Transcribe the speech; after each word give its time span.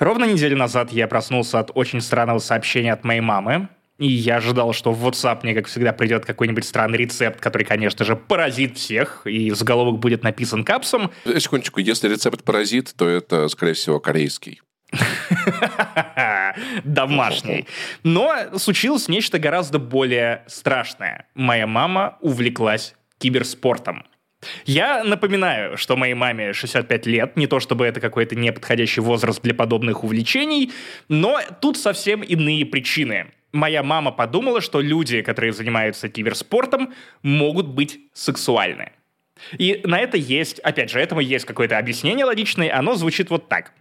Ровно 0.00 0.24
неделю 0.24 0.56
назад 0.56 0.92
я 0.92 1.06
проснулся 1.06 1.58
от 1.58 1.70
очень 1.74 2.00
странного 2.00 2.38
сообщения 2.38 2.94
от 2.94 3.04
моей 3.04 3.20
мамы. 3.20 3.68
И 3.98 4.06
я 4.06 4.36
ожидал, 4.36 4.72
что 4.72 4.92
в 4.92 5.06
WhatsApp 5.06 5.40
мне, 5.42 5.54
как 5.54 5.66
всегда, 5.66 5.92
придет 5.92 6.24
какой-нибудь 6.24 6.64
странный 6.64 6.96
рецепт, 6.96 7.38
который, 7.38 7.64
конечно 7.64 8.02
же, 8.06 8.16
поразит 8.16 8.78
всех, 8.78 9.26
и 9.26 9.50
заголовок 9.50 9.98
будет 9.98 10.22
написан 10.22 10.64
капсом. 10.64 11.10
Секундочку, 11.26 11.80
если 11.80 12.08
рецепт 12.08 12.42
паразит, 12.42 12.94
то 12.96 13.06
это, 13.06 13.46
скорее 13.48 13.74
всего, 13.74 14.00
корейский. 14.00 14.62
Домашний. 16.84 17.66
Но 18.02 18.56
случилось 18.56 19.06
нечто 19.06 19.38
гораздо 19.38 19.78
более 19.78 20.44
страшное. 20.46 21.26
Моя 21.34 21.66
мама 21.66 22.16
увлеклась 22.22 22.94
киберспортом. 23.18 24.06
Я 24.64 25.04
напоминаю, 25.04 25.76
что 25.76 25.96
моей 25.96 26.14
маме 26.14 26.52
65 26.52 27.06
лет, 27.06 27.36
не 27.36 27.46
то 27.46 27.60
чтобы 27.60 27.84
это 27.84 28.00
какой-то 28.00 28.36
неподходящий 28.36 29.00
возраст 29.00 29.42
для 29.42 29.54
подобных 29.54 30.02
увлечений, 30.02 30.72
но 31.08 31.40
тут 31.60 31.76
совсем 31.76 32.22
иные 32.22 32.64
причины. 32.64 33.32
Моя 33.52 33.82
мама 33.82 34.12
подумала, 34.12 34.60
что 34.60 34.80
люди, 34.80 35.22
которые 35.22 35.52
занимаются 35.52 36.08
киберспортом, 36.08 36.94
могут 37.22 37.66
быть 37.66 38.00
сексуальны. 38.12 38.92
И 39.58 39.80
на 39.84 39.98
это 39.98 40.16
есть, 40.16 40.58
опять 40.60 40.90
же, 40.90 41.00
этому 41.00 41.20
есть 41.20 41.44
какое-то 41.44 41.78
объяснение 41.78 42.24
логичное, 42.24 42.76
оно 42.76 42.94
звучит 42.94 43.30
вот 43.30 43.48
так. 43.48 43.72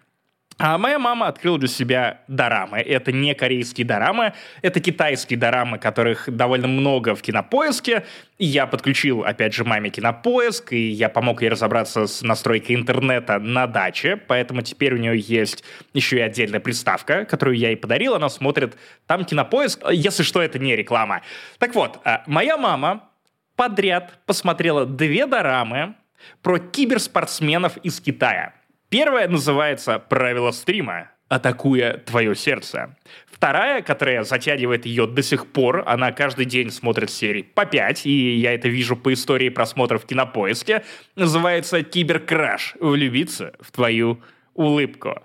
А 0.62 0.78
моя 0.78 1.00
мама 1.00 1.28
открыла 1.28 1.58
для 1.58 1.70
себя 1.70 2.20
дорамы. 2.28 2.80
Это 2.80 3.14
не 3.14 3.34
корейские 3.34 3.88
дорамы, 3.88 4.34
это 4.62 4.82
китайские 4.82 5.40
дорамы, 5.40 5.80
которых 5.80 6.30
довольно 6.30 6.68
много 6.68 7.16
в 7.16 7.22
кинопоиске. 7.22 8.06
И 8.38 8.46
я 8.46 8.68
подключил, 8.68 9.24
опять 9.24 9.54
же, 9.54 9.64
маме 9.64 9.90
кинопоиск, 9.90 10.74
и 10.74 10.90
я 10.90 11.08
помог 11.08 11.42
ей 11.44 11.48
разобраться 11.48 12.08
с 12.08 12.22
настройкой 12.24 12.76
интернета 12.76 13.40
на 13.40 13.68
даче, 13.68 14.18
поэтому 14.18 14.62
теперь 14.62 14.96
у 14.96 14.98
нее 14.98 15.18
есть 15.18 15.64
еще 15.94 16.18
и 16.18 16.22
отдельная 16.22 16.60
приставка, 16.60 17.24
которую 17.24 17.58
я 17.58 17.70
ей 17.70 17.78
подарил, 17.78 18.16
она 18.16 18.28
смотрит 18.28 18.76
там 19.08 19.24
кинопоиск, 19.24 19.82
если 19.90 20.24
что, 20.24 20.42
это 20.42 20.60
не 20.60 20.76
реклама. 20.76 21.22
Так 21.58 21.74
вот, 21.74 22.02
а, 22.04 22.24
моя 22.28 22.58
мама 22.58 23.10
подряд 23.56 24.20
посмотрела 24.26 24.86
две 24.86 25.26
дорамы 25.26 25.96
про 26.42 26.60
киберспортсменов 26.60 27.78
из 27.78 28.02
Китая– 28.02 28.56
Первая 28.90 29.28
называется 29.28 30.00
«Правила 30.00 30.50
стрима», 30.50 31.12
атакуя 31.28 31.98
твое 31.98 32.36
сердце. 32.36 32.96
Вторая, 33.32 33.84
которая 33.84 34.24
затягивает 34.24 34.88
ее 34.88 35.06
до 35.06 35.22
сих 35.22 35.46
пор, 35.46 35.84
она 35.86 36.12
каждый 36.12 36.46
день 36.46 36.72
смотрит 36.72 37.12
серии 37.12 37.44
по 37.44 37.66
5, 37.66 38.08
и 38.08 38.38
я 38.38 38.56
это 38.56 38.68
вижу 38.68 38.96
по 38.96 39.14
истории 39.14 39.50
просмотров 39.50 40.04
в 40.04 40.08
кинопоиске, 40.08 40.84
называется 41.16 41.84
«Киберкраш. 41.84 42.76
Влюбиться 42.80 43.54
в 43.60 43.72
твою 43.72 44.22
улыбку». 44.56 45.22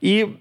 И 0.00 0.36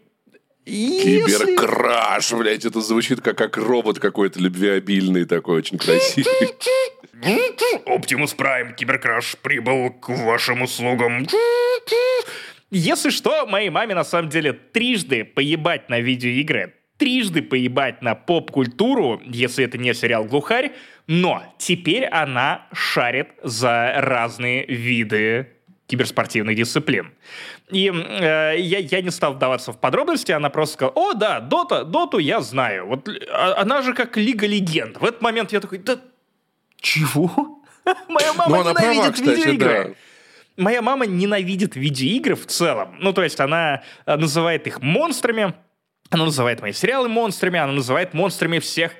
Киберкраш, 0.63 2.25
если... 2.25 2.35
блядь, 2.35 2.65
это 2.65 2.79
звучит 2.79 3.21
как, 3.21 3.39
как 3.39 3.57
робот 3.57 3.97
какой-то 3.97 4.39
любвеобильный 4.39 5.25
такой, 5.25 5.57
очень 5.57 5.79
красивый. 5.79 6.31
Оптимус 7.87 8.35
Прайм, 8.35 8.75
Киберкраш 8.75 9.35
прибыл 9.41 9.89
к 9.89 10.09
вашим 10.09 10.61
услугам. 10.61 11.25
Если 12.71 13.09
что, 13.09 13.45
моей 13.45 13.69
маме 13.69 13.93
на 13.93 14.05
самом 14.05 14.29
деле 14.29 14.53
трижды 14.53 15.25
поебать 15.25 15.89
на 15.89 15.99
видеоигры, 15.99 16.73
трижды 16.97 17.41
поебать 17.41 18.01
на 18.01 18.15
поп-культуру, 18.15 19.21
если 19.25 19.65
это 19.65 19.77
не 19.77 19.93
сериал 19.93 20.23
«Глухарь», 20.23 20.71
но 21.05 21.43
теперь 21.57 22.05
она 22.05 22.67
шарит 22.71 23.27
за 23.43 23.95
разные 23.97 24.65
виды 24.65 25.49
киберспортивных 25.87 26.55
дисциплин. 26.55 27.11
И 27.69 27.91
э, 27.91 28.55
я, 28.57 28.77
я 28.79 29.01
не 29.01 29.09
стал 29.09 29.33
вдаваться 29.33 29.73
в 29.73 29.79
подробности, 29.79 30.31
она 30.31 30.49
просто 30.49 30.75
сказала, 30.75 30.93
о, 30.95 31.13
да, 31.13 31.41
Дота, 31.41 31.83
Доту 31.83 32.19
я 32.19 32.39
знаю. 32.39 32.87
Вот 32.87 33.09
а, 33.29 33.55
она 33.61 33.81
же 33.81 33.93
как 33.93 34.15
Лига 34.15 34.47
Легенд. 34.47 35.01
В 35.01 35.03
этот 35.03 35.21
момент 35.21 35.51
я 35.51 35.59
такой, 35.59 35.79
да 35.79 35.99
чего? 36.79 37.61
Моя 38.07 38.31
мама 38.33 38.63
ну, 38.63 38.69
ненавидит 38.69 39.19
видеоигры 39.19 39.97
моя 40.57 40.81
мама 40.81 41.05
ненавидит 41.05 41.75
видеоигры 41.75 42.35
в 42.35 42.45
целом. 42.45 42.95
Ну, 42.99 43.13
то 43.13 43.23
есть 43.23 43.39
она 43.39 43.83
э, 44.05 44.15
называет 44.15 44.67
их 44.67 44.81
монстрами, 44.81 45.53
она 46.09 46.25
называет 46.25 46.61
мои 46.61 46.73
сериалы 46.73 47.07
монстрами, 47.07 47.59
она 47.59 47.73
называет 47.73 48.13
монстрами 48.13 48.59
всех 48.59 48.91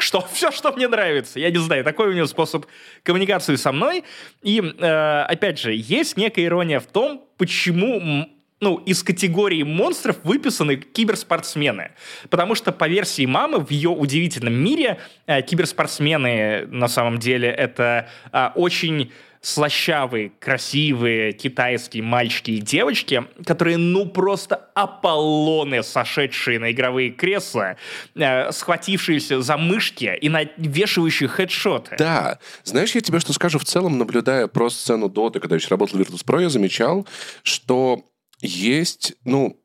что 0.00 0.20
все, 0.32 0.50
что 0.50 0.72
мне 0.72 0.88
нравится. 0.88 1.40
Я 1.40 1.50
не 1.50 1.58
знаю, 1.58 1.84
такой 1.84 2.08
у 2.08 2.12
нее 2.12 2.26
способ 2.26 2.66
коммуникации 3.02 3.56
со 3.56 3.72
мной. 3.72 4.04
И, 4.42 4.60
э, 4.60 5.22
опять 5.22 5.58
же, 5.58 5.72
есть 5.74 6.16
некая 6.16 6.44
ирония 6.44 6.80
в 6.80 6.86
том, 6.86 7.24
почему 7.36 8.28
ну, 8.60 8.76
из 8.78 9.02
категории 9.02 9.62
монстров 9.62 10.16
выписаны 10.24 10.76
киберспортсмены. 10.76 11.92
Потому 12.28 12.54
что 12.54 12.72
по 12.72 12.88
версии 12.88 13.24
мамы 13.24 13.58
в 13.58 13.70
ее 13.70 13.90
удивительном 13.90 14.54
мире 14.54 14.98
э, 15.26 15.42
киберспортсмены 15.42 16.66
на 16.66 16.88
самом 16.88 17.18
деле 17.18 17.48
это 17.48 18.08
э, 18.32 18.50
очень 18.54 19.12
слащавые, 19.40 20.32
красивые 20.38 21.32
китайские 21.32 22.02
мальчики 22.02 22.52
и 22.52 22.58
девочки, 22.58 23.24
которые, 23.44 23.76
ну, 23.76 24.06
просто 24.06 24.68
Аполлоны, 24.74 25.82
сошедшие 25.82 26.58
на 26.58 26.72
игровые 26.72 27.10
кресла, 27.10 27.76
э, 28.14 28.52
схватившиеся 28.52 29.40
за 29.42 29.56
мышки 29.56 30.16
и 30.20 30.28
навешивающие 30.28 31.28
хедшоты. 31.28 31.96
Да. 31.98 32.38
Знаешь, 32.64 32.94
я 32.94 33.00
тебе 33.00 33.20
что 33.20 33.32
скажу? 33.32 33.58
В 33.58 33.64
целом, 33.64 33.98
наблюдая 33.98 34.46
про 34.46 34.70
сцену 34.70 35.08
Доты, 35.08 35.40
когда 35.40 35.54
я 35.54 35.58
еще 35.58 35.68
работал 35.70 35.98
в 35.98 36.00
Virtus.pro, 36.00 36.42
я 36.42 36.48
замечал, 36.48 37.06
что 37.42 38.04
есть, 38.40 39.14
ну, 39.24 39.60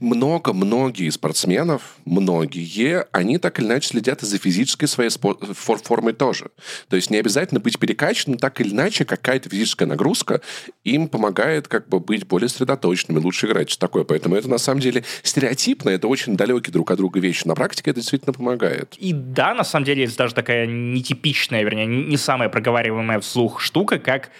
много, 0.00 0.52
многие 0.52 1.08
спортсменов, 1.10 1.96
многие, 2.04 3.06
они 3.12 3.38
так 3.38 3.58
или 3.58 3.66
иначе 3.66 3.88
следят 3.88 4.22
и 4.22 4.26
за 4.26 4.38
физической 4.38 4.86
своей 4.86 5.10
формой 5.10 6.12
тоже. 6.12 6.50
То 6.88 6.96
есть 6.96 7.10
не 7.10 7.16
обязательно 7.16 7.60
быть 7.60 7.78
перекачанным, 7.78 8.38
так 8.38 8.60
или 8.60 8.70
иначе 8.70 9.04
какая-то 9.04 9.48
физическая 9.48 9.88
нагрузка 9.88 10.42
им 10.84 11.08
помогает 11.08 11.68
как 11.68 11.88
бы 11.88 11.98
быть 11.98 12.26
более 12.26 12.48
сосредоточенными, 12.48 13.22
лучше 13.22 13.46
играть, 13.46 13.70
что 13.70 13.80
такое. 13.80 14.04
Поэтому 14.04 14.36
это 14.36 14.50
на 14.50 14.58
самом 14.58 14.80
деле 14.80 15.04
стереотипно, 15.22 15.90
это 15.90 16.08
очень 16.08 16.36
далекие 16.36 16.72
друг 16.72 16.90
от 16.90 16.98
друга 16.98 17.18
вещи. 17.20 17.46
На 17.46 17.54
практике 17.54 17.90
это 17.90 18.00
действительно 18.00 18.34
помогает. 18.34 18.94
И 18.98 19.14
да, 19.14 19.54
на 19.54 19.64
самом 19.64 19.86
деле 19.86 20.02
есть 20.02 20.18
даже 20.18 20.34
такая 20.34 20.66
нетипичная, 20.66 21.62
вернее, 21.62 21.86
не 21.86 22.16
самая 22.18 22.50
проговариваемая 22.50 23.20
вслух 23.20 23.60
штука, 23.60 23.98
как 23.98 24.30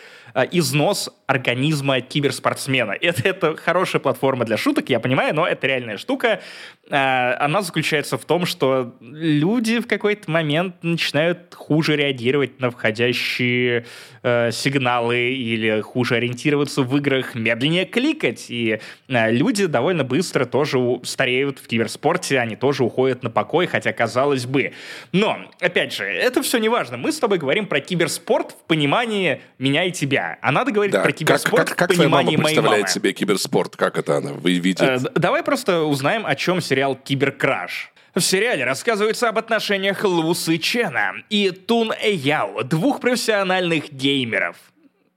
износ 0.50 1.10
организма 1.26 2.00
киберспортсмена. 2.00 2.92
Это, 3.00 3.28
это 3.28 3.56
хорошая 3.56 4.00
платформа 4.00 4.44
для 4.44 4.56
шуток, 4.56 4.90
я 4.90 5.00
понимаю, 5.00 5.34
но 5.34 5.46
это 5.46 5.66
реальная 5.66 5.96
штука. 5.96 6.40
Э, 6.90 7.34
она 7.34 7.62
заключается 7.62 8.18
в 8.18 8.24
том, 8.24 8.46
что 8.46 8.94
люди 9.00 9.78
в 9.80 9.86
какой-то 9.86 10.30
момент 10.30 10.82
начинают 10.82 11.54
хуже 11.54 11.96
реагировать 11.96 12.60
на 12.60 12.70
входящие 12.70 13.86
э, 14.22 14.50
сигналы 14.52 15.32
или 15.32 15.80
хуже 15.80 16.16
ориентироваться 16.16 16.82
в 16.82 16.96
играх, 16.96 17.34
медленнее 17.34 17.84
кликать. 17.84 18.46
И 18.48 18.80
люди 19.08 19.66
довольно 19.66 20.04
быстро 20.04 20.44
тоже 20.44 20.78
стареют 21.04 21.58
в 21.58 21.66
киберспорте, 21.66 22.38
они 22.38 22.56
тоже 22.56 22.84
уходят 22.84 23.22
на 23.22 23.30
покой, 23.30 23.66
хотя 23.66 23.92
казалось 23.92 24.46
бы. 24.46 24.72
Но, 25.12 25.38
опять 25.60 25.92
же, 25.92 26.04
это 26.04 26.42
все 26.42 26.58
не 26.58 26.68
важно. 26.68 26.96
Мы 26.96 27.12
с 27.12 27.18
тобой 27.18 27.38
говорим 27.38 27.66
про 27.66 27.80
киберспорт 27.80 28.52
в 28.52 28.66
понимании 28.66 29.40
меня 29.58 29.84
и 29.84 29.92
тебя 29.92 30.23
а 30.40 30.52
надо 30.52 30.72
говорить 30.72 30.92
да. 30.92 31.02
про 31.02 31.12
киберспорт 31.12 31.68
как, 31.68 31.76
как, 31.76 31.88
как 31.88 31.92
в 31.92 31.98
понимании 31.98 32.36
моей 32.36 32.54
представляет 32.54 32.90
себе 32.90 33.12
киберспорт? 33.12 33.76
Как 33.76 33.98
это 33.98 34.16
она 34.16 34.32
вы 34.32 34.54
видите? 34.58 34.84
Э, 34.84 34.98
давай 35.14 35.42
просто 35.42 35.82
узнаем, 35.82 36.26
о 36.26 36.34
чем 36.34 36.60
сериал 36.60 36.96
«Киберкраш». 36.96 37.92
В 38.14 38.20
сериале 38.20 38.64
рассказывается 38.64 39.28
об 39.28 39.38
отношениях 39.38 40.04
Лусы 40.04 40.58
Чена 40.58 41.14
и 41.30 41.50
Тун 41.50 41.92
Эяо, 41.92 42.62
двух 42.62 43.00
профессиональных 43.00 43.92
геймеров. 43.92 44.56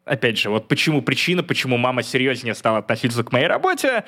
Опять 0.04 0.40
же, 0.40 0.50
вот 0.50 0.68
почему 0.68 1.02
причина, 1.02 1.44
почему 1.44 1.78
мама 1.78 2.02
серьезнее 2.02 2.56
стала 2.56 2.80
относиться 2.80 3.24
к 3.24 3.32
моей 3.32 3.48
работе 3.48 4.04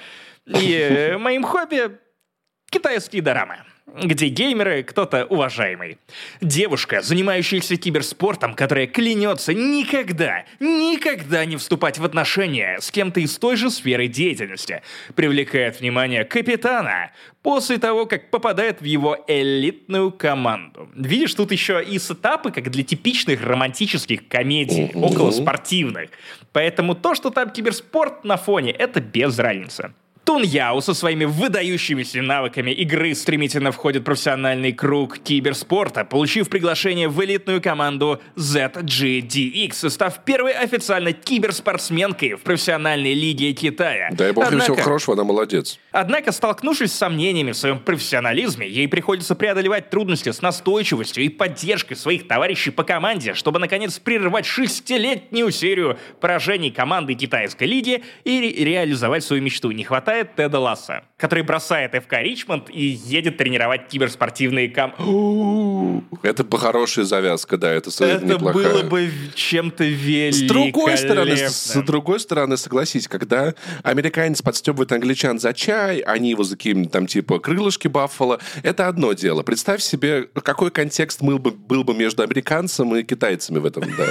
и 0.48 0.74
э, 0.74 1.18
моим 1.18 1.44
хобби— 1.44 1.98
китайские 2.72 3.22
дорамы 3.22 3.58
где 4.04 4.28
геймеры 4.28 4.84
кто-то 4.84 5.26
уважаемый. 5.26 5.98
Девушка, 6.42 7.02
занимающаяся 7.02 7.76
киберспортом, 7.76 8.54
которая 8.54 8.88
клянется 8.88 9.54
никогда, 9.54 10.46
никогда 10.60 11.46
не 11.46 11.58
вступать 11.58 12.00
в 12.00 12.06
отношения 12.06 12.80
с 12.80 12.92
кем-то 12.92 13.20
из 13.20 13.38
той 13.38 13.56
же 13.56 13.70
сферы 13.70 14.08
деятельности, 14.08 14.82
привлекает 15.16 15.80
внимание 15.80 16.24
капитана 16.24 17.12
после 17.42 17.78
того, 17.78 18.06
как 18.06 18.30
попадает 18.30 18.82
в 18.82 18.86
его 18.86 19.18
элитную 19.28 20.12
команду. 20.12 20.90
Видишь, 20.96 21.34
тут 21.34 21.52
еще 21.52 21.84
и 21.84 21.98
сетапы, 22.00 22.52
как 22.52 22.70
для 22.70 22.84
типичных 22.84 23.44
романтических 23.44 24.28
комедий, 24.28 24.92
около 24.94 25.32
спортивных. 25.32 26.10
Поэтому 26.52 26.96
то, 26.96 27.16
что 27.16 27.30
там 27.30 27.50
киберспорт 27.50 28.24
на 28.24 28.38
фоне, 28.38 28.72
это 28.72 29.00
без 29.00 29.38
разницы. 29.40 29.94
Тун 30.30 30.44
Яо 30.44 30.80
со 30.82 30.94
своими 30.94 31.26
выдающимися 31.26 32.22
навыками 32.22 32.70
игры 32.70 33.16
стремительно 33.16 33.72
входит 33.72 34.04
в 34.04 34.06
профессиональный 34.06 34.72
круг 34.74 35.18
киберспорта, 35.18 36.06
получив 36.06 36.50
приглашение 36.50 37.08
в 37.08 37.20
элитную 37.26 37.64
команду 37.64 38.22
ZGDX, 38.36 39.90
став 39.90 40.24
первой 40.26 40.52
официально 40.52 41.14
киберспортсменкой 41.14 42.36
в 42.36 42.42
профессиональной 42.42 43.16
лиге 43.16 43.54
Китая. 43.54 44.10
Дай 44.12 44.32
бог 44.32 44.52
ей 44.52 44.60
всего 44.60 44.76
хорошего, 44.76 45.16
она 45.16 45.24
молодец. 45.24 45.80
Однако, 45.92 46.32
столкнувшись 46.32 46.92
с 46.92 46.96
сомнениями 46.96 47.54
в 47.54 47.58
своем 47.58 47.80
профессионализме, 47.80 48.70
ей 48.70 48.88
приходится 48.88 49.34
преодолевать 49.34 49.90
трудности 49.90 50.32
с 50.32 50.44
настойчивостью 50.44 51.24
и 51.24 51.30
поддержкой 51.30 51.96
своих 51.96 52.28
товарищей 52.28 52.70
по 52.70 52.84
команде, 52.84 53.34
чтобы 53.34 53.58
наконец 53.58 53.98
прервать 53.98 54.46
шестилетнюю 54.46 55.50
серию 55.50 55.98
поражений 56.22 56.70
команды 56.70 57.16
китайской 57.16 57.64
лиги 57.64 58.04
и 58.26 58.40
ре- 58.40 58.64
реализовать 58.64 59.24
свою 59.24 59.42
мечту. 59.42 59.72
Не 59.72 59.84
хватает 59.84 60.19
Теда 60.24 60.60
Ласса, 60.60 61.04
который 61.18 61.44
бросает 61.44 61.94
ФК 61.96 62.14
Ричмонд 62.14 62.70
и 62.70 62.82
едет 62.82 63.38
тренировать 63.38 63.88
киберспортивные 63.88 64.70
ком... 64.70 66.06
Это 66.24 66.46
хорошая 66.58 67.06
завязка, 67.06 67.58
да, 67.58 67.72
это 67.72 67.90
Это 68.04 68.26
неплохая. 68.26 68.74
было 68.74 68.84
бы 68.84 69.12
чем-то 69.36 69.84
С 70.32 70.42
другой 70.42 70.98
стороны, 70.98 71.36
с 71.36 71.82
другой 71.84 72.20
стороны, 72.20 72.58
согласись, 72.58 73.08
когда 73.08 73.54
американец 73.84 74.42
подстебывает 74.42 74.92
англичан 74.92 75.40
за 75.40 75.54
чай, 75.54 76.00
они 76.00 76.32
его 76.32 76.44
за 76.44 76.56
какие-нибудь 76.56 76.92
там 76.92 77.08
типа 77.08 77.40
крылышки 77.40 77.88
Баффало, 77.88 78.40
это 78.64 78.88
одно 78.88 79.14
дело. 79.14 79.44
Представь 79.44 79.82
себе, 79.82 80.28
какой 80.44 80.72
контекст 80.72 81.22
был 81.22 81.40
бы, 81.40 81.52
был 81.52 81.84
бы 81.84 81.94
между 81.94 82.24
американцем 82.24 82.96
и 82.96 83.04
китайцами 83.04 83.60
в 83.60 83.66
этом, 83.66 83.84
да. 83.98 84.06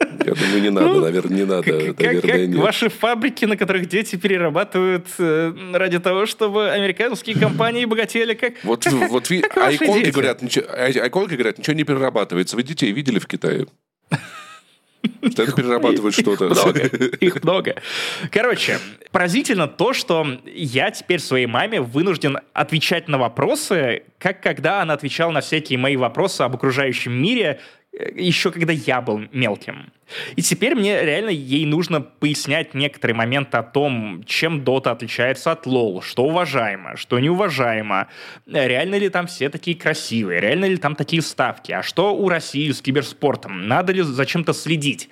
Я 0.00 0.34
думаю, 0.34 0.62
не 0.62 0.70
надо, 0.70 1.00
наверное, 1.00 1.36
не 1.36 1.44
надо. 1.44 1.72
Ну, 1.72 1.86
Как, 1.86 1.98
наверное, 1.98 2.20
как 2.20 2.40
нет. 2.40 2.56
ваши 2.56 2.88
фабрики, 2.88 3.44
на 3.44 3.56
которых 3.56 3.88
дети 3.88 4.16
перерабатывают 4.16 5.06
э, 5.18 5.52
ради 5.72 5.98
того, 5.98 6.26
чтобы 6.26 6.70
американские 6.70 7.38
компании 7.38 7.84
богатели, 7.84 8.34
как... 8.34 8.54
Вот, 8.62 8.86
вот 8.86 9.28
как 9.28 9.56
а 9.56 9.74
иконки 9.74 10.04
дети. 10.04 10.10
говорят, 10.10 10.42
ничего, 10.42 10.66
а 10.68 10.90
иконки 10.90 11.34
говорят, 11.34 11.58
ничего 11.58 11.74
не 11.74 11.84
перерабатывается. 11.84 12.56
Вы 12.56 12.62
детей 12.62 12.92
видели 12.92 13.18
в 13.18 13.26
Китае? 13.26 13.66
Что 15.30 15.42
это 15.42 15.52
перерабатывает 15.52 16.14
что-то? 16.14 16.46
Их 16.46 16.50
много, 16.50 16.80
их 17.20 17.42
много. 17.42 17.74
Короче, 18.30 18.78
поразительно 19.10 19.68
то, 19.68 19.92
что 19.92 20.26
я 20.44 20.90
теперь 20.90 21.20
своей 21.20 21.46
маме 21.46 21.80
вынужден 21.80 22.38
отвечать 22.52 23.08
на 23.08 23.18
вопросы, 23.18 24.02
как 24.18 24.42
когда 24.42 24.82
она 24.82 24.94
отвечала 24.94 25.30
на 25.30 25.40
всякие 25.40 25.78
мои 25.78 25.96
вопросы 25.96 26.42
об 26.42 26.54
окружающем 26.54 27.12
мире, 27.12 27.60
еще 27.92 28.50
когда 28.50 28.72
я 28.72 29.00
был 29.00 29.22
мелким. 29.32 29.90
И 30.36 30.42
теперь 30.42 30.74
мне 30.74 31.04
реально 31.04 31.30
ей 31.30 31.66
нужно 31.66 32.00
пояснять 32.00 32.74
некоторые 32.74 33.16
моменты 33.16 33.56
о 33.56 33.62
том, 33.62 34.22
чем 34.24 34.64
Дота 34.64 34.92
отличается 34.92 35.52
от 35.52 35.66
лол, 35.66 36.00
что 36.02 36.24
уважаемо, 36.24 36.96
что 36.96 37.18
неуважаемо, 37.18 38.08
реально 38.46 38.96
ли 38.96 39.08
там 39.08 39.26
все 39.26 39.50
такие 39.50 39.76
красивые, 39.76 40.40
реально 40.40 40.66
ли 40.66 40.76
там 40.76 40.94
такие 40.94 41.22
ставки, 41.22 41.72
а 41.72 41.82
что 41.82 42.14
у 42.14 42.28
России 42.28 42.70
с 42.70 42.80
киберспортом, 42.80 43.66
надо 43.66 43.92
ли 43.92 44.02
за 44.02 44.24
чем-то 44.24 44.52
следить. 44.52 45.10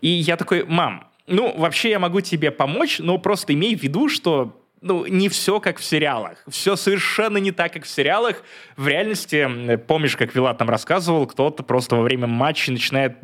И 0.00 0.08
я 0.08 0.36
такой, 0.36 0.64
мам, 0.64 1.08
ну, 1.26 1.54
вообще 1.56 1.90
я 1.90 1.98
могу 1.98 2.20
тебе 2.20 2.50
помочь, 2.50 2.98
но 2.98 3.18
просто 3.18 3.54
имей 3.54 3.76
в 3.76 3.82
виду, 3.82 4.08
что 4.08 4.63
ну, 4.84 5.06
не 5.06 5.30
все 5.30 5.60
как 5.60 5.78
в 5.78 5.84
сериалах. 5.84 6.44
Все 6.46 6.76
совершенно 6.76 7.38
не 7.38 7.52
так, 7.52 7.72
как 7.72 7.84
в 7.84 7.88
сериалах. 7.88 8.42
В 8.76 8.86
реальности, 8.86 9.76
помнишь, 9.86 10.14
как 10.14 10.34
Вилат 10.34 10.60
нам 10.60 10.68
рассказывал, 10.68 11.26
кто-то 11.26 11.62
просто 11.62 11.96
во 11.96 12.02
время 12.02 12.26
матча 12.26 12.70
начинает 12.70 13.16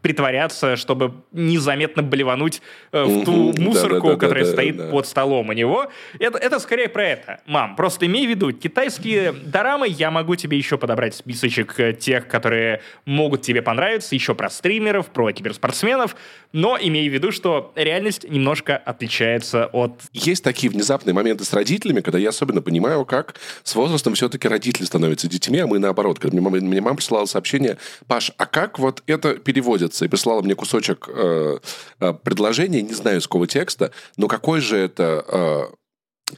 притворяться, 0.00 0.76
чтобы 0.76 1.14
незаметно 1.30 2.02
блевануть 2.02 2.62
э, 2.92 3.04
в 3.04 3.24
ту 3.24 3.52
мусорку, 3.60 4.16
которая 4.16 4.46
стоит 4.46 4.90
под 4.90 5.06
столом 5.06 5.50
у 5.50 5.52
него. 5.52 5.90
Это, 6.18 6.38
это 6.38 6.58
скорее 6.58 6.88
про 6.88 7.06
это. 7.06 7.40
Мам, 7.46 7.76
просто 7.76 8.06
имей 8.06 8.26
в 8.26 8.30
виду, 8.30 8.52
китайские 8.52 9.32
дорамы 9.32 9.88
я 9.88 10.10
могу 10.10 10.34
тебе 10.36 10.56
еще 10.56 10.78
подобрать 10.78 11.14
списочек 11.14 11.78
э, 11.78 11.92
тех, 11.92 12.26
которые 12.26 12.80
могут 13.04 13.42
тебе 13.42 13.60
понравиться, 13.60 14.14
еще 14.14 14.34
про 14.34 14.48
стримеров, 14.48 15.08
про 15.08 15.30
киберспортсменов, 15.30 16.16
но 16.52 16.78
имей 16.80 17.08
в 17.08 17.12
виду, 17.12 17.32
что 17.32 17.72
реальность 17.76 18.28
немножко 18.28 18.76
отличается 18.76 19.66
от 19.66 20.00
Есть 20.12 20.42
такие 20.42 20.70
внезапные 20.70 21.01
моменты 21.10 21.44
с 21.44 21.52
родителями, 21.52 22.00
когда 22.00 22.18
я 22.18 22.28
особенно 22.28 22.62
понимаю, 22.62 23.04
как 23.04 23.34
с 23.64 23.74
возрастом 23.74 24.14
все-таки 24.14 24.46
родители 24.46 24.84
становятся 24.84 25.28
детьми, 25.28 25.58
а 25.58 25.66
мы 25.66 25.80
наоборот. 25.80 26.20
Когда 26.20 26.34
мне 26.36 26.40
мама, 26.40 26.58
мне 26.58 26.80
мама 26.80 26.96
присылала 26.96 27.26
сообщение, 27.26 27.78
Паш, 28.06 28.30
а 28.36 28.46
как 28.46 28.78
вот 28.78 29.02
это 29.06 29.34
переводится? 29.34 30.04
И 30.04 30.08
прислала 30.08 30.42
мне 30.42 30.54
кусочек 30.54 31.08
э, 31.08 31.58
э, 31.98 32.12
предложения, 32.22 32.82
не 32.82 32.94
знаю, 32.94 33.18
из 33.18 33.24
какого 33.26 33.46
текста, 33.48 33.90
но 34.16 34.28
какой 34.28 34.60
же 34.60 34.76
это... 34.76 35.24
э, 35.26 35.74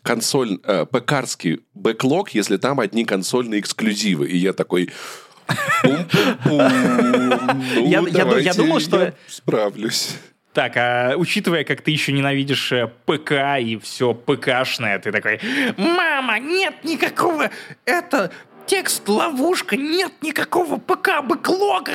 консоль, 0.02 0.58
э, 0.64 0.86
ПКарский 0.86 1.60
бэклог, 1.74 2.30
если 2.30 2.56
там 2.56 2.80
одни 2.80 3.04
консольные 3.04 3.60
эксклюзивы. 3.60 4.26
И 4.28 4.36
я 4.36 4.52
такой... 4.52 4.90
«Пум-пум-пум, 5.82 6.58
ну, 7.74 7.86
Я- 7.88 8.00
я 8.00 8.02
давайте 8.24 8.54
думал, 8.54 8.80
что- 8.80 9.00
я 9.02 9.14
справлюсь. 9.28 10.16
Так, 10.54 10.76
а 10.76 11.14
учитывая, 11.16 11.64
как 11.64 11.82
ты 11.82 11.90
еще 11.90 12.12
ненавидишь 12.12 12.70
э, 12.70 12.88
ПК 13.06 13.58
и 13.58 13.76
все 13.76 14.14
ПКшное, 14.14 15.00
ты 15.00 15.10
такой, 15.10 15.40
мама, 15.76 16.38
нет 16.38 16.84
никакого, 16.84 17.50
это 17.84 18.30
текст 18.64 19.08
ловушка, 19.08 19.76
нет 19.76 20.12
никакого 20.22 20.78
ПК 20.78 21.24
бэклога, 21.24 21.94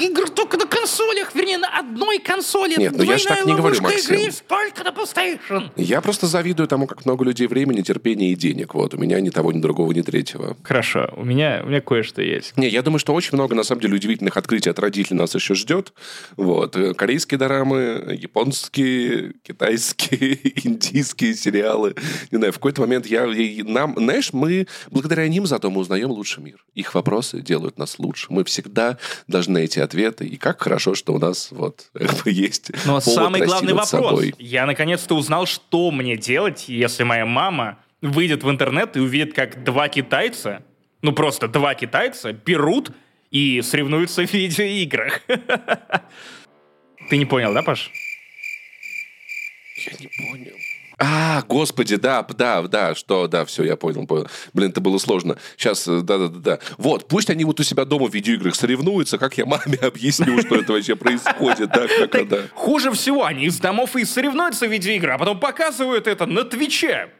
игр 0.00 0.28
только 0.30 0.56
на 0.56 0.66
консолях, 0.66 1.34
вернее, 1.34 1.58
на 1.58 1.78
одной 1.78 2.18
консоли. 2.18 2.74
Нет, 2.76 2.92
ну 2.96 3.02
я 3.02 3.18
ж 3.18 3.22
Двойная 3.24 3.38
так 3.38 3.46
не 3.46 3.54
говорю, 3.54 3.76
ловушка 3.76 3.82
Максим. 3.82 4.14
игры 4.14 4.32
только 4.48 4.84
на 4.84 4.88
PlayStation. 4.88 5.70
Я 5.76 6.00
просто 6.00 6.26
завидую 6.26 6.68
тому, 6.68 6.86
как 6.86 7.04
много 7.04 7.24
людей 7.24 7.46
времени, 7.46 7.82
терпения 7.82 8.32
и 8.32 8.34
денег. 8.34 8.74
Вот, 8.74 8.94
у 8.94 8.98
меня 8.98 9.20
ни 9.20 9.30
того, 9.30 9.52
ни 9.52 9.60
другого, 9.60 9.92
ни 9.92 10.02
третьего. 10.02 10.56
Хорошо, 10.62 11.12
у 11.16 11.24
меня, 11.24 11.62
у 11.64 11.68
меня 11.68 11.80
кое-что 11.80 12.22
есть. 12.22 12.56
Не, 12.56 12.68
я 12.68 12.82
думаю, 12.82 12.98
что 12.98 13.14
очень 13.14 13.30
много, 13.32 13.54
на 13.54 13.62
самом 13.62 13.80
деле, 13.80 13.94
удивительных 13.94 14.36
открытий 14.36 14.70
от 14.70 14.78
родителей 14.78 15.18
нас 15.18 15.34
еще 15.34 15.54
ждет. 15.54 15.92
Вот. 16.36 16.76
Э, 16.76 16.94
Корейские 16.94 17.38
дорамы, 17.38 18.18
японские, 18.20 19.34
китайские, 19.42 20.38
индийские 20.66 21.34
сериалы. 21.34 21.94
Не 22.30 22.38
знаю, 22.38 22.52
в 22.52 22.56
какой-то 22.56 22.80
момент 22.82 23.06
я... 23.06 23.26
нам, 23.64 23.94
знаешь, 23.96 24.32
мы 24.32 24.66
благодаря 24.90 25.26
ним 25.28 25.46
зато 25.46 25.70
мы 25.70 25.80
узнаем 25.80 26.10
лучше 26.10 26.40
мир. 26.40 26.64
Их 26.74 26.94
вопросы 26.94 27.40
делают 27.40 27.78
нас 27.78 27.98
лучше. 27.98 28.26
Мы 28.30 28.44
всегда 28.44 28.98
должны 29.26 29.54
найти 29.54 29.80
ответы. 29.86 30.26
И 30.26 30.36
как 30.36 30.60
хорошо, 30.62 30.94
что 30.94 31.14
у 31.14 31.18
нас 31.18 31.48
вот 31.50 31.90
есть 32.24 32.70
Но 32.84 33.00
самый 33.00 33.40
главный 33.40 33.72
вопрос. 33.72 33.88
собой. 33.88 34.34
Я 34.38 34.66
наконец-то 34.66 35.14
узнал, 35.16 35.46
что 35.46 35.90
мне 35.90 36.16
делать, 36.16 36.68
если 36.68 37.02
моя 37.04 37.24
мама 37.26 37.78
выйдет 38.02 38.44
в 38.44 38.50
интернет 38.50 38.96
и 38.96 39.00
увидит, 39.00 39.34
как 39.34 39.64
два 39.64 39.88
китайца, 39.88 40.62
ну 41.02 41.12
просто 41.12 41.48
два 41.48 41.74
китайца, 41.74 42.32
берут 42.32 42.92
и 43.30 43.62
соревнуются 43.62 44.26
в 44.26 44.32
видеоиграх. 44.34 45.22
Ты 47.10 47.16
не 47.18 47.24
понял, 47.26 47.54
да, 47.54 47.62
Паш? 47.62 47.90
Я 49.76 49.92
не 50.00 50.08
понял. 50.08 50.54
А, 50.98 51.42
господи, 51.46 51.96
да, 51.96 52.22
да, 52.22 52.62
да, 52.62 52.94
что, 52.94 53.26
да, 53.28 53.44
все, 53.44 53.64
я 53.64 53.76
понял, 53.76 54.06
понял. 54.06 54.28
Блин, 54.54 54.70
это 54.70 54.80
было 54.80 54.96
сложно. 54.96 55.36
Сейчас, 55.56 55.86
да-да-да. 55.86 56.58
Вот, 56.78 57.06
пусть 57.06 57.28
они 57.28 57.44
вот 57.44 57.60
у 57.60 57.62
себя 57.62 57.84
дома 57.84 58.08
в 58.08 58.14
видеоиграх 58.14 58.54
соревнуются, 58.54 59.18
как 59.18 59.36
я 59.36 59.44
маме 59.44 59.78
объясню, 59.82 60.40
что 60.40 60.56
это 60.56 60.72
вообще 60.72 60.96
происходит, 60.96 61.68
да, 61.68 61.86
как 61.86 62.14
это. 62.14 62.48
Хуже 62.54 62.92
всего, 62.92 63.24
они 63.24 63.44
из 63.44 63.58
домов 63.58 63.94
и 63.96 64.04
соревнуются 64.06 64.66
в 64.66 64.72
видеоигры, 64.72 65.12
а 65.12 65.18
потом 65.18 65.38
показывают 65.38 66.06
это 66.06 66.24
на 66.24 66.44
Твиче. 66.44 67.10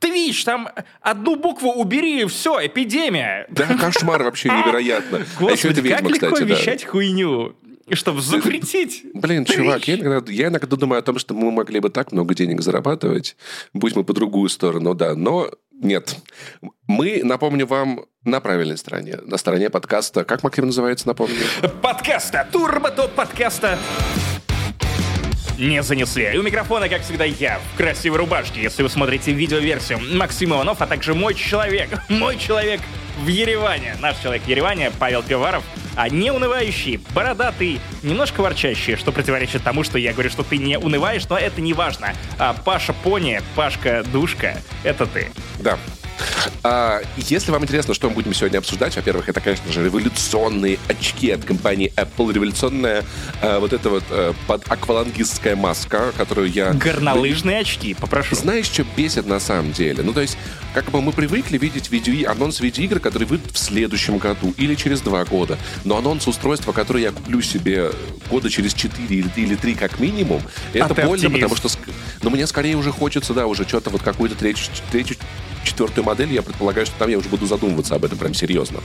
Твич, 0.00 0.44
там 0.44 0.68
одну 1.00 1.36
букву 1.36 1.70
убери, 1.70 2.22
и 2.22 2.24
все, 2.26 2.66
эпидемия. 2.66 3.46
Да, 3.50 3.66
кошмар 3.78 4.22
вообще 4.24 4.48
невероятно. 4.50 5.18
А 5.18 5.20
еще 5.20 5.30
Господи, 5.38 5.72
это 5.72 5.80
ведьма, 5.80 5.96
как 5.96 6.10
легко 6.10 6.26
кстати, 6.34 6.48
да. 6.48 6.54
вещать 6.54 6.84
хуйню, 7.86 7.96
чтобы 7.96 8.20
запретить. 8.20 9.04
Блин, 9.14 9.44
чувак, 9.44 9.86
я 9.88 9.94
иногда, 9.94 10.32
я 10.32 10.48
иногда 10.48 10.76
думаю 10.76 10.98
о 10.98 11.02
том, 11.02 11.18
что 11.18 11.34
мы 11.34 11.50
могли 11.50 11.80
бы 11.80 11.90
так 11.90 12.12
много 12.12 12.34
денег 12.34 12.60
зарабатывать, 12.62 13.36
будь 13.72 13.96
мы 13.96 14.04
по 14.04 14.12
другую 14.12 14.48
сторону, 14.48 14.94
да, 14.94 15.14
но 15.14 15.50
нет. 15.72 16.16
Мы, 16.86 17.22
напомню 17.22 17.66
вам, 17.66 18.06
на 18.24 18.40
правильной 18.40 18.78
стороне, 18.78 19.18
на 19.22 19.36
стороне 19.36 19.70
подкаста. 19.70 20.24
Как 20.24 20.42
Максим 20.42 20.66
называется, 20.66 21.06
напомню? 21.06 21.36
подкаста, 21.82 22.46
турбо-топ 22.50 23.12
подкаста 23.12 23.78
не 25.58 25.82
занесли. 25.82 26.30
И 26.34 26.36
у 26.36 26.42
микрофона, 26.42 26.88
как 26.88 27.02
всегда, 27.02 27.24
я 27.24 27.60
в 27.72 27.76
красивой 27.78 28.18
рубашке, 28.18 28.60
если 28.60 28.82
вы 28.82 28.90
смотрите 28.90 29.32
видеоверсию. 29.32 29.98
Максим 30.14 30.52
Иванов, 30.52 30.82
а 30.82 30.86
также 30.86 31.14
мой 31.14 31.34
человек, 31.34 31.88
мой 32.10 32.36
человек 32.36 32.80
в 33.22 33.26
Ереване, 33.28 33.96
наш 34.00 34.18
человек 34.18 34.42
в 34.42 34.48
Ереване, 34.48 34.92
Павел 34.98 35.22
Пиваров, 35.22 35.64
а 35.96 36.08
не 36.08 36.30
унывающий, 36.30 37.00
бородатый, 37.14 37.80
немножко 38.02 38.42
ворчащий, 38.42 38.96
что 38.96 39.10
противоречит 39.12 39.64
тому, 39.64 39.82
что 39.82 39.98
я 39.98 40.12
говорю, 40.12 40.30
что 40.30 40.42
ты 40.42 40.58
не 40.58 40.78
унываешь, 40.78 41.28
но 41.28 41.36
это 41.38 41.60
не 41.60 41.72
важно. 41.72 42.12
А 42.38 42.54
Паша 42.54 42.92
Пони, 42.92 43.40
Пашка 43.54 44.04
Душка, 44.12 44.58
это 44.84 45.06
ты. 45.06 45.30
Да. 45.58 45.78
А, 46.62 47.00
если 47.16 47.50
вам 47.50 47.64
интересно, 47.64 47.94
что 47.94 48.08
мы 48.08 48.14
будем 48.14 48.34
сегодня 48.34 48.58
обсуждать, 48.58 48.96
во-первых, 48.96 49.28
это, 49.28 49.40
конечно 49.40 49.70
же, 49.72 49.84
революционные 49.84 50.78
очки 50.88 51.30
от 51.30 51.44
компании 51.44 51.92
Apple, 51.96 52.32
революционная 52.32 53.04
а, 53.42 53.60
вот 53.60 53.72
эта 53.72 53.90
вот 53.90 54.04
а, 54.10 54.34
под 54.46 54.70
аквалангистская 54.70 55.56
маска, 55.56 56.12
которую 56.16 56.50
я... 56.50 56.72
Горнолыжные 56.72 57.60
очки, 57.60 57.94
попрошу. 57.94 58.34
Знаешь, 58.36 58.66
что 58.66 58.84
бесит 58.96 59.26
на 59.26 59.40
самом 59.40 59.72
деле? 59.72 60.02
Ну, 60.02 60.12
то 60.12 60.20
есть, 60.20 60.36
как 60.74 60.90
бы 60.90 61.00
мы 61.00 61.12
привыкли 61.12 61.58
видеть 61.58 61.90
видео, 61.90 62.30
анонс 62.30 62.60
видеоигр, 62.60 63.00
которые 63.00 63.28
выйдут 63.28 63.52
в 63.52 63.58
следующем 63.58 64.18
году 64.18 64.54
или 64.56 64.74
через 64.74 65.00
два 65.00 65.24
года. 65.24 65.58
Но 65.84 65.96
анонс 65.96 66.26
устройства, 66.26 66.72
которое 66.72 67.04
я 67.04 67.12
куплю 67.12 67.40
себе 67.42 67.90
года 68.30 68.50
через 68.50 68.74
четыре 68.74 69.24
или 69.36 69.54
три 69.56 69.74
как 69.74 70.00
минимум, 70.00 70.42
это 70.72 70.94
а 71.02 71.06
больно, 71.06 71.30
потому 71.30 71.56
что... 71.56 71.68
Ну, 72.22 72.30
мне 72.30 72.46
скорее 72.46 72.76
уже 72.76 72.92
хочется, 72.92 73.34
да, 73.34 73.46
уже 73.46 73.66
что-то 73.66 73.90
вот 73.90 74.02
какую-то 74.02 74.36
третью, 74.36 74.66
третью 74.90 75.16
четвертую 75.66 76.04
модель, 76.04 76.32
я 76.32 76.42
предполагаю, 76.42 76.86
что 76.86 76.96
там 76.98 77.10
я 77.10 77.18
уже 77.18 77.28
буду 77.28 77.46
задумываться 77.46 77.94
об 77.94 78.04
этом 78.04 78.18
прям 78.18 78.34
серьезно. 78.34 78.80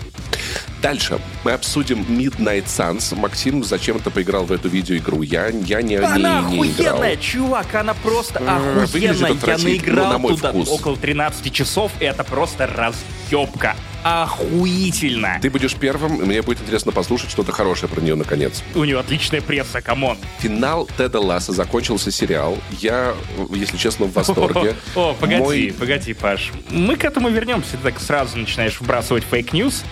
Дальше 0.81 1.19
мы 1.43 1.51
обсудим 1.51 2.01
Midnight 2.01 2.65
Suns. 2.65 3.15
Максим 3.15 3.63
зачем-то 3.63 4.09
поиграл 4.09 4.45
в 4.45 4.51
эту 4.51 4.67
видеоигру. 4.67 5.21
Я, 5.21 5.47
я 5.47 5.81
не, 5.81 5.95
она 5.95 6.41
не, 6.41 6.57
не 6.57 6.71
играл. 6.71 6.95
охуенная, 6.95 7.17
чувак, 7.17 7.75
она 7.75 7.93
просто 7.93 8.39
охуенная. 8.39 9.37
Я 9.45 9.57
наиграл 9.57 10.19
ну, 10.19 10.29
на 10.29 10.35
туда 10.35 10.49
вкус. 10.49 10.69
около 10.69 10.97
13 10.97 11.53
часов, 11.53 11.91
и 11.99 12.05
это 12.05 12.23
просто 12.23 12.67
разъебка 12.67 13.75
охуительно. 14.03 15.39
Ты 15.41 15.49
будешь 15.49 15.75
первым, 15.75 16.13
мне 16.13 16.41
будет 16.41 16.61
интересно 16.61 16.91
послушать 16.91 17.31
что-то 17.31 17.51
хорошее 17.51 17.89
про 17.89 18.01
нее 18.01 18.15
наконец. 18.15 18.63
У 18.75 18.83
нее 18.83 18.99
отличная 18.99 19.41
пресса, 19.41 19.81
come 19.81 20.02
on. 20.02 20.17
Финал 20.39 20.87
Теда 20.97 21.19
Ласса 21.19 21.53
закончился 21.53 22.11
сериал. 22.11 22.57
Я, 22.71 23.13
если 23.51 23.77
честно, 23.77 24.05
в 24.05 24.13
восторге. 24.13 24.75
О, 24.95 25.13
погоди, 25.13 25.39
Мой... 25.39 25.75
погоди, 25.77 26.13
Паш. 26.13 26.51
Мы 26.69 26.95
к 26.95 27.05
этому 27.05 27.29
вернемся. 27.29 27.71
Ты 27.71 27.91
так 27.91 27.99
сразу 27.99 28.37
начинаешь 28.37 28.79
вбрасывать 28.79 29.23
fake 29.23 29.53
news 29.53 29.83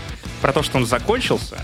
про 0.41 0.53
то, 0.53 0.63
что 0.63 0.77
он 0.77 0.85
закончился. 0.85 1.57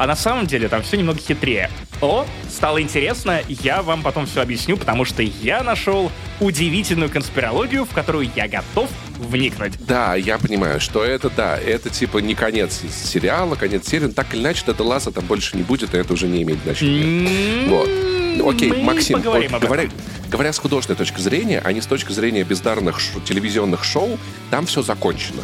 А 0.00 0.06
на 0.06 0.16
самом 0.16 0.46
деле 0.46 0.66
там 0.68 0.82
все 0.82 0.96
немного 0.96 1.18
хитрее. 1.18 1.68
О, 2.00 2.24
стало 2.48 2.80
интересно, 2.80 3.42
я 3.48 3.82
вам 3.82 4.00
потом 4.00 4.24
все 4.24 4.40
объясню, 4.40 4.78
потому 4.78 5.04
что 5.04 5.22
я 5.22 5.62
нашел 5.62 6.10
удивительную 6.40 7.10
конспирологию, 7.10 7.84
в 7.84 7.90
которую 7.90 8.30
я 8.34 8.48
готов 8.48 8.88
вникнуть. 9.18 9.74
Да, 9.86 10.14
я 10.14 10.38
понимаю, 10.38 10.80
что 10.80 11.04
это, 11.04 11.28
да, 11.28 11.58
это 11.58 11.90
типа 11.90 12.16
не 12.16 12.34
конец 12.34 12.80
сериала, 12.90 13.56
конец 13.56 13.88
серии, 13.88 14.06
так 14.08 14.32
или 14.32 14.40
иначе, 14.40 14.64
это 14.68 14.82
Ласа 14.84 15.12
там 15.12 15.26
больше 15.26 15.58
не 15.58 15.64
будет, 15.64 15.92
и 15.92 15.98
это 15.98 16.14
уже 16.14 16.28
не 16.28 16.44
имеет 16.44 16.62
значения. 16.62 17.28
Mm-hmm. 17.28 17.68
Вот. 17.68 18.54
Окей, 18.54 18.70
Мы 18.70 18.82
Максим, 18.82 19.20
вот, 19.20 19.60
говоря, 19.60 19.90
говоря 20.30 20.52
с 20.54 20.58
художественной 20.58 20.96
точки 20.96 21.20
зрения, 21.20 21.60
а 21.62 21.72
не 21.74 21.82
с 21.82 21.86
точки 21.86 22.12
зрения 22.12 22.42
бездарных 22.42 23.00
ш- 23.00 23.20
телевизионных 23.20 23.84
шоу, 23.84 24.18
там 24.50 24.64
все 24.64 24.80
закончено. 24.80 25.42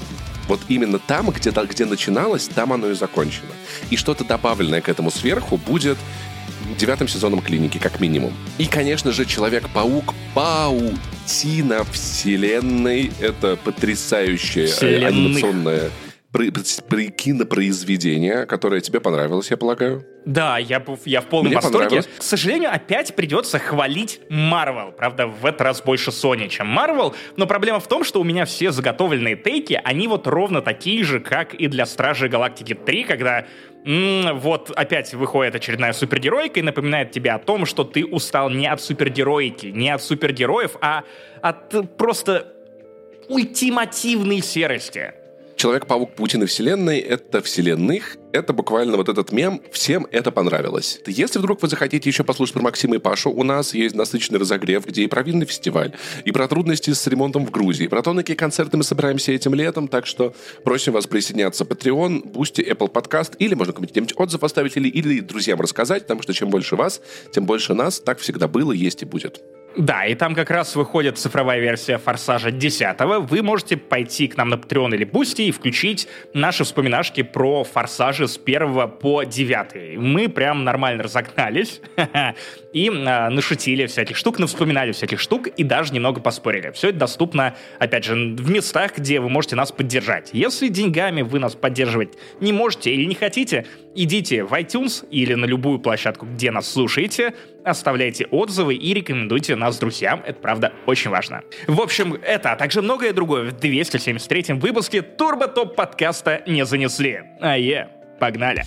Вот 0.48 0.60
именно 0.68 0.98
там, 0.98 1.30
где, 1.30 1.50
где 1.50 1.84
начиналось, 1.84 2.48
там 2.48 2.72
оно 2.72 2.90
и 2.90 2.94
закончено. 2.94 3.52
И 3.90 3.96
что-то 3.96 4.24
добавленное 4.24 4.80
к 4.80 4.88
этому 4.88 5.10
сверху 5.10 5.56
будет 5.56 5.98
девятым 6.78 7.08
сезоном 7.08 7.40
клиники, 7.40 7.78
как 7.78 8.00
минимум. 8.00 8.32
И, 8.58 8.66
конечно 8.66 9.12
же, 9.12 9.24
Человек-паук 9.24 10.14
паутина 10.34 11.84
вселенной. 11.84 13.12
Это 13.20 13.56
потрясающее 13.56 14.66
Вселенных. 14.66 15.90
Анимационное 16.42 17.08
кинопроизведение, 17.08 18.46
которое 18.46 18.80
тебе 18.80 19.00
понравилось, 19.00 19.50
я 19.50 19.56
полагаю. 19.56 20.04
Да, 20.24 20.58
я, 20.58 20.84
я 21.04 21.20
в 21.20 21.26
полном 21.26 21.52
Мне 21.52 21.56
восторге. 21.56 22.02
К 22.02 22.22
сожалению, 22.22 22.72
опять 22.72 23.14
придется 23.14 23.60
хвалить 23.60 24.20
Marvel. 24.28 24.92
Правда, 24.92 25.28
в 25.28 25.46
этот 25.46 25.60
раз 25.60 25.82
больше 25.82 26.10
Sony, 26.10 26.48
чем 26.48 26.76
Marvel. 26.76 27.14
Но 27.36 27.46
проблема 27.46 27.78
в 27.78 27.86
том, 27.86 28.02
что 28.02 28.20
у 28.20 28.24
меня 28.24 28.44
все 28.44 28.72
заготовленные 28.72 29.36
тейки, 29.36 29.80
они 29.84 30.08
вот 30.08 30.26
ровно 30.26 30.62
такие 30.62 31.04
же, 31.04 31.20
как 31.20 31.54
и 31.54 31.68
для 31.68 31.86
Стражей 31.86 32.28
Галактики 32.28 32.74
3, 32.74 33.04
когда 33.04 33.46
м-м, 33.84 34.40
вот 34.40 34.72
опять 34.74 35.14
выходит 35.14 35.54
очередная 35.54 35.92
супергеройка 35.92 36.58
и 36.58 36.62
напоминает 36.62 37.12
тебе 37.12 37.30
о 37.30 37.38
том, 37.38 37.64
что 37.64 37.84
ты 37.84 38.04
устал 38.04 38.50
не 38.50 38.66
от 38.66 38.80
супергероики, 38.80 39.66
не 39.66 39.90
от 39.90 40.02
супергероев, 40.02 40.76
а 40.80 41.04
от 41.40 41.96
просто 41.96 42.52
ультимативной 43.28 44.40
серости. 44.40 45.14
Человек-паук 45.56 46.14
Путин 46.14 46.42
и 46.42 46.46
Вселенной— 46.46 46.98
это 47.00 47.40
вселенных, 47.40 48.18
это 48.32 48.52
буквально 48.52 48.98
вот 48.98 49.08
этот 49.08 49.32
мем, 49.32 49.62
всем 49.72 50.06
это 50.10 50.30
понравилось. 50.30 51.00
Если 51.06 51.38
вдруг 51.38 51.62
вы 51.62 51.68
захотите 51.68 52.10
еще 52.10 52.24
послушать 52.24 52.52
про 52.52 52.62
Максима 52.62 52.96
и 52.96 52.98
Пашу, 52.98 53.30
у 53.30 53.42
нас 53.42 53.72
есть 53.72 53.94
насыщенный 53.94 54.38
разогрев, 54.38 54.84
где 54.84 55.04
и 55.04 55.06
про 55.06 55.22
винный 55.22 55.46
фестиваль, 55.46 55.94
и 56.26 56.30
про 56.30 56.46
трудности 56.46 56.92
с 56.92 57.06
ремонтом 57.06 57.46
в 57.46 57.50
Грузии, 57.50 57.84
и 57.84 57.88
про 57.88 58.02
то, 58.02 58.12
на 58.12 58.20
какие 58.20 58.36
концерты 58.36 58.76
мы 58.76 58.84
собираемся 58.84 59.32
этим 59.32 59.54
летом, 59.54 59.88
так 59.88 60.06
что 60.06 60.34
просим 60.62 60.92
вас 60.92 61.06
присоединяться 61.06 61.64
Patreon, 61.64 62.30
Boosty, 62.30 62.62
Apple 62.62 62.92
Podcast, 62.92 63.36
или 63.38 63.54
можно 63.54 63.72
какой-нибудь 63.72 64.12
отзыв 64.14 64.44
оставить, 64.44 64.76
или, 64.76 64.88
или 64.88 65.20
друзьям 65.20 65.58
рассказать, 65.58 66.02
потому 66.02 66.20
что 66.20 66.34
чем 66.34 66.50
больше 66.50 66.76
вас, 66.76 67.00
тем 67.32 67.46
больше 67.46 67.72
нас, 67.72 67.98
так 67.98 68.18
всегда 68.18 68.46
было, 68.46 68.72
есть 68.72 69.00
и 69.00 69.06
будет. 69.06 69.40
Да, 69.76 70.06
и 70.06 70.14
там 70.14 70.34
как 70.34 70.50
раз 70.50 70.74
выходит 70.74 71.18
цифровая 71.18 71.60
версия 71.60 71.98
«Форсажа 71.98 72.50
10 72.50 72.96
Вы 73.28 73.42
можете 73.42 73.76
пойти 73.76 74.26
к 74.26 74.36
нам 74.38 74.48
на 74.48 74.54
Patreon 74.54 74.94
или 74.94 75.04
Boosty 75.04 75.42
и 75.42 75.50
включить 75.50 76.08
наши 76.32 76.64
вспоминашки 76.64 77.22
про 77.22 77.62
«Форсажи» 77.62 78.26
с 78.26 78.40
1 78.42 78.88
по 78.88 79.24
9. 79.24 79.98
Мы 79.98 80.28
прям 80.30 80.64
нормально 80.64 81.02
разогнались 81.02 81.82
и 82.72 82.88
э, 82.88 83.28
нашутили 83.28 83.86
всяких 83.86 84.16
штук, 84.16 84.38
навспоминали 84.38 84.92
всяких 84.92 85.20
штук 85.20 85.46
и 85.48 85.62
даже 85.62 85.92
немного 85.92 86.22
поспорили. 86.22 86.70
Все 86.70 86.88
это 86.88 87.00
доступно, 87.00 87.54
опять 87.78 88.04
же, 88.04 88.14
в 88.14 88.50
местах, 88.50 88.96
где 88.96 89.20
вы 89.20 89.28
можете 89.28 89.56
нас 89.56 89.72
поддержать. 89.72 90.30
Если 90.32 90.68
деньгами 90.68 91.20
вы 91.20 91.38
нас 91.38 91.54
поддерживать 91.54 92.14
не 92.40 92.52
можете 92.52 92.92
или 92.94 93.04
не 93.04 93.14
хотите, 93.14 93.66
идите 93.94 94.44
в 94.44 94.52
iTunes 94.52 95.06
или 95.10 95.34
на 95.34 95.44
любую 95.44 95.80
площадку, 95.80 96.26
где 96.26 96.50
нас 96.50 96.70
слушаете, 96.70 97.34
оставляйте 97.66 98.26
отзывы 98.30 98.74
и 98.74 98.94
рекомендуйте 98.94 99.56
нас 99.56 99.78
друзьям. 99.78 100.22
Это, 100.24 100.38
правда, 100.40 100.72
очень 100.86 101.10
важно. 101.10 101.42
В 101.66 101.80
общем, 101.80 102.14
это, 102.14 102.52
а 102.52 102.56
также 102.56 102.80
многое 102.80 103.12
другое 103.12 103.50
в 103.50 103.54
273-м 103.54 104.60
выпуске 104.60 105.02
Турбо 105.02 105.48
Топ 105.48 105.74
подкаста 105.74 106.42
не 106.46 106.64
занесли. 106.64 107.20
А 107.40 107.58
е, 107.58 107.88
погнали. 108.20 108.64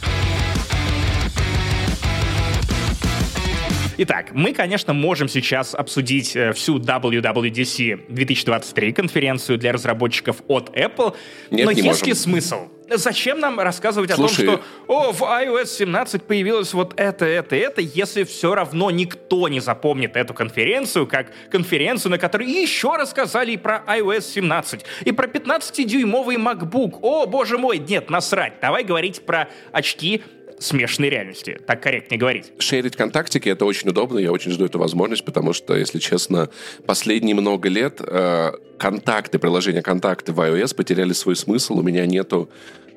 Итак, 4.01 4.29
мы, 4.31 4.53
конечно, 4.53 4.93
можем 4.93 5.27
сейчас 5.27 5.75
обсудить 5.75 6.33
э, 6.33 6.53
всю 6.53 6.79
WWDC 6.79 8.05
2023 8.07 8.93
конференцию 8.93 9.57
для 9.57 9.73
разработчиков 9.73 10.37
от 10.47 10.69
Apple, 10.69 11.15
Нет, 11.51 11.65
но 11.65 11.71
не 11.73 11.81
есть 11.81 12.05
ли 12.05 12.13
можем. 12.13 12.15
смысл? 12.15 12.69
Зачем 12.91 13.39
нам 13.39 13.59
рассказывать 13.59 14.11
Слушай. 14.11 14.45
о 14.45 14.51
том, 14.51 14.57
что 14.57 14.65
о, 14.87 15.11
в 15.11 15.21
iOS 15.21 15.67
17 15.67 16.23
появилось 16.23 16.73
вот 16.73 16.93
это, 16.97 17.25
это, 17.25 17.55
это, 17.55 17.81
если 17.81 18.23
все 18.23 18.55
равно 18.55 18.91
никто 18.91 19.47
не 19.47 19.59
запомнит 19.59 20.15
эту 20.15 20.33
конференцию 20.33 21.07
как 21.07 21.31
конференцию, 21.51 22.11
на 22.11 22.17
которой 22.17 22.49
еще 22.49 22.95
рассказали 22.95 23.51
и 23.51 23.57
про 23.57 23.83
iOS 23.87 24.21
17, 24.21 24.85
и 25.05 25.11
про 25.11 25.27
15-дюймовый 25.27 26.37
MacBook. 26.37 26.99
О, 27.01 27.25
боже 27.25 27.57
мой, 27.57 27.77
нет, 27.77 28.09
насрать. 28.09 28.59
Давай 28.61 28.83
говорить 28.83 29.25
про 29.25 29.49
очки 29.71 30.23
смешанной 30.59 31.09
реальности. 31.09 31.59
Так 31.65 31.81
корректнее 31.81 32.19
говорить. 32.19 32.51
Шерить 32.59 32.95
контактики— 32.95 33.49
это 33.49 33.65
очень 33.65 33.89
удобно, 33.89 34.19
я 34.19 34.31
очень 34.31 34.51
жду 34.51 34.65
эту 34.65 34.79
возможность, 34.79 35.25
потому 35.25 35.53
что, 35.53 35.75
если 35.75 35.99
честно, 35.99 36.49
последние 36.85 37.35
много 37.35 37.69
лет 37.69 38.01
э, 38.01 38.51
контакты, 38.77 39.39
приложения 39.39 39.81
контакты 39.81 40.33
в 40.33 40.39
iOS 40.39 40.75
потеряли 40.75 41.13
свой 41.13 41.35
смысл, 41.35 41.79
у 41.79 41.81
меня 41.81 42.05
нету 42.05 42.49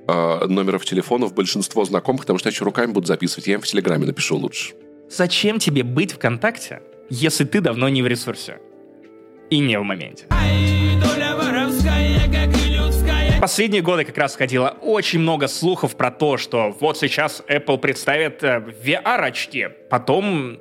э, 0.07 0.47
номеров 0.47 0.85
телефонов 0.85 1.35
большинство 1.35 1.85
знакомых, 1.85 2.23
потому 2.23 2.39
что 2.39 2.49
я 2.49 2.53
еще 2.53 2.65
руками 2.65 2.93
буду 2.93 3.07
записывать, 3.07 3.47
я 3.47 3.55
им 3.55 3.61
в 3.61 3.67
Телеграме 3.67 4.07
напишу 4.07 4.37
лучше. 4.37 4.75
Зачем 5.09 5.59
тебе 5.59 5.83
быть 5.83 6.13
ВКонтакте, 6.13 6.83
если 7.11 7.45
ты 7.45 7.61
давно 7.61 7.89
не 7.89 8.03
в 8.03 8.07
ресурсе? 8.07 8.59
И 9.51 9.59
не 9.59 9.79
в 9.79 9.83
моменте. 9.83 10.27
Последние 13.43 13.83
годы 13.83 14.05
как 14.05 14.17
раз 14.19 14.37
ходило 14.37 14.77
очень 14.83 15.19
много 15.19 15.49
слухов 15.49 15.97
про 15.97 16.13
то, 16.13 16.37
что 16.37 16.77
вот 16.79 16.97
сейчас 16.97 17.43
Apple 17.49 17.79
представит 17.79 18.41
э, 18.45 18.63
VR-очки. 18.85 19.67
Потом 19.91 20.61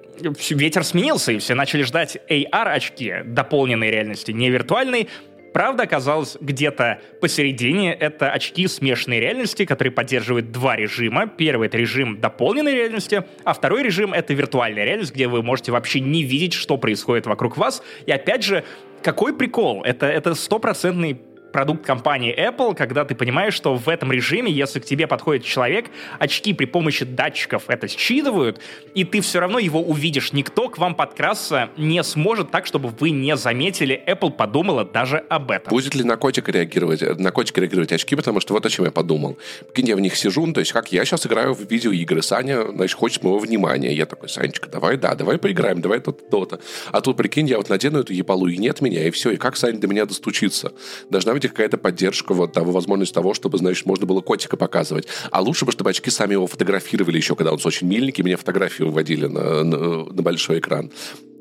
ветер 0.50 0.84
сменился, 0.84 1.32
и 1.32 1.38
все 1.38 1.54
начали 1.54 1.84
ждать 1.84 2.18
AR-очки, 2.28 3.18
дополненной 3.24 3.92
реальности, 3.92 4.32
не 4.32 4.50
виртуальной. 4.50 5.10
Правда 5.54 5.84
оказалась 5.84 6.38
где-то 6.42 7.02
посередине. 7.22 7.94
Это 7.94 8.32
очки 8.32 8.66
смешанной 8.66 9.20
реальности, 9.20 9.66
которые 9.66 9.92
поддерживают 9.92 10.52
два 10.52 10.76
режима. 10.76 11.28
Первый— 11.28 11.68
это 11.68 11.78
режим 11.78 12.20
дополненной 12.20 12.74
реальности, 12.74 13.24
а 13.44 13.54
второй 13.54 13.84
режим— 13.84 14.12
это 14.16 14.34
виртуальная 14.34 14.86
реальность, 14.86 15.14
где 15.14 15.28
вы 15.28 15.44
можете 15.44 15.72
вообще 15.72 16.00
не 16.00 16.24
видеть, 16.24 16.54
что 16.54 16.78
происходит 16.78 17.28
вокруг 17.28 17.58
вас. 17.58 17.84
И 18.08 18.12
опять 18.12 18.44
же, 18.44 18.64
какой 19.04 19.38
прикол? 19.38 19.84
Это 19.84 20.08
это 20.08 20.34
стопроцентный 20.34 21.22
продукт 21.52 21.86
компании 21.86 22.36
Apple, 22.38 22.76
когда 22.76 23.06
ты 23.06 23.16
понимаешь, 23.16 23.54
что 23.54 23.76
в 23.76 23.90
этом 23.90 24.12
режиме, 24.12 24.52
если 24.52 24.80
к 24.80 24.86
тебе 24.86 25.08
подходит 25.08 25.44
человек, 25.44 25.86
очки 26.20 26.54
при 26.54 26.66
помощи 26.66 27.06
датчиков 27.06 27.64
это 27.68 27.88
считывают, 27.88 28.60
и 28.94 29.04
ты 29.04 29.22
все 29.22 29.40
равно 29.40 29.60
его 29.60 29.82
увидишь. 29.82 30.34
Никто 30.34 30.70
к 30.70 30.78
вам 30.78 30.96
подкрасться 30.96 31.70
не 31.78 32.04
сможет 32.04 32.52
так, 32.52 32.66
чтобы 32.66 32.90
вы 32.90 33.12
не 33.12 33.36
заметили. 33.36 34.02
Apple 34.08 34.32
подумала 34.32 34.86
даже 34.86 35.18
об 35.30 35.52
этом. 35.52 35.70
Будет 35.70 35.96
ли 35.96 36.04
на 36.04 36.18
котика 36.18 36.52
реагировать, 36.52 37.02
на 37.20 37.32
котика 37.32 37.62
реагировать 37.62 37.92
очки, 37.92 38.16
потому 38.16 38.40
что 38.40 38.54
вот 38.54 38.66
о 38.66 38.70
чем 38.70 38.86
я 38.86 38.92
подумал. 38.92 39.38
Прикинь, 39.68 39.90
я 39.90 39.96
в 39.96 40.00
них 40.00 40.16
сижу, 40.16 40.46
ну, 40.46 40.54
то 40.54 40.60
есть 40.60 40.72
как 40.72 40.92
я 40.92 41.06
сейчас 41.06 41.26
играю 41.26 41.54
в 41.54 41.70
видеоигры, 41.70 42.22
Саня, 42.22 42.72
значит, 42.72 42.98
хочет 42.98 43.24
моего 43.24 43.40
внимания. 43.40 43.94
Я 43.94 44.06
такой, 44.06 44.30
Санечка, 44.30 44.70
давай, 44.70 44.98
да, 44.98 45.16
давай 45.16 45.38
поиграем, 45.38 45.82
давай 45.82 46.00
то-то, 46.00 46.24
то-то. 46.24 46.60
А 46.92 47.02
тут, 47.02 47.18
прикинь, 47.18 47.48
я 47.48 47.58
вот 47.58 47.70
надену 47.70 48.00
эту 48.00 48.14
ебалу, 48.14 48.48
и 48.48 48.58
нет 48.58 48.82
меня, 48.82 49.08
и 49.08 49.12
все, 49.12 49.32
и 49.32 49.38
как 49.38 49.58
Саня 49.58 49.78
до 49.78 49.88
меня 49.88 50.06
достучиться? 50.06 50.74
Должна 51.10 51.34
быть 51.34 51.41
какая-то 51.48 51.78
поддержка, 51.78 52.34
вот 52.34 52.54
того, 52.54 52.72
возможность 52.72 53.14
того, 53.14 53.34
чтобы, 53.34 53.58
значит, 53.58 53.86
можно 53.86 54.06
было 54.06 54.22
котика 54.22 54.58
показывать. 54.58 55.08
А 55.32 55.42
лучше 55.42 55.66
бы, 55.66 55.72
чтобы 55.72 55.90
очки 55.90 56.10
сами 56.10 56.34
его 56.34 56.48
фотографировали 56.48 57.18
еще, 57.18 57.36
когда 57.36 57.52
он 57.52 57.60
очень 57.64 57.88
миленький, 57.88 58.24
меня 58.24 58.38
фотографии 58.38 58.84
выводили 58.84 59.28
на, 59.28 59.64
на, 59.64 60.06
на 60.06 60.22
большой 60.22 60.60
экран. 60.60 60.92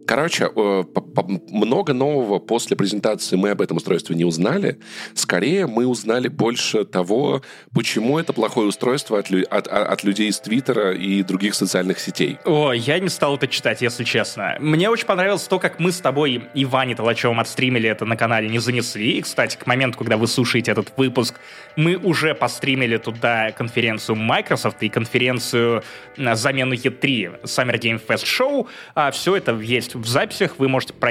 Короче, 0.06 0.50
э, 0.54 0.84
много 1.22 1.92
нового 1.92 2.38
после 2.38 2.76
презентации 2.76 3.36
мы 3.36 3.50
об 3.50 3.60
этом 3.60 3.76
устройстве 3.76 4.16
не 4.16 4.24
узнали. 4.24 4.78
Скорее, 5.14 5.66
мы 5.66 5.86
узнали 5.86 6.28
больше 6.28 6.84
того, 6.84 7.42
почему 7.74 8.18
это 8.18 8.32
плохое 8.32 8.68
устройство 8.68 9.18
от, 9.18 9.30
от, 9.30 9.68
от 9.68 10.04
людей 10.04 10.28
из 10.28 10.40
Твиттера 10.40 10.94
и 10.94 11.22
других 11.22 11.54
социальных 11.54 11.98
сетей. 11.98 12.38
О, 12.44 12.72
я 12.72 12.98
не 12.98 13.08
стал 13.08 13.36
это 13.36 13.48
читать, 13.48 13.82
если 13.82 14.04
честно. 14.04 14.56
Мне 14.60 14.90
очень 14.90 15.06
понравилось 15.06 15.42
то, 15.44 15.58
как 15.58 15.78
мы 15.80 15.92
с 15.92 16.00
тобой 16.00 16.42
и 16.54 16.64
Ваней 16.64 16.94
Толачевым 16.94 17.40
отстримили 17.40 17.88
это 17.88 18.04
на 18.04 18.16
канале 18.16 18.48
«Не 18.48 18.58
занесли». 18.58 19.18
И, 19.18 19.22
кстати, 19.22 19.56
к 19.56 19.66
моменту, 19.66 19.98
когда 19.98 20.16
вы 20.16 20.26
слушаете 20.26 20.72
этот 20.72 20.92
выпуск, 20.96 21.34
мы 21.76 21.96
уже 21.96 22.34
постримили 22.34 22.96
туда 22.96 23.52
конференцию 23.52 24.16
Microsoft 24.16 24.82
и 24.82 24.88
конференцию 24.88 25.82
замену 26.16 26.74
E3 26.74 27.42
Summer 27.42 27.78
Game 27.78 28.00
Fest 28.04 28.24
Show. 28.24 28.66
А 28.94 29.10
все 29.10 29.36
это 29.36 29.52
есть 29.58 29.94
в 29.94 30.06
записях, 30.06 30.58
вы 30.58 30.68
можете 30.68 30.92
пройти, 30.92 31.09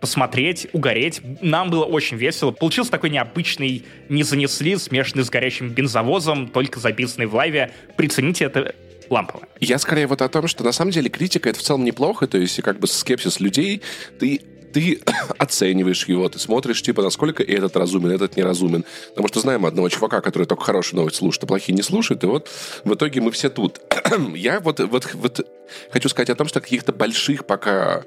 посмотреть, 0.00 0.68
угореть. 0.72 1.20
Нам 1.42 1.70
было 1.70 1.84
очень 1.84 2.16
весело. 2.16 2.50
Получился 2.50 2.90
такой 2.90 3.10
необычный 3.10 3.84
«Не 4.08 4.22
занесли», 4.22 4.76
смешанный 4.76 5.24
с 5.24 5.30
горящим 5.30 5.68
бензовозом, 5.68 6.48
только 6.48 6.80
записанный 6.80 7.26
в 7.26 7.34
лайве. 7.34 7.72
Прицените 7.96 8.46
это 8.46 8.74
лампово. 9.10 9.42
Я 9.60 9.78
скорее 9.78 10.06
вот 10.06 10.22
о 10.22 10.28
том, 10.28 10.46
что 10.46 10.64
на 10.64 10.72
самом 10.72 10.92
деле 10.92 11.10
критика 11.10 11.50
это 11.50 11.58
в 11.58 11.62
целом 11.62 11.84
неплохо, 11.84 12.26
то 12.26 12.38
есть 12.38 12.60
как 12.62 12.78
бы 12.78 12.86
скепсис 12.86 13.40
людей, 13.40 13.82
ты 14.18 14.40
ты 14.72 15.00
оцениваешь 15.38 16.06
его, 16.06 16.28
ты 16.28 16.38
смотришь, 16.38 16.82
типа, 16.82 17.02
насколько 17.02 17.42
этот 17.42 17.76
разумен, 17.76 18.12
этот 18.12 18.36
неразумен. 18.36 18.84
Потому 19.10 19.28
что 19.28 19.40
знаем 19.40 19.66
одного 19.66 19.88
чувака, 19.88 20.20
который 20.20 20.44
только 20.44 20.64
хорошие 20.64 20.96
новости 20.96 21.18
слушает, 21.18 21.44
а 21.44 21.46
плохие 21.46 21.74
не 21.74 21.82
слушает, 21.82 22.22
и 22.24 22.26
вот 22.26 22.48
в 22.84 22.94
итоге 22.94 23.20
мы 23.20 23.30
все 23.32 23.50
тут. 23.50 23.80
Я 24.34 24.60
вот, 24.60 24.80
вот, 24.80 25.12
вот 25.14 25.46
хочу 25.90 26.08
сказать 26.08 26.30
о 26.30 26.34
том, 26.34 26.46
что 26.46 26.60
каких-то 26.60 26.92
больших 26.92 27.46
пока 27.46 28.04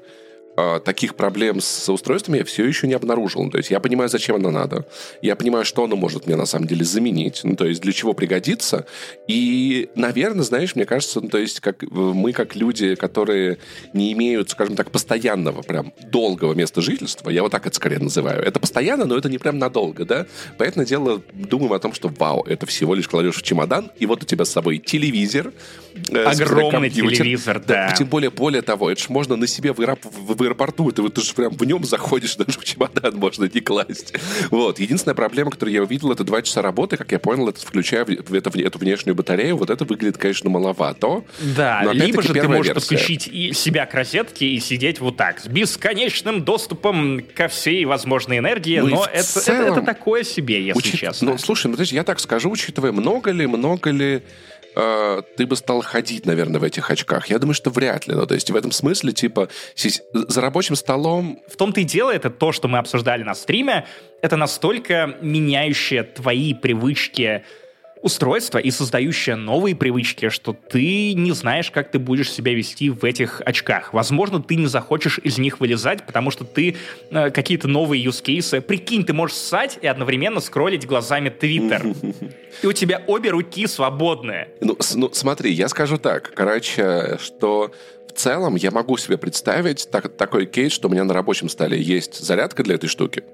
таких 0.84 1.14
проблем 1.14 1.60
с 1.60 1.88
устройствами 1.88 2.38
я 2.38 2.44
все 2.44 2.64
еще 2.64 2.86
не 2.86 2.94
обнаружил. 2.94 3.50
То 3.50 3.58
есть 3.58 3.70
я 3.70 3.80
понимаю, 3.80 4.08
зачем 4.08 4.36
оно 4.36 4.50
надо. 4.50 4.86
Я 5.22 5.36
понимаю, 5.36 5.64
что 5.64 5.84
оно 5.84 5.96
может 5.96 6.26
мне 6.26 6.36
на 6.36 6.46
самом 6.46 6.66
деле 6.66 6.84
заменить. 6.84 7.40
Ну, 7.42 7.56
то 7.56 7.66
есть 7.66 7.80
для 7.80 7.92
чего 7.92 8.12
пригодится. 8.12 8.86
И, 9.26 9.88
наверное, 9.94 10.44
знаешь, 10.44 10.74
мне 10.74 10.84
кажется, 10.84 11.20
ну, 11.20 11.28
то 11.28 11.38
есть 11.38 11.60
как 11.60 11.82
мы 11.90 12.32
как 12.32 12.54
люди, 12.56 12.94
которые 12.94 13.58
не 13.92 14.12
имеют, 14.12 14.50
скажем 14.50 14.76
так, 14.76 14.90
постоянного, 14.90 15.62
прям 15.62 15.92
долгого 16.10 16.54
места 16.54 16.80
жительства, 16.80 17.30
я 17.30 17.42
вот 17.42 17.52
так 17.52 17.66
это 17.66 17.74
скорее 17.74 17.98
называю. 17.98 18.42
Это 18.42 18.60
постоянно, 18.60 19.04
но 19.04 19.16
это 19.16 19.28
не 19.28 19.38
прям 19.38 19.58
надолго, 19.58 20.04
да? 20.04 20.26
Поэтому 20.58 20.84
дело, 20.84 21.22
думаем 21.32 21.72
о 21.72 21.78
том, 21.78 21.92
что 21.92 22.08
вау, 22.08 22.42
это 22.44 22.66
всего 22.66 22.94
лишь 22.94 23.08
кладешь 23.08 23.36
в 23.36 23.42
чемодан, 23.42 23.90
и 23.98 24.06
вот 24.06 24.22
у 24.22 24.26
тебя 24.26 24.44
с 24.44 24.50
собой 24.50 24.78
телевизор, 24.78 25.52
э, 26.10 26.22
огромный 26.22 26.90
телевизор, 26.90 27.62
да. 27.66 27.92
Тем 27.92 28.08
более, 28.08 28.30
более 28.30 28.62
того, 28.62 28.90
это 28.90 29.00
же 29.00 29.06
можно 29.08 29.36
на 29.36 29.46
себе 29.46 29.72
в, 29.72 29.76
в, 29.76 30.43
аэропорту, 30.44 30.90
ты 30.92 31.02
вот 31.02 31.14
ты 31.14 31.22
же 31.22 31.34
прям 31.34 31.52
в 31.52 31.64
нем 31.64 31.84
заходишь, 31.84 32.36
даже 32.36 32.58
в 32.58 32.64
чемодан 32.64 33.16
можно 33.16 33.48
не 33.52 33.60
класть. 33.60 34.14
Вот. 34.50 34.78
Единственная 34.78 35.14
проблема, 35.14 35.50
которую 35.50 35.74
я 35.74 35.82
увидел, 35.82 36.12
это 36.12 36.24
два 36.24 36.42
часа 36.42 36.62
работы, 36.62 36.96
как 36.96 37.12
я 37.12 37.18
понял, 37.18 37.48
это 37.48 37.60
включая 37.60 38.04
это, 38.04 38.58
эту 38.58 38.78
внешнюю 38.78 39.14
батарею, 39.14 39.56
вот 39.56 39.70
это 39.70 39.84
выглядит, 39.84 40.18
конечно, 40.18 40.50
маловато. 40.50 41.24
Да, 41.56 41.82
но, 41.84 41.92
либо 41.92 42.22
же 42.22 42.32
ты 42.32 42.48
можешь 42.48 42.74
версия. 42.74 42.88
подключить 42.88 43.28
и 43.28 43.52
себя 43.52 43.86
к 43.86 43.94
розетке 43.94 44.46
и 44.46 44.60
сидеть 44.60 45.00
вот 45.00 45.16
так, 45.16 45.40
с 45.40 45.46
бесконечным 45.46 46.44
доступом 46.44 47.22
ко 47.34 47.48
всей 47.48 47.84
возможной 47.84 48.38
энергии, 48.38 48.78
ну 48.80 48.88
но 48.88 49.06
это, 49.12 49.22
целом, 49.24 49.60
это, 49.60 49.72
это 49.72 49.82
такое 49.82 50.24
себе, 50.24 50.64
если 50.64 50.78
учит... 50.78 50.98
честно. 50.98 51.32
Ну, 51.32 51.38
слушай, 51.38 51.66
ну, 51.66 51.76
я 51.78 52.04
так 52.04 52.20
скажу, 52.20 52.50
учитывая, 52.50 52.92
много 52.92 53.30
ли, 53.30 53.46
много 53.46 53.90
ли 53.90 54.22
э, 54.74 55.22
ты 55.36 55.46
бы 55.46 55.56
стал 55.56 55.82
ходить, 55.82 56.26
наверное, 56.26 56.60
в 56.60 56.64
этих 56.64 56.90
очках? 56.90 57.26
Я 57.28 57.38
думаю, 57.38 57.54
что 57.54 57.70
вряд 57.70 58.06
ли. 58.06 58.14
Ну, 58.14 58.26
то 58.26 58.34
есть 58.34 58.50
в 58.50 58.56
этом 58.56 58.72
смысле, 58.72 59.12
типа, 59.12 59.48
за 60.12 60.40
рабочим 60.40 60.76
столом... 60.76 61.40
В 61.48 61.56
том-то 61.56 61.80
и 61.80 61.84
дело, 61.84 62.10
это 62.10 62.30
то, 62.30 62.52
что 62.52 62.68
мы 62.68 62.78
обсуждали 62.78 63.22
на 63.22 63.34
стриме, 63.34 63.86
это 64.22 64.36
настолько 64.36 65.16
меняющее 65.20 66.02
твои 66.02 66.54
привычки 66.54 67.44
устройство 68.04 68.58
и 68.58 68.70
создающее 68.70 69.34
новые 69.34 69.74
привычки, 69.74 70.28
что 70.28 70.52
ты 70.52 71.14
не 71.14 71.32
знаешь, 71.32 71.70
как 71.70 71.90
ты 71.90 71.98
будешь 71.98 72.30
себя 72.30 72.52
вести 72.52 72.90
в 72.90 73.02
этих 73.02 73.40
очках. 73.40 73.94
Возможно, 73.94 74.42
ты 74.42 74.56
не 74.56 74.66
захочешь 74.66 75.18
из 75.18 75.38
них 75.38 75.58
вылезать, 75.58 76.04
потому 76.04 76.30
что 76.30 76.44
ты 76.44 76.76
э, 77.10 77.30
какие-то 77.30 77.66
новые 77.66 78.04
cases. 78.04 78.60
Прикинь, 78.60 79.04
ты 79.04 79.14
можешь 79.14 79.36
ссать 79.36 79.78
и 79.80 79.86
одновременно 79.86 80.40
скроллить 80.40 80.86
глазами 80.86 81.30
Твиттер. 81.30 81.82
И 82.62 82.66
у 82.66 82.72
тебя 82.72 83.02
обе 83.08 83.30
руки 83.30 83.66
свободные. 83.66 84.48
Ну, 84.60 84.78
ну, 84.94 85.10
смотри, 85.12 85.50
я 85.52 85.68
скажу 85.68 85.98
так. 85.98 86.32
Короче, 86.34 87.18
что 87.20 87.72
в 88.08 88.12
целом 88.12 88.54
я 88.54 88.70
могу 88.70 88.96
себе 88.96 89.18
представить 89.18 89.88
так, 89.90 90.16
такой 90.16 90.46
кейс, 90.46 90.72
что 90.72 90.88
у 90.88 90.90
меня 90.90 91.04
на 91.04 91.14
рабочем 91.14 91.48
столе 91.48 91.82
есть 91.82 92.20
зарядка 92.20 92.62
для 92.62 92.76
этой 92.76 92.88
штуки 92.88 93.24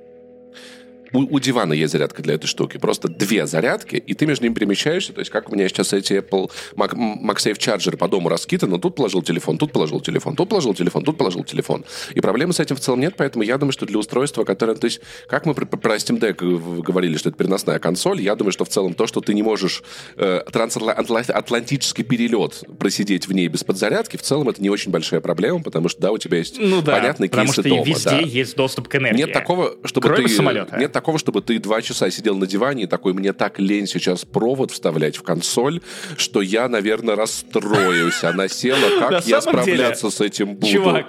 у, 1.13 1.37
у 1.37 1.41
дивана 1.41 1.73
есть 1.73 1.93
зарядка 1.93 2.23
для 2.23 2.35
этой 2.35 2.47
штуки. 2.47 2.79
Просто 2.79 3.09
две 3.09 3.47
зарядки, 3.47 3.97
и 3.97 4.15
ты 4.15 4.27
между 4.27 4.45
ними 4.45 4.55
перемещаешься. 4.55 5.13
То 5.13 5.21
есть, 5.21 5.31
как 5.31 5.51
у 5.51 5.55
меня 5.55 5.69
сейчас 5.69 5.93
эти 5.93 6.15
Apple 6.15 6.51
Mac, 6.77 6.95
MagSafe 6.95 7.59
Charger 7.59 7.97
по 7.97 8.09
дому 8.09 8.29
раскиданы, 8.29 8.79
тут 8.79 8.95
положил 8.95 9.23
телефон, 9.23 9.59
тут 9.59 9.73
положил 9.73 10.01
телефон, 10.01 10.37
тут 10.37 10.49
положил 10.49 10.75
телефон, 10.75 11.05
тут 11.05 11.19
положил 11.19 11.45
телефон. 11.45 11.85
И 12.15 12.21
проблемы 12.21 12.53
с 12.53 12.61
этим 12.61 12.77
в 12.77 12.81
целом 12.81 13.01
нет, 13.01 13.15
поэтому 13.17 13.43
я 13.43 13.59
думаю, 13.59 13.73
что 13.73 13.87
для 13.87 13.99
устройства, 13.99 14.45
которое... 14.45 14.75
То 14.75 14.87
есть, 14.87 15.01
как 15.29 15.47
мы 15.47 15.55
про, 15.55 15.67
про 15.67 15.97
Steam 15.97 16.19
Deck 16.19 16.83
говорили, 16.83 17.17
что 17.17 17.29
это 17.29 17.39
переносная 17.39 17.79
консоль, 17.79 18.21
я 18.21 18.35
думаю, 18.35 18.53
что 18.53 18.65
в 18.65 18.69
целом 18.69 18.95
то, 18.95 19.07
что 19.07 19.21
ты 19.21 19.35
не 19.35 19.43
можешь 19.43 19.83
э, 20.17 20.43
трансатлантический 20.51 22.05
перелет 22.05 22.63
просидеть 22.79 23.29
в 23.29 23.33
ней 23.33 23.49
без 23.49 23.65
подзарядки, 23.65 24.17
в 24.17 24.23
целом 24.23 24.49
это 24.49 24.63
не 24.63 24.71
очень 24.71 24.91
большая 24.91 25.21
проблема, 25.21 25.63
потому 25.63 25.89
что, 25.89 26.01
да, 26.01 26.13
у 26.13 26.19
тебя 26.19 26.39
есть 26.39 26.59
ну, 26.59 26.83
да, 26.83 26.97
понятный 26.97 27.29
кейсы 27.29 27.63
дома. 27.63 27.79
потому 27.79 27.97
что 27.97 28.11
везде 28.11 28.23
да. 28.23 28.39
есть 28.39 28.57
доступ 28.57 28.89
к 28.89 28.97
энергии. 28.97 29.19
Нет 29.19 29.33
такого, 29.33 29.77
чтобы 29.85 30.09
Кроме 30.09 30.29
ты... 30.29 30.35
самолета. 30.35 30.77
Нет 30.79 30.93
такого, 31.01 31.19
чтобы 31.19 31.41
ты 31.41 31.59
два 31.59 31.81
часа 31.81 32.11
сидел 32.11 32.37
на 32.37 32.47
диване 32.47 32.83
и 32.83 32.87
такой, 32.87 33.15
мне 33.15 33.33
так 33.33 33.59
лень 33.59 33.87
сейчас 33.87 34.27
провод 34.27 34.71
вставлять 34.71 35.17
в 35.17 35.23
консоль, 35.23 35.81
что 36.19 36.43
я, 36.43 36.69
наверное, 36.69 37.17
расстроюсь. 37.17 38.23
Она 38.23 38.49
села, 38.49 38.99
как 39.09 39.27
я 39.27 39.41
справляться 39.41 40.11
с 40.11 40.21
этим 40.21 40.57
буду? 40.57 40.67
Чувак, 40.67 41.07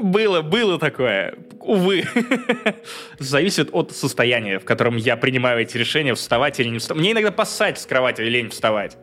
было, 0.00 0.40
было 0.40 0.78
такое. 0.78 1.34
Увы. 1.60 2.04
Зависит 3.18 3.68
от 3.72 3.92
состояния, 3.92 4.58
в 4.58 4.64
котором 4.64 4.96
я 4.96 5.18
принимаю 5.18 5.60
эти 5.60 5.76
решения, 5.76 6.14
вставать 6.14 6.58
или 6.58 6.70
не 6.70 6.78
вставать. 6.78 7.02
Мне 7.02 7.12
иногда 7.12 7.30
поссать 7.30 7.78
с 7.78 7.84
кровати, 7.84 8.22
лень 8.22 8.48
вставать. 8.48 8.96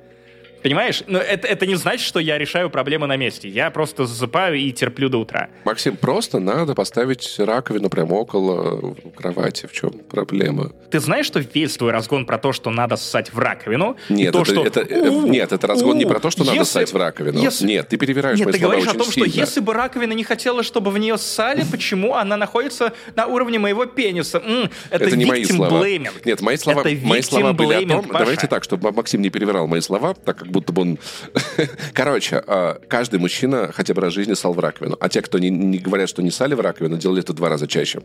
Понимаешь? 0.63 1.03
Но 1.07 1.19
это, 1.19 1.47
это 1.47 1.65
не 1.65 1.75
значит, 1.75 2.05
что 2.05 2.19
я 2.19 2.37
решаю 2.37 2.69
проблемы 2.69 3.07
на 3.07 3.17
месте. 3.17 3.47
Я 3.47 3.69
просто 3.71 4.05
засыпаю 4.05 4.55
и 4.55 4.71
терплю 4.71 5.09
до 5.09 5.19
утра. 5.19 5.49
Максим, 5.63 5.97
просто 5.97 6.39
надо 6.39 6.75
поставить 6.75 7.35
раковину 7.39 7.89
прямо 7.89 8.15
около 8.15 8.95
кровати. 9.15 9.67
В 9.67 9.73
чем 9.73 9.91
проблема? 9.91 10.71
Ты 10.91 10.99
знаешь, 10.99 11.25
что 11.25 11.39
весь 11.39 11.75
твой 11.77 11.91
разгон 11.91 12.25
про 12.25 12.37
то, 12.37 12.53
что 12.53 12.69
надо 12.69 12.95
ссать 12.95 13.33
в 13.33 13.39
раковину? 13.39 13.97
Нет, 14.09 14.33
то, 14.33 14.41
это, 14.41 14.51
что... 14.51 14.65
это, 14.65 14.81
э, 14.81 15.09
нет, 15.09 15.51
это 15.51 15.67
разгон 15.67 15.97
не 15.97 16.05
про 16.05 16.19
то, 16.19 16.29
что 16.29 16.43
если, 16.43 16.55
надо 16.55 16.69
ссать 16.69 16.93
в 16.93 16.97
раковину. 16.97 17.39
Если... 17.39 17.65
Нет, 17.67 17.89
ты 17.89 17.97
перевираешь 17.97 18.39
Нет, 18.39 18.51
ты 18.51 18.57
говоришь 18.57 18.87
о 18.87 18.93
том, 18.93 19.11
сильно. 19.11 19.29
что 19.29 19.39
если 19.39 19.59
бы 19.59 19.73
раковина 19.73 20.13
не 20.13 20.23
хотела, 20.23 20.63
чтобы 20.63 20.91
в 20.91 20.97
нее 20.97 21.17
ссали, 21.17 21.65
почему 21.69 22.15
она 22.15 22.37
находится 22.37 22.93
на 23.15 23.27
уровне 23.27 23.59
моего 23.59 23.85
пениса? 23.85 24.41
Это, 24.89 25.05
это 25.05 25.15
не 25.15 25.25
мои 25.25 25.43
слова. 25.45 25.83
Blaming. 25.83 26.11
Нет, 26.25 26.41
мои 26.41 26.57
слова, 26.57 26.81
это 26.81 27.05
мои 27.05 27.21
слова 27.21 27.53
были 27.53 27.85
о 27.85 27.87
том... 27.87 28.05
Паша. 28.05 28.19
Давайте 28.19 28.47
так, 28.47 28.63
чтобы 28.63 28.91
Максим 28.91 29.21
не 29.21 29.29
перевирал 29.29 29.67
мои 29.67 29.81
слова, 29.81 30.13
так 30.13 30.37
как 30.37 30.46
будто 30.49 30.73
бы 30.73 30.81
он 30.81 30.99
Короче, 31.93 32.43
а, 32.45 32.79
каждый 32.87 33.19
мужчина 33.19 33.71
хотя 33.73 33.93
бы 33.93 34.01
раз 34.01 34.13
в 34.13 34.15
жизни 34.15 34.33
сал 34.33 34.53
в 34.53 34.59
раковину. 34.59 34.97
А 34.99 35.09
те, 35.09 35.21
кто 35.21 35.39
не, 35.39 35.49
не 35.49 35.77
говорят, 35.77 36.09
что 36.09 36.21
не 36.21 36.31
сали 36.31 36.53
в 36.53 36.59
раковину, 36.59 36.97
делали 36.97 37.21
это 37.21 37.33
два 37.33 37.49
раза 37.49 37.67
чаще. 37.67 38.01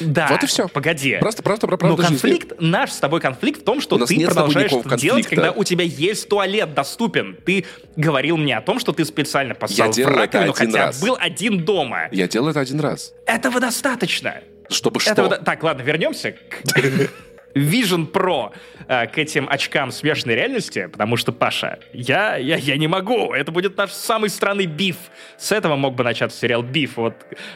Да. 0.00 0.28
Вот 0.30 0.42
и 0.42 0.46
все. 0.46 0.68
Погоди. 0.68 1.18
Просто, 1.20 1.42
просто 1.42 1.66
про 1.66 1.76
правду 1.76 2.02
Но 2.02 2.08
конфликт, 2.08 2.50
жизни. 2.52 2.66
наш 2.70 2.90
с 2.92 2.98
тобой 2.98 3.20
конфликт 3.20 3.60
в 3.60 3.64
том, 3.64 3.80
что 3.80 3.98
ты 4.04 4.16
нет 4.16 4.28
продолжаешь 4.28 4.72
это 4.72 4.96
делать, 4.96 5.26
когда 5.26 5.52
у 5.52 5.64
тебя 5.64 5.84
есть 5.84 6.28
туалет 6.28 6.74
доступен. 6.74 7.36
Ты 7.44 7.66
говорил 7.96 8.36
мне 8.36 8.56
о 8.56 8.62
том, 8.62 8.78
что 8.78 8.92
ты 8.92 9.04
специально 9.04 9.54
поссал 9.54 9.92
Я 9.94 10.06
в 10.06 10.10
раковину, 10.10 10.52
хотя 10.52 10.86
раз. 10.86 11.00
был 11.00 11.16
один 11.18 11.64
дома. 11.64 12.08
Я 12.12 12.28
делал 12.28 12.48
это 12.48 12.60
один 12.60 12.80
раз. 12.80 13.12
Этого 13.26 13.60
достаточно. 13.60 14.36
Чтобы 14.70 15.00
Этого 15.04 15.34
что? 15.34 15.44
Так, 15.44 15.62
ладно, 15.62 15.82
вернемся 15.82 16.32
к 16.32 16.62
Vision 17.54 18.10
Pro 18.10 18.52
э, 18.88 19.06
к 19.06 19.18
этим 19.18 19.48
очкам 19.48 19.90
смешанной 19.90 20.34
реальности, 20.34 20.88
потому 20.90 21.16
что, 21.16 21.32
Паша, 21.32 21.78
я, 21.92 22.36
я, 22.36 22.56
я 22.56 22.76
не 22.76 22.88
могу. 22.88 23.32
Это 23.32 23.52
будет 23.52 23.76
наш 23.76 23.90
самый 23.92 24.30
странный 24.30 24.66
биф. 24.66 24.96
С 25.36 25.52
этого 25.52 25.76
мог 25.76 25.94
бы 25.94 26.04
начаться 26.04 26.38
сериал 26.38 26.62
«Биф». 26.62 26.96
Вот 26.96 27.14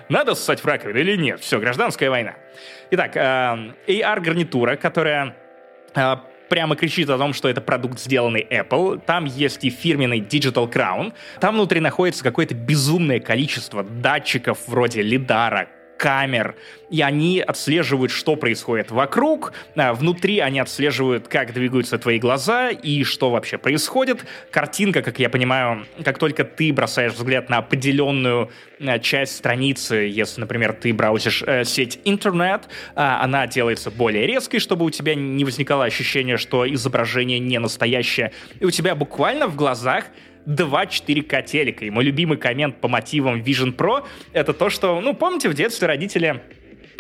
надо 0.09 0.35
ссать 0.35 0.61
в 0.61 0.67
раковину 0.67 0.99
или 0.99 1.17
нет? 1.17 1.41
Все, 1.41 1.59
гражданская 1.59 2.11
война. 2.11 2.35
Итак, 2.91 3.17
э, 3.17 3.21
AR-гарнитура, 3.87 4.77
которая 4.77 5.37
э, 5.95 6.17
прямо 6.49 6.77
кричит 6.77 7.11
о 7.11 7.19
том, 7.19 7.33
что 7.33 7.49
это 7.49 7.61
продукт, 7.61 7.99
сделанный 7.99 8.47
Apple. 8.51 9.01
Там 9.05 9.25
есть 9.25 9.65
и 9.65 9.71
фирменный 9.71 10.21
Digital 10.21 10.71
Crown. 10.71 11.13
Там 11.41 11.55
внутри 11.55 11.81
находится 11.81 12.25
какое-то 12.25 12.55
безумное 12.55 13.21
количество 13.21 13.83
датчиков 13.83 14.59
вроде 14.67 15.03
лидара, 15.03 15.69
камер, 15.99 16.55
и 16.89 17.03
они 17.03 17.41
отслеживают, 17.41 18.11
что 18.11 18.37
происходит 18.37 18.91
вокруг. 18.91 19.53
А, 19.77 19.93
внутри 19.93 20.39
они 20.39 20.61
отслеживают, 20.61 21.29
как 21.29 21.53
двигаются 21.53 21.99
твои 21.99 22.19
глаза 22.19 22.71
и 22.71 23.05
что 23.05 23.31
вообще 23.31 23.59
происходит. 23.59 24.25
Картинка, 24.51 25.03
как 25.03 25.19
я 25.19 25.29
понимаю, 25.29 25.85
как 26.05 26.19
только 26.19 26.45
ты 26.45 26.73
бросаешь 26.73 27.13
взгляд 27.13 27.51
на 27.51 27.59
определенную 27.59 28.51
а, 28.81 28.99
часть 29.01 29.37
страницы, 29.37 29.97
если, 29.97 30.41
например, 30.41 30.73
ты 30.73 30.95
браузишь 30.95 31.43
э, 31.45 31.65
сеть 31.65 32.01
интернет, 32.05 32.69
э, 32.95 33.01
она 33.01 33.47
делается 33.47 33.91
более 33.91 34.27
резкой, 34.27 34.61
чтобы 34.61 34.85
у 34.85 34.91
тебя 34.91 35.15
не 35.15 35.45
возникало 35.45 35.85
ощущение, 35.85 36.37
что 36.37 36.73
изображение 36.73 37.41
не 37.41 37.59
настоящее. 37.59 38.33
И 38.61 38.65
у 38.65 38.71
тебя 38.71 38.95
буквально 38.95 39.49
в 39.49 39.57
глазах 39.57 40.05
два 40.49 40.87
4К 40.87 41.43
телека. 41.45 41.85
И 41.85 41.91
мой 41.91 42.05
любимый 42.05 42.39
коммент 42.39 42.81
по 42.81 42.89
мотивам 42.89 43.41
Vision 43.43 43.77
Pro— 43.77 44.05
это 44.33 44.53
то, 44.53 44.71
что, 44.71 45.01
ну, 45.01 45.15
помните, 45.15 45.49
в 45.49 45.55
детстве 45.55 45.87
родители 45.87 46.43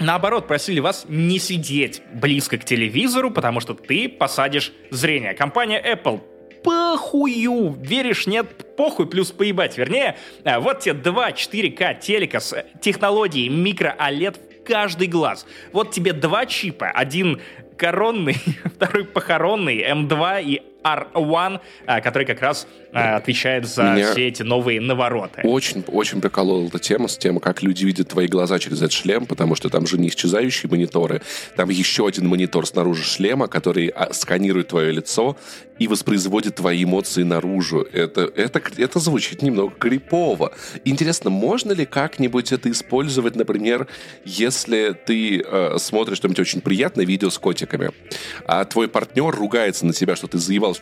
наоборот, 0.00 0.46
просили 0.46 0.78
вас 0.78 1.06
не 1.08 1.40
сидеть 1.40 2.02
близко 2.12 2.56
к 2.58 2.64
телевизору, 2.64 3.32
потому 3.32 3.58
что 3.58 3.74
ты 3.74 4.08
посадишь 4.08 4.72
зрение. 4.90 5.34
Компания 5.34 5.82
Apple 5.84 6.20
похую. 6.62 7.76
Веришь, 7.80 8.26
нет, 8.26 8.76
похуй, 8.76 9.08
плюс 9.08 9.32
поебать. 9.32 9.78
Вернее, 9.78 10.16
э, 10.44 10.58
вот 10.58 10.80
тебе 10.80 10.94
два 10.94 11.30
4К 11.32 11.98
телека 11.98 12.40
с 12.40 12.64
технологией 12.80 13.48
микро-OLED 13.48 14.36
в 14.36 14.64
каждый 14.64 15.08
глаз. 15.08 15.46
Вот 15.72 15.90
тебе 15.90 16.12
два 16.12 16.46
чипа. 16.46 16.88
Один 16.90 17.40
коронный, 17.76 18.36
второй 18.64 19.04
похоронный, 19.04 19.82
М2 19.82 20.42
и 20.44 20.62
R1, 20.82 21.60
а, 21.86 22.00
который 22.00 22.24
как 22.24 22.40
раз 22.40 22.66
а, 22.92 23.16
отвечает 23.16 23.66
за 23.66 23.82
Меня 23.82 24.12
все 24.12 24.28
эти 24.28 24.42
новые 24.42 24.80
навороты. 24.80 25.42
Очень, 25.44 25.84
очень 25.88 26.20
приколола 26.20 26.66
эта 26.66 26.78
тема 26.78 27.08
с 27.08 27.16
тем, 27.18 27.38
как 27.40 27.62
люди 27.62 27.84
видят 27.84 28.08
твои 28.08 28.28
глаза 28.28 28.58
через 28.58 28.78
этот 28.78 28.92
шлем, 28.92 29.26
потому 29.26 29.54
что 29.54 29.68
там 29.68 29.86
же 29.86 29.98
не 29.98 30.08
исчезающие 30.08 30.70
мониторы, 30.70 31.22
там 31.56 31.68
еще 31.68 32.06
один 32.06 32.28
монитор 32.28 32.66
снаружи 32.66 33.02
шлема, 33.02 33.48
который 33.48 33.88
а, 33.88 34.12
сканирует 34.12 34.68
твое 34.68 34.92
лицо 34.92 35.36
и 35.78 35.86
воспроизводит 35.86 36.56
твои 36.56 36.84
эмоции 36.84 37.22
наружу. 37.22 37.86
Это, 37.92 38.22
это, 38.22 38.60
это 38.76 38.98
звучит 38.98 39.42
немного 39.42 39.72
крипово. 39.78 40.52
Интересно, 40.84 41.30
можно 41.30 41.72
ли 41.72 41.86
как-нибудь 41.86 42.52
это 42.52 42.70
использовать, 42.70 43.36
например, 43.36 43.86
если 44.24 44.92
ты 44.92 45.40
э, 45.40 45.78
смотришь 45.78 46.18
что-нибудь 46.18 46.40
очень 46.40 46.60
приятное 46.60 47.04
видео 47.04 47.30
с 47.30 47.38
котиками, 47.38 47.90
а 48.44 48.64
твой 48.64 48.88
партнер 48.88 49.30
ругается 49.30 49.86
на 49.86 49.92
тебя, 49.92 50.16
что 50.16 50.26
ты 50.26 50.38
заебал 50.38 50.74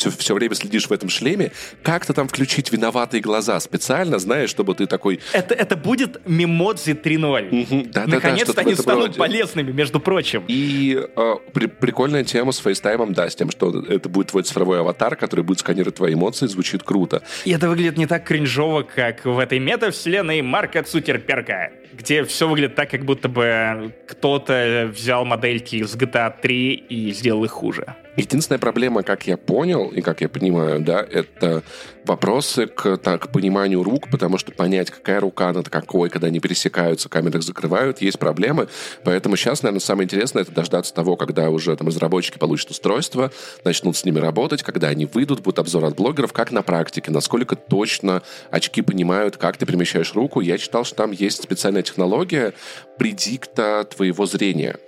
все, 0.00 0.10
все 0.10 0.34
время 0.34 0.54
следишь 0.54 0.86
в 0.88 0.92
этом 0.92 1.08
шлеме, 1.08 1.52
как-то 1.82 2.12
там 2.14 2.26
включить 2.26 2.72
виноватые 2.72 3.20
глаза 3.20 3.60
специально, 3.60 4.18
знаешь, 4.18 4.50
чтобы 4.50 4.74
ты 4.74 4.86
такой... 4.86 5.20
Это, 5.32 5.54
это 5.54 5.76
будет 5.76 6.26
Memoji 6.26 6.92
3.0. 6.92 7.62
Угу, 7.62 7.88
да, 7.92 8.06
Наконец-то 8.06 8.54
да, 8.54 8.62
да, 8.62 8.68
они 8.68 8.74
станут 8.74 9.16
полезными, 9.16 9.72
между 9.72 10.00
прочим. 10.00 10.44
И 10.48 10.98
э, 11.16 11.34
при, 11.52 11.66
прикольная 11.66 12.24
тема 12.24 12.52
с 12.52 12.58
фейстаймом, 12.58 13.12
да, 13.12 13.28
с 13.28 13.36
тем, 13.36 13.50
что 13.50 13.84
это 13.88 14.08
будет 14.08 14.28
твой 14.28 14.42
цифровой 14.42 14.80
аватар, 14.80 15.16
который 15.16 15.44
будет 15.44 15.60
сканировать 15.60 15.96
твои 15.96 16.14
эмоции, 16.14 16.46
звучит 16.46 16.82
круто. 16.82 17.22
И 17.44 17.50
это 17.50 17.68
выглядит 17.68 17.98
не 17.98 18.06
так 18.06 18.24
кринжово, 18.24 18.82
как 18.82 19.24
в 19.26 19.38
этой 19.38 19.58
метавселенной 19.58 20.40
Марка 20.40 20.82
Цукерберга, 20.82 21.72
где 21.92 22.24
все 22.24 22.48
выглядит 22.48 22.74
так, 22.74 22.90
как 22.90 23.04
будто 23.04 23.28
бы 23.28 23.94
кто-то 24.08 24.90
взял 24.94 25.24
модельки 25.24 25.76
из 25.76 25.94
GTA 25.94 26.32
3 26.40 26.74
и 26.74 27.12
сделал 27.12 27.44
их 27.44 27.50
хуже. 27.50 27.96
Единственная 28.16 28.58
проблема, 28.58 29.02
как 29.02 29.26
я 29.26 29.36
понял 29.36 29.88
и 29.88 30.00
как 30.00 30.20
я 30.20 30.28
понимаю, 30.28 30.80
да, 30.80 31.00
это 31.00 31.62
вопросы 32.04 32.66
к, 32.66 32.96
так, 32.96 33.28
к 33.28 33.32
пониманию 33.32 33.84
рук, 33.84 34.08
потому 34.10 34.36
что 34.36 34.50
понять, 34.50 34.90
какая 34.90 35.20
рука 35.20 35.52
над 35.52 35.68
какой, 35.68 36.10
когда 36.10 36.26
они 36.26 36.40
пересекаются, 36.40 37.08
камеры 37.08 37.38
их 37.38 37.44
закрывают, 37.44 38.02
есть 38.02 38.18
проблемы. 38.18 38.68
Поэтому 39.04 39.36
сейчас, 39.36 39.62
наверное, 39.62 39.80
самое 39.80 40.06
интересное 40.06 40.42
это 40.42 40.50
дождаться 40.52 40.92
того, 40.92 41.16
когда 41.16 41.50
уже 41.50 41.76
там 41.76 41.86
разработчики 41.86 42.38
получат 42.38 42.70
устройство, 42.70 43.30
начнут 43.64 43.96
с 43.96 44.04
ними 44.04 44.18
работать, 44.18 44.64
когда 44.64 44.88
они 44.88 45.06
выйдут, 45.06 45.40
будет 45.40 45.60
обзор 45.60 45.84
от 45.84 45.94
блогеров, 45.94 46.32
как 46.32 46.50
на 46.50 46.62
практике, 46.62 47.12
насколько 47.12 47.54
точно 47.54 48.22
очки 48.50 48.82
понимают, 48.82 49.36
как 49.36 49.56
ты 49.56 49.66
перемещаешь 49.66 50.14
руку. 50.14 50.40
Я 50.40 50.58
читал, 50.58 50.84
что 50.84 50.96
там 50.96 51.12
есть 51.12 51.42
специальная 51.42 51.82
технология 51.82 52.54
предикта 52.98 53.84
твоего 53.84 54.26
зрения. 54.26 54.78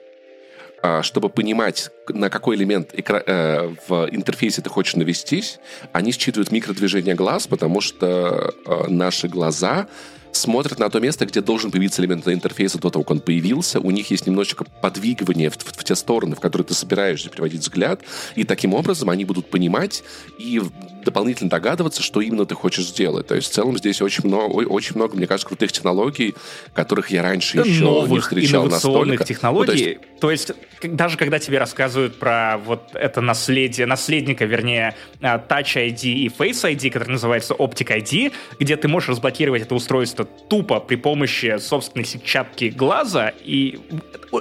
А, 0.82 1.02
чтобы 1.02 1.28
понимать, 1.28 1.90
на 2.08 2.28
какой 2.28 2.56
элемент 2.56 2.92
экра- 2.92 3.22
э, 3.24 3.74
в 3.86 4.08
интерфейсе 4.10 4.62
ты 4.62 4.68
хочешь 4.68 4.96
навестись, 4.96 5.60
они 5.92 6.10
считывают 6.10 6.50
микродвижение 6.50 7.14
глаз, 7.14 7.46
потому 7.46 7.80
что 7.80 8.52
э, 8.66 8.88
наши 8.88 9.28
глаза 9.28 9.86
смотрят 10.32 10.80
на 10.80 10.90
то 10.90 10.98
место, 10.98 11.24
где 11.24 11.40
должен 11.40 11.70
появиться 11.70 12.02
элемент 12.02 12.26
интерфейса 12.26 12.78
до 12.78 12.90
того, 12.90 13.04
как 13.04 13.12
он 13.12 13.20
появился. 13.20 13.78
У 13.78 13.92
них 13.92 14.10
есть 14.10 14.26
немножечко 14.26 14.64
подвигывание 14.64 15.50
в, 15.50 15.56
в, 15.56 15.72
в 15.72 15.84
те 15.84 15.94
стороны, 15.94 16.34
в 16.34 16.40
которые 16.40 16.66
ты 16.66 16.74
собираешься 16.74 17.28
переводить 17.28 17.60
взгляд. 17.60 18.00
И 18.34 18.42
таким 18.42 18.74
образом 18.74 19.08
они 19.10 19.24
будут 19.24 19.50
понимать 19.50 20.02
и 20.38 20.60
дополнительно 21.04 21.50
догадываться, 21.50 22.02
что 22.02 22.20
именно 22.20 22.46
ты 22.46 22.54
хочешь 22.54 22.86
сделать. 22.86 23.26
То 23.26 23.34
есть 23.34 23.50
в 23.50 23.52
целом 23.52 23.78
здесь 23.78 24.00
очень 24.02 24.26
много, 24.26 24.52
очень 24.52 24.96
много, 24.96 25.16
мне 25.16 25.26
кажется, 25.26 25.48
крутых 25.48 25.72
технологий, 25.72 26.34
которых 26.74 27.10
я 27.10 27.22
раньше 27.22 27.58
еще 27.58 27.84
Новых 27.84 28.10
не 28.10 28.20
встречал 28.20 28.66
настолько. 28.66 29.24
технологий. 29.24 29.98
Ну, 30.02 30.18
то, 30.20 30.30
есть... 30.30 30.52
то 30.52 30.56
есть 30.82 30.96
даже 30.96 31.16
когда 31.16 31.38
тебе 31.38 31.58
рассказывают 31.58 32.18
про 32.18 32.58
вот 32.64 32.90
это 32.94 33.20
наследие, 33.20 33.86
наследника, 33.86 34.44
вернее, 34.44 34.94
а, 35.20 35.38
Touch 35.38 35.76
ID 35.76 36.04
и 36.04 36.28
Face 36.28 36.64
ID, 36.64 36.90
который 36.90 37.10
называется 37.10 37.54
Optic 37.54 37.96
ID, 37.96 38.32
где 38.58 38.76
ты 38.76 38.88
можешь 38.88 39.08
разблокировать 39.08 39.62
это 39.62 39.74
устройство 39.74 40.24
тупо 40.24 40.80
при 40.80 40.96
помощи 40.96 41.58
собственной 41.58 42.04
сетчатки 42.04 42.66
глаза, 42.70 43.32
и 43.44 43.80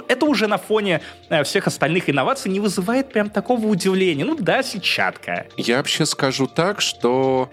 это 0.08 0.26
уже 0.26 0.46
на 0.46 0.58
фоне 0.58 1.00
э, 1.28 1.44
всех 1.44 1.66
остальных 1.66 2.08
инноваций 2.08 2.50
не 2.50 2.60
вызывает 2.60 3.12
прям 3.12 3.30
такого 3.30 3.66
удивления. 3.66 4.24
Ну 4.24 4.36
да, 4.38 4.62
сетчатка. 4.62 5.46
Я 5.56 5.78
вообще 5.78 6.06
скажу 6.06 6.46
так, 6.54 6.80
что 6.80 7.48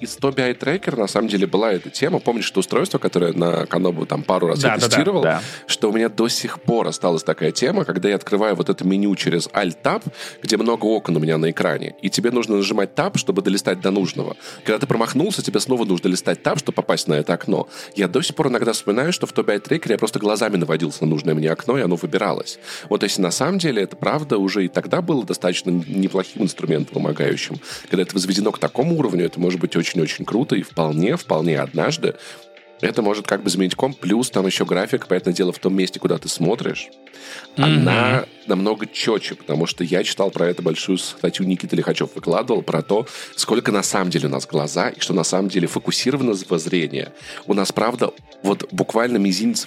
из 0.00 0.16
Tobii 0.16 0.52
Eye 0.52 0.58
Tracker 0.58 0.98
на 0.98 1.06
самом 1.06 1.28
деле 1.28 1.46
была 1.46 1.72
эта 1.72 1.90
тема. 1.90 2.20
Помнишь, 2.20 2.46
что 2.46 2.60
устройство, 2.60 2.98
которое 2.98 3.32
на 3.32 3.66
Канобу 3.66 4.06
там 4.06 4.22
пару 4.22 4.46
раз 4.48 4.60
да, 4.60 4.74
я 4.74 4.78
тестировал, 4.78 5.22
да, 5.22 5.34
да, 5.34 5.38
да. 5.38 5.42
что 5.66 5.90
у 5.90 5.92
меня 5.92 6.08
до 6.08 6.28
сих 6.28 6.60
пор 6.60 6.88
осталась 6.88 7.22
такая 7.22 7.52
тема, 7.52 7.84
когда 7.84 8.08
я 8.08 8.16
открываю 8.16 8.56
вот 8.56 8.70
это 8.70 8.86
меню 8.86 9.14
через 9.16 9.48
Alt-Tab, 9.48 10.02
где 10.42 10.56
много 10.56 10.86
окон 10.86 11.16
у 11.16 11.20
меня 11.20 11.36
на 11.36 11.50
экране, 11.50 11.94
и 12.00 12.08
тебе 12.08 12.30
нужно 12.30 12.56
нажимать 12.56 12.90
Tab, 12.94 13.18
чтобы 13.18 13.42
долистать 13.42 13.80
до 13.80 13.90
нужного. 13.90 14.36
Когда 14.64 14.78
ты 14.78 14.86
промахнулся, 14.86 15.42
тебе 15.42 15.60
снова 15.60 15.84
нужно 15.84 16.08
листать 16.08 16.40
Tab, 16.40 16.58
чтобы 16.58 16.76
попасть 16.76 17.08
на 17.08 17.14
это 17.14 17.34
окно. 17.34 17.68
Я 17.94 18.08
до 18.08 18.22
сих 18.22 18.34
пор 18.34 18.48
иногда 18.48 18.72
вспоминаю, 18.72 19.12
что 19.12 19.26
в 19.26 19.34
Tobii 19.34 19.56
Eye 19.56 19.62
Tracker 19.62 19.92
я 19.92 19.98
просто 19.98 20.18
глазами 20.18 20.56
наводился 20.56 21.04
на 21.04 21.10
нужное 21.10 21.34
мне 21.34 21.50
окно, 21.50 21.78
и 21.78 21.82
оно 21.82 21.96
выбиралось. 21.96 22.58
Вот 22.88 23.02
если 23.02 23.20
на 23.20 23.30
самом 23.30 23.58
деле 23.58 23.82
это 23.82 23.96
правда 23.96 24.38
уже 24.38 24.64
и 24.64 24.68
тогда 24.68 25.02
было 25.02 25.24
достаточно 25.24 25.70
неплохим 25.70 26.42
инструментом 26.42 26.94
помогающим. 26.94 27.60
Когда 27.90 28.02
это 28.02 28.14
возведено 28.14 28.50
к 28.52 28.58
такому 28.58 28.98
уровню, 28.98 29.25
это 29.26 29.40
может 29.40 29.60
быть 29.60 29.76
очень-очень 29.76 30.24
круто, 30.24 30.56
и 30.56 30.62
вполне, 30.62 31.16
вполне 31.16 31.60
однажды 31.60 32.14
это 32.80 33.02
может 33.02 33.26
как 33.26 33.42
бы 33.42 33.50
заменить 33.50 33.74
комп, 33.74 33.98
плюс 33.98 34.30
там 34.30 34.46
еще 34.46 34.64
график, 34.64 35.06
поэтому 35.08 35.34
дело 35.34 35.52
в 35.52 35.58
том 35.58 35.74
месте, 35.74 35.98
куда 35.98 36.18
ты 36.18 36.28
смотришь, 36.28 36.88
mm-hmm. 37.56 37.62
она 37.62 38.26
намного 38.46 38.86
четче, 38.86 39.34
потому 39.34 39.66
что 39.66 39.84
я 39.84 40.04
читал 40.04 40.30
про 40.30 40.46
это 40.46 40.62
большую 40.62 40.98
статью 40.98 41.46
Никита 41.46 41.74
Лихачев 41.74 42.14
выкладывал 42.14 42.62
про 42.62 42.82
то, 42.82 43.06
сколько 43.34 43.72
на 43.72 43.82
самом 43.82 44.10
деле 44.10 44.28
у 44.28 44.30
нас 44.30 44.46
глаза 44.46 44.88
и 44.88 45.00
что 45.00 45.14
на 45.14 45.24
самом 45.24 45.48
деле 45.48 45.66
фокусировано 45.66 46.34
зрение. 46.34 47.12
У 47.46 47.54
нас, 47.54 47.72
правда, 47.72 48.12
вот 48.42 48.68
буквально 48.72 49.16
мизинец 49.18 49.66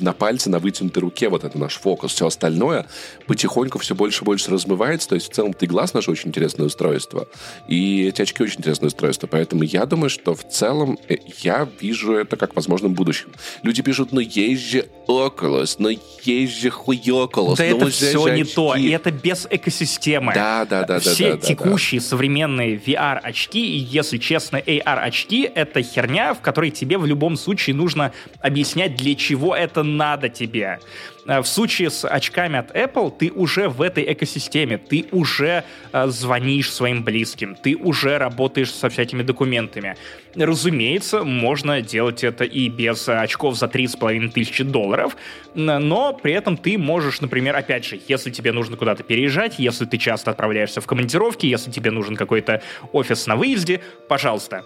на 0.00 0.12
пальце, 0.12 0.50
на 0.50 0.58
вытянутой 0.58 1.02
руке, 1.02 1.28
вот 1.28 1.44
это 1.44 1.58
наш 1.58 1.74
фокус. 1.74 2.12
Все 2.12 2.26
остальное 2.26 2.86
потихоньку 3.26 3.78
все 3.78 3.94
больше 3.94 4.22
и 4.22 4.24
больше 4.24 4.50
размывается. 4.50 5.08
То 5.08 5.14
есть 5.14 5.30
в 5.30 5.34
целом 5.34 5.52
ты 5.52 5.66
глаз 5.66 5.94
наше 5.94 6.10
очень 6.10 6.28
интересное 6.28 6.66
устройство. 6.66 7.28
И 7.68 8.06
эти 8.06 8.22
очки 8.22 8.42
очень 8.42 8.58
интересное 8.58 8.88
устройство. 8.88 9.26
Поэтому 9.26 9.62
я 9.62 9.86
думаю, 9.86 10.10
что 10.10 10.34
в 10.34 10.46
целом 10.48 10.98
э, 11.08 11.16
я 11.42 11.68
вижу 11.80 12.14
это 12.14 12.29
как 12.36 12.54
возможным 12.56 12.94
будущем. 12.94 13.28
Люди 13.62 13.82
пишут, 13.82 14.12
ну 14.12 14.20
есть 14.20 14.62
же 14.62 14.86
Oculus, 15.06 15.76
но 15.78 15.90
есть 16.22 16.60
же 16.60 16.70
хуёкулус. 16.70 17.58
Да 17.58 17.64
это 17.64 17.88
все 17.88 18.28
не 18.28 18.44
то, 18.44 18.74
и 18.74 18.90
это 18.90 19.10
без 19.10 19.46
экосистемы. 19.50 20.32
Да, 20.34 20.64
да, 20.64 20.84
да. 20.84 21.00
Все 21.00 21.32
да, 21.32 21.36
да, 21.36 21.46
текущие 21.46 22.00
да. 22.00 22.06
современные 22.06 22.76
VR-очки, 22.76 23.60
и, 23.60 23.78
если 23.78 24.18
честно, 24.18 24.56
AR-очки— 24.56 25.50
это 25.54 25.82
херня, 25.82 26.34
в 26.34 26.40
которой 26.40 26.70
тебе 26.70 26.98
в 26.98 27.06
любом 27.06 27.36
случае 27.36 27.76
нужно 27.76 28.12
объяснять, 28.40 28.96
для 28.96 29.14
чего 29.14 29.54
это 29.54 29.82
надо 29.82 30.28
тебе. 30.28 30.80
В 31.26 31.44
случае 31.44 31.90
с 31.90 32.08
очками 32.08 32.58
от 32.58 32.74
Apple 32.74 33.12
ты 33.16 33.30
уже 33.30 33.68
в 33.68 33.82
этой 33.82 34.12
экосистеме, 34.12 34.78
ты 34.78 35.04
уже 35.12 35.64
звонишь 35.92 36.72
своим 36.72 37.04
близким, 37.04 37.54
ты 37.54 37.76
уже 37.76 38.18
работаешь 38.18 38.72
со 38.72 38.88
всякими 38.88 39.22
документами. 39.22 39.96
Разумеется, 40.34 41.22
можно 41.22 41.82
делать 41.82 42.24
это 42.24 42.44
и 42.44 42.68
без 42.68 43.08
очков 43.08 43.56
за 43.56 43.66
3,5 43.66 44.30
тысячи 44.30 44.64
долларов, 44.64 45.16
но 45.54 46.12
при 46.14 46.32
этом 46.32 46.56
ты 46.56 46.78
можешь, 46.78 47.20
например, 47.20 47.54
опять 47.54 47.84
же, 47.84 48.00
если 48.08 48.30
тебе 48.30 48.52
нужно 48.52 48.76
куда-то 48.76 49.02
переезжать, 49.02 49.58
если 49.58 49.84
ты 49.84 49.98
часто 49.98 50.30
отправляешься 50.30 50.80
в 50.80 50.86
командировки, 50.86 51.46
если 51.46 51.70
тебе 51.70 51.90
нужен 51.90 52.16
какой-то 52.16 52.62
офис 52.92 53.26
на 53.26 53.36
выезде, 53.36 53.82
пожалуйста, 54.08 54.64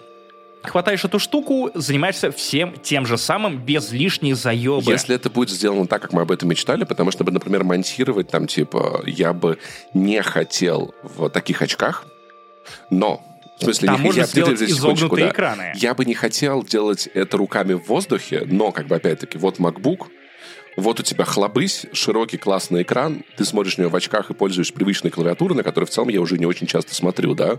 хватаешь 0.69 1.05
эту 1.05 1.19
штуку, 1.19 1.71
занимаешься 1.75 2.31
всем 2.33 2.75
тем 2.83 3.07
же 3.07 3.19
самым, 3.19 3.59
без 3.59 3.93
лишней 3.93 4.33
заебы. 4.33 4.91
Если 4.91 5.15
это 5.15 5.31
будет 5.31 5.51
сделано 5.51 5.87
так, 5.87 6.03
как 6.03 6.13
мы 6.13 6.23
об 6.23 6.31
этом 6.31 6.49
мечтали, 6.49 6.85
потому 6.85 7.11
что, 7.11 7.25
например, 7.25 7.65
монтировать 7.65 8.29
там, 8.29 8.47
типа, 8.47 9.03
я 9.07 9.33
бы 9.33 9.59
не 9.93 10.23
хотел 10.23 10.95
в 11.03 11.29
таких 11.31 11.63
очках, 11.63 12.07
но 12.91 13.23
в 13.59 13.65
смысле, 13.65 13.87
Там 13.87 13.97
не, 13.99 14.03
можно 14.07 14.21
я, 14.21 14.27
сделать 14.27 14.61
изогнутые 14.63 15.27
да. 15.27 15.33
экраны. 15.33 15.73
Я 15.77 15.95
бы 15.95 16.05
не 16.05 16.15
хотел 16.15 16.65
делать 16.65 17.09
это 17.15 17.37
руками 17.37 17.75
в 17.75 17.87
воздухе, 17.87 18.43
но, 18.47 18.73
как 18.73 18.89
бы, 18.89 18.97
опять-таки, 18.97 19.39
вот 19.39 19.59
MacBook, 19.59 20.09
вот 20.77 21.01
у 21.01 21.03
тебя 21.03 21.25
хлобысь, 21.25 21.87
широкий 21.93 22.37
классный 22.37 22.83
экран, 22.83 23.23
ты 23.37 23.45
смотришь 23.45 23.77
на 23.77 23.83
него 23.83 23.91
в 23.91 23.97
очках 23.97 24.31
и 24.31 24.35
пользуешься 24.35 24.73
привычной 24.73 25.11
клавиатурой, 25.11 25.57
на 25.57 25.63
которой 25.63 25.85
в 25.85 25.91
целом 25.91 26.09
я 26.09 26.21
уже 26.21 26.39
не 26.39 26.47
очень 26.47 26.67
часто 26.67 26.95
смотрю, 26.95 27.35
да? 27.35 27.59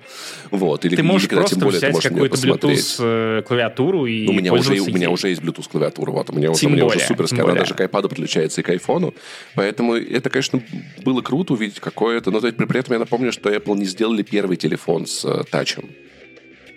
Вот. 0.52 0.86
Или, 0.86 0.96
ты 0.96 1.04
можешь 1.04 1.28
или, 1.28 1.36
просто 1.36 1.56
тем 1.56 1.64
более, 1.64 1.78
взять 1.80 2.02
какую-то 2.02 2.38
Bluetooth 2.38 2.96
э, 3.00 3.42
клавиатуру 3.44 4.06
и 4.06 4.26
ну, 4.26 4.32
у 4.32 4.36
меня 4.36 4.54
уже 4.54 4.80
У 4.80 4.88
меня 4.88 5.10
уже 5.10 5.30
есть 5.30 5.42
Bluetooth 5.42 5.70
клавиатура, 5.70 6.12
вот. 6.12 6.30
У 6.30 6.34
меня, 6.34 6.50
вот, 6.50 6.64
у 6.64 6.70
меня 6.70 6.86
уже 6.86 7.00
суперская, 7.00 7.44
она 7.44 7.56
даже 7.56 7.74
к 7.74 7.82
iPad 7.82 8.10
подключается 8.10 8.62
и 8.62 8.64
к 8.64 8.70
iPhone. 8.70 9.14
Поэтому 9.56 9.96
это, 9.96 10.30
конечно, 10.30 10.62
было 11.04 11.22
круто 11.22 11.54
увидеть 11.54 11.80
какое-то... 11.80 12.32
Но 12.32 12.40
при 12.40 12.80
этом 12.80 12.94
я 12.94 13.00
напомню, 13.00 13.32
что 13.32 13.50
Apple 13.50 13.78
не 13.78 13.86
сделали 13.86 14.24
первый 14.24 14.58
телефон 14.58 15.06
с 15.06 15.26
э, 15.26 15.44
тачем 15.50 15.90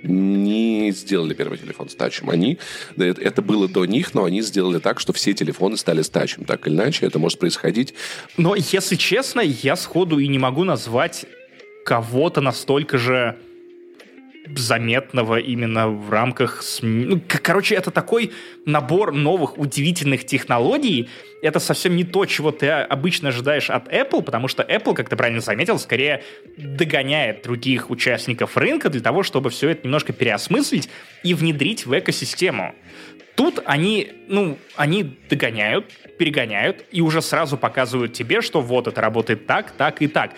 не 0.02 0.90
сделали 0.92 1.34
первый 1.34 1.58
телефон 1.58 1.88
с 1.88 1.94
тачем. 1.94 2.30
Они, 2.30 2.58
это 2.96 3.42
было 3.42 3.68
до 3.68 3.84
них, 3.84 4.14
но 4.14 4.24
они 4.24 4.42
сделали 4.42 4.78
так, 4.78 5.00
что 5.00 5.12
все 5.12 5.32
телефоны 5.32 5.76
стали 5.76 6.02
с 6.02 6.08
тачем. 6.08 6.44
Так 6.44 6.66
или 6.66 6.74
иначе, 6.74 7.06
это 7.06 7.18
может 7.18 7.38
происходить. 7.38 7.94
Но, 8.36 8.54
если 8.54 8.96
честно, 8.96 9.40
я 9.40 9.76
сходу 9.76 10.18
и 10.18 10.28
не 10.28 10.38
могу 10.38 10.64
назвать 10.64 11.26
кого-то 11.84 12.40
настолько 12.40 12.98
же 12.98 13.36
заметного 14.56 15.38
именно 15.38 15.88
в 15.88 16.10
рамках... 16.10 16.62
Ну, 16.82 17.20
короче, 17.42 17.74
это 17.74 17.90
такой 17.90 18.32
набор 18.64 19.12
новых 19.12 19.58
удивительных 19.58 20.24
технологий. 20.24 21.08
Это 21.42 21.60
совсем 21.60 21.96
не 21.96 22.04
то, 22.04 22.24
чего 22.26 22.50
ты 22.50 22.68
обычно 22.68 23.28
ожидаешь 23.28 23.70
от 23.70 23.92
Apple, 23.92 24.22
потому 24.22 24.48
что 24.48 24.62
Apple, 24.62 24.94
как 24.94 25.08
ты 25.08 25.16
правильно 25.16 25.40
заметил, 25.40 25.78
скорее 25.78 26.22
догоняет 26.56 27.42
других 27.42 27.90
участников 27.90 28.56
рынка 28.56 28.88
для 28.88 29.00
того, 29.00 29.22
чтобы 29.22 29.50
все 29.50 29.70
это 29.70 29.84
немножко 29.84 30.12
переосмыслить 30.12 30.88
и 31.22 31.34
внедрить 31.34 31.86
в 31.86 31.98
экосистему. 31.98 32.74
Тут 33.38 33.60
они, 33.66 34.10
ну, 34.26 34.58
они 34.74 35.16
догоняют, 35.30 35.86
перегоняют 36.18 36.84
и 36.90 37.00
уже 37.00 37.22
сразу 37.22 37.56
показывают 37.56 38.12
тебе, 38.12 38.40
что 38.40 38.60
вот 38.60 38.88
это 38.88 39.00
работает 39.00 39.46
так, 39.46 39.70
так 39.70 40.02
и 40.02 40.08
так. 40.08 40.32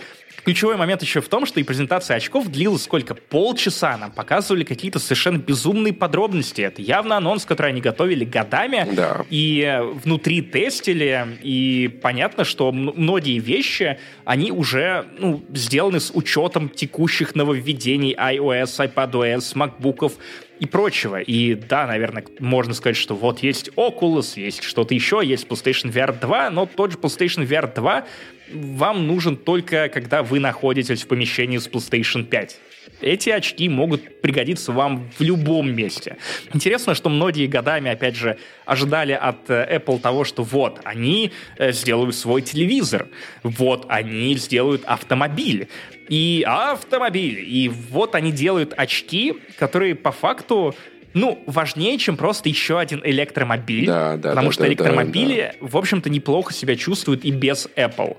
Ключевой 0.44 0.76
момент 0.76 1.02
еще 1.02 1.20
в 1.20 1.28
том, 1.28 1.44
что 1.46 1.60
и 1.60 1.62
презентация 1.62 2.16
очков 2.16 2.48
длилась 2.48 2.82
сколько? 2.82 3.14
Полчаса. 3.14 3.96
Нам 3.96 4.10
показывали 4.10 4.64
какие-то 4.64 4.98
совершенно 4.98 5.38
безумные 5.38 5.92
подробности. 5.92 6.62
Это 6.62 6.80
явно 6.82 7.16
анонс, 7.16 7.44
который 7.44 7.72
они 7.72 7.80
готовили 7.80 8.24
годами. 8.24 8.88
Да. 8.92 9.24
И 9.28 9.80
внутри 10.04 10.42
тестили. 10.42 11.38
И 11.42 11.88
понятно, 12.02 12.44
что 12.44 12.72
многие 12.72 13.38
вещи, 13.38 13.98
они 14.24 14.50
уже 14.52 15.06
ну, 15.18 15.44
сделаны 15.52 16.00
с 16.00 16.10
учетом 16.14 16.68
текущих 16.68 17.34
нововведений 17.34 18.14
iOS, 18.14 18.92
iPadOS, 18.94 19.54
MacBook'ов 19.54 20.12
и 20.60 20.66
прочего. 20.66 21.20
И 21.20 21.54
да, 21.54 21.86
наверное, 21.86 22.24
можно 22.38 22.74
сказать, 22.74 22.96
что 22.96 23.14
вот 23.14 23.40
есть 23.40 23.70
Oculus, 23.76 24.38
есть 24.38 24.62
что-то 24.62 24.94
еще, 24.94 25.20
есть 25.24 25.46
PlayStation 25.46 25.90
VR 25.92 26.18
2, 26.18 26.50
но 26.50 26.66
тот 26.66 26.92
же 26.92 26.98
PlayStation 26.98 27.46
VR 27.46 27.72
2 27.74 28.04
вам 28.52 29.06
нужен 29.06 29.36
только, 29.36 29.88
когда 29.88 30.22
вы 30.22 30.40
находитесь 30.40 31.02
в 31.02 31.08
помещении 31.08 31.58
с 31.58 31.68
PlayStation 31.68 32.24
5. 32.24 32.58
Эти 33.00 33.30
очки 33.30 33.68
могут 33.68 34.20
пригодиться 34.20 34.72
вам 34.72 35.10
в 35.18 35.22
любом 35.22 35.74
месте. 35.74 36.16
Интересно, 36.52 36.94
что 36.94 37.08
многие 37.08 37.46
годами, 37.46 37.90
опять 37.90 38.16
же, 38.16 38.36
ожидали 38.66 39.12
от 39.12 39.48
э, 39.48 39.78
Apple 39.78 40.00
того, 40.00 40.24
что 40.24 40.42
вот, 40.42 40.80
они 40.84 41.32
э, 41.56 41.72
сделают 41.72 42.14
свой 42.14 42.42
телевизор, 42.42 43.08
вот, 43.42 43.86
они 43.88 44.34
сделают 44.36 44.84
автомобиль, 44.84 45.68
и 46.08 46.44
автомобиль, 46.46 47.44
и 47.46 47.68
вот 47.68 48.14
они 48.14 48.32
делают 48.32 48.74
очки, 48.76 49.34
которые 49.58 49.94
по 49.94 50.12
факту 50.12 50.74
ну, 51.12 51.42
важнее, 51.46 51.98
чем 51.98 52.16
просто 52.16 52.48
еще 52.48 52.78
один 52.78 53.00
электромобиль. 53.04 53.86
Да, 53.86 54.16
да, 54.16 54.30
потому 54.30 54.48
да, 54.48 54.52
что 54.52 54.62
да, 54.62 54.68
электромобили, 54.68 55.52
да, 55.52 55.58
да. 55.60 55.66
в 55.68 55.76
общем-то, 55.76 56.10
неплохо 56.10 56.52
себя 56.52 56.76
чувствуют 56.76 57.24
и 57.24 57.30
без 57.30 57.68
Apple. 57.76 58.16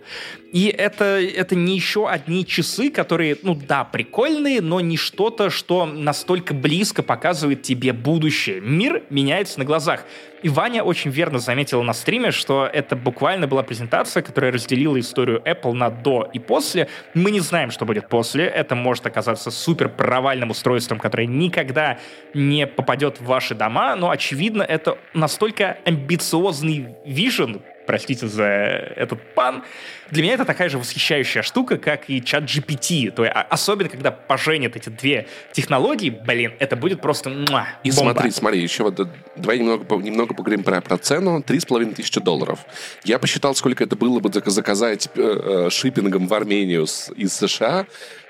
И 0.52 0.68
это, 0.68 1.06
это 1.22 1.56
не 1.56 1.76
еще 1.76 2.10
одни 2.10 2.46
часы, 2.46 2.90
которые, 2.90 3.38
ну 3.44 3.56
да, 3.56 3.86
прикольные, 3.86 4.62
но 4.62 4.82
не 4.82 4.98
что-то, 4.98 5.50
что 5.50 5.86
настолько 5.86 6.54
близко 6.54 7.04
показывает 7.04 7.62
тебе 7.62 7.94
будущее. 7.94 8.60
Мир 8.60 9.04
меняется 9.10 9.60
на 9.60 9.66
глазах. 9.66 10.06
И 10.44 10.50
Ваня 10.50 10.84
очень 10.84 11.12
верно 11.12 11.40
заметила 11.40 11.84
на 11.84 11.94
стриме, 11.94 12.32
что 12.32 12.68
это 12.72 12.96
буквально 12.96 13.48
была 13.48 13.62
презентация, 13.62 14.24
которая 14.24 14.52
разделила 14.52 15.00
историю 15.00 15.42
Apple 15.46 15.74
на 15.74 15.90
до 15.90 16.30
и 16.34 16.40
после. 16.40 16.88
Мы 17.14 17.32
не 17.32 17.40
знаем, 17.40 17.70
что 17.70 17.86
будет 17.86 18.10
после. 18.10 18.46
Это 18.46 18.74
может 18.74 19.06
оказаться 19.06 19.52
супер 19.52 19.90
провальным 19.90 20.50
устройством, 20.50 21.00
которое 21.00 21.28
никогда 21.28 22.00
не 22.34 22.66
попадет 22.66 23.20
в 23.20 23.26
ваши 23.26 23.54
дома, 23.54 23.96
но, 23.96 24.10
очевидно, 24.10 24.64
это 24.64 24.98
настолько 25.14 25.78
амбициозный 25.86 26.96
вижен, 27.06 27.62
простите 27.92 28.26
за 28.26 28.46
этот 28.46 29.20
пан, 29.36 29.64
для 30.12 30.24
меня 30.24 30.36
это 30.36 30.46
такая 30.46 30.70
же 30.70 30.78
восхищающая 30.78 31.42
штука, 31.42 31.78
как 31.78 32.10
и 32.10 32.24
чат 32.24 32.46
GPT. 32.46 33.12
То 33.12 33.26
есть, 33.26 33.36
а, 33.36 33.42
особенно, 33.50 33.90
когда 33.90 34.12
поженят 34.12 34.78
эти 34.78 34.88
две 34.88 35.28
технологии, 35.52 36.10
блин, 36.10 36.54
это 36.60 36.78
будет 36.78 37.02
просто 37.02 37.30
муа, 37.30 37.68
И 37.84 37.92
бомба. 37.92 38.14
смотри, 38.14 38.32
смотри, 38.32 38.62
еще 38.62 38.84
вот 38.84 38.96
давай 39.36 39.60
немного, 39.60 39.96
немного 39.98 40.34
поговорим 40.34 40.64
про, 40.64 40.80
про 40.80 40.98
цену. 40.98 41.44
Три 41.44 41.60
с 41.60 41.66
половиной 41.66 41.94
тысячи 41.94 42.22
долларов. 42.22 42.60
Я 43.04 43.20
посчитал, 43.20 43.56
сколько 43.56 43.84
это 43.84 43.98
было 43.98 44.22
бы 44.22 44.32
заказать 44.50 45.10
э, 45.16 45.22
э, 45.22 45.70
шиппингом 45.70 46.28
в 46.28 46.34
Армению 46.34 46.88
с, 46.88 47.12
из 47.18 47.34
США 47.34 47.82
э, 47.82 47.86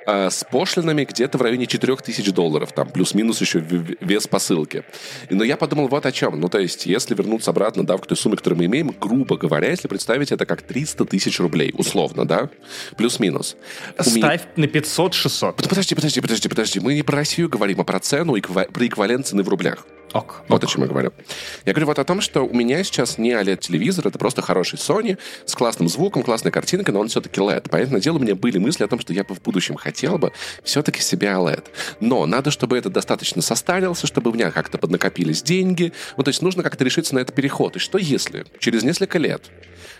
с 0.05 0.43
пошлинами 0.49 1.05
где-то 1.05 1.37
в 1.37 1.41
районе 1.41 1.67
4000 1.67 2.31
долларов, 2.31 2.71
там 2.71 2.89
плюс-минус 2.89 3.41
еще 3.41 3.59
вес 3.59 4.27
посылки. 4.27 4.83
Но 5.29 5.43
я 5.43 5.57
подумал 5.57 5.87
вот 5.87 6.05
о 6.05 6.11
чем. 6.11 6.39
Ну, 6.39 6.49
то 6.49 6.59
есть, 6.59 6.85
если 6.85 7.15
вернуться 7.15 7.51
обратно, 7.51 7.85
да, 7.85 7.97
к 7.97 8.05
той 8.05 8.17
сумме, 8.17 8.37
которую 8.37 8.59
мы 8.59 8.65
имеем, 8.65 8.95
грубо 8.99 9.37
говоря, 9.37 9.69
если 9.69 9.87
представить 9.87 10.31
это 10.31 10.45
как 10.45 10.61
300 10.61 11.05
тысяч 11.05 11.39
рублей, 11.39 11.73
условно, 11.77 12.25
да, 12.25 12.49
плюс-минус. 12.97 13.55
Ставь 13.99 14.15
меня... 14.15 14.39
на 14.55 14.65
500-600. 14.65 15.67
Подожди, 15.69 15.95
подожди, 15.95 16.21
подожди, 16.21 16.49
подожди. 16.49 16.79
Мы 16.79 16.93
не 16.95 17.03
про 17.03 17.17
Россию 17.17 17.49
говорим, 17.49 17.81
а 17.81 17.83
про 17.83 17.99
цену, 17.99 18.35
и 18.35 18.41
про 18.41 18.65
эквивалент 18.87 19.27
цены 19.27 19.43
в 19.43 19.49
рублях. 19.49 19.85
Ок, 20.13 20.43
вот 20.49 20.63
ок. 20.63 20.69
о 20.69 20.71
чем 20.71 20.81
я 20.81 20.87
говорю. 20.87 21.13
Я 21.65 21.73
говорю 21.73 21.87
вот 21.87 21.99
о 21.99 22.03
том, 22.03 22.19
что 22.19 22.41
у 22.41 22.53
меня 22.53 22.83
сейчас 22.83 23.17
не 23.17 23.31
OLED-телевизор, 23.31 24.07
это 24.07 24.19
просто 24.19 24.41
хороший 24.41 24.75
Sony 24.75 25.17
с 25.45 25.55
классным 25.55 25.87
звуком, 25.87 26.23
классной 26.23 26.51
картинкой, 26.51 26.93
но 26.93 26.99
он 26.99 27.07
все-таки 27.07 27.39
LED. 27.39 27.69
Понятное 27.69 28.01
дело, 28.01 28.17
у 28.17 28.19
меня 28.19 28.35
были 28.35 28.57
мысли 28.57 28.83
о 28.83 28.87
том, 28.87 28.99
что 28.99 29.13
я 29.13 29.23
бы 29.23 29.35
в 29.35 29.41
будущем 29.41 29.75
хотел 29.75 30.17
бы 30.17 30.33
все-таки 30.63 31.01
себе 31.01 31.27
OLED. 31.27 31.65
Но 32.01 32.25
надо, 32.25 32.51
чтобы 32.51 32.77
это 32.77 32.89
достаточно 32.89 33.41
состарился, 33.41 34.05
чтобы 34.05 34.31
у 34.31 34.33
меня 34.33 34.51
как-то 34.51 34.77
поднакопились 34.77 35.41
деньги. 35.43 35.93
Ну, 36.17 36.23
то 36.23 36.29
есть 36.29 36.41
нужно 36.41 36.61
как-то 36.63 36.83
решиться 36.83 37.15
на 37.15 37.19
этот 37.19 37.33
переход. 37.33 37.77
И 37.77 37.79
что 37.79 37.97
если 37.97 38.45
через 38.59 38.83
несколько 38.83 39.17
лет 39.17 39.49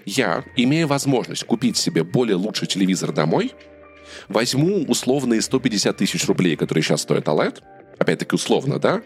я, 0.05 0.43
имея 0.57 0.87
возможность 0.87 1.45
купить 1.45 1.77
себе 1.77 2.03
более 2.03 2.35
лучший 2.35 2.67
телевизор 2.67 3.13
домой, 3.13 3.53
возьму 4.27 4.83
условные 4.83 5.41
150 5.41 5.95
тысяч 5.95 6.25
рублей, 6.25 6.57
которые 6.57 6.83
сейчас 6.83 7.01
стоят 7.01 7.27
OLED, 7.27 7.61
опять-таки 8.01 8.35
условно, 8.35 8.79
да, 8.79 9.01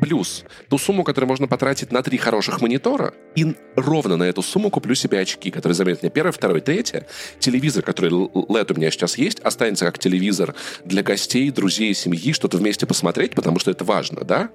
плюс 0.00 0.44
ту 0.68 0.78
сумму, 0.78 1.04
которую 1.04 1.28
можно 1.28 1.46
потратить 1.46 1.92
на 1.92 2.02
три 2.02 2.18
хороших 2.18 2.60
монитора, 2.60 3.14
и 3.36 3.54
ровно 3.76 4.16
на 4.16 4.24
эту 4.24 4.42
сумму 4.42 4.70
куплю 4.70 4.94
себе 4.94 5.20
очки, 5.20 5.50
которые 5.50 5.74
заменят 5.74 6.02
мне 6.02 6.10
первое, 6.10 6.32
второе, 6.32 6.60
третье. 6.60 7.06
Телевизор, 7.38 7.82
который 7.82 8.10
LED 8.10 8.72
у 8.72 8.76
меня 8.76 8.90
сейчас 8.90 9.16
есть, 9.16 9.40
останется 9.40 9.86
как 9.86 9.98
телевизор 9.98 10.54
для 10.84 11.02
гостей, 11.02 11.50
друзей, 11.50 11.94
семьи, 11.94 12.32
что-то 12.32 12.58
вместе 12.58 12.86
посмотреть, 12.86 13.34
потому 13.34 13.58
что 13.58 13.70
это 13.70 13.84
важно, 13.84 14.24
да? 14.24 14.50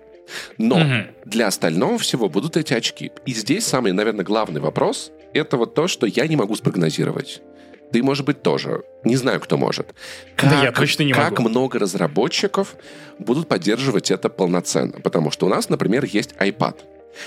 Но 0.58 0.78
угу. 0.78 1.08
для 1.26 1.48
остального 1.48 1.98
всего 1.98 2.30
будут 2.30 2.58
эти 2.58 2.74
очки. 2.74 3.12
И 3.26 3.34
здесь 3.34 3.66
самый, 3.66 3.92
наверное, 3.92 4.26
главный 4.26 4.60
вопрос— 4.60 5.12
это 5.34 5.58
вот 5.58 5.76
то, 5.76 5.88
что 5.88 6.06
я 6.06 6.28
не 6.28 6.36
могу 6.36 6.56
спрогнозировать. 6.56 7.42
Ты, 7.92 8.04
может 8.04 8.26
быть, 8.26 8.42
тоже. 8.42 8.84
Не 9.04 9.16
знаю, 9.16 9.40
кто 9.40 9.58
может. 9.58 9.94
Как, 10.36 10.50
да 10.50 10.64
я 10.64 10.72
точно 10.72 11.04
не 11.04 11.14
как 11.14 11.40
могу. 11.40 11.50
много 11.50 11.80
разработчиков 11.80 12.76
будут 13.20 13.48
поддерживать 13.48 14.12
это 14.12 14.30
полноценно? 14.30 15.00
Потому 15.02 15.32
что 15.32 15.46
у 15.46 15.50
нас, 15.50 15.70
например, 15.70 16.06
есть 16.06 16.34
iPad. 16.40 16.76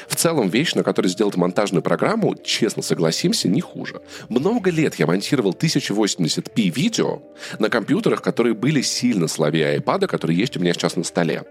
В 0.09 0.17
целом 0.17 0.49
вещь, 0.49 0.75
на 0.75 0.83
которой 0.83 1.09
сделать 1.09 1.37
монтажную 1.37 1.83
программу, 1.83 2.35
честно 2.43 2.83
согласимся, 2.83 3.49
не 3.49 3.61
хуже. 3.61 4.01
Много 4.29 4.71
лет 4.71 4.97
я 4.97 5.07
монтировал 5.07 5.53
1080p 5.53 6.71
видео 6.71 7.23
на 7.59 7.69
компьютерах, 7.69 8.23
которые 8.23 8.55
были 8.55 8.83
сильно 8.83 9.29
слабее 9.29 9.79
iPad, 9.79 10.07
который 10.07 10.37
есть 10.37 10.57
у 10.57 10.61
меня 10.61 10.73
сейчас 10.73 10.97
на 10.97 11.05
столе. 11.05 11.45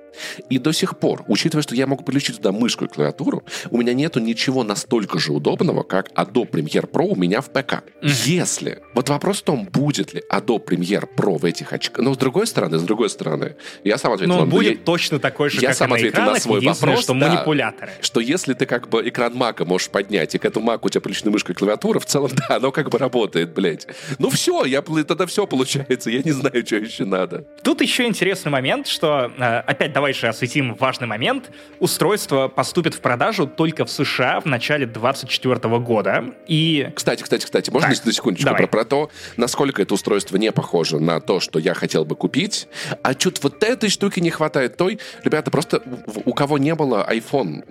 И 0.50 0.58
до 0.58 0.72
сих 0.72 0.98
пор, 0.98 1.24
учитывая, 1.28 1.64
что 1.64 1.76
я 1.76 1.88
могу 1.88 2.04
подключить 2.04 2.38
туда 2.38 2.52
мышку 2.52 2.86
и 2.86 2.88
клавиатуру, 2.88 3.44
у 3.70 3.78
меня 3.78 3.94
нету 3.94 4.20
ничего 4.20 4.64
настолько 4.64 5.20
же 5.20 5.34
удобного, 5.34 5.84
как 5.84 6.10
Adobe 6.14 6.50
Premiere 6.50 6.90
Pro 6.90 7.08
у 7.08 7.16
меня 7.16 7.42
в 7.42 7.50
ПК. 7.50 7.84
Если... 8.02 8.80
Вот 8.94 9.10
вопрос 9.10 9.42
в 9.42 9.44
том, 9.44 9.66
будет 9.66 10.14
ли 10.14 10.24
Adobe 10.32 10.66
Premiere 10.66 11.08
Pro 11.16 11.38
в 11.38 11.46
этих 11.46 11.74
очках. 11.74 12.04
Но 12.04 12.14
с 12.14 12.18
другой 12.18 12.48
стороны, 12.48 12.80
с 12.80 12.84
другой 12.84 13.10
стороны, 13.10 13.56
я 13.84 13.98
сам 13.98 14.14
ответил. 14.14 14.40
Он 14.40 14.50
будет 14.50 14.80
я... 14.80 14.84
точно 14.84 15.20
такой 15.20 15.50
же, 15.50 15.62
я 15.62 15.70
как 15.70 15.78
сам 15.78 15.90
на 15.90 15.96
ответил 15.96 16.24
на 16.24 16.40
свой 16.40 16.62
вопрос, 16.62 17.02
что 17.02 17.14
да, 17.14 17.28
манипуляторы. 17.28 17.92
Что 18.02 18.20
если 18.28 18.54
ты 18.54 18.66
как 18.66 18.90
бы 18.90 19.08
экран 19.08 19.34
Мака 19.36 19.66
можешь 19.66 19.90
поднять, 19.90 20.36
и 20.36 20.38
к 20.38 20.46
этому 20.46 20.66
Маку 20.66 20.88
у 20.88 20.90
тебя 20.90 21.02
подключена 21.02 21.32
мышка 21.32 21.54
и 21.54 21.56
клавиатура, 21.56 22.00
в 22.00 22.06
целом, 22.06 22.32
да, 22.50 22.58
оно 22.58 22.72
как 22.72 22.90
бы 22.90 22.98
работает, 22.98 23.54
блядь. 23.54 23.88
Ну 24.20 24.30
все, 24.30 24.66
я, 24.66 24.82
тогда 24.82 25.26
все 25.26 25.48
получается, 25.48 26.10
я 26.10 26.22
не 26.22 26.32
знаю, 26.32 26.66
что 26.66 26.76
еще 26.76 27.06
надо. 27.06 27.46
Тут 27.64 27.82
еще 27.82 28.06
интересный 28.06 28.52
момент, 28.52 28.88
что, 28.88 29.32
э, 29.38 29.60
опять 29.60 29.94
давай 29.94 30.14
же 30.14 30.28
осветим 30.28 30.76
важный 30.76 31.08
момент. 31.08 31.50
Устройство 31.80 32.48
поступит 32.48 32.94
в 32.94 33.00
продажу 33.00 33.48
только 33.48 33.86
в 33.86 33.90
США 33.90 34.42
в 34.42 34.46
начале 34.46 34.86
2024 34.86 35.80
года. 35.80 36.26
И... 36.48 36.90
Кстати, 36.96 37.24
кстати, 37.24 37.46
кстати, 37.46 37.70
можно 37.70 37.94
так, 37.94 38.06
на 38.06 38.12
секундочку 38.12 38.56
про, 38.56 38.68
про 38.68 38.86
то, 38.86 39.10
насколько 39.38 39.82
это 39.82 39.94
устройство 39.94 40.38
не 40.38 40.52
похоже 40.52 41.00
на 41.00 41.20
то, 41.20 41.40
что 41.40 41.60
я 41.60 41.74
хотел 41.74 42.06
бы 42.06 42.16
купить, 42.16 42.68
а 43.04 43.14
чуть 43.14 43.42
вот 43.44 43.64
этой 43.64 43.90
штуки 43.90 44.20
не 44.20 44.30
хватает 44.30 44.78
той. 44.78 45.00
Ребята, 45.24 45.52
просто 45.52 45.82
у 46.26 46.34
кого 46.34 46.58
не 46.58 46.76
было 46.76 47.08
iPhone 47.10 47.64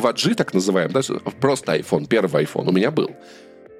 2G, 0.00 0.32
э, 0.32 0.34
так 0.34 0.54
называемый, 0.54 0.92
да, 0.92 1.00
просто 1.40 1.76
iPhone, 1.76 2.06
первый 2.06 2.44
iPhone 2.44 2.68
у 2.68 2.72
меня 2.72 2.90
был. 2.90 3.10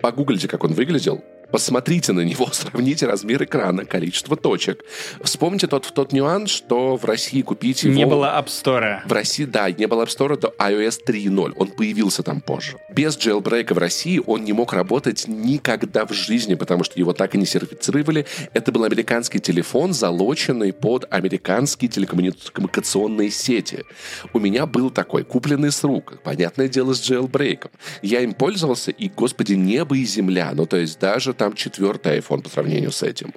Погуглите, 0.01 0.49
как 0.49 0.65
он 0.65 0.73
выглядел. 0.73 1.23
Посмотрите 1.53 2.13
на 2.13 2.21
него, 2.21 2.49
сравните 2.53 3.07
размер 3.07 3.45
экрана, 3.45 3.85
количество 3.85 4.37
точек. 4.37 4.85
Вспомните 5.23 5.67
тот, 5.67 5.91
тот 5.95 6.13
нюанс, 6.13 6.51
что 6.51 6.97
в 6.97 7.05
России 7.05 7.43
купить 7.43 7.83
его... 7.83 7.95
Не 7.95 8.07
было 8.07 8.27
App 8.39 8.47
Store. 8.47 9.01
В 9.07 9.13
России, 9.13 9.45
да, 9.45 9.71
не 9.71 9.87
было 9.87 10.05
App 10.05 10.09
Store 10.09 10.39
до 10.39 10.55
iOS 10.59 11.01
3.0. 11.07 11.55
Он 11.57 11.69
появился 11.69 12.23
там 12.23 12.41
позже. 12.41 12.77
Без 12.93 13.17
jailbreak 13.17 13.75
в 13.75 13.79
России 13.79 14.21
он 14.25 14.45
не 14.45 14.53
мог 14.53 14.73
работать 14.73 15.27
никогда 15.27 16.07
в 16.07 16.13
жизни, 16.13 16.55
потому 16.55 16.85
что 16.85 16.99
его 16.99 17.13
так 17.13 17.35
и 17.35 17.39
не 17.39 17.47
сертифицировали. 17.47 18.27
Это 18.53 18.73
был 18.73 18.85
американский 18.85 19.41
телефон, 19.41 19.93
залоченный 19.93 20.73
под 20.73 21.07
американские 21.11 21.91
телекоммуникационные 21.91 23.31
сети. 23.31 23.85
У 24.33 24.39
меня 24.39 24.67
был 24.67 24.91
такой, 24.91 25.25
купленный 25.25 25.73
с 25.73 25.83
рук. 25.83 26.21
Понятное 26.23 26.69
дело, 26.69 26.95
с 26.95 27.01
jailbreak. 27.01 27.71
Я 28.03 28.21
им 28.21 28.35
пользовался, 28.35 28.91
и, 28.91 29.09
господи, 29.09 29.55
небо 29.55 29.97
и 29.97 30.05
земля. 30.05 30.53
Ну, 30.55 30.67
то 30.67 30.77
есть 30.77 30.99
даже 30.99 31.33
там 31.41 31.55
четвертый 31.55 32.19
iPhone 32.19 32.43
по 32.43 32.51
сравнению 32.51 32.93
с 32.93 33.03
этим. 33.03 33.33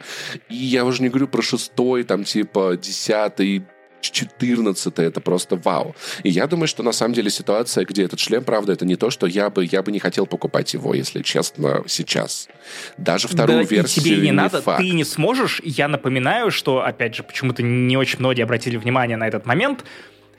И 0.49 0.55
я 0.55 0.83
уже 0.83 1.01
не 1.01 1.07
говорю 1.07 1.29
про 1.29 1.41
шестой, 1.41 2.03
там 2.03 2.25
типа 2.25 2.75
десятый, 2.75 3.63
14 4.01 4.99
это 4.99 5.21
просто 5.21 5.55
вау. 5.55 5.95
И 6.23 6.29
я 6.29 6.47
думаю, 6.47 6.67
что 6.67 6.83
на 6.83 6.91
самом 6.91 7.13
деле 7.13 7.29
ситуация, 7.29 7.85
где 7.85 8.03
этот 8.03 8.19
шлем, 8.19 8.43
правда, 8.43 8.73
это 8.73 8.85
не 8.85 8.97
то, 8.97 9.09
что 9.09 9.25
я 9.25 9.49
бы, 9.49 9.65
я 9.71 9.81
бы 9.81 9.93
не 9.93 9.99
хотел 9.99 10.25
покупать 10.25 10.73
его, 10.73 10.93
если 10.93 11.21
честно, 11.21 11.85
сейчас. 11.87 12.49
Даже 12.97 13.29
вторую 13.29 13.63
да, 13.63 13.75
версию 13.75 14.03
тебе 14.03 14.15
не, 14.17 14.21
не 14.23 14.31
надо, 14.33 14.61
факт. 14.61 14.81
ты 14.81 14.89
не 14.89 15.05
сможешь. 15.05 15.61
Я 15.63 15.87
напоминаю, 15.87 16.51
что, 16.51 16.83
опять 16.83 17.15
же, 17.15 17.23
почему-то 17.23 17.63
не 17.63 17.95
очень 17.95 18.19
многие 18.19 18.41
обратили 18.41 18.75
внимание 18.75 19.15
на 19.15 19.25
этот 19.25 19.45
момент, 19.45 19.85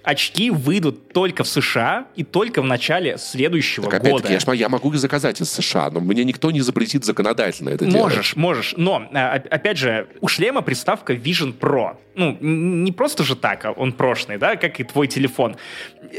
очки 0.04 0.50
выйдут 0.50 1.12
только 1.12 1.44
в 1.44 1.48
США 1.48 2.06
и 2.14 2.22
только 2.22 2.62
в 2.62 2.66
начале 2.66 3.16
следующего 3.18 3.90
так, 3.90 4.02
года. 4.02 4.28
Я, 4.30 4.52
я 4.52 4.68
могу 4.68 4.90
их 4.92 4.98
заказать 4.98 5.40
из 5.40 5.50
США, 5.50 5.90
но 5.90 6.00
мне 6.00 6.24
никто 6.24 6.50
не 6.50 6.60
запретит 6.60 7.04
законодательно 7.04 7.70
это 7.70 7.86
делать. 7.86 8.00
Можешь, 8.00 8.36
можешь. 8.36 8.74
Но, 8.76 9.08
а, 9.12 9.42
опять 9.50 9.78
же, 9.78 10.06
у 10.20 10.28
шлема 10.28 10.60
приставка 10.60 11.14
Vision 11.14 11.56
Pro. 11.58 11.96
Ну, 12.14 12.36
не 12.40 12.92
просто 12.92 13.24
же 13.24 13.34
так, 13.34 13.64
а 13.64 13.72
он 13.72 13.92
прошлый, 13.92 14.38
да, 14.38 14.56
как 14.56 14.78
и 14.78 14.84
твой 14.84 15.08
телефон. 15.08 15.56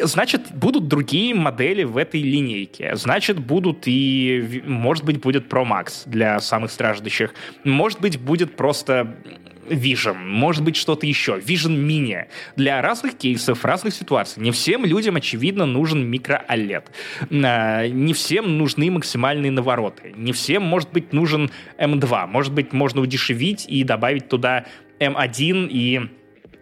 Значит, 0.02 0.52
будут 0.52 0.88
другие 0.88 1.34
модели 1.36 1.84
в 1.84 1.98
этой 1.98 2.22
линейке. 2.22 2.96
Значит, 2.96 3.40
будут 3.40 3.84
и, 3.86 4.64
может 4.66 5.06
быть, 5.06 5.22
будет 5.22 5.48
Pro 5.48 5.66
Max 5.66 6.04
для 6.06 6.40
самых 6.40 6.72
страждущих. 6.72 7.34
Может 7.64 8.02
быть, 8.02 8.20
будет 8.20 8.58
просто 8.58 9.16
Vision, 9.70 10.16
может 10.16 10.64
быть 10.64 10.76
что-то 10.76 11.06
еще, 11.06 11.38
Vision 11.38 11.76
Mini. 11.76 12.26
Для 12.56 12.82
разных 12.82 13.18
кейсов, 13.18 13.66
разных 13.66 13.94
ситуаций. 13.94 14.42
Не 14.42 14.52
всем 14.52 14.86
людям, 14.86 15.16
очевидно, 15.16 15.66
нужен 15.66 16.10
микро-OLED. 16.10 16.84
А, 17.44 17.88
не 17.88 18.14
всем 18.14 18.58
нужны 18.58 18.92
максимальные 18.92 19.52
навороты. 19.52 20.14
Не 20.16 20.34
всем, 20.34 20.64
может 20.64 20.92
быть, 20.92 21.14
нужен 21.14 21.52
M2. 21.78 22.28
Может 22.28 22.54
быть, 22.54 22.74
можно 22.74 23.02
удешевить 23.02 23.66
и 23.68 23.84
добавить 23.84 24.30
туда 24.30 24.66
M1 25.00 25.68
и 25.70 26.10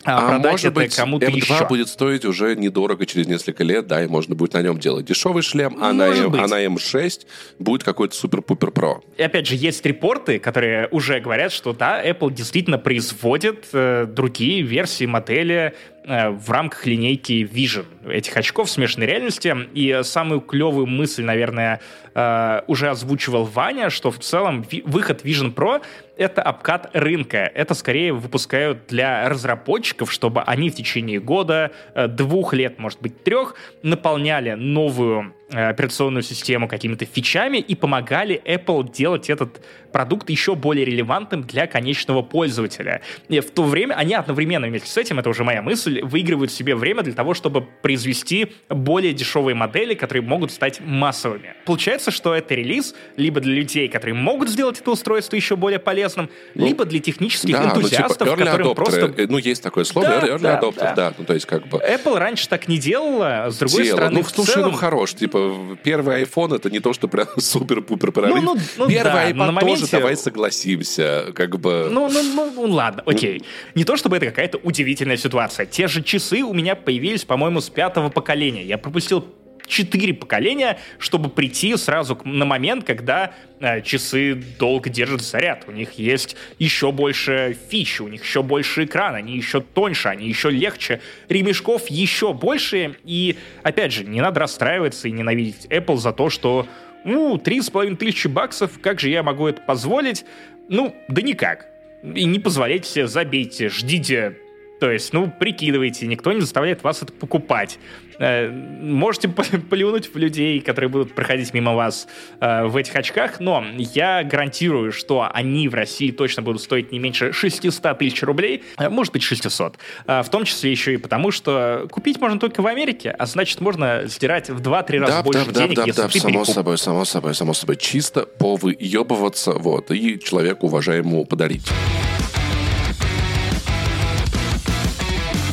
а, 0.05 0.17
а 0.17 0.29
продать 0.29 0.51
может 0.51 0.65
это 0.65 0.75
быть, 0.75 0.95
кому-то 0.95 1.25
M2 1.25 1.35
еще. 1.35 1.67
будет 1.67 1.87
стоить 1.87 2.25
уже 2.25 2.55
недорого 2.55 3.05
через 3.05 3.27
несколько 3.27 3.63
лет, 3.63 3.87
да, 3.87 4.03
и 4.03 4.07
можно 4.07 4.35
будет 4.35 4.53
на 4.53 4.61
нем 4.61 4.79
делать 4.79 5.05
дешевый 5.05 5.43
шлем, 5.43 5.77
а 5.81 5.93
на, 5.93 6.03
M, 6.03 6.33
а 6.35 6.47
на 6.47 6.65
M6 6.65 7.25
будет 7.59 7.83
какой-то 7.83 8.15
супер-пупер 8.15 8.71
про. 8.71 9.01
И 9.17 9.23
опять 9.23 9.47
же, 9.47 9.55
есть 9.55 9.85
репорты, 9.85 10.39
которые 10.39 10.87
уже 10.89 11.19
говорят, 11.19 11.51
что 11.51 11.73
да, 11.73 12.03
Apple 12.03 12.33
действительно 12.33 12.77
производит 12.77 13.67
э, 13.73 14.05
другие 14.07 14.61
версии 14.61 15.05
модели 15.05 15.73
в 16.05 16.51
рамках 16.51 16.85
линейки 16.85 17.43
Vision 17.43 17.85
этих 18.09 18.35
очков 18.35 18.69
смешанной 18.69 19.07
реальности. 19.07 19.55
И 19.73 20.01
самую 20.03 20.41
клевую 20.41 20.85
мысль, 20.85 21.23
наверное, 21.23 21.79
э, 22.13 22.61
уже 22.67 22.89
озвучивал 22.89 23.45
Ваня, 23.45 23.89
что 23.89 24.11
в 24.11 24.19
целом 24.19 24.65
выход 24.85 25.23
Vision 25.23 25.53
Pro— 25.53 25.81
это 26.17 26.41
обкат 26.41 26.89
рынка. 26.93 27.39
Это 27.39 27.73
скорее 27.73 28.13
выпускают 28.13 28.87
для 28.87 29.27
разработчиков, 29.29 30.11
чтобы 30.11 30.41
они 30.41 30.69
в 30.69 30.75
течение 30.75 31.19
года, 31.19 31.71
э, 31.95 32.07
двух 32.07 32.53
лет, 32.53 32.79
может 32.79 33.01
быть, 33.01 33.23
трех, 33.23 33.55
наполняли 33.81 34.51
новую 34.51 35.33
операционную 35.53 36.23
систему 36.23 36.67
какими-то 36.67 37.05
фичами 37.05 37.57
и 37.57 37.75
помогали 37.75 38.41
Apple 38.45 38.91
делать 38.91 39.29
этот 39.29 39.61
продукт 39.91 40.29
еще 40.29 40.55
более 40.55 40.85
релевантным 40.85 41.43
для 41.43 41.67
конечного 41.67 42.23
пользователя. 42.23 43.01
И 43.29 43.39
в 43.39 43.51
то 43.51 43.63
время 43.63 43.93
они 43.93 44.15
одновременно 44.15 44.67
вместе 44.67 44.89
с 44.89 44.97
этим, 44.97 45.19
это 45.19 45.29
уже 45.29 45.43
моя 45.43 45.61
мысль, 45.61 46.01
выигрывают 46.01 46.51
себе 46.51 46.75
время 46.75 47.03
для 47.03 47.13
того, 47.13 47.33
чтобы 47.33 47.61
произвести 47.61 48.53
более 48.69 49.13
дешевые 49.13 49.55
модели, 49.55 49.93
которые 49.93 50.23
могут 50.23 50.51
стать 50.51 50.81
массовыми. 50.81 51.53
Получается, 51.65 52.11
что 52.11 52.33
это 52.33 52.55
релиз 52.55 52.95
либо 53.15 53.39
для 53.39 53.53
людей, 53.53 53.87
которые 53.87 54.15
могут 54.15 54.49
сделать 54.49 54.81
это 54.81 54.91
устройство 54.91 55.35
еще 55.35 55.55
более 55.55 55.79
полезным, 55.79 56.29
ну, 56.55 56.65
либо 56.65 56.85
для 56.85 56.99
технических 56.99 57.53
да, 57.53 57.65
энтузиастов, 57.65 58.27
ну, 58.27 58.35
типа 58.35 58.45
которым 58.45 58.67
adopter, 58.67 58.75
просто... 58.75 59.13
Ну, 59.29 59.37
есть 59.37 59.61
такое 59.61 59.83
слово, 59.83 60.07
да, 60.07 60.27
early 60.27 60.39
да, 60.39 60.59
adopter, 60.59 60.79
да. 60.79 60.93
да. 60.95 61.13
Ну, 61.17 61.25
то 61.25 61.33
есть 61.33 61.45
как 61.45 61.67
бы... 61.67 61.77
Apple 61.77 62.17
раньше 62.17 62.49
так 62.49 62.67
не 62.67 62.79
делала, 62.79 63.49
с 63.49 63.57
другой 63.57 63.83
Делала. 63.83 63.97
стороны, 63.97 64.19
Ну, 64.19 64.23
слушай, 64.23 64.53
целом... 64.53 64.71
ну, 64.71 64.77
хорош, 64.77 65.13
типа, 65.13 65.42
первый 65.83 66.23
iPhone 66.23 66.55
это 66.55 66.69
не 66.69 66.79
то, 66.79 66.93
что 66.93 67.07
прям 67.07 67.27
супер-пупер 67.37 68.11
прорыв. 68.11 68.35
Ну, 68.35 68.55
ну, 68.55 68.61
ну, 68.77 68.87
первый 68.87 69.13
да, 69.13 69.29
iPad 69.31 69.51
моменте... 69.51 69.81
тоже, 69.81 69.91
давай 69.91 70.17
согласимся, 70.17 71.31
как 71.33 71.59
бы... 71.59 71.89
Ну, 71.91 72.09
ну, 72.09 72.23
ну, 72.35 72.51
ну 72.55 72.73
ладно, 72.73 73.03
окей. 73.05 73.43
Не 73.75 73.83
то, 73.83 73.95
чтобы 73.97 74.17
это 74.17 74.27
какая-то 74.27 74.57
удивительная 74.57 75.17
ситуация. 75.17 75.65
Те 75.65 75.87
же 75.87 76.01
часы 76.03 76.41
у 76.41 76.53
меня 76.53 76.75
появились, 76.75 77.25
по-моему, 77.25 77.61
с 77.61 77.69
пятого 77.69 78.09
поколения. 78.09 78.63
Я 78.63 78.77
пропустил 78.77 79.25
четыре 79.67 80.13
поколения, 80.13 80.79
чтобы 80.99 81.29
прийти 81.29 81.75
сразу 81.77 82.19
на 82.23 82.45
момент, 82.45 82.85
когда 82.85 83.33
э, 83.59 83.81
часы 83.81 84.35
долго 84.59 84.89
держат 84.89 85.21
заряд. 85.21 85.65
У 85.67 85.71
них 85.71 85.93
есть 85.93 86.35
еще 86.59 86.91
больше 86.91 87.57
фич, 87.69 88.01
у 88.01 88.07
них 88.07 88.23
еще 88.23 88.43
больше 88.43 88.85
экран, 88.85 89.15
они 89.15 89.35
еще 89.35 89.61
тоньше, 89.61 90.09
они 90.09 90.27
еще 90.27 90.49
легче, 90.49 91.01
ремешков 91.29 91.89
еще 91.89 92.33
больше. 92.33 92.95
И, 93.03 93.37
опять 93.63 93.93
же, 93.93 94.03
не 94.03 94.21
надо 94.21 94.41
расстраиваться 94.41 95.07
и 95.07 95.11
ненавидеть 95.11 95.65
Apple 95.67 95.97
за 95.97 96.11
то, 96.11 96.29
что 96.29 96.67
ну, 97.05 97.37
три 97.37 97.61
с 97.61 97.69
половиной 97.69 97.97
тысячи 97.97 98.27
баксов, 98.27 98.79
как 98.81 98.99
же 98.99 99.09
я 99.09 99.23
могу 99.23 99.47
это 99.47 99.61
позволить? 99.61 100.25
Ну, 100.69 100.95
да 101.09 101.21
никак. 101.21 101.67
И 102.03 102.25
не 102.25 102.39
позволяйте 102.39 102.89
себе, 102.89 103.07
забейте, 103.07 103.69
ждите 103.69 104.37
то 104.83 104.91
есть, 104.91 105.13
ну, 105.13 105.31
прикидывайте, 105.31 106.07
никто 106.07 106.33
не 106.33 106.41
заставляет 106.41 106.83
вас 106.83 107.01
это 107.01 107.13
покупать. 107.13 107.79
Э, 108.19 108.49
можете 108.49 109.27
плюнуть 109.27 110.13
в 110.13 110.17
людей, 110.17 110.59
которые 110.61 110.89
будут 110.89 111.13
проходить 111.13 111.53
мимо 111.53 111.73
вас 111.73 112.07
э, 112.39 112.65
в 112.65 112.75
этих 112.75 112.95
очках, 112.95 113.39
но 113.39 113.63
я 113.77 114.23
гарантирую, 114.23 114.91
что 114.91 115.29
они 115.31 115.67
в 115.67 115.73
России 115.73 116.11
точно 116.11 116.41
будут 116.41 116.61
стоить 116.61 116.91
не 116.91 116.99
меньше 116.99 117.31
600 117.33 117.97
тысяч 117.97 118.23
рублей, 118.23 118.63
а 118.77 118.89
может 118.89 119.13
быть 119.13 119.23
600. 119.23 119.77
В 120.05 120.25
том 120.29 120.45
числе 120.45 120.71
еще 120.71 120.93
и 120.93 120.97
потому, 120.97 121.31
что 121.31 121.87
купить 121.91 122.19
можно 122.19 122.39
только 122.39 122.61
в 122.61 122.67
Америке, 122.67 123.11
а 123.11 123.25
значит, 123.25 123.61
можно 123.61 124.07
стирать 124.07 124.49
в 124.49 124.61
2-3 124.61 124.99
раза 124.99 125.13
да, 125.13 125.23
больше 125.23 125.51
да, 125.51 125.61
денег, 125.61 125.75
да, 125.75 125.83
если 125.85 126.01
да, 126.01 126.07
ты 126.07 126.19
само 126.19 126.31
перекуп... 126.31 126.53
собой, 126.53 126.77
само 126.77 127.05
собой, 127.05 127.35
само 127.35 127.53
собой. 127.53 127.75
Чисто 127.77 128.25
повыебываться, 128.25 129.53
вот, 129.53 129.91
и 129.91 130.19
человеку 130.19 130.67
уважаемому 130.67 131.25
подарить. 131.25 131.69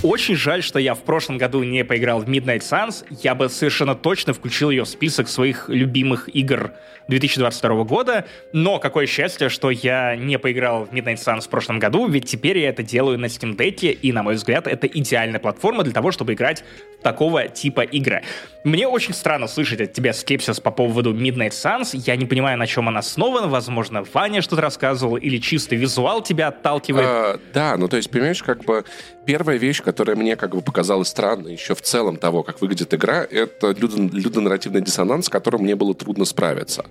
Очень 0.03 0.35
жаль, 0.35 0.63
что 0.63 0.79
я 0.79 0.95
в 0.95 1.03
прошлом 1.03 1.37
году 1.37 1.63
не 1.63 1.85
поиграл 1.85 2.21
в 2.21 2.25
Midnight 2.27 2.61
Suns. 2.61 3.05
Я 3.23 3.35
бы 3.35 3.51
совершенно 3.51 3.95
точно 3.95 4.33
включил 4.33 4.71
ее 4.71 4.85
в 4.85 4.89
список 4.89 5.29
своих 5.29 5.69
любимых 5.69 6.35
игр 6.35 6.73
2022 7.09 7.85
года. 7.85 8.25
Но 8.55 8.79
какое 8.79 9.07
счастье, 9.07 9.51
что 9.51 9.71
я 9.71 10.17
не 10.17 10.39
поиграл 10.39 10.87
в 10.87 10.93
Midnight 10.93 11.17
Suns 11.17 11.43
в 11.43 11.49
прошлом 11.51 11.79
году, 11.79 12.09
ведь 12.09 12.25
теперь 12.25 12.59
я 12.59 12.71
это 12.71 12.83
делаю 12.83 13.19
на 13.19 13.27
Steam 13.27 13.57
Deck, 13.57 13.91
и, 13.91 14.13
на 14.13 14.23
мой 14.23 14.37
взгляд, 14.37 14.67
это 14.67 14.87
идеальная 14.87 15.41
платформа 15.41 15.83
для 15.83 15.93
того, 15.93 16.13
чтобы 16.13 16.33
играть 16.33 16.65
в 16.99 17.03
такого 17.03 17.49
типа 17.49 17.83
игры. 17.83 18.23
Мне 18.65 18.87
очень 18.87 19.13
странно 19.13 19.49
слышать 19.49 19.81
от 19.81 19.93
тебя 19.93 20.13
скепсис 20.13 20.61
по 20.61 20.71
поводу 20.71 21.13
Midnight 21.13 21.51
Suns. 21.51 21.91
Я 21.95 22.17
не 22.17 22.27
понимаю, 22.27 22.57
на 22.57 22.67
чем 22.67 22.89
она 22.89 23.01
основана. 23.01 23.49
Возможно, 23.49 24.05
Ваня 24.15 24.41
что-то 24.41 24.63
рассказывал, 24.63 25.17
или 25.17 25.39
чисто 25.39 25.77
визуал 25.77 26.23
тебя 26.23 26.49
отталкивает. 26.49 27.07
А, 27.07 27.41
да, 27.53 27.77
ну 27.77 27.89
то 27.89 27.97
есть, 27.97 28.11
понимаешь, 28.11 28.43
как 28.43 28.65
бы 28.65 28.85
первая 29.25 29.59
вещь, 29.59 29.83
которая 29.83 30.17
мне 30.17 30.37
как 30.37 30.55
бы 30.55 30.61
показалась 30.61 31.09
странной 31.09 31.53
еще 31.53 31.75
в 31.75 31.83
целом 31.83 32.17
того, 32.17 32.43
как 32.43 32.61
выглядит 32.61 32.93
игра, 32.95 33.25
это 33.25 33.71
людонарративный 33.71 34.81
диссонанс, 34.81 35.27
с 35.27 35.29
которым 35.29 35.63
мне 35.63 35.77
было 35.77 35.95
трудно 35.95 36.25
справиться. 36.25 36.85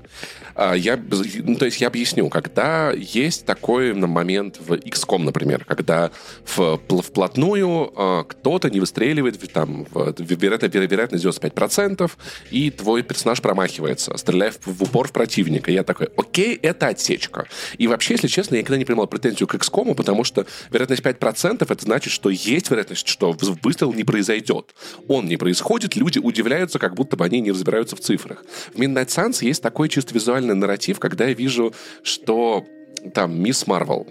А, 0.55 0.73
я, 0.73 0.99
ну, 1.43 1.55
то 1.55 1.65
есть 1.65 1.81
я 1.81 1.87
объясню, 1.87 2.29
когда 2.29 2.91
есть 2.91 3.45
такой 3.45 3.93
момент 3.93 4.59
в 4.59 4.73
XCOM, 4.73 5.23
например, 5.23 5.65
когда 5.65 6.11
в, 6.45 6.79
вплотную 7.01 7.91
а, 7.95 8.23
кто-то 8.23 8.69
не 8.69 8.79
выстреливает, 8.79 9.39
там, 9.53 9.87
вероятно, 9.93 10.65
вероятность 10.65 11.25
95%, 11.25 12.11
и 12.51 12.71
твой 12.71 13.03
персонаж 13.03 13.41
промахивается, 13.41 14.17
стреляя 14.17 14.53
в, 14.65 14.83
упор 14.83 15.07
в 15.07 15.11
противника. 15.11 15.71
я 15.71 15.83
такой, 15.83 16.09
окей, 16.17 16.59
это 16.61 16.87
отсечка. 16.87 17.47
И 17.77 17.87
вообще, 17.87 18.15
если 18.15 18.27
честно, 18.27 18.55
я 18.55 18.61
никогда 18.61 18.77
не 18.77 18.85
принимал 18.85 19.07
претензию 19.07 19.47
к 19.47 19.55
XCOM, 19.55 19.95
потому 19.95 20.23
что 20.23 20.45
вероятность 20.71 21.01
5% 21.01 21.63
это 21.63 21.83
значит, 21.83 22.11
что 22.11 22.28
есть 22.29 22.69
вероятность, 22.69 23.07
что 23.07 23.35
выстрел 23.63 23.93
не 23.93 24.03
произойдет. 24.03 24.73
Он 25.07 25.25
не 25.27 25.37
происходит, 25.37 25.95
люди 25.95 26.19
удивляются, 26.19 26.79
как 26.79 26.95
будто 26.95 27.17
бы 27.17 27.25
они 27.25 27.39
не 27.39 27.51
разбираются 27.51 27.95
в 27.95 27.99
цифрах. 27.99 28.43
В 28.73 28.79
Midnight 28.79 29.07
Suns 29.07 29.43
есть 29.43 29.61
такой 29.61 29.89
чисто 29.89 30.13
визуальный 30.13 30.55
нарратив, 30.55 30.99
когда 30.99 31.25
я 31.25 31.33
вижу, 31.33 31.73
что 32.03 32.65
там 33.13 33.41
Мисс 33.41 33.67
Марвел, 33.67 34.07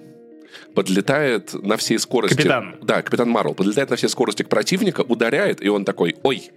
подлетает 0.75 1.55
на 1.55 1.77
всей 1.77 1.99
скорости... 1.99 2.37
Капитан. 2.37 2.77
Да, 2.83 3.03
Капитан 3.03 3.29
Марвел 3.29 3.55
подлетает 3.55 3.91
на 3.91 3.97
всей 3.97 4.09
скорости 4.09 4.43
к 4.43 4.49
противника, 4.49 5.03
ударяет, 5.03 5.63
и 5.63 5.69
он 5.69 5.85
такой, 5.85 6.17
ой, 6.23 6.51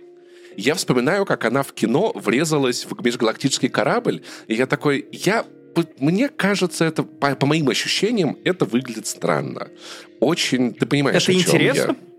я 0.58 0.76
вспоминаю, 0.76 1.26
как 1.26 1.46
она 1.46 1.64
в 1.64 1.74
кино 1.74 2.12
врезалась 2.16 2.86
в 2.86 3.04
межгалактический 3.04 3.70
корабль, 3.70 4.22
и 4.48 4.56
я 4.56 4.68
такой, 4.68 5.08
я 5.12 5.46
мне 6.00 6.30
кажется, 6.30 6.86
это, 6.86 7.04
по, 7.04 7.36
по 7.36 7.46
моим 7.46 7.70
ощущениям, 7.70 8.38
это 8.44 8.66
выглядит 8.66 9.08
странно. 9.08 9.70
Очень, 10.20 10.74
ты 10.74 10.86
понимаешь, 10.86 11.24
Это 11.24 11.34
интересно, 11.34 11.96
я 12.00 12.12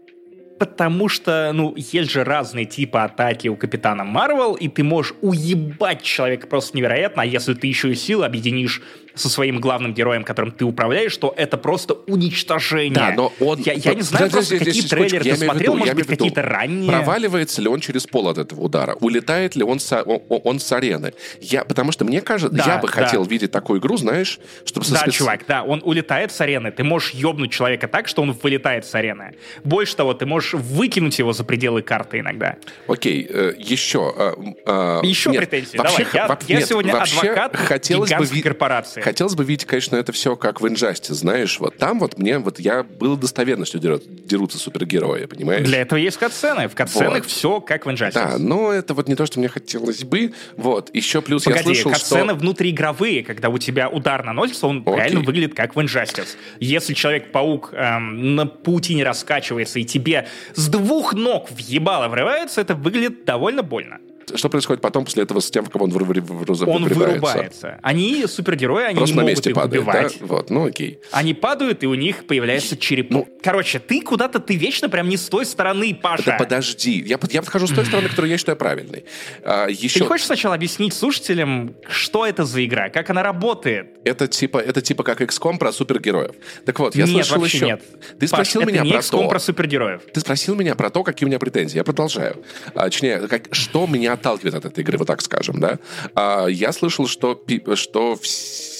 потому 0.62 1.08
что, 1.08 1.50
ну, 1.52 1.74
есть 1.76 2.12
же 2.12 2.22
разные 2.22 2.66
типы 2.66 2.98
атаки 2.98 3.48
у 3.48 3.56
Капитана 3.56 4.04
Марвел, 4.04 4.54
и 4.54 4.68
ты 4.68 4.84
можешь 4.84 5.12
уебать 5.20 6.02
человека 6.02 6.46
просто 6.46 6.76
невероятно, 6.76 7.22
а 7.22 7.26
если 7.26 7.54
ты 7.54 7.66
еще 7.66 7.90
и 7.90 7.96
силы 7.96 8.24
объединишь 8.24 8.80
со 9.14 9.28
своим 9.28 9.60
главным 9.60 9.94
героем, 9.94 10.24
которым 10.24 10.52
ты 10.52 10.64
управляешь, 10.64 11.12
что 11.12 11.34
это 11.36 11.56
просто 11.56 11.94
уничтожение. 12.06 12.94
Да, 12.94 13.12
но 13.16 13.32
он... 13.40 13.60
Я, 13.60 13.72
я 13.74 13.94
не 13.94 14.02
знаю 14.02 14.30
просто, 14.30 14.56
здесь, 14.56 14.66
какие 14.66 14.88
трейлеры 14.88 15.24
ты 15.24 15.36
смотрел, 15.36 15.76
может 15.76 15.94
быть, 15.94 16.06
какие-то 16.06 16.42
ранние... 16.42 16.90
Проваливается 16.90 17.62
ли 17.62 17.68
он 17.68 17.80
через 17.80 18.06
пол 18.06 18.28
от 18.28 18.38
этого 18.38 18.62
удара? 18.62 18.96
Улетает 19.00 19.56
ли 19.56 19.62
он 19.62 19.80
с, 19.80 20.02
он, 20.02 20.20
он 20.28 20.60
с 20.60 20.72
арены? 20.72 21.12
Я, 21.40 21.64
потому 21.64 21.92
что 21.92 22.04
мне 22.04 22.20
кажется, 22.20 22.56
да, 22.56 22.64
я 22.64 22.78
бы 22.78 22.88
да. 22.88 22.92
хотел 22.92 23.24
видеть 23.24 23.50
такую 23.50 23.80
игру, 23.80 23.96
знаешь, 23.96 24.38
чтобы... 24.64 24.86
Да, 24.88 24.98
спец... 24.98 25.14
чувак, 25.14 25.44
да, 25.46 25.62
он 25.62 25.82
улетает 25.84 26.32
с 26.32 26.40
арены. 26.40 26.70
Ты 26.70 26.84
можешь 26.84 27.10
ёбнуть 27.10 27.52
человека 27.52 27.88
так, 27.88 28.08
что 28.08 28.22
он 28.22 28.32
вылетает 28.32 28.84
с 28.86 28.94
арены. 28.94 29.34
Больше 29.64 29.96
того, 29.96 30.14
ты 30.14 30.26
можешь 30.26 30.54
выкинуть 30.54 31.18
его 31.18 31.32
за 31.32 31.44
пределы 31.44 31.82
карты 31.82 32.20
иногда. 32.20 32.56
Окей, 32.86 33.26
э, 33.28 33.54
еще... 33.58 34.12
Э, 34.16 34.32
э, 34.66 35.00
еще 35.04 35.30
нет, 35.30 35.40
претензии, 35.40 35.76
вообще, 35.76 36.04
давай. 36.04 36.14
Я, 36.14 36.26
во, 36.28 36.38
я 36.46 36.58
нет, 36.58 36.68
сегодня 36.68 36.92
адвокат 36.92 37.56
хотелось 37.56 38.10
гигантской 38.10 38.38
бы, 38.38 38.42
корпорации. 38.42 39.01
Хотелось 39.02 39.34
бы 39.34 39.44
видеть, 39.44 39.66
конечно, 39.66 39.96
это 39.96 40.12
все 40.12 40.36
как 40.36 40.60
в 40.60 40.66
Injustice, 40.66 41.14
знаешь, 41.14 41.58
вот 41.58 41.76
там 41.76 41.98
вот 41.98 42.18
мне, 42.18 42.38
вот 42.38 42.60
я 42.60 42.82
был 42.82 43.16
достоверностью 43.16 43.80
дерут, 43.80 44.04
дерутся 44.26 44.58
супергерои, 44.58 45.26
понимаешь? 45.26 45.66
Для 45.66 45.80
этого 45.80 45.98
есть 45.98 46.16
катсцены, 46.16 46.68
в 46.68 46.74
катсценах 46.74 47.22
вот. 47.22 47.26
все 47.26 47.60
как 47.60 47.86
в 47.86 47.88
Injustice. 47.88 48.12
Да, 48.14 48.38
но 48.38 48.72
это 48.72 48.94
вот 48.94 49.08
не 49.08 49.14
то, 49.14 49.26
что 49.26 49.38
мне 49.38 49.48
хотелось 49.48 50.04
бы, 50.04 50.32
вот, 50.56 50.94
еще 50.94 51.20
плюс 51.22 51.44
Погоди, 51.44 51.60
я 51.60 51.64
слышал, 51.64 51.90
катсцены 51.90 52.30
что... 52.30 52.34
внутриигровые, 52.36 53.24
когда 53.24 53.48
у 53.48 53.58
тебя 53.58 53.88
удар 53.88 54.24
наносится, 54.24 54.66
он 54.66 54.82
Окей. 54.86 54.96
реально 54.96 55.20
выглядит 55.20 55.54
как 55.54 55.74
в 55.74 55.78
Injustice. 55.78 56.36
Если 56.60 56.94
Человек-паук 56.94 57.70
эм, 57.72 58.36
на 58.36 58.46
паутине 58.46 59.04
раскачивается 59.04 59.80
и 59.80 59.84
тебе 59.84 60.28
с 60.54 60.68
двух 60.68 61.14
ног 61.14 61.50
въебало 61.50 62.08
врывается, 62.08 62.60
это 62.60 62.74
выглядит 62.74 63.24
довольно 63.24 63.62
больно 63.62 63.98
что 64.34 64.48
происходит 64.48 64.82
потом 64.82 65.04
после 65.04 65.22
этого 65.22 65.40
с 65.40 65.50
тем, 65.50 65.64
в 65.64 65.70
кого 65.70 65.84
он, 65.84 65.90
выр- 65.90 66.04
выр- 66.04 66.44
выр- 66.44 66.68
он 66.68 66.84
вырубается. 66.84 67.78
Они 67.82 68.26
супергерои, 68.26 68.84
они 68.84 68.96
Просто 68.96 69.14
не 69.16 69.22
на 69.22 69.26
месте 69.26 69.50
могут 69.50 69.62
падает, 69.62 69.82
убивать. 69.82 70.16
Да? 70.20 70.26
Вот, 70.26 70.50
ну 70.50 70.66
окей. 70.66 71.00
Они 71.10 71.34
падают, 71.34 71.82
и 71.82 71.86
у 71.86 71.94
них 71.94 72.26
появляется 72.26 72.76
череп. 72.76 73.10
Ну, 73.10 73.28
Короче, 73.42 73.78
ты 73.78 74.00
куда-то, 74.00 74.38
ты 74.38 74.56
вечно 74.56 74.88
прям 74.88 75.08
не 75.08 75.16
с 75.16 75.28
той 75.28 75.44
стороны, 75.44 75.94
Паша. 75.94 76.24
Да 76.26 76.36
подожди, 76.38 77.00
я, 77.06 77.18
я 77.30 77.42
подхожу 77.42 77.66
с 77.66 77.72
той 77.72 77.84
стороны, 77.84 78.08
которая 78.08 78.30
я 78.30 78.38
считаю 78.38 78.56
правильной. 78.56 79.04
А, 79.44 79.66
еще... 79.68 80.00
Ты 80.00 80.06
хочешь 80.06 80.26
сначала 80.26 80.54
объяснить 80.54 80.94
слушателям, 80.94 81.74
что 81.88 82.26
это 82.26 82.44
за 82.44 82.64
игра, 82.64 82.88
как 82.88 83.10
она 83.10 83.22
работает? 83.22 83.98
Это 84.04 84.28
типа, 84.28 84.58
это 84.58 84.80
типа 84.80 85.02
как 85.02 85.20
XCOM 85.20 85.58
про 85.58 85.72
супергероев. 85.72 86.34
Так 86.64 86.78
вот, 86.78 86.94
я 86.94 87.04
нет, 87.04 87.12
слышал 87.12 87.40
вообще 87.40 87.56
еще... 87.56 87.66
нет. 87.66 87.82
Ты 88.18 88.28
спросил 88.28 88.60
Паш, 88.62 88.68
меня 88.68 88.80
это 88.80 88.86
не 88.86 88.92
про 88.92 89.00
XCOM 89.00 89.22
то... 89.22 89.28
про 89.28 89.38
супергероев. 89.38 90.02
Ты 90.12 90.20
спросил 90.20 90.54
меня 90.54 90.74
про 90.74 90.90
то, 90.90 91.02
какие 91.02 91.26
у 91.26 91.28
меня 91.28 91.38
претензии. 91.38 91.76
Я 91.76 91.84
продолжаю. 91.84 92.44
А, 92.74 92.84
точнее, 92.84 93.26
как, 93.28 93.52
что 93.52 93.86
меня 93.86 94.16
отталкивает 94.22 94.54
от 94.54 94.64
этой 94.64 94.80
игры, 94.80 94.98
вот 94.98 95.06
так 95.06 95.20
скажем, 95.20 95.60
да? 95.60 95.78
А, 96.14 96.46
я 96.46 96.72
слышал, 96.72 97.06
что, 97.06 97.44
что 97.74 98.16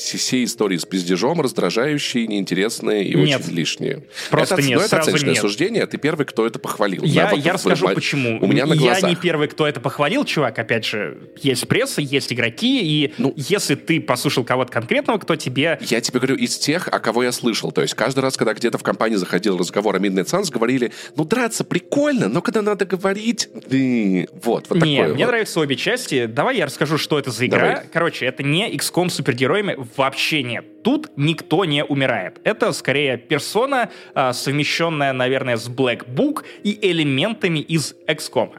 все 0.03 0.45
истории 0.45 0.77
с 0.77 0.85
пиздежом 0.85 1.41
раздражающие, 1.41 2.27
неинтересные 2.27 3.05
и 3.05 3.15
нет. 3.15 3.41
очень 3.41 3.55
лишние. 3.55 4.03
Просто 4.31 4.55
это, 4.57 4.63
нет, 4.63 4.79
ну, 4.79 4.85
это 4.85 4.99
оценочное 4.99 5.31
нет. 5.31 5.41
суждение, 5.41 5.87
ты 5.87 5.99
первый, 5.99 6.27
кто 6.27 6.47
это 6.47 6.59
похвалил. 6.59 7.03
Я, 7.05 7.31
да, 7.31 7.37
я 7.37 7.53
вот, 7.53 7.55
расскажу, 7.55 7.87
в, 7.87 7.95
почему. 7.95 8.39
У 8.41 8.47
меня 8.47 8.67
на 8.67 8.77
глазах. 8.77 9.03
Я 9.03 9.09
не 9.09 9.17
первый, 9.17 9.49
кто 9.49 9.67
это 9.67 9.81
похвалил, 9.81 10.25
чувак. 10.25 10.59
Опять 10.59 10.85
же, 10.85 11.19
есть 11.41 11.67
пресса, 11.69 12.01
есть 12.01 12.33
игроки, 12.33 12.81
и 12.83 13.15
ну, 13.19 13.33
если 13.37 13.75
ты 13.75 14.01
послушал 14.01 14.45
кого-то 14.45 14.73
конкретного, 14.73 15.19
кто 15.19 15.37
тебе... 15.37 15.79
Я 15.81 16.01
тебе 16.01 16.21
говорю 16.21 16.37
из 16.37 16.59
тех, 16.59 16.89
о 16.89 16.99
кого 16.99 17.23
я 17.23 17.33
слышал. 17.33 17.73
То 17.73 17.83
есть 17.83 17.95
каждый 17.95 18.21
раз, 18.21 18.37
когда 18.37 18.55
где-то 18.55 18.79
в 18.79 18.83
компании 18.83 19.17
заходил 19.17 19.57
разговор 19.57 19.97
о 19.97 19.99
Midnight 19.99 20.27
Suns, 20.27 20.51
говорили, 20.51 20.93
ну, 21.17 21.25
драться 21.25 21.65
прикольно, 21.65 22.29
но 22.29 22.43
когда 22.43 22.63
надо 22.63 22.85
говорить... 22.85 23.49
Да, 23.53 24.33
вот, 24.43 24.69
вот 24.69 24.83
не, 24.83 24.97
такое 24.97 25.15
мне 25.15 25.25
вот. 25.25 25.31
нравятся 25.31 25.61
обе 25.61 25.77
части. 25.77 26.27
Давай 26.27 26.57
я 26.59 26.67
расскажу, 26.67 26.99
что 26.99 27.19
это 27.19 27.31
за 27.31 27.47
игра. 27.47 27.61
Давай. 27.61 27.83
Короче, 27.93 28.27
это 28.27 28.43
не 28.43 28.71
XCOM 28.75 29.09
с 29.09 29.15
супергероями 29.15 29.77
вообще 29.97 30.43
нет. 30.43 30.83
Тут 30.83 31.11
никто 31.17 31.65
не 31.65 31.85
умирает. 31.85 32.41
Это 32.45 32.73
скорее 32.73 33.17
персона, 33.17 33.91
а, 34.15 34.33
совмещенная, 34.33 35.13
наверное, 35.13 35.57
с 35.57 35.69
Black 35.69 36.07
Book 36.07 36.45
и 36.63 36.79
элементами 36.91 37.61
из 37.61 37.95
XCOM. 38.07 38.51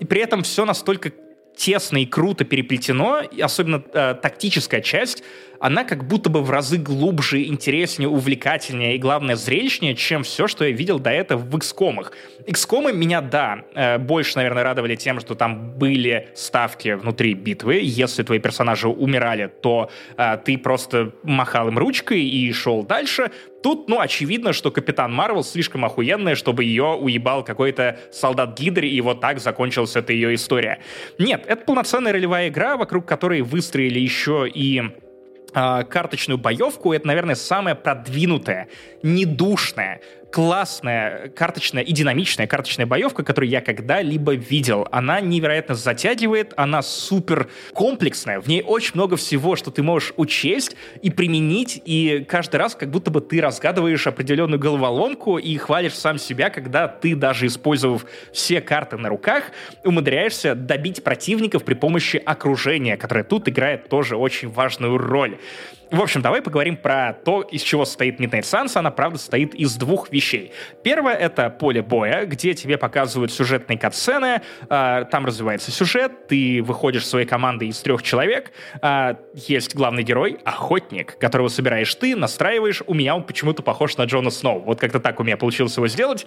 И 0.00 0.04
при 0.04 0.20
этом 0.20 0.42
все 0.42 0.64
настолько 0.64 1.12
тесно 1.56 1.98
и 1.98 2.06
круто 2.06 2.44
переплетено, 2.44 3.20
и 3.20 3.40
особенно 3.40 3.82
э, 3.92 4.14
тактическая 4.22 4.80
часть, 4.80 5.24
она 5.60 5.84
как 5.84 6.06
будто 6.06 6.30
бы 6.30 6.42
в 6.42 6.50
разы 6.50 6.78
глубже, 6.78 7.44
интереснее, 7.44 8.08
увлекательнее 8.08 8.96
и, 8.96 8.98
главное, 8.98 9.36
зрелищнее, 9.36 9.94
чем 9.94 10.22
все, 10.22 10.46
что 10.46 10.64
я 10.64 10.70
видел 10.70 10.98
до 10.98 11.10
этого 11.10 11.40
в 11.40 11.54
XCOM. 11.56 12.06
XCOM 12.46 12.92
меня, 12.92 13.20
да, 13.20 13.64
э, 13.74 13.98
больше, 13.98 14.36
наверное, 14.36 14.62
радовали 14.62 14.96
тем, 14.96 15.20
что 15.20 15.34
там 15.34 15.72
были 15.72 16.28
ставки 16.34 16.94
внутри 16.94 17.34
битвы. 17.34 17.80
Если 17.82 18.22
твои 18.22 18.38
персонажи 18.38 18.88
умирали, 18.88 19.50
то 19.62 19.90
э, 20.16 20.38
ты 20.44 20.56
просто 20.58 21.12
махал 21.22 21.68
им 21.68 21.78
ручкой 21.78 22.22
и 22.22 22.52
шел 22.52 22.84
дальше. 22.84 23.30
Тут, 23.62 23.88
ну, 23.88 24.00
очевидно, 24.00 24.52
что 24.52 24.70
Капитан 24.70 25.12
Марвел 25.12 25.42
слишком 25.42 25.84
охуенная, 25.84 26.36
чтобы 26.36 26.64
ее 26.64 26.94
уебал 26.94 27.42
какой-то 27.42 27.98
солдат 28.12 28.58
Гидры, 28.58 28.88
и 28.88 29.00
вот 29.00 29.20
так 29.20 29.40
закончилась 29.40 29.96
эта 29.96 30.12
ее 30.12 30.34
история. 30.34 30.78
Нет, 31.18 31.44
это 31.46 31.64
полноценная 31.64 32.12
ролевая 32.12 32.48
игра, 32.48 32.76
вокруг 32.76 33.04
которой 33.04 33.42
выстроили 33.42 33.98
еще 33.98 34.48
и 34.48 34.80
а, 34.80 35.07
карточную 35.52 36.38
боевку, 36.38 36.92
это, 36.92 37.06
наверное, 37.06 37.34
самая 37.34 37.74
продвинутая, 37.74 38.68
недушная, 39.02 40.00
классная 40.30 41.28
карточная 41.30 41.82
и 41.82 41.92
динамичная 41.92 42.46
карточная 42.46 42.86
боевка, 42.86 43.22
которую 43.24 43.50
я 43.50 43.60
когда-либо 43.60 44.34
видел. 44.34 44.86
Она 44.90 45.20
невероятно 45.20 45.74
затягивает, 45.74 46.52
она 46.56 46.82
супер 46.82 47.48
комплексная, 47.72 48.40
в 48.40 48.46
ней 48.46 48.62
очень 48.62 48.92
много 48.94 49.16
всего, 49.16 49.56
что 49.56 49.70
ты 49.70 49.82
можешь 49.82 50.12
учесть 50.16 50.76
и 51.02 51.10
применить, 51.10 51.80
и 51.84 52.24
каждый 52.28 52.56
раз 52.56 52.74
как 52.74 52.90
будто 52.90 53.10
бы 53.10 53.20
ты 53.20 53.40
разгадываешь 53.40 54.06
определенную 54.06 54.58
головоломку 54.58 55.38
и 55.38 55.56
хвалишь 55.56 55.94
сам 55.94 56.18
себя, 56.18 56.50
когда 56.50 56.88
ты, 56.88 57.14
даже 57.14 57.46
использовав 57.46 58.04
все 58.32 58.60
карты 58.60 58.96
на 58.96 59.08
руках, 59.08 59.44
умудряешься 59.84 60.54
добить 60.54 61.02
противников 61.02 61.64
при 61.64 61.74
помощи 61.74 62.16
окружения, 62.16 62.96
которое 62.96 63.24
тут 63.24 63.48
играет 63.48 63.88
тоже 63.88 64.16
очень 64.16 64.48
важную 64.48 64.98
роль. 64.98 65.38
В 65.90 66.02
общем, 66.02 66.20
давай 66.20 66.42
поговорим 66.42 66.76
про 66.76 67.14
то, 67.14 67.40
из 67.40 67.62
чего 67.62 67.86
состоит 67.86 68.20
Midnight 68.20 68.42
Suns. 68.42 68.72
Она, 68.74 68.90
правда, 68.90 69.18
состоит 69.18 69.54
из 69.54 69.76
двух 69.76 70.10
вещей. 70.12 70.52
Первое— 70.82 71.14
это 71.14 71.48
поле 71.48 71.80
боя, 71.80 72.26
где 72.26 72.52
тебе 72.52 72.76
показывают 72.76 73.32
сюжетные 73.32 73.78
катсцены, 73.78 74.42
э, 74.68 75.04
там 75.10 75.24
развивается 75.24 75.70
сюжет, 75.70 76.28
ты 76.28 76.62
выходишь 76.62 77.06
своей 77.06 77.26
командой 77.26 77.68
из 77.68 77.80
трех 77.80 78.02
человек, 78.02 78.52
э, 78.82 79.14
есть 79.34 79.74
главный 79.74 80.02
герой— 80.02 80.38
охотник, 80.44 81.16
которого 81.18 81.48
собираешь 81.48 81.94
ты, 81.94 82.14
настраиваешь. 82.14 82.82
У 82.86 82.92
меня 82.92 83.16
он 83.16 83.24
почему-то 83.24 83.62
похож 83.62 83.96
на 83.96 84.04
Джона 84.04 84.30
Сноу. 84.30 84.60
Вот 84.60 84.80
как-то 84.80 85.00
так 85.00 85.20
у 85.20 85.24
меня 85.24 85.38
получилось 85.38 85.76
его 85.76 85.88
сделать 85.88 86.26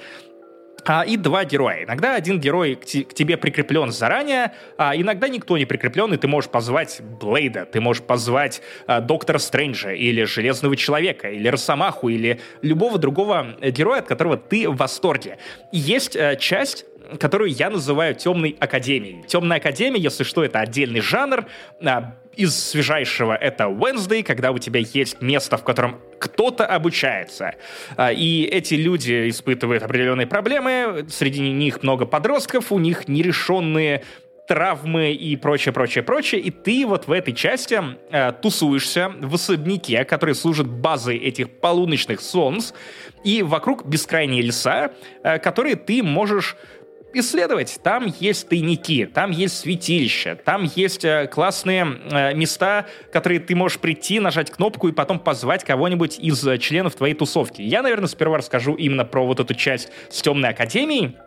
а, 0.85 1.03
и 1.03 1.17
два 1.17 1.45
героя. 1.45 1.83
Иногда 1.83 2.15
один 2.15 2.39
герой 2.39 2.75
к, 2.75 2.83
к 2.83 3.13
тебе 3.13 3.37
прикреплен 3.37 3.91
заранее, 3.91 4.53
а 4.77 4.95
иногда 4.95 5.27
никто 5.27 5.57
не 5.57 5.65
прикреплен, 5.65 6.13
и 6.13 6.17
ты 6.17 6.27
можешь 6.27 6.49
позвать 6.49 7.01
Блейда, 7.01 7.65
ты 7.65 7.81
можешь 7.81 8.03
позвать 8.03 8.61
а, 8.87 9.01
Доктора 9.01 9.37
Стрэнджа, 9.37 9.91
или 9.91 10.23
Железного 10.23 10.75
Человека, 10.75 11.29
или 11.29 11.47
Росомаху, 11.47 12.09
или 12.09 12.39
любого 12.61 12.97
другого 12.97 13.55
героя, 13.61 13.99
от 13.99 14.07
которого 14.07 14.37
ты 14.37 14.69
в 14.69 14.75
восторге. 14.75 15.37
Есть 15.71 16.15
а, 16.15 16.35
часть 16.35 16.85
которую 17.19 17.51
я 17.51 17.69
называю 17.69 18.15
темной 18.15 18.55
академией. 18.59 19.23
Темная 19.27 19.57
академия, 19.57 19.99
если 19.99 20.23
что, 20.23 20.43
это 20.43 20.59
отдельный 20.59 21.01
жанр. 21.01 21.45
А, 21.83 22.15
из 22.35 22.57
свежайшего 22.57 23.35
это 23.35 23.65
Wednesday, 23.65 24.23
когда 24.23 24.51
у 24.51 24.57
тебя 24.57 24.79
есть 24.79 25.21
место, 25.21 25.57
в 25.57 25.63
котором 25.63 25.99
кто-то 26.19 26.65
обучается. 26.65 27.55
А, 27.97 28.11
и 28.11 28.43
эти 28.43 28.75
люди 28.75 29.29
испытывают 29.29 29.83
определенные 29.83 30.27
проблемы, 30.27 31.05
среди 31.09 31.41
них 31.41 31.83
много 31.83 32.05
подростков, 32.05 32.71
у 32.71 32.79
них 32.79 33.07
нерешенные 33.07 34.03
травмы 34.47 35.13
и 35.13 35.37
прочее, 35.37 35.71
прочее, 35.71 36.03
прочее, 36.03 36.41
и 36.41 36.51
ты 36.51 36.85
вот 36.85 37.07
в 37.07 37.11
этой 37.13 37.33
части 37.33 37.81
э, 38.09 38.33
тусуешься 38.33 39.13
в 39.21 39.35
особняке, 39.35 40.03
который 40.03 40.35
служит 40.35 40.67
базой 40.67 41.15
этих 41.15 41.49
полуночных 41.49 42.19
солнц, 42.19 42.73
и 43.23 43.43
вокруг 43.43 43.85
бескрайние 43.85 44.41
леса, 44.41 44.91
э, 45.23 45.39
которые 45.39 45.77
ты 45.77 46.03
можешь 46.03 46.57
исследовать. 47.13 47.79
Там 47.83 48.13
есть 48.19 48.49
тайники, 48.49 49.05
там 49.05 49.31
есть 49.31 49.59
святилища, 49.59 50.35
там 50.35 50.63
есть 50.75 51.05
э, 51.05 51.27
классные 51.27 51.85
э, 52.11 52.33
места, 52.33 52.87
которые 53.11 53.39
ты 53.39 53.55
можешь 53.55 53.79
прийти, 53.79 54.19
нажать 54.19 54.51
кнопку 54.51 54.87
и 54.87 54.91
потом 54.91 55.19
позвать 55.19 55.63
кого-нибудь 55.63 56.19
из 56.19 56.45
э, 56.47 56.57
членов 56.57 56.95
твоей 56.95 57.13
тусовки. 57.13 57.61
Я, 57.61 57.81
наверное, 57.81 58.07
сперва 58.07 58.37
расскажу 58.37 58.75
именно 58.75 59.05
про 59.05 59.25
вот 59.25 59.39
эту 59.39 59.53
часть 59.53 59.89
с 60.09 60.21
темной 60.21 60.49
академией, 60.49 61.17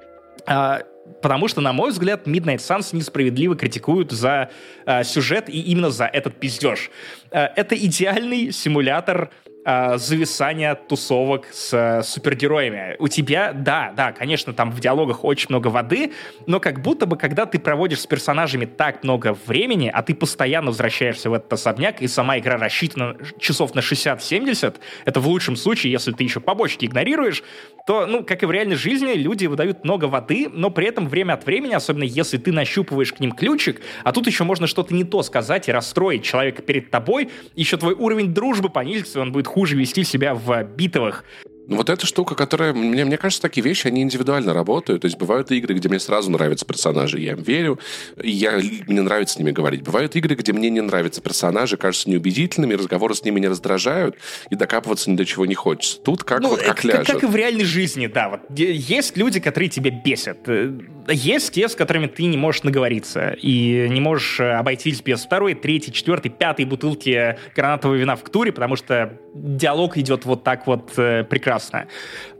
э, 0.47 0.78
потому 1.22 1.49
что, 1.49 1.61
на 1.61 1.72
мой 1.72 1.91
взгляд, 1.91 2.26
Midnight 2.26 2.59
Suns 2.59 2.95
несправедливо 2.97 3.57
критикуют 3.57 4.12
за 4.12 4.51
э, 4.87 5.05
сюжет 5.05 5.49
и 5.49 5.61
именно 5.61 5.91
за 5.91 6.07
этот 6.07 6.39
пиздеж. 6.39 6.91
Э, 7.30 7.49
это 7.57 7.76
идеальный 7.76 8.53
симулятор 8.53 9.30
зависания 9.65 10.75
тусовок 10.75 11.47
с 11.51 11.73
э, 11.73 12.03
супергероями. 12.03 12.97
У 12.99 13.09
тебя, 13.09 13.53
да, 13.53 13.93
да, 13.97 14.12
конечно, 14.12 14.53
там 14.53 14.71
в 14.71 14.81
диалогах 14.81 15.25
очень 15.25 15.47
много 15.49 15.69
воды, 15.69 16.12
но 16.47 16.61
как 16.61 16.83
будто 16.83 17.07
бы, 17.07 17.17
когда 17.17 17.47
ты 17.47 17.59
проводишь 17.59 18.01
с 18.01 18.07
персонажами 18.07 18.67
так 18.67 19.03
много 19.03 19.37
времени, 19.47 19.91
а 19.93 20.03
ты 20.03 20.15
постоянно 20.15 20.69
возвращаешься 20.69 21.31
в 21.31 21.33
этот 21.33 21.53
особняк, 21.55 22.03
и 22.03 22.09
сама 22.09 22.39
игра 22.39 22.59
рассчитана 22.59 23.17
часов 23.39 23.75
на 23.75 23.81
60-70, 23.81 24.77
это 25.07 25.21
в 25.21 25.29
лучшем 25.29 25.57
случае, 25.57 25.93
если 25.93 26.12
ты 26.12 26.25
еще 26.25 26.41
побочки 26.41 26.85
игнорируешь, 26.85 27.43
то, 27.85 28.07
ну, 28.07 28.24
как 28.24 28.43
и 28.43 28.47
в 28.47 28.51
реальной 28.51 28.76
жизни, 28.76 29.12
люди 29.12 29.47
выдают 29.47 29.85
много 29.85 30.07
воды, 30.07 30.49
но 30.51 30.70
при 30.70 30.87
этом 30.87 31.09
время 31.09 31.35
от 31.35 31.45
времени, 31.45 31.74
особенно 31.74 32.05
если 32.05 32.39
ты 32.39 32.51
нащупываешь 32.51 33.12
к 33.12 33.20
ним 33.20 33.32
ключик, 33.32 33.82
а 34.05 34.12
тут 34.12 34.26
еще 34.26 34.45
можно 34.45 34.66
что-то 34.66 34.95
не 34.95 35.05
то 35.05 35.22
сказать 35.22 35.68
и 35.68 35.72
расстроить 35.72 36.24
человека 36.24 36.62
перед 36.62 36.91
тобой, 36.91 37.28
еще 37.55 37.76
твой 37.76 37.93
уровень 37.95 38.32
дружбы 38.32 38.70
понизится, 38.70 39.20
он 39.20 39.32
будет 39.32 39.47
хуже 39.47 39.76
вести 39.76 40.03
себя 40.03 40.35
в 40.35 40.64
битвах. 40.64 41.24
Ну, 41.67 41.77
вот 41.77 41.89
эта 41.89 42.07
штука, 42.07 42.35
которая... 42.35 42.73
Мне, 42.75 43.05
мне 43.05 43.17
кажется, 43.17 43.41
такие 43.41 43.62
вещи, 43.62 43.87
они 43.87 44.03
индивидуально 44.03 44.53
работают. 44.53 45.03
То 45.03 45.07
есть 45.07 45.19
бывают 45.19 45.51
игры, 45.51 45.75
где 45.75 45.89
мне 45.89 45.99
сразу 45.99 46.31
нравятся 46.31 46.67
персонажи, 46.67 47.21
я 47.21 47.33
им 47.33 47.43
верю, 47.43 47.79
я, 48.23 48.61
мне 48.87 49.03
нравится 49.03 49.35
с 49.35 49.39
ними 49.39 49.51
говорить. 49.51 49.83
Бывают 49.83 50.15
игры, 50.17 50.35
где 50.35 50.53
мне 50.53 50.71
не 50.71 50.81
нравятся 50.81 51.21
персонажи, 51.21 51.77
кажутся 51.77 52.11
неубедительными, 52.11 52.75
разговоры 52.75 53.15
с 53.15 53.25
ними 53.25 53.41
не 53.41 53.49
раздражают, 53.49 54.17
и 54.51 54.57
докапываться 54.57 55.11
ни 55.11 55.17
до 55.17 55.25
чего 55.25 55.47
не 55.47 55.55
хочется. 55.55 56.01
Тут 56.01 56.25
как 56.25 56.41
ну, 56.41 56.51
вот 56.51 56.62
как 56.62 56.85
ляжет. 56.85 57.07
Как 57.07 57.23
и 57.23 57.27
в 57.27 57.35
реальной 57.35 57.65
жизни, 57.65 58.07
да. 58.07 58.29
Вот 58.29 58.59
есть 58.59 59.17
люди, 59.17 59.41
которые 59.41 59.71
тебя 59.71 59.91
бесят. 59.91 60.39
Есть 61.09 61.53
те, 61.53 61.69
с 61.69 61.77
которыми 61.77 62.07
ты 62.07 62.25
не 62.25 62.39
можешь 62.39 62.63
наговориться, 62.63 63.37
и 63.41 63.89
не 63.91 64.01
можешь 64.01 64.41
э, 64.41 64.53
обойтись 64.53 65.03
без 65.03 65.25
второй, 65.25 65.55
третьей, 65.55 65.93
четвертой, 65.93 66.31
пятой 66.31 66.65
бутылки 66.65 67.37
гранатового 67.55 67.97
вина 67.97 68.17
в 68.17 68.23
ктуре, 68.23 68.53
потому 68.53 68.77
что 68.77 69.19
диалог 69.35 69.99
идет 69.99 70.25
вот 70.25 70.45
так 70.45 70.67
вот 70.67 70.93
э, 70.97 71.25
прекрасно. 71.25 71.89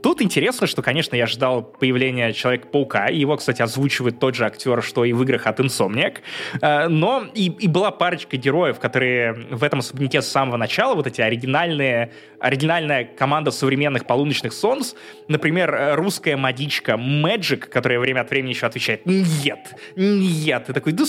Тут 0.01 0.21
интересно, 0.21 0.65
что, 0.65 0.81
конечно, 0.81 1.15
я 1.15 1.27
ждал 1.27 1.61
появления 1.61 2.33
Человека-паука, 2.33 3.07
его, 3.07 3.37
кстати, 3.37 3.61
озвучивает 3.61 4.19
тот 4.19 4.33
же 4.33 4.45
актер, 4.45 4.81
что 4.81 5.05
и 5.05 5.13
в 5.13 5.21
играх 5.21 5.45
от 5.45 5.59
Insomniac, 5.59 6.17
э, 6.61 6.87
но 6.87 7.25
и, 7.35 7.47
и 7.47 7.67
была 7.67 7.91
парочка 7.91 8.37
героев, 8.37 8.79
которые 8.79 9.33
в 9.51 9.63
этом 9.63 9.79
особняке 9.79 10.21
с 10.21 10.27
самого 10.27 10.57
начала, 10.57 10.95
вот 10.95 11.05
эти 11.05 11.21
оригинальные, 11.21 12.11
оригинальная 12.39 13.03
команда 13.05 13.51
современных 13.51 14.07
полуночных 14.07 14.53
солнц, 14.53 14.93
например, 15.27 15.73
э, 15.75 15.95
русская 15.95 16.35
мадичка 16.35 16.93
Magic, 16.93 17.57
которая 17.57 17.99
время 17.99 18.21
от 18.21 18.29
времени 18.31 18.54
еще 18.55 18.67
отвечает 18.67 19.05
«Нет, 19.05 19.75
нет», 19.95 20.65
ты 20.65 20.73
такой 20.73 20.93
«Да 20.93 21.05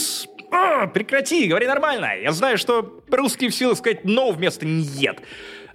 а, 0.50 0.86
прекрати, 0.86 1.48
говори 1.48 1.66
нормально. 1.66 2.10
Я 2.22 2.32
знаю, 2.32 2.56
что 2.56 3.00
русские 3.10 3.50
в 3.50 3.54
силах 3.54 3.78
сказать 3.78 4.04
«но» 4.04 4.30
вместо 4.30 4.64
«нет» 4.64 5.20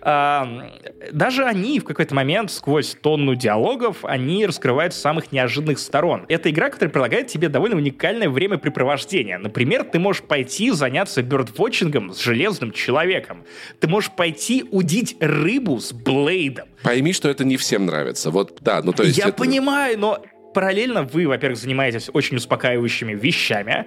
даже 0.02 1.46
они 1.46 1.80
в 1.80 1.84
какой-то 1.84 2.16
момент 2.16 2.52
сквозь 2.52 2.98
тонну 3.00 3.36
диалогов, 3.36 4.04
они 4.04 4.46
раскрывают 4.48 4.96
самых 4.96 5.32
неожиданных 5.32 5.78
сторон. 5.78 6.26
Это 6.28 6.50
игра, 6.50 6.70
которая 6.70 6.92
предлагает 6.92 7.28
тебе 7.28 7.50
довольно 7.50 7.76
уникальное 7.78 8.28
времяпрепровождение. 8.28 9.38
Например, 9.38 9.84
ты 9.84 10.00
можешь 10.00 10.24
пойти 10.24 10.72
заняться 10.72 11.22
бёрдвотчингом 11.22 12.14
с 12.14 12.20
железным 12.20 12.72
человеком. 12.72 13.44
Ты 13.80 13.88
можешь 13.88 14.12
пойти 14.12 14.66
удить 14.72 15.18
рыбу 15.20 15.80
с 15.80 15.94
Блейдом. 15.94 16.68
Пойми, 16.82 17.14
что 17.14 17.30
это 17.30 17.44
не 17.44 17.58
всем 17.58 17.86
нравится. 17.86 18.32
Вот, 18.32 18.58
да, 18.62 18.82
ну 18.82 18.94
то 18.94 19.04
есть... 19.04 19.20
Я 19.20 19.28
это... 19.28 19.38
понимаю, 19.38 20.00
но 20.00 20.24
параллельно 20.54 21.04
вы, 21.04 21.28
во-первых, 21.28 21.60
занимаетесь 21.60 22.10
очень 22.14 22.38
успокаивающими 22.38 23.14
вещами. 23.14 23.86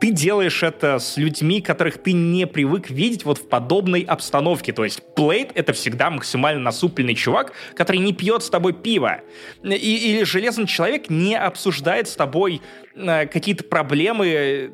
Ты 0.00 0.12
делаешь 0.12 0.62
это 0.62 1.00
с 1.00 1.16
людьми, 1.16 1.60
которых 1.60 1.98
ты 1.98 2.12
не 2.12 2.46
привык 2.46 2.88
видеть 2.88 3.24
вот 3.24 3.38
в 3.38 3.48
подобной 3.48 4.02
обстановке. 4.02 4.72
То 4.72 4.84
есть 4.84 5.02
Блейд— 5.16 5.50
это 5.54 5.72
всегда 5.72 6.08
максимально 6.10 6.60
насупленный 6.60 7.14
чувак, 7.14 7.52
который 7.74 7.98
не 7.98 8.12
пьет 8.12 8.44
с 8.44 8.50
тобой 8.50 8.74
пиво. 8.74 9.20
И, 9.64 10.12
или 10.12 10.22
Железный 10.22 10.66
Человек 10.66 11.10
не 11.10 11.36
обсуждает 11.36 12.06
с 12.08 12.14
тобой 12.14 12.62
э, 12.94 13.26
какие-то 13.26 13.64
проблемы 13.64 14.70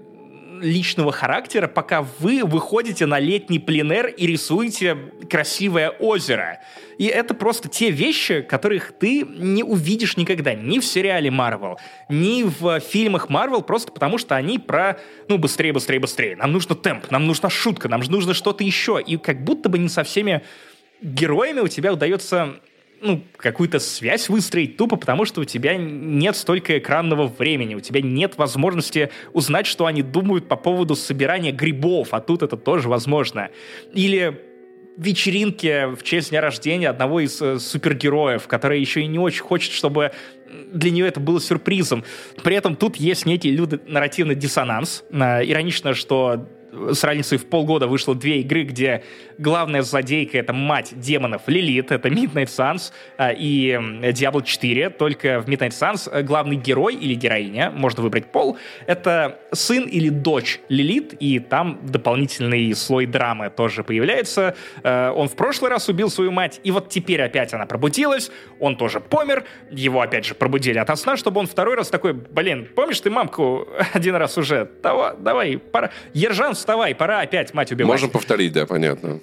личного 0.64 1.12
характера, 1.12 1.68
пока 1.68 2.02
вы 2.18 2.44
выходите 2.44 3.06
на 3.06 3.18
летний 3.18 3.58
пленер 3.58 4.06
и 4.06 4.26
рисуете 4.26 4.96
красивое 5.30 5.90
озеро. 5.90 6.60
И 6.98 7.06
это 7.06 7.34
просто 7.34 7.68
те 7.68 7.90
вещи, 7.90 8.40
которых 8.40 8.92
ты 8.92 9.22
не 9.22 9.62
увидишь 9.62 10.16
никогда 10.16 10.54
ни 10.54 10.78
в 10.78 10.84
сериале 10.84 11.30
Марвел, 11.30 11.78
ни 12.08 12.44
в 12.44 12.80
фильмах 12.80 13.28
Марвел, 13.28 13.62
просто 13.62 13.92
потому 13.92 14.18
что 14.18 14.36
они 14.36 14.58
про, 14.58 14.98
ну, 15.28 15.38
быстрее, 15.38 15.72
быстрее, 15.72 16.00
быстрее. 16.00 16.36
Нам 16.36 16.52
нужно 16.52 16.74
темп, 16.74 17.10
нам 17.10 17.26
нужна 17.26 17.50
шутка, 17.50 17.88
нам 17.88 18.00
нужно 18.08 18.34
что-то 18.34 18.64
еще. 18.64 19.02
И 19.04 19.16
как 19.16 19.44
будто 19.44 19.68
бы 19.68 19.78
не 19.78 19.88
со 19.88 20.04
всеми 20.04 20.42
героями 21.02 21.60
у 21.60 21.68
тебя 21.68 21.92
удается 21.92 22.60
ну, 23.05 23.22
какую-то 23.36 23.78
связь 23.80 24.30
выстроить 24.30 24.78
тупо, 24.78 24.96
потому 24.96 25.26
что 25.26 25.42
у 25.42 25.44
тебя 25.44 25.76
нет 25.76 26.36
столько 26.36 26.78
экранного 26.78 27.26
времени, 27.26 27.74
у 27.74 27.80
тебя 27.80 28.00
нет 28.00 28.38
возможности 28.38 29.11
узнать, 29.34 29.66
что 29.66 29.84
они 29.84 30.02
думают 30.02 30.48
по 30.48 30.57
поводу 30.57 30.96
собирания 30.96 31.52
грибов, 31.52 32.09
а 32.12 32.20
тут 32.20 32.42
это 32.42 32.57
тоже 32.57 32.88
возможно. 32.88 33.50
Или 33.92 34.40
вечеринке 34.96 35.88
в 35.88 36.02
честь 36.02 36.30
дня 36.30 36.40
рождения 36.40 36.88
одного 36.88 37.20
из 37.20 37.40
э, 37.42 37.59
супергероев, 37.59 38.46
который 38.46 38.80
еще 38.80 39.02
и 39.02 39.07
не 39.07 39.18
очень 39.18 39.42
хочет, 39.42 39.72
чтобы 39.72 40.12
для 40.72 40.90
нее 40.90 41.07
это 41.07 41.20
было 41.20 41.40
сюрпризом. 41.40 42.05
При 42.42 42.57
этом 42.57 42.74
тут 42.74 42.96
есть 42.96 43.26
некий 43.26 43.59
нарративный 43.86 44.34
диссонанс. 44.34 45.05
Э, 45.11 45.44
иронично, 45.44 45.92
что 45.94 46.48
с 46.92 47.05
разницей 47.05 47.38
в 47.38 47.46
полгода 47.46 47.86
вышло 47.86 48.14
две 48.14 48.40
игры, 48.40 48.64
где 48.64 49.05
главная 49.39 49.82
злодейка— 49.82 50.39
это 50.39 50.53
мать 50.53 50.93
демонов 50.97 51.43
Лилит, 51.47 51.93
это 51.93 52.09
Midnight 52.09 52.47
Suns 52.47 52.93
а, 53.16 53.30
и 53.30 53.72
Diablo 53.72 54.43
4, 54.43 54.91
только 54.91 55.41
в 55.41 55.49
Midnight 55.49 55.70
Suns 55.70 56.09
э, 56.11 56.22
главный 56.22 56.57
герой 56.57 56.95
или 56.95 57.14
героиня, 57.14 57.70
можно 57.70 58.03
выбрать 58.03 58.32
пол, 58.32 58.59
это 58.87 59.39
сын 59.53 59.85
или 59.85 60.09
дочь 60.09 60.61
Лилит, 60.68 61.14
и 61.14 61.39
там 61.39 61.80
дополнительный 61.85 62.74
слой 62.74 63.07
драмы 63.07 63.51
тоже 63.51 63.85
появляется. 63.85 64.57
Э, 64.82 65.11
он 65.11 65.28
в 65.28 65.37
прошлый 65.37 65.70
раз 65.70 65.89
убил 65.89 66.11
свою 66.11 66.32
мать, 66.32 66.61
и 66.64 66.70
вот 66.70 66.89
теперь 66.89 67.22
опять 67.22 67.53
она 67.55 67.66
пробудилась, 67.66 68.30
он 68.61 68.76
тоже 68.76 69.01
помер, 69.01 69.45
его 69.70 70.01
опять 70.01 70.24
же 70.24 70.35
пробудили 70.35 70.78
от 70.78 70.99
сна, 70.99 71.16
чтобы 71.16 71.41
он 71.41 71.47
второй 71.47 71.76
раз 71.76 71.89
такой, 71.89 72.12
блин, 72.12 72.68
помнишь 72.74 73.01
ты 73.01 73.11
мамку 73.11 73.68
один 73.93 74.14
раз 74.16 74.39
уже? 74.39 74.70
Давай, 74.82 75.14
давай, 75.18 75.59
пора. 75.59 75.91
Ержан 76.12 76.55
вставай, 76.55 76.95
пора 76.95 77.20
опять 77.20 77.53
мать 77.55 77.72
убивать. 77.72 77.91
Можем 77.91 78.11
повторить, 78.11 78.53
да, 78.53 78.66
понятно. 78.66 79.20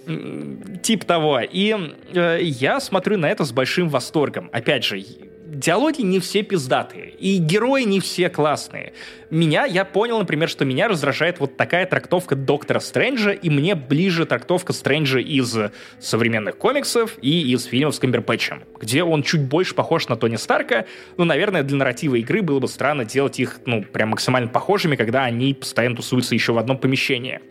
Тип 0.82 1.06
того. 1.06 1.40
И 1.42 1.76
э, 2.14 2.40
я 2.42 2.80
смотрю 2.80 3.18
на 3.18 3.30
это 3.30 3.46
с 3.46 3.52
большим 3.52 3.90
восторгом. 3.90 4.50
Опять 4.52 4.84
же, 4.84 5.04
диалоги 5.52 6.02
не 6.02 6.20
все 6.20 6.44
пиздатые, 6.44 7.10
и 7.10 7.38
герои 7.38 7.84
не 7.84 8.00
все 8.00 8.30
классные. 8.30 8.94
Меня, 9.30 9.66
я 9.66 9.86
понял, 9.86 10.18
например, 10.18 10.50
что 10.50 10.66
меня 10.66 10.88
раздражает 10.88 11.40
вот 11.40 11.58
такая 11.58 11.86
трактовка 11.86 12.36
Доктора 12.36 12.80
Стрэнджа, 12.80 13.32
и 13.32 13.50
мне 13.50 13.76
ближе 13.76 14.26
трактовка 14.26 14.74
Стрэнджа 14.74 15.20
из 15.20 15.56
современных 16.00 16.58
комиксов 16.58 17.18
и 17.22 17.52
из 17.54 17.66
фильмов 17.66 17.96
с 17.96 18.00
Камберпэтчем, 18.00 18.64
где 18.80 19.04
он 19.04 19.24
чуть 19.24 19.42
больше 19.42 19.76
похож 19.76 20.08
на 20.08 20.16
Тони 20.16 20.38
Старка, 20.38 20.86
ну, 21.18 21.26
наверное, 21.26 21.64
для 21.64 21.78
нарратива 21.78 22.16
игры 22.16 22.42
было 22.42 22.60
бы 22.60 22.68
странно 22.68 23.06
делать 23.06 23.40
их, 23.40 23.60
ну, 23.66 23.84
прям 23.84 24.10
максимально 24.10 24.50
похожими, 24.50 24.96
когда 24.96 25.26
они 25.26 25.54
постоянно 25.54 25.98
тусуются 25.98 26.34
еще 26.34 26.54
в 26.54 26.58
одном 26.58 26.78
помещении. 26.78 27.42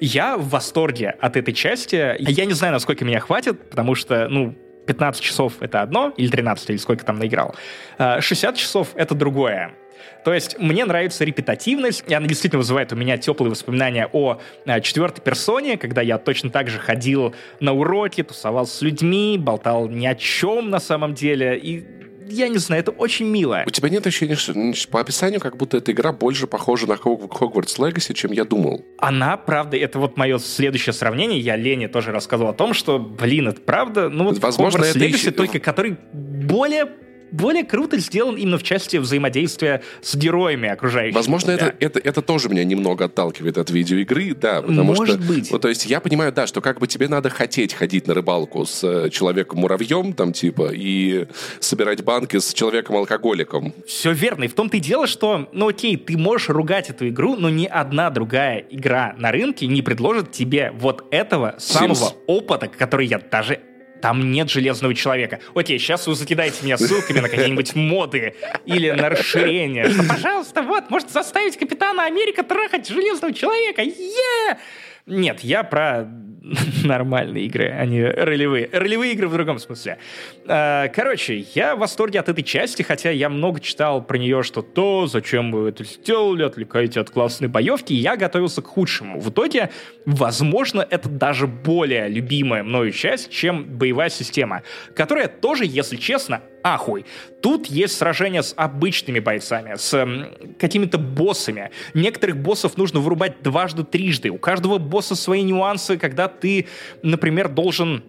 Я 0.00 0.36
в 0.36 0.48
восторге 0.48 1.10
от 1.20 1.36
этой 1.36 1.52
части. 1.52 2.16
Я 2.18 2.44
не 2.46 2.54
знаю, 2.54 2.72
насколько 2.72 3.04
меня 3.04 3.20
хватит, 3.20 3.70
потому 3.70 3.94
что, 3.94 4.28
ну, 4.28 4.56
15 4.86 5.22
часов— 5.22 5.54
это 5.60 5.82
одно, 5.82 6.12
или 6.16 6.28
13, 6.28 6.70
или 6.70 6.76
сколько 6.78 7.04
там 7.04 7.18
наиграл. 7.18 7.54
60 7.98 8.54
а, 8.54 8.56
часов— 8.56 8.88
это 8.94 9.14
другое. 9.14 9.72
То 10.24 10.34
есть 10.34 10.58
мне 10.58 10.84
нравится 10.84 11.24
репетативность, 11.24 12.04
и 12.08 12.14
она 12.14 12.26
действительно 12.26 12.58
вызывает 12.58 12.92
у 12.92 12.96
меня 12.96 13.18
теплые 13.18 13.50
воспоминания 13.50 14.08
о 14.12 14.40
а, 14.66 14.80
четвертой 14.80 15.22
персоне, 15.22 15.76
когда 15.76 16.02
я 16.02 16.18
точно 16.18 16.50
так 16.50 16.68
же 16.68 16.78
ходил 16.78 17.34
на 17.60 17.72
уроки, 17.72 18.22
тусовался 18.22 18.76
с 18.76 18.82
людьми, 18.82 19.36
болтал 19.38 19.88
ни 19.88 20.06
о 20.06 20.14
чем 20.14 20.70
на 20.70 20.80
самом 20.80 21.14
деле, 21.14 21.58
и 21.58 21.99
я 22.30 22.48
не 22.48 22.58
знаю, 22.58 22.80
это 22.80 22.90
очень 22.90 23.26
мило. 23.26 23.64
У 23.66 23.70
тебя 23.70 23.88
нет 23.88 24.06
ощущения, 24.06 24.36
что 24.36 24.54
по 24.90 25.00
описанию 25.00 25.40
как 25.40 25.56
будто 25.56 25.76
эта 25.76 25.92
игра 25.92 26.12
больше 26.12 26.46
похожа 26.46 26.86
на 26.86 26.94
Hogwarts 26.94 27.78
Legacy, 27.78 28.14
чем 28.14 28.32
я 28.32 28.44
думал? 28.44 28.84
Она, 28.98 29.36
правда, 29.36 29.76
это 29.76 29.98
вот 29.98 30.16
мое 30.16 30.38
следующее 30.38 30.92
сравнение. 30.92 31.38
Я 31.40 31.56
Лене 31.56 31.88
тоже 31.88 32.12
рассказывал 32.12 32.50
о 32.50 32.54
том, 32.54 32.74
что, 32.74 32.98
блин, 32.98 33.48
это 33.48 33.60
правда, 33.60 34.08
ну 34.08 34.24
вот 34.24 34.38
Возможно, 34.38 34.84
Hogwarts 34.84 34.96
Legacy, 34.96 35.14
еще... 35.14 35.30
только 35.30 35.58
который 35.58 35.96
более 36.12 36.86
более 37.32 37.64
круто 37.64 37.98
сделан 37.98 38.36
именно 38.36 38.58
в 38.58 38.62
части 38.62 38.96
взаимодействия 38.96 39.82
с 40.02 40.14
героями 40.16 40.68
окружающими. 40.68 41.14
Возможно, 41.14 41.50
это, 41.52 41.74
это, 41.78 41.98
это 41.98 42.22
тоже 42.22 42.48
меня 42.48 42.64
немного 42.64 43.06
отталкивает 43.06 43.58
от 43.58 43.70
видеоигры, 43.70 44.34
да, 44.34 44.62
потому 44.62 44.84
Может 44.84 45.20
что... 45.20 45.28
быть. 45.28 45.50
Вот, 45.50 45.62
то 45.62 45.68
есть 45.68 45.86
я 45.86 46.00
понимаю, 46.00 46.32
да, 46.32 46.46
что 46.46 46.60
как 46.60 46.80
бы 46.80 46.86
тебе 46.86 47.08
надо 47.08 47.30
хотеть 47.30 47.74
ходить 47.74 48.06
на 48.06 48.14
рыбалку 48.14 48.64
с 48.64 48.82
э, 48.84 49.10
человеком-муравьем, 49.10 50.12
там, 50.12 50.32
типа, 50.32 50.70
и 50.72 51.26
собирать 51.60 52.02
банки 52.04 52.38
с 52.38 52.52
человеком-алкоголиком. 52.52 53.74
Все 53.86 54.12
верно, 54.12 54.44
и 54.44 54.48
в 54.48 54.54
том-то 54.54 54.76
и 54.76 54.80
дело, 54.80 55.06
что, 55.06 55.48
ну 55.52 55.68
окей, 55.68 55.96
ты 55.96 56.16
можешь 56.16 56.48
ругать 56.48 56.90
эту 56.90 57.08
игру, 57.08 57.36
но 57.36 57.50
ни 57.50 57.66
одна 57.66 58.10
другая 58.10 58.64
игра 58.70 59.14
на 59.18 59.32
рынке 59.32 59.66
не 59.66 59.82
предложит 59.82 60.32
тебе 60.32 60.72
вот 60.74 61.04
этого 61.10 61.54
самого 61.58 62.10
Sims. 62.10 62.14
опыта, 62.26 62.68
который 62.68 63.06
я 63.06 63.18
даже 63.18 63.60
там 64.00 64.30
нет 64.30 64.50
железного 64.50 64.94
человека. 64.94 65.40
Окей, 65.54 65.78
сейчас 65.78 66.06
вы 66.06 66.14
закидаете 66.14 66.64
меня 66.64 66.76
ссылками 66.76 67.20
на 67.20 67.28
какие-нибудь 67.28 67.74
моды 67.74 68.34
или 68.66 68.90
на 68.90 69.08
расширение. 69.08 69.90
Что, 69.90 70.02
пожалуйста, 70.04 70.62
вот, 70.62 70.90
может 70.90 71.10
заставить 71.10 71.56
Капитана 71.56 72.04
Америка 72.04 72.42
трахать 72.42 72.88
железного 72.88 73.34
человека. 73.34 73.82
Е! 73.82 74.58
Нет, 75.06 75.40
я 75.40 75.64
про 75.64 76.08
нормальные 76.84 77.44
игры, 77.44 77.68
а 77.70 77.84
не 77.84 78.02
ролевые. 78.02 78.68
Ролевые 78.72 79.12
игры 79.12 79.28
в 79.28 79.32
другом 79.32 79.58
смысле. 79.58 79.98
А, 80.46 80.88
короче, 80.88 81.46
я 81.54 81.76
в 81.76 81.80
восторге 81.80 82.20
от 82.20 82.28
этой 82.28 82.42
части, 82.42 82.82
хотя 82.82 83.10
я 83.10 83.28
много 83.28 83.60
читал 83.60 84.02
про 84.02 84.16
нее, 84.16 84.42
что 84.42 84.62
то, 84.62 85.06
зачем 85.06 85.52
вы 85.52 85.68
это 85.68 85.84
сделали, 85.84 86.42
отвлекаете 86.42 87.00
от 87.00 87.10
классной 87.10 87.48
боевки, 87.48 87.92
и 87.92 87.96
я 87.96 88.16
готовился 88.16 88.62
к 88.62 88.66
худшему. 88.66 89.20
В 89.20 89.30
итоге, 89.30 89.70
возможно, 90.06 90.86
это 90.88 91.08
даже 91.08 91.46
более 91.46 92.08
любимая 92.08 92.62
мною 92.62 92.90
часть, 92.92 93.30
чем 93.30 93.64
боевая 93.64 94.08
система, 94.08 94.62
которая 94.94 95.28
тоже, 95.28 95.64
если 95.66 95.96
честно, 95.96 96.42
ахуй. 96.62 97.04
Тут 97.42 97.66
есть 97.66 97.96
сражения 97.96 98.42
с 98.42 98.52
обычными 98.56 99.18
бойцами, 99.18 99.74
с 99.76 100.28
какими-то 100.58 100.98
боссами. 100.98 101.70
Некоторых 101.94 102.36
боссов 102.36 102.76
нужно 102.76 103.00
вырубать 103.00 103.42
дважды, 103.42 103.84
трижды. 103.84 104.30
У 104.30 104.38
каждого 104.38 104.78
босса 104.78 105.14
свои 105.14 105.42
нюансы, 105.42 105.96
когда 105.96 106.29
ты, 106.40 106.66
например, 107.02 107.48
должен 107.48 108.02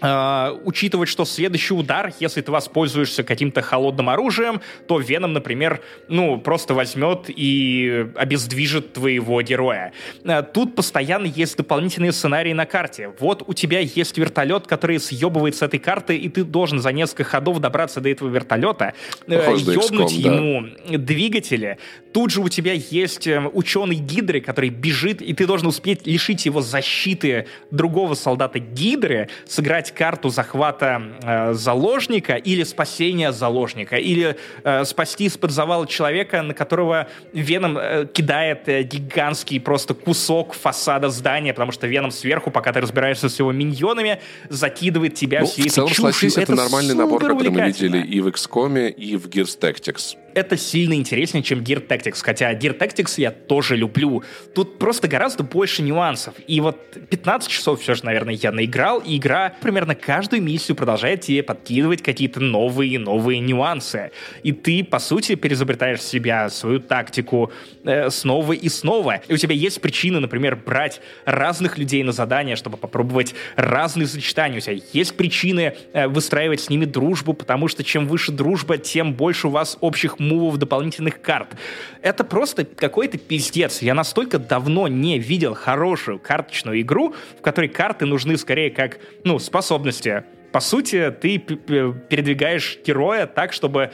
Uh, 0.00 0.60
учитывать, 0.64 1.08
что 1.08 1.24
следующий 1.24 1.72
удар, 1.72 2.12
если 2.20 2.42
ты 2.42 2.52
воспользуешься 2.52 3.22
каким-то 3.22 3.62
холодным 3.62 4.10
оружием, 4.10 4.60
то 4.86 4.98
Веном, 4.98 5.32
например, 5.32 5.80
ну, 6.08 6.38
просто 6.38 6.74
возьмет 6.74 7.24
и 7.28 8.06
обездвижит 8.14 8.92
твоего 8.92 9.40
героя. 9.40 9.92
Uh, 10.22 10.46
тут 10.52 10.74
постоянно 10.74 11.24
есть 11.24 11.56
дополнительные 11.56 12.12
сценарии 12.12 12.52
на 12.52 12.66
карте. 12.66 13.10
Вот 13.18 13.42
у 13.46 13.54
тебя 13.54 13.80
есть 13.80 14.18
вертолет, 14.18 14.66
который 14.66 15.00
съебывает 15.00 15.56
с 15.56 15.62
этой 15.62 15.78
карты, 15.78 16.16
и 16.16 16.28
ты 16.28 16.44
должен 16.44 16.78
за 16.78 16.92
несколько 16.92 17.24
ходов 17.24 17.60
добраться 17.60 18.02
до 18.02 18.10
этого 18.10 18.28
вертолета, 18.28 18.92
uh, 19.26 19.56
ёбнуть 19.56 20.12
ему 20.12 20.68
да. 20.88 20.98
двигатели. 20.98 21.78
Тут 22.12 22.30
же 22.30 22.40
у 22.40 22.48
тебя 22.48 22.72
есть 22.72 23.26
эм, 23.26 23.50
ученый 23.52 23.96
Гидры, 23.96 24.40
который 24.40 24.70
бежит, 24.70 25.20
и 25.20 25.32
ты 25.34 25.46
должен 25.46 25.68
успеть 25.68 26.06
лишить 26.06 26.46
его 26.46 26.60
защиты 26.60 27.46
другого 27.70 28.14
солдата 28.14 28.58
Гидры, 28.58 29.28
сыграть 29.46 29.85
взять 29.86 29.94
карту 29.96 30.28
захвата 30.28 31.02
э, 31.22 31.54
заложника 31.54 32.34
или 32.34 32.64
спасения 32.64 33.32
заложника, 33.32 33.96
или 33.96 34.36
э, 34.64 34.84
спасти 34.84 35.24
из-под 35.24 35.50
завала 35.50 35.86
человека, 35.86 36.42
на 36.42 36.54
которого 36.54 37.08
Веном 37.32 37.78
э, 37.78 38.06
кидает 38.12 38.68
э, 38.68 38.82
гигантский 38.82 39.60
просто 39.60 39.94
кусок 39.94 40.54
фасада 40.54 41.08
здания, 41.10 41.52
потому 41.52 41.72
что 41.72 41.86
Веном 41.86 42.10
сверху, 42.10 42.50
пока 42.50 42.72
ты 42.72 42.80
разбираешься 42.80 43.28
с 43.28 43.38
его 43.38 43.52
миньонами, 43.52 44.20
закидывает 44.48 45.14
тебя 45.14 45.40
ну, 45.40 45.46
всей 45.46 45.68
в 45.68 45.72
целом, 45.72 45.90
этой 45.90 46.12
чушью. 46.12 46.30
это, 46.30 46.40
это 46.40 46.54
нормальный 46.54 46.94
набор, 46.94 47.20
который 47.20 47.50
мы 47.50 47.60
видели 47.66 47.98
и 47.98 48.20
в 48.20 48.28
XCOM, 48.28 48.90
и 48.90 49.16
в 49.16 49.28
Gears 49.28 49.58
Tactics 49.58 50.16
это 50.36 50.58
сильно 50.58 50.92
интереснее, 50.92 51.42
чем 51.42 51.60
Gear 51.60 51.86
Tactics. 51.86 52.18
Хотя 52.22 52.52
Gear 52.52 52.78
Tactics 52.78 53.14
я 53.16 53.30
тоже 53.30 53.74
люблю. 53.74 54.22
Тут 54.54 54.78
просто 54.78 55.08
гораздо 55.08 55.42
больше 55.42 55.82
нюансов. 55.82 56.34
И 56.46 56.60
вот 56.60 56.78
15 57.08 57.48
часов 57.48 57.80
все 57.80 57.94
же, 57.94 58.04
наверное, 58.04 58.34
я 58.34 58.52
наиграл, 58.52 58.98
и 58.98 59.16
игра 59.16 59.54
примерно 59.62 59.94
каждую 59.94 60.42
миссию 60.42 60.76
продолжает 60.76 61.22
тебе 61.22 61.42
подкидывать 61.42 62.02
какие-то 62.02 62.40
новые 62.40 62.92
и 62.92 62.98
новые 62.98 63.40
нюансы. 63.40 64.10
И 64.42 64.52
ты, 64.52 64.84
по 64.84 64.98
сути, 64.98 65.36
перезабретаешь 65.36 66.02
себя, 66.02 66.50
свою 66.50 66.80
тактику 66.80 67.50
э, 67.84 68.10
снова 68.10 68.52
и 68.52 68.68
снова. 68.68 69.22
И 69.28 69.32
у 69.32 69.38
тебя 69.38 69.54
есть 69.54 69.80
причины, 69.80 70.20
например, 70.20 70.56
брать 70.56 71.00
разных 71.24 71.78
людей 71.78 72.02
на 72.02 72.12
задание, 72.12 72.56
чтобы 72.56 72.76
попробовать 72.76 73.34
разные 73.56 74.06
сочетания. 74.06 74.58
У 74.58 74.60
тебя 74.60 74.76
есть 74.92 75.16
причины 75.16 75.74
э, 75.94 76.08
выстраивать 76.08 76.60
с 76.60 76.68
ними 76.68 76.84
дружбу, 76.84 77.32
потому 77.32 77.68
что 77.68 77.82
чем 77.82 78.06
выше 78.06 78.32
дружба, 78.32 78.76
тем 78.76 79.14
больше 79.14 79.48
у 79.48 79.50
вас 79.50 79.78
общих 79.80 80.18
мувов, 80.28 80.58
дополнительных 80.58 81.20
карт. 81.20 81.56
Это 82.02 82.24
просто 82.24 82.64
какой-то 82.64 83.18
пиздец. 83.18 83.82
Я 83.82 83.94
настолько 83.94 84.38
давно 84.38 84.88
не 84.88 85.18
видел 85.18 85.54
хорошую 85.54 86.18
карточную 86.18 86.80
игру, 86.80 87.14
в 87.38 87.42
которой 87.42 87.68
карты 87.68 88.06
нужны 88.06 88.36
скорее 88.36 88.70
как, 88.70 88.98
ну, 89.24 89.38
способности. 89.38 90.24
По 90.52 90.60
сути, 90.60 91.10
ты 91.10 91.38
передвигаешь 91.38 92.78
героя 92.84 93.26
так, 93.26 93.52
чтобы 93.52 93.90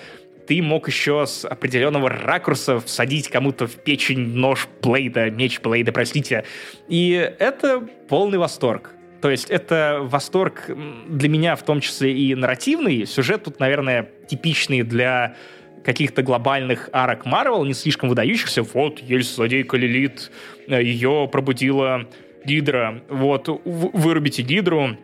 ты 0.46 0.60
мог 0.62 0.88
еще 0.88 1.26
с 1.26 1.44
определенного 1.44 2.08
ракурса 2.08 2.80
всадить 2.80 3.28
кому-то 3.28 3.66
в 3.66 3.76
печень 3.76 4.34
нож 4.34 4.68
Блейда, 4.82 5.30
меч 5.30 5.60
Блейда, 5.60 5.92
простите. 5.92 6.44
И 6.88 7.12
это 7.38 7.80
полный 8.08 8.38
восторг. 8.38 8.90
То 9.20 9.30
есть 9.30 9.50
это 9.50 10.00
восторг 10.02 10.68
для 11.08 11.28
меня 11.28 11.54
в 11.54 11.62
том 11.62 11.80
числе 11.80 12.12
и 12.12 12.34
нарративный. 12.34 13.06
Сюжет 13.06 13.44
тут, 13.44 13.60
наверное, 13.60 14.10
типичный 14.28 14.82
для 14.82 15.36
каких-то 15.84 16.22
глобальных 16.22 16.88
арок 16.92 17.26
Марвел, 17.26 17.64
не 17.64 17.74
слишком 17.74 18.08
выдающихся. 18.08 18.62
Вот, 18.62 19.00
есть 19.00 19.34
злодейка 19.34 19.76
Лилит, 19.76 20.30
э, 20.68 20.82
ее 20.82 21.28
пробудила 21.30 22.08
Гидра. 22.44 23.02
Вот, 23.08 23.48
вырубите 23.64 24.42
Гидру, 24.42 24.96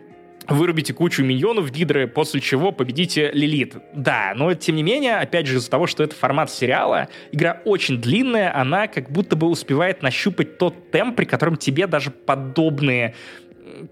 вырубите 0.48 0.94
кучу 0.94 1.22
миньонов 1.22 1.70
Гидры, 1.70 2.06
после 2.06 2.40
чего 2.40 2.72
победите 2.72 3.30
Лилит. 3.32 3.76
Да, 3.94 4.32
но 4.34 4.54
тем 4.54 4.76
не 4.76 4.82
менее, 4.82 5.16
опять 5.16 5.46
же, 5.46 5.56
из-за 5.56 5.70
того, 5.70 5.86
что 5.86 6.02
это 6.02 6.14
формат 6.14 6.50
сериала, 6.50 7.08
игра 7.32 7.60
очень 7.64 8.00
длинная, 8.00 8.54
она 8.54 8.86
как 8.86 9.10
будто 9.10 9.36
бы 9.36 9.48
успевает 9.48 10.02
нащупать 10.02 10.58
тот 10.58 10.90
темп, 10.90 11.16
при 11.16 11.24
котором 11.24 11.56
тебе 11.56 11.86
даже 11.86 12.10
подобные 12.10 13.14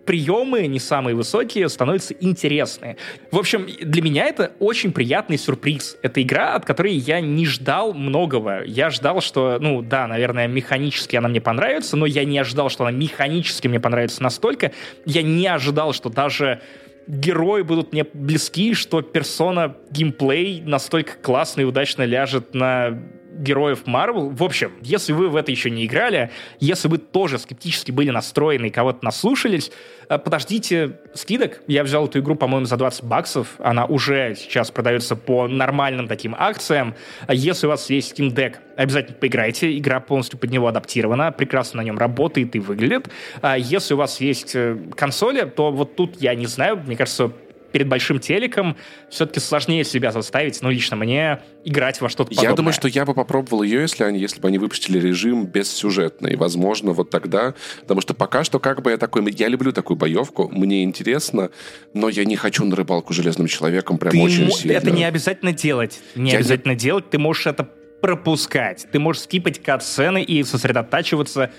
приемы 0.05 0.67
не 0.67 0.79
самые 0.79 1.15
высокие 1.15 1.69
становятся 1.69 2.15
интересные. 2.15 2.97
В 3.31 3.39
общем, 3.39 3.67
для 3.81 4.03
меня 4.03 4.27
это 4.27 4.53
очень 4.59 4.93
приятный 4.93 5.39
сюрприз. 5.39 5.97
Это 6.03 6.23
игра, 6.23 6.55
от 6.55 6.65
которой 6.65 6.95
я 6.95 7.21
не 7.21 7.47
ждал 7.47 7.93
многого. 7.93 8.65
Я 8.65 8.91
ждал, 8.91 9.21
что, 9.21 9.59
ну 9.61 9.83
да, 9.83 10.07
наверное, 10.07 10.47
механически 10.47 11.17
она 11.17 11.29
мне 11.29 11.41
понравится, 11.41 11.97
но 11.97 12.07
я 12.07 12.25
не 12.25 12.39
ожидал, 12.39 12.71
что 12.71 12.85
она 12.85 12.97
механически 12.97 13.69
мне 13.69 13.81
понравится 13.81 14.23
настолько. 14.23 14.73
Я 15.05 15.23
не 15.23 15.47
ожидал, 15.47 15.93
что 15.93 16.09
даже 16.09 16.61
герои 17.07 17.63
будут 17.63 17.93
мне 17.93 18.05
близки, 18.13 18.75
что 18.75 19.03
персона 19.03 19.77
геймплей 19.91 20.63
настолько 20.63 21.13
классно 21.15 21.63
и 21.63 21.65
удачно 21.65 22.03
ляжет 22.03 22.55
на 22.55 23.03
героев 23.39 23.87
Марвел. 23.87 24.31
В 24.31 24.43
общем, 24.43 24.73
если 24.83 25.13
вы 25.13 25.29
в 25.29 25.37
это 25.37 25.51
еще 25.51 25.71
не 25.71 25.87
играли, 25.87 26.31
если 26.61 26.89
вы 26.89 26.99
тоже 26.99 27.39
скептически 27.39 27.91
были 27.91 28.11
настроены 28.11 28.67
и 28.67 28.71
кого-то 28.71 29.05
наслушались, 29.05 29.71
э, 30.09 30.19
подождите 30.19 30.99
скидок. 31.15 31.63
Я 31.67 31.85
взял 31.85 32.07
эту 32.07 32.21
игру, 32.21 32.35
по-моему, 32.35 32.67
за 32.67 32.77
20 32.77 33.05
баксов. 33.05 33.55
Она 33.59 33.87
уже 33.87 34.35
сейчас 34.35 34.71
продается 34.71 35.17
по 35.17 35.49
нормальным 35.49 36.09
таким 36.09 36.35
акциям. 36.39 36.95
Если 37.29 37.67
у 37.67 37.71
вас 37.71 37.91
есть 37.91 38.19
Steam 38.19 38.35
Deck, 38.35 38.57
обязательно 38.77 39.17
поиграйте. 39.19 39.77
Игра 39.77 40.01
полностью 40.01 40.39
под 40.39 40.51
него 40.51 40.69
адаптирована, 40.69 41.33
прекрасно 41.33 41.83
на 41.83 41.85
нем 41.85 41.99
работает 41.99 42.55
и 42.57 42.59
выглядит. 42.59 43.09
А 43.43 43.57
если 43.57 43.95
у 43.95 43.97
вас 43.97 44.21
есть 44.21 44.55
э, 44.55 44.77
консоли, 44.95 45.43
то 45.45 45.71
вот 45.71 45.97
тут 45.97 46.21
я 46.21 46.35
не 46.35 46.47
знаю, 46.47 46.83
мне 46.85 46.97
кажется, 46.97 47.33
перед 47.77 47.89
большим 47.89 48.19
телеком 48.21 48.75
все-таки 49.11 49.39
сложнее 49.39 49.85
себя 49.85 50.11
заставить, 50.11 50.63
ну, 50.63 50.71
лично 50.71 50.97
мне, 50.97 51.41
играть 51.63 52.01
во 52.01 52.09
что-то 52.09 52.31
подобное. 52.31 52.51
Я 52.51 52.57
думаю, 52.57 52.73
что 52.73 52.89
я 52.89 53.05
бы 53.05 53.13
попробовал 53.13 53.63
ее, 53.63 53.83
если, 53.83 54.03
они, 54.03 54.19
если 54.19 54.41
бы 54.41 54.49
они 54.49 54.57
выпустили 54.57 54.99
режим 54.99 55.45
бессюжетный. 55.45 56.37
Возможно, 56.37 56.93
вот 56.93 57.11
тогда... 57.11 57.53
Потому 57.83 58.01
что 58.01 58.15
пока 58.15 58.45
что 58.45 58.61
как 58.61 58.81
бы 58.81 58.93
я 58.93 58.97
такой... 58.97 59.31
Я 59.31 59.49
люблю 59.49 59.73
такую 59.73 59.99
боевку, 59.99 60.49
мне 60.49 60.85
интересно, 60.85 61.51
но 61.93 62.09
я 62.09 62.25
не 62.25 62.35
хочу 62.35 62.65
на 62.65 62.75
рыбалку 62.75 63.13
железным 63.13 63.47
человеком 63.47 63.99
прям 63.99 64.13
ты 64.13 64.23
очень 64.23 64.51
сильно. 64.51 64.79
Это 64.79 64.91
не 64.91 65.05
обязательно 65.05 65.53
делать. 65.53 66.01
Не 66.15 66.31
я 66.31 66.39
обязательно 66.39 66.73
не... 66.73 66.79
делать. 66.79 67.11
Ты 67.11 67.19
можешь 67.19 67.47
это 67.47 67.69
пропускать. 68.01 68.87
Ты 68.91 68.99
можешь 68.99 69.25
скипать 69.25 69.63
кат-сцены 69.63 70.23
и 70.23 70.43
сосредотачиваться 70.45 71.51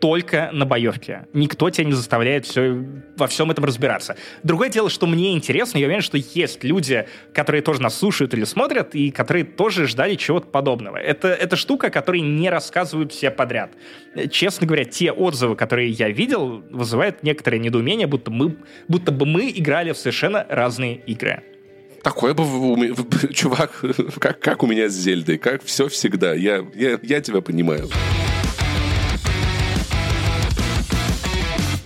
только 0.00 0.50
на 0.52 0.66
боевке. 0.66 1.26
Никто 1.32 1.70
тебя 1.70 1.86
не 1.86 1.92
заставляет 1.92 2.46
все, 2.46 2.84
во 3.16 3.26
всем 3.26 3.50
этом 3.50 3.64
разбираться. 3.64 4.16
Другое 4.42 4.68
дело, 4.68 4.90
что 4.90 5.06
мне 5.06 5.32
интересно, 5.32 5.78
я 5.78 5.86
уверен, 5.86 6.02
что 6.02 6.18
есть 6.18 6.62
люди, 6.64 7.06
которые 7.32 7.62
тоже 7.62 7.80
нас 7.80 7.98
слушают 7.98 8.34
или 8.34 8.44
смотрят, 8.44 8.94
и 8.94 9.10
которые 9.10 9.44
тоже 9.44 9.86
ждали 9.86 10.14
чего-то 10.16 10.48
подобного. 10.48 10.96
Это, 10.96 11.28
это 11.28 11.56
штука, 11.56 11.90
которой 11.90 12.20
не 12.20 12.50
рассказывают 12.50 13.12
все 13.12 13.30
подряд. 13.30 13.72
Честно 14.30 14.66
говоря, 14.66 14.84
те 14.84 15.10
отзывы, 15.12 15.56
которые 15.56 15.90
я 15.90 16.08
видел, 16.10 16.62
вызывают 16.70 17.22
некоторое 17.22 17.58
недоумение, 17.58 18.06
будто, 18.06 18.30
мы, 18.30 18.56
будто 18.88 19.12
бы 19.12 19.26
мы 19.26 19.50
играли 19.54 19.92
в 19.92 19.96
совершенно 19.96 20.46
разные 20.48 20.96
игры 20.96 21.42
такой 22.04 22.34
бы 22.34 22.44
чувак, 23.32 23.82
как, 24.20 24.38
как 24.38 24.62
у 24.62 24.66
меня 24.66 24.88
с 24.88 24.92
Зельдой, 24.92 25.38
как 25.38 25.64
все 25.64 25.88
всегда. 25.88 26.34
Я, 26.34 26.64
я, 26.74 27.00
я 27.02 27.20
тебя 27.20 27.40
понимаю. 27.40 27.88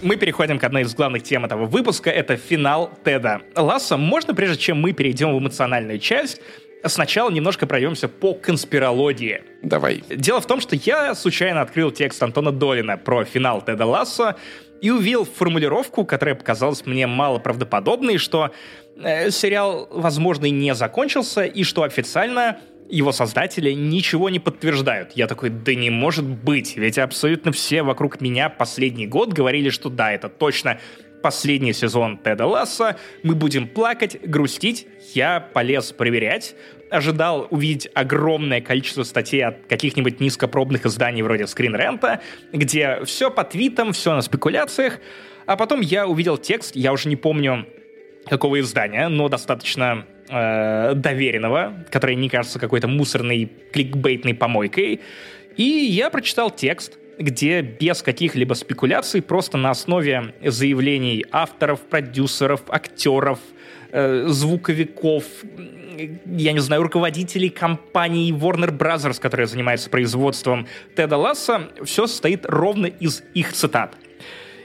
Мы 0.03 0.16
переходим 0.16 0.59
к 0.59 0.64
одной 0.64 0.82
из 0.82 0.94
главных 0.94 1.22
тем 1.22 1.44
этого 1.44 1.66
выпуска. 1.66 2.11
Это 2.11 2.36
финал 2.36 2.90
Теда 3.05 3.42
Ласса. 3.57 3.96
Можно, 3.96 4.34
прежде 4.34 4.59
чем 4.59 4.80
мы 4.80 4.92
перейдем 4.92 5.34
в 5.34 5.38
эмоциональную 5.38 5.99
часть, 5.99 6.40
сначала 6.84 7.30
немножко 7.30 7.66
пройдемся 7.66 8.09
по 8.09 8.34
конспирологии. 8.34 9.42
Давай. 9.62 10.05
Дело 10.09 10.40
в 10.40 10.46
том, 10.46 10.61
что 10.61 10.76
я 10.76 11.14
случайно 11.14 11.62
открыл 11.62 11.90
текст 11.90 12.22
Антона 12.22 12.53
Долина 12.53 12.96
про 12.96 13.24
финал 13.24 13.62
Теда 13.62 13.86
Ласса 13.86 14.36
и 14.80 14.90
увидел 14.90 15.24
формулировку, 15.24 16.05
которая 16.05 16.36
показалась 16.36 16.86
мне 16.86 17.07
мало 17.07 17.38
правдоподобной, 17.38 18.18
что 18.18 18.53
э, 18.96 19.30
сериал, 19.30 19.88
возможно, 19.90 20.46
и 20.46 20.51
не 20.51 20.74
закончился, 20.74 21.44
и 21.44 21.64
что 21.64 21.82
официально 21.82 22.59
его 22.89 23.12
создатели 23.12 23.72
ничего 23.72 24.30
не 24.30 24.39
подтверждают. 24.39 25.12
Я 25.12 25.26
такой, 25.26 25.51
да 25.51 25.74
не 25.74 25.91
может 25.91 26.24
быть, 26.24 26.76
ведь 26.76 26.99
абсолютно 26.99 27.53
все 27.53 27.82
вокруг 27.82 28.20
меня 28.20 28.49
последний 28.49 29.07
год 29.07 29.32
говорили, 29.32 29.70
что 29.70 29.91
да, 29.91 30.12
это 30.12 30.28
точно 30.28 30.80
последний 31.22 31.72
сезон 31.72 32.18
Теда 32.18 32.47
Ласса, 32.47 32.97
мы 33.22 33.34
будем 33.34 33.66
плакать, 33.68 34.18
грустить. 34.22 34.86
Я 35.14 35.41
полез 35.41 35.93
проверять, 35.93 36.55
ожидал 36.91 37.47
увидеть 37.51 37.89
огромное 37.95 38.61
количество 38.61 39.03
статей 39.03 39.45
от 39.45 39.66
каких-нибудь 39.66 40.20
низкопробных 40.20 40.86
изданий 40.86 41.22
вроде 41.22 41.45
Rant, 41.45 42.20
где 42.53 43.05
все 43.05 43.30
по 43.30 43.45
твитам, 43.45 43.93
все 43.93 44.14
на 44.14 44.22
спекуляциях, 44.22 44.99
а 45.47 45.57
потом 45.57 45.80
я 45.80 46.07
увидел 46.07 46.36
текст, 46.39 46.76
я 46.76 46.93
уже 46.93 47.09
не 47.09 47.16
помню 47.16 47.66
какого 48.28 48.61
издания, 48.61 49.09
но 49.09 49.28
достаточно 49.28 50.07
э, 50.29 50.95
доверенного, 50.95 51.85
который 51.91 52.14
не 52.16 52.29
кажется 52.29 52.59
какой-то 52.59 52.89
мусорной 52.89 53.51
кликбейтной 53.72 54.35
помойкой. 54.35 55.01
И 55.57 55.62
я 55.62 56.11
прочитал 56.11 56.51
текст, 56.51 56.99
где 57.18 57.62
без 57.62 58.03
каких-либо 58.03 58.55
спекуляций, 58.55 59.22
просто 59.22 59.59
на 59.59 59.70
основе 59.70 60.35
заявлений 60.45 61.24
авторов, 61.33 61.81
продюсеров, 61.81 62.62
актеров, 62.68 63.41
э, 63.91 64.26
звуковиков, 64.29 65.24
я 66.26 66.53
не 66.53 66.61
знаю, 66.61 66.83
руководителей 66.83 67.51
компании 67.51 68.33
Warner 68.33 68.76
Brothers, 68.76 69.20
которая 69.20 69.47
занимается 69.47 69.91
производством 69.91 70.68
Теда 70.97 71.16
Ласса, 71.16 71.68
все 71.85 72.07
состоит 72.07 72.47
ровно 72.47 72.87
из 72.87 73.22
их 73.35 73.53
цитат. 73.53 73.97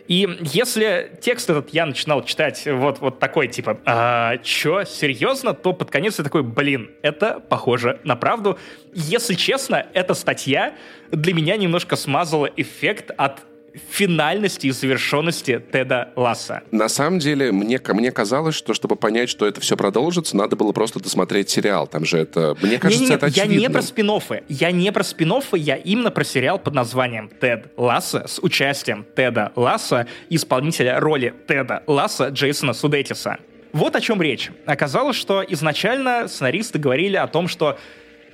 И 0.08 0.28
если 0.42 1.18
текст 1.22 1.50
этот 1.50 1.74
я 1.74 1.86
начинал 1.86 2.24
читать 2.24 2.64
вот, 2.66 3.00
вот 3.00 3.20
такой, 3.20 3.48
типа, 3.48 3.80
а, 3.86 4.38
чё, 4.38 4.84
серьезно, 4.84 5.54
то 5.54 5.74
под 5.74 5.92
конец 5.92 6.18
я 6.18 6.24
такой, 6.24 6.44
блин, 6.44 6.92
это 7.02 7.40
похоже 7.40 8.00
на 8.04 8.16
правду. 8.16 8.60
Если 8.94 9.36
честно, 9.36 9.86
эта 9.94 10.14
статья 10.14 10.76
для 11.12 11.34
меня 11.34 11.56
немножко 11.56 11.96
смазала 11.96 12.50
эффект 12.58 13.12
от 13.18 13.42
финальности 13.90 14.68
и 14.68 14.72
завершенности 14.72 15.62
Теда 15.72 16.10
Ласса. 16.16 16.62
На 16.72 16.90
самом 16.90 17.20
деле, 17.20 17.52
мне, 17.52 17.80
мне 17.88 18.12
казалось, 18.12 18.56
что 18.56 18.74
чтобы 18.74 18.96
понять, 18.96 19.30
что 19.30 19.46
это 19.46 19.62
все 19.62 19.76
продолжится, 19.76 20.38
надо 20.38 20.56
было 20.56 20.72
просто 20.72 21.00
досмотреть 21.00 21.50
сериал. 21.50 21.88
Там 21.88 22.06
же 22.06 22.18
это... 22.20 22.56
Мне 22.62 22.78
кажется, 22.78 23.04
не, 23.04 23.10
не, 23.10 23.16
это 23.16 23.26
очевидно. 23.28 23.54
Я 23.54 23.60
не 23.60 23.70
про 23.70 23.82
спин 23.82 24.10
-оффы. 24.10 24.44
Я 24.48 24.72
не 24.72 24.92
про 24.92 25.04
спин 25.04 25.34
я 25.54 25.76
именно 25.76 26.12
про 26.12 26.24
сериал 26.24 26.60
под 26.60 26.74
названием 26.74 27.30
«Тед 27.40 27.72
Ласса» 27.78 28.26
с 28.28 28.40
участием 28.40 29.06
Теда 29.16 29.52
Ласса, 29.56 30.08
исполнителя 30.30 31.00
роли 31.00 31.34
Теда 31.48 31.84
Ласса 31.88 32.30
Джейсона 32.30 32.74
Судетиса. 32.74 33.38
Вот 33.72 33.96
о 33.96 34.02
чем 34.02 34.22
речь. 34.22 34.52
Оказалось, 34.68 35.16
что 35.16 35.44
изначально 35.48 36.28
сценаристы 36.28 36.78
говорили 36.78 37.16
о 37.16 37.26
том, 37.26 37.48
что 37.48 37.80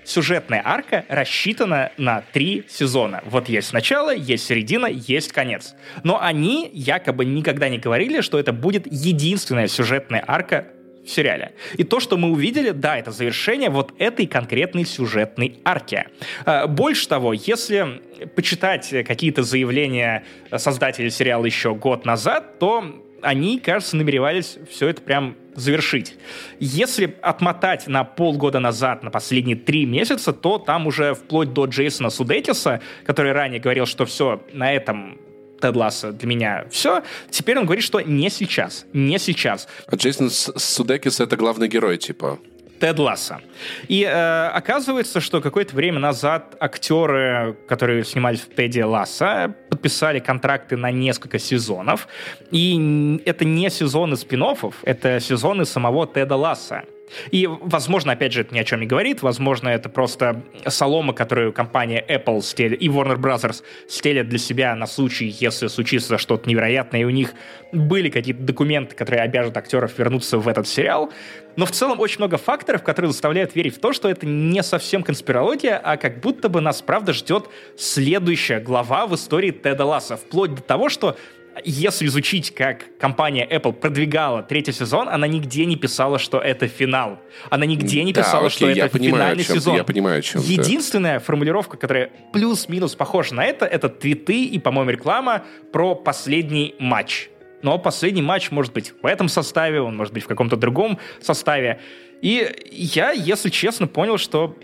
сюжетная 0.09 0.61
арка 0.65 1.05
рассчитана 1.07 1.91
на 1.97 2.23
три 2.33 2.63
сезона. 2.67 3.21
Вот 3.25 3.47
есть 3.47 3.73
начало, 3.73 4.13
есть 4.13 4.45
середина, 4.45 4.87
есть 4.87 5.31
конец. 5.31 5.75
Но 6.03 6.19
они 6.21 6.69
якобы 6.73 7.25
никогда 7.25 7.69
не 7.69 7.77
говорили, 7.77 8.21
что 8.21 8.39
это 8.39 8.51
будет 8.51 8.87
единственная 8.91 9.67
сюжетная 9.67 10.23
арка 10.25 10.67
в 11.05 11.09
сериале. 11.09 11.53
И 11.77 11.83
то, 11.83 11.99
что 11.99 12.17
мы 12.17 12.31
увидели, 12.31 12.71
да, 12.71 12.97
это 12.97 13.11
завершение 13.11 13.69
вот 13.69 13.93
этой 13.99 14.25
конкретной 14.25 14.85
сюжетной 14.85 15.59
арки. 15.63 16.05
А, 16.45 16.67
больше 16.67 17.07
того, 17.07 17.33
если 17.33 18.01
почитать 18.35 18.89
какие-то 19.05 19.43
заявления 19.43 20.23
создателей 20.57 21.09
сериала 21.09 21.45
еще 21.45 21.73
год 21.73 22.05
назад, 22.05 22.59
то 22.59 22.83
они, 23.21 23.59
кажется, 23.59 23.95
намеревались 23.95 24.57
все 24.69 24.87
это 24.89 25.01
прям 25.01 25.35
завершить. 25.55 26.15
Если 26.59 27.15
отмотать 27.21 27.87
на 27.87 28.03
полгода 28.03 28.59
назад, 28.59 29.03
на 29.03 29.11
последние 29.11 29.55
три 29.55 29.85
месяца, 29.85 30.33
то 30.33 30.57
там 30.57 30.87
уже 30.87 31.13
вплоть 31.13 31.53
до 31.53 31.65
Джейсона 31.65 32.09
Судетиса, 32.09 32.81
который 33.05 33.31
ранее 33.31 33.59
говорил, 33.59 33.85
что 33.85 34.05
все, 34.05 34.41
на 34.53 34.73
этом 34.73 35.19
Тед 35.61 35.75
Ласса 35.75 36.11
для 36.11 36.27
меня 36.27 36.65
все. 36.71 37.03
Теперь 37.29 37.57
он 37.57 37.65
говорит, 37.65 37.83
что 37.83 37.99
не 37.99 38.29
сейчас, 38.29 38.85
не 38.93 39.19
сейчас. 39.19 39.67
А 39.87 39.95
Джейсон 39.95 40.29
Судекис— 40.29 41.19
это 41.21 41.35
главный 41.35 41.67
герой, 41.67 41.97
типа? 41.97 42.39
Тед 42.79 42.99
Ласса. 42.99 43.41
И 43.87 44.03
э, 44.03 44.47
оказывается, 44.47 45.19
что 45.19 45.41
какое-то 45.41 45.75
время 45.75 45.99
назад 45.99 46.55
актеры, 46.59 47.57
которые 47.67 48.03
снимались 48.05 48.41
в 48.41 48.55
Теде 48.55 48.85
Ласса, 48.85 49.53
подписали 49.69 50.19
контракты 50.19 50.77
на 50.77 50.91
несколько 50.91 51.39
сезонов. 51.39 52.07
И 52.51 53.21
это 53.25 53.45
не 53.45 53.69
сезоны 53.69 54.15
спин 54.15 54.39
это 54.83 55.19
сезоны 55.19 55.65
самого 55.65 56.07
Теда 56.07 56.35
Ласса. 56.35 56.83
И, 57.31 57.47
возможно, 57.47 58.13
опять 58.13 58.33
же, 58.33 58.41
это 58.41 58.53
ни 58.53 58.59
о 58.59 58.63
чем 58.63 58.81
не 58.81 58.85
говорит. 58.85 59.21
Возможно, 59.21 59.69
это 59.69 59.89
просто 59.89 60.43
солома, 60.67 61.13
которую 61.13 61.53
компания 61.53 62.03
Apple 62.07 62.41
стелит, 62.41 62.81
и 62.81 62.87
Warner 62.87 63.17
Brothers 63.17 63.63
стелят 63.87 64.29
для 64.29 64.37
себя 64.37 64.75
на 64.75 64.87
случай, 64.87 65.25
если 65.39 65.67
случится 65.67 66.17
что-то 66.17 66.49
невероятное, 66.49 67.01
и 67.01 67.03
у 67.03 67.09
них 67.09 67.33
были 67.71 68.09
какие-то 68.09 68.41
документы, 68.41 68.95
которые 68.95 69.21
обяжут 69.21 69.57
актеров 69.57 69.97
вернуться 69.97 70.37
в 70.37 70.47
этот 70.47 70.67
сериал. 70.67 71.11
Но 71.59 71.65
в 71.65 71.71
целом 71.71 71.99
очень 71.99 72.19
много 72.19 72.37
факторов, 72.37 72.83
которые 72.83 73.11
заставляют 73.11 73.53
верить 73.53 73.75
в 73.75 73.79
то, 73.79 73.91
что 73.91 74.07
это 74.07 74.25
не 74.25 74.63
совсем 74.63 75.03
конспирология, 75.03 75.77
а 75.77 75.97
как 75.97 76.21
будто 76.21 76.47
бы 76.47 76.61
нас 76.61 76.81
правда 76.81 77.11
ждет 77.11 77.49
следующая 77.77 78.61
глава 78.61 79.07
в 79.07 79.15
истории 79.15 79.51
Теда 79.51 79.83
Ласса. 79.83 80.15
Вплоть 80.15 80.55
до 80.55 80.61
того, 80.61 80.87
что 80.87 81.17
если 81.65 82.05
изучить, 82.05 82.55
как 82.55 82.85
компания 82.97 83.45
Apple 83.45 83.73
продвигала 83.73 84.41
третий 84.41 84.71
сезон, 84.71 85.09
она 85.09 85.27
нигде 85.27 85.65
не 85.65 85.75
писала, 85.75 86.17
что 86.17 86.39
это 86.39 86.69
финал. 86.69 87.19
Она 87.49 87.65
нигде 87.65 88.05
не 88.05 88.13
писала, 88.13 88.43
да, 88.43 88.47
окей, 88.47 88.55
что 88.55 88.69
это 88.69 88.89
понимаю, 88.89 89.13
финальный 89.15 89.43
чем, 89.43 89.55
сезон. 89.55 89.75
Я 89.75 89.83
понимаю, 89.83 90.21
чем 90.21 90.39
Единственная 90.39 91.19
формулировка, 91.19 91.75
которая 91.75 92.09
плюс-минус 92.31 92.95
похожа 92.95 93.35
на 93.35 93.43
это, 93.43 93.65
это 93.65 93.89
твиты 93.89 94.45
и, 94.45 94.59
по-моему, 94.59 94.91
реклама 94.91 95.43
про 95.73 95.93
последний 95.93 96.75
матч. 96.79 97.29
Но 97.61 97.77
последний 97.77 98.21
матч 98.21 98.51
может 98.51 98.73
быть 98.73 98.93
в 99.01 99.05
этом 99.05 99.27
составе, 99.27 99.81
он 99.81 99.97
может 99.97 100.13
быть 100.13 100.23
в 100.23 100.27
каком-то 100.27 100.55
другом 100.55 100.99
составе. 101.21 101.79
И 102.21 102.47
я, 102.71 103.11
если 103.11 103.49
честно, 103.49 103.87
понял, 103.87 104.17
что 104.17 104.55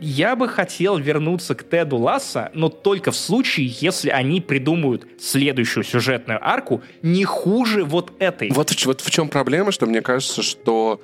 я 0.00 0.36
бы 0.36 0.48
хотел 0.48 0.96
вернуться 0.96 1.54
к 1.54 1.68
Теду 1.68 1.96
Ласса, 1.96 2.50
но 2.54 2.68
только 2.68 3.10
в 3.10 3.16
случае, 3.16 3.66
если 3.80 4.10
они 4.10 4.40
придумают 4.40 5.06
следующую 5.18 5.84
сюжетную 5.84 6.38
арку 6.46 6.82
не 7.02 7.24
хуже 7.24 7.84
вот 7.84 8.12
этой. 8.20 8.50
Вот, 8.50 8.72
вот 8.84 9.00
в 9.00 9.10
чем 9.10 9.28
проблема, 9.28 9.72
что 9.72 9.86
мне 9.86 10.00
кажется, 10.00 10.42
что 10.42 11.00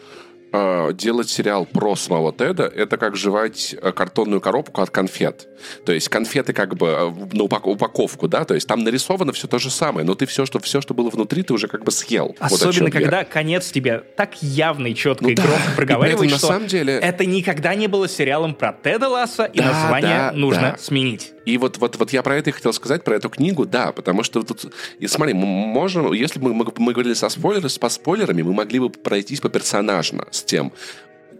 делать 0.93 1.29
сериал 1.29 1.67
про 1.67 1.97
самого 1.97 2.33
Теда, 2.33 2.65
это 2.65 2.97
как 2.97 3.17
жевать 3.17 3.75
э, 3.81 3.93
картонную 3.93 4.41
коробку 4.41 4.83
от 4.83 4.91
конфет. 4.91 5.49
То 5.85 5.93
есть 5.93 6.09
конфеты 6.09 6.53
как 6.53 6.77
бы 6.77 6.87
э, 6.87 7.11
на 7.33 7.45
упак- 7.45 7.67
упаковку, 7.67 8.29
да, 8.29 8.45
то 8.45 8.55
есть 8.55 8.67
там 8.67 8.85
нарисовано 8.85 9.33
все 9.33 9.49
то 9.49 9.59
же 9.59 9.71
самое, 9.71 10.07
но 10.07 10.15
ты 10.15 10.27
все, 10.27 10.47
что, 10.47 10.59
все, 10.61 10.81
что 10.81 10.95
было 10.95 11.11
внутри, 11.11 11.43
ты 11.43 11.55
уже 11.55 11.69
как 11.69 11.85
бы 11.85 11.91
съел. 11.91 12.37
Особенно, 12.39 12.85
вот 12.85 12.93
когда 12.93 13.19
я. 13.21 13.25
конец 13.25 13.71
тебе 13.71 14.03
так 14.17 14.43
явно 14.43 14.89
и 14.89 14.95
четко 14.95 15.25
ну, 15.25 15.31
и 15.31 15.35
да. 15.35 15.43
громко 15.43 15.71
проговаривает, 15.77 16.31
что 16.31 16.47
на 16.47 16.53
самом 16.55 16.69
деле... 16.69 16.95
это 16.95 17.25
никогда 17.27 17.75
не 17.75 17.87
было 17.87 18.09
сериалом 18.09 18.55
про 18.55 18.73
Теда 18.73 19.09
Ласса, 19.09 19.45
и 19.45 19.59
да, 19.59 19.73
название 19.73 20.17
да, 20.17 20.33
нужно 20.33 20.63
да. 20.73 20.77
сменить. 20.79 21.33
И 21.45 21.59
вот, 21.59 21.77
вот, 21.79 21.97
вот 21.97 22.13
я 22.13 22.23
про 22.23 22.37
это 22.37 22.51
и 22.51 22.53
хотел 22.53 22.73
сказать, 22.73 23.05
про 23.05 23.17
эту 23.17 23.29
книгу, 23.29 23.67
да, 23.67 23.93
потому 23.93 24.23
что 24.23 24.43
тут, 24.43 24.73
и 24.99 25.07
смотри, 25.07 25.35
мы 25.35 25.47
можем, 25.47 26.13
если 26.13 26.39
бы 26.39 26.55
мы, 26.55 26.65
мы, 26.65 26.73
мы 26.79 26.93
говорили 26.93 27.15
со 27.15 27.29
спойлерами, 27.29 27.71
по 27.79 27.89
спойлерами, 27.89 28.43
мы 28.43 28.55
могли 28.55 28.79
бы 28.79 28.89
пройтись 28.89 29.41
по 29.41 29.51
персонажно 29.51 30.27
с 30.31 30.44
тем, 30.45 30.73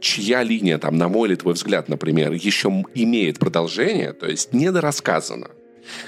чья 0.01 0.43
линия, 0.43 0.79
там, 0.79 0.97
на 0.97 1.09
мой 1.09 1.29
или 1.29 1.37
твой 1.37 1.55
взгляд, 1.55 1.89
например, 1.89 2.33
еще 2.33 2.85
имеет 2.95 3.39
продолжение, 3.39 4.13
то 4.13 4.27
есть 4.27 4.53
недорассказано. 4.53 5.49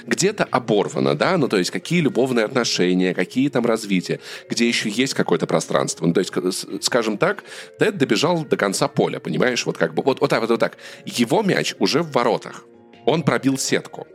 Где-то 0.07 0.43
оборвано, 0.45 1.13
да, 1.13 1.37
ну 1.37 1.47
то 1.47 1.57
есть 1.57 1.69
какие 1.69 2.01
любовные 2.01 2.45
отношения, 2.45 3.13
какие 3.13 3.49
там 3.49 3.63
развития, 3.65 4.19
где 4.49 4.67
еще 4.67 4.89
есть 4.89 5.13
какое-то 5.13 5.45
пространство. 5.45 6.07
Ну 6.07 6.13
то 6.13 6.19
есть, 6.19 6.33
скажем 6.81 7.19
так, 7.19 7.43
Тед 7.77 7.97
добежал 7.97 8.43
до 8.43 8.57
конца 8.57 8.87
поля, 8.87 9.19
понимаешь, 9.19 9.65
вот 9.67 9.77
как 9.77 9.93
бы, 9.93 10.01
вот, 10.01 10.19
вот 10.19 10.29
так, 10.29 10.41
вот, 10.41 10.49
вот 10.49 10.59
так. 10.59 10.77
Его 11.05 11.43
мяч 11.43 11.75
уже 11.77 12.01
в 12.01 12.11
воротах. 12.11 12.65
Он 13.05 13.21
пробил 13.21 13.57
сетку 13.57 14.07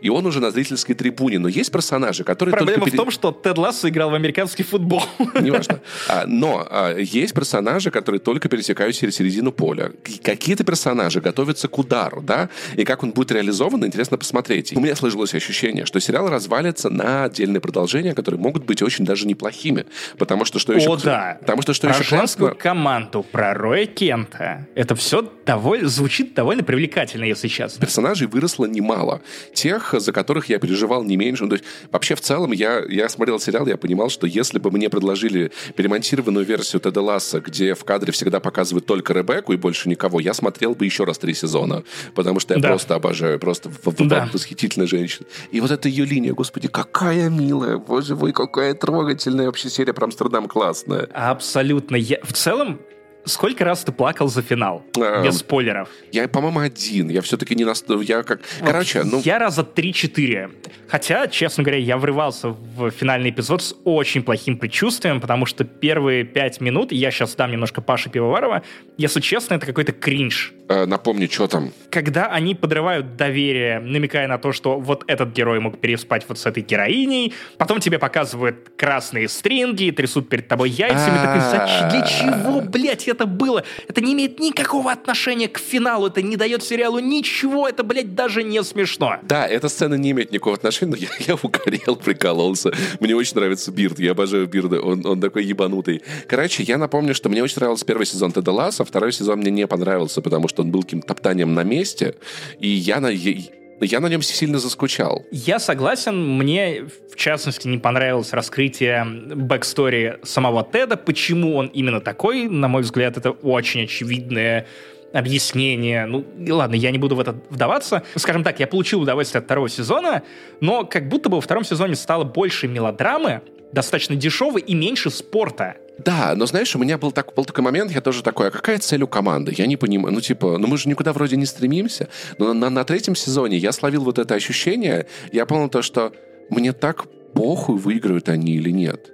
и 0.00 0.08
он 0.08 0.26
уже 0.26 0.40
на 0.40 0.50
зрительской 0.50 0.94
трибуне. 0.94 1.38
Но 1.38 1.48
есть 1.48 1.70
персонажи, 1.72 2.24
которые 2.24 2.54
Проблема 2.54 2.80
только... 2.84 2.94
в 2.94 2.96
том, 2.96 3.10
что 3.10 3.32
Тед 3.32 3.58
Лассо 3.58 3.88
играл 3.88 4.10
в 4.10 4.14
американский 4.14 4.62
футбол. 4.62 5.02
Неважно. 5.40 5.80
А, 6.08 6.24
но 6.26 6.66
а, 6.68 6.96
есть 6.96 7.34
персонажи, 7.34 7.90
которые 7.90 8.20
только 8.20 8.48
пересекают 8.48 8.96
через 8.96 9.16
середину 9.16 9.52
поля. 9.52 9.92
Какие-то 10.22 10.64
персонажи 10.64 11.20
готовятся 11.20 11.68
к 11.68 11.78
удару, 11.78 12.20
да? 12.20 12.48
И 12.76 12.84
как 12.84 13.02
он 13.02 13.12
будет 13.12 13.30
реализован, 13.32 13.84
интересно 13.84 14.16
посмотреть. 14.16 14.72
У 14.76 14.80
меня 14.80 14.96
сложилось 14.96 15.34
ощущение, 15.34 15.84
что 15.86 16.00
сериал 16.00 16.28
развалится 16.28 16.90
на 16.90 17.24
отдельные 17.24 17.60
продолжения, 17.60 18.14
которые 18.14 18.40
могут 18.40 18.64
быть 18.64 18.82
очень 18.82 19.04
даже 19.04 19.26
неплохими. 19.26 19.86
Потому 20.18 20.44
что 20.44 20.58
что 20.58 20.72
еще... 20.72 20.90
О, 20.90 20.96
да. 20.96 21.38
Потому 21.40 21.62
что 21.62 21.74
что 21.74 21.88
про 21.88 21.98
еще 21.98 22.16
классно... 22.16 22.54
команду, 22.54 23.24
про 23.30 23.54
Роя 23.54 23.86
Кента. 23.86 24.66
Это 24.74 24.94
все 24.94 25.22
довольно, 25.54 25.88
звучит 25.88 26.34
довольно 26.34 26.62
привлекательно, 26.62 27.24
если 27.24 27.48
честно. 27.48 27.80
Персонажей 27.80 28.26
выросло 28.26 28.66
немало. 28.66 29.22
Те, 29.54 29.70
тех, 29.70 29.94
за 29.98 30.12
которых 30.12 30.48
я 30.48 30.58
переживал 30.58 31.04
не 31.04 31.16
меньше. 31.16 31.44
Ну, 31.44 31.50
то 31.50 31.54
есть, 31.54 31.64
вообще, 31.92 32.14
в 32.16 32.20
целом, 32.20 32.50
я, 32.52 32.82
я 32.88 33.08
смотрел 33.08 33.38
сериал, 33.38 33.66
я 33.68 33.76
понимал, 33.76 34.10
что 34.10 34.26
если 34.26 34.58
бы 34.58 34.70
мне 34.72 34.88
предложили 34.90 35.52
перемонтированную 35.76 36.44
версию 36.44 36.80
Теда 36.80 37.00
Ласса, 37.00 37.40
где 37.40 37.74
в 37.74 37.84
кадре 37.84 38.10
всегда 38.12 38.40
показывают 38.40 38.86
только 38.86 39.12
Ребекку 39.12 39.52
и 39.52 39.56
больше 39.56 39.88
никого, 39.88 40.18
я 40.18 40.34
смотрел 40.34 40.74
бы 40.74 40.84
еще 40.84 41.04
раз 41.04 41.18
три 41.18 41.34
сезона, 41.34 41.84
потому 42.16 42.40
что 42.40 42.54
я 42.54 42.60
да. 42.60 42.68
просто 42.68 42.96
обожаю, 42.96 43.38
просто 43.38 43.70
да. 43.98 44.28
восхитительная 44.32 44.88
женщина. 44.88 45.26
И 45.52 45.60
вот 45.60 45.70
эта 45.70 45.88
ее 45.88 46.04
линия, 46.04 46.32
господи, 46.32 46.66
какая 46.66 47.28
милая, 47.28 47.78
боже 47.78 48.16
мой, 48.16 48.32
какая 48.32 48.74
трогательная 48.74 49.46
вообще 49.46 49.70
серия 49.70 49.92
про 49.92 50.06
Амстердам 50.06 50.48
классная. 50.48 51.08
Абсолютно. 51.14 51.94
Я, 51.94 52.18
в 52.24 52.32
целом, 52.32 52.80
Сколько 53.24 53.64
раз 53.64 53.84
ты 53.84 53.92
плакал 53.92 54.28
за 54.28 54.42
финал? 54.42 54.82
А, 54.98 55.22
Без 55.22 55.38
спойлеров. 55.38 55.88
Я, 56.12 56.28
по-моему, 56.28 56.60
один. 56.60 57.08
Я 57.08 57.20
все-таки 57.20 57.54
не... 57.54 57.64
Наст... 57.64 57.86
Я 58.02 58.22
как... 58.22 58.40
Короче, 58.64 59.02
ну... 59.04 59.20
Я 59.24 59.38
раза 59.38 59.62
3-4. 59.62 60.50
Хотя, 60.88 61.28
честно 61.28 61.62
говоря, 61.62 61.78
я 61.78 61.96
врывался 61.96 62.48
в 62.48 62.90
финальный 62.90 63.30
эпизод 63.30 63.62
с 63.62 63.76
очень 63.84 64.22
плохим 64.22 64.56
предчувствием, 64.56 65.20
потому 65.20 65.46
что 65.46 65.64
первые 65.64 66.24
пять 66.24 66.60
минут, 66.60 66.92
я 66.92 67.10
сейчас 67.10 67.34
дам 67.36 67.52
немножко 67.52 67.80
Паши 67.80 68.10
Пивоварова, 68.10 68.62
если 68.96 69.20
честно, 69.20 69.54
это 69.54 69.66
какой-то 69.66 69.92
кринж. 69.92 70.52
Э, 70.68 70.86
напомни, 70.86 71.26
что 71.26 71.46
там? 71.46 71.72
Когда 71.90 72.26
они 72.26 72.54
подрывают 72.54 73.16
доверие, 73.16 73.80
намекая 73.80 74.26
на 74.28 74.38
то, 74.38 74.52
что 74.52 74.78
вот 74.78 75.04
этот 75.06 75.32
герой 75.32 75.60
мог 75.60 75.80
переспать 75.80 76.24
вот 76.28 76.38
с 76.38 76.46
этой 76.46 76.62
героиней, 76.62 77.34
потом 77.58 77.80
тебе 77.80 77.98
показывают 77.98 78.72
красные 78.76 79.28
стринги, 79.28 79.90
трясут 79.90 80.28
перед 80.28 80.48
тобой 80.48 80.70
яйцами, 80.70 81.18
такой, 81.18 81.90
для 81.90 82.06
чего, 82.06 82.60
блядь, 82.60 83.06
это 83.10 83.26
было. 83.26 83.64
Это 83.88 84.00
не 84.00 84.12
имеет 84.14 84.38
никакого 84.38 84.92
отношения 84.92 85.48
к 85.48 85.58
финалу, 85.58 86.06
это 86.06 86.22
не 86.22 86.36
дает 86.36 86.62
сериалу 86.62 86.98
ничего, 86.98 87.68
это, 87.68 87.82
блядь, 87.82 88.14
даже 88.14 88.42
не 88.42 88.62
смешно. 88.62 89.16
Да, 89.22 89.46
эта 89.46 89.68
сцена 89.68 89.94
не 89.94 90.10
имеет 90.12 90.32
никакого 90.32 90.56
отношения, 90.56 90.92
но 90.92 90.96
я, 90.96 91.08
я 91.26 91.34
угорел, 91.34 91.96
прикололся. 91.96 92.72
Мне 93.00 93.14
очень 93.14 93.34
нравится 93.36 93.70
Бирд, 93.70 93.98
я 93.98 94.12
обожаю 94.12 94.46
Бирда, 94.46 94.80
он, 94.80 95.04
он 95.06 95.20
такой 95.20 95.44
ебанутый. 95.44 96.02
Короче, 96.28 96.62
я 96.62 96.78
напомню, 96.78 97.14
что 97.14 97.28
мне 97.28 97.42
очень 97.42 97.56
нравился 97.56 97.84
первый 97.84 98.06
сезон 98.06 98.32
Теда 98.32 98.52
Ласса, 98.52 98.84
второй 98.84 99.12
сезон 99.12 99.40
мне 99.40 99.50
не 99.50 99.66
понравился, 99.66 100.22
потому 100.22 100.48
что 100.48 100.62
он 100.62 100.70
был 100.70 100.82
каким-то 100.82 101.08
топтанием 101.08 101.54
на 101.54 101.64
месте, 101.64 102.14
и 102.58 102.68
я 102.68 103.00
на 103.00 103.08
я 103.08 103.59
на 103.80 104.06
нем 104.06 104.22
сильно 104.22 104.58
заскучал. 104.58 105.24
Я 105.30 105.58
согласен. 105.58 106.36
Мне, 106.36 106.84
в 107.10 107.16
частности, 107.16 107.66
не 107.66 107.78
понравилось 107.78 108.32
раскрытие 108.32 109.04
backstory 109.04 110.18
самого 110.22 110.66
Теда. 110.70 110.96
Почему 110.96 111.56
он 111.56 111.66
именно 111.68 112.00
такой? 112.00 112.48
На 112.48 112.68
мой 112.68 112.82
взгляд, 112.82 113.16
это 113.16 113.30
очень 113.30 113.84
очевидное 113.84 114.66
объяснение. 115.12 116.06
Ну, 116.06 116.24
ладно, 116.48 116.74
я 116.74 116.90
не 116.90 116.98
буду 116.98 117.16
в 117.16 117.20
это 117.20 117.34
вдаваться. 117.50 118.02
Скажем 118.16 118.44
так, 118.44 118.60
я 118.60 118.66
получил 118.66 119.00
удовольствие 119.02 119.40
от 119.40 119.46
второго 119.46 119.68
сезона, 119.68 120.22
но 120.60 120.84
как 120.84 121.08
будто 121.08 121.28
бы 121.28 121.36
во 121.36 121.40
втором 121.40 121.64
сезоне 121.64 121.96
стало 121.96 122.24
больше 122.24 122.68
мелодрамы, 122.68 123.42
достаточно 123.72 124.16
дешевой 124.16 124.60
и 124.60 124.74
меньше 124.74 125.10
спорта. 125.10 125.76
Да, 126.04 126.34
но 126.34 126.46
знаешь, 126.46 126.74
у 126.74 126.78
меня 126.78 126.96
был, 126.96 127.12
так, 127.12 127.34
был 127.34 127.44
такой 127.44 127.62
момент, 127.62 127.90
я 127.92 128.00
тоже 128.00 128.22
такой, 128.22 128.48
а 128.48 128.50
какая 128.50 128.78
цель 128.78 129.02
у 129.02 129.06
команды? 129.06 129.54
Я 129.56 129.66
не 129.66 129.76
понимаю, 129.76 130.14
ну 130.14 130.20
типа, 130.20 130.56
ну 130.58 130.66
мы 130.66 130.78
же 130.78 130.88
никуда 130.88 131.12
вроде 131.12 131.36
не 131.36 131.46
стремимся. 131.46 132.08
Но 132.38 132.54
на, 132.54 132.70
на 132.70 132.84
третьем 132.84 133.14
сезоне 133.14 133.58
я 133.58 133.72
словил 133.72 134.04
вот 134.04 134.18
это 134.18 134.34
ощущение, 134.34 135.06
я 135.32 135.44
понял 135.46 135.68
то, 135.68 135.82
что 135.82 136.12
мне 136.48 136.72
так 136.72 137.06
похуй, 137.34 137.76
выигрывают 137.76 138.28
они 138.28 138.54
или 138.54 138.70
нет. 138.70 139.10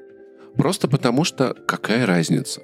Просто 0.57 0.89
потому 0.89 1.25
что 1.25 1.55
какая 1.67 2.07
разница? 2.07 2.61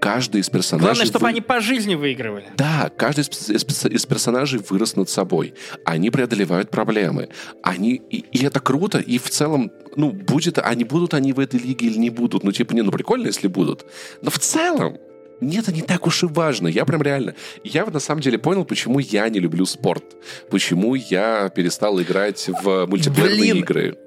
Каждый 0.00 0.40
из 0.40 0.48
персонажей... 0.48 0.86
Главное, 0.86 1.06
чтобы 1.06 1.24
вы... 1.24 1.28
они 1.28 1.40
по 1.40 1.60
жизни 1.60 1.94
выигрывали. 1.94 2.46
Да, 2.56 2.90
каждый 2.96 3.20
из, 3.20 3.50
из, 3.50 3.84
из 3.86 4.06
персонажей 4.06 4.60
вырос 4.68 4.96
над 4.96 5.08
собой. 5.08 5.54
Они 5.84 6.10
преодолевают 6.10 6.70
проблемы. 6.70 7.28
Они... 7.62 7.94
И, 8.10 8.18
и 8.18 8.44
это 8.44 8.60
круто, 8.60 8.98
и 8.98 9.18
в 9.18 9.30
целом, 9.30 9.70
ну, 9.96 10.12
будет... 10.12 10.58
Они 10.58 10.84
будут 10.84 11.14
они 11.14 11.32
в 11.32 11.40
этой 11.40 11.60
лиге 11.60 11.86
или 11.86 11.98
не 11.98 12.10
будут. 12.10 12.44
Ну, 12.44 12.52
типа, 12.52 12.72
не, 12.72 12.82
ну, 12.82 12.90
прикольно, 12.90 13.26
если 13.26 13.48
будут. 13.48 13.86
Но 14.22 14.30
в 14.30 14.38
целом, 14.38 14.98
нет, 15.40 15.64
это 15.64 15.72
не 15.72 15.82
так 15.82 16.06
уж 16.06 16.22
и 16.22 16.26
важно. 16.26 16.68
Я 16.68 16.84
прям 16.84 17.02
реально... 17.02 17.34
Я 17.62 17.84
на 17.84 18.00
самом 18.00 18.20
деле 18.20 18.38
понял, 18.38 18.64
почему 18.64 18.98
я 18.98 19.28
не 19.28 19.38
люблю 19.38 19.66
спорт. 19.66 20.04
Почему 20.50 20.94
я 20.94 21.48
перестал 21.50 22.00
играть 22.00 22.48
в 22.62 22.86
мультиплеерные 22.86 23.52
Блин, 23.52 23.56
игры. 23.58 23.98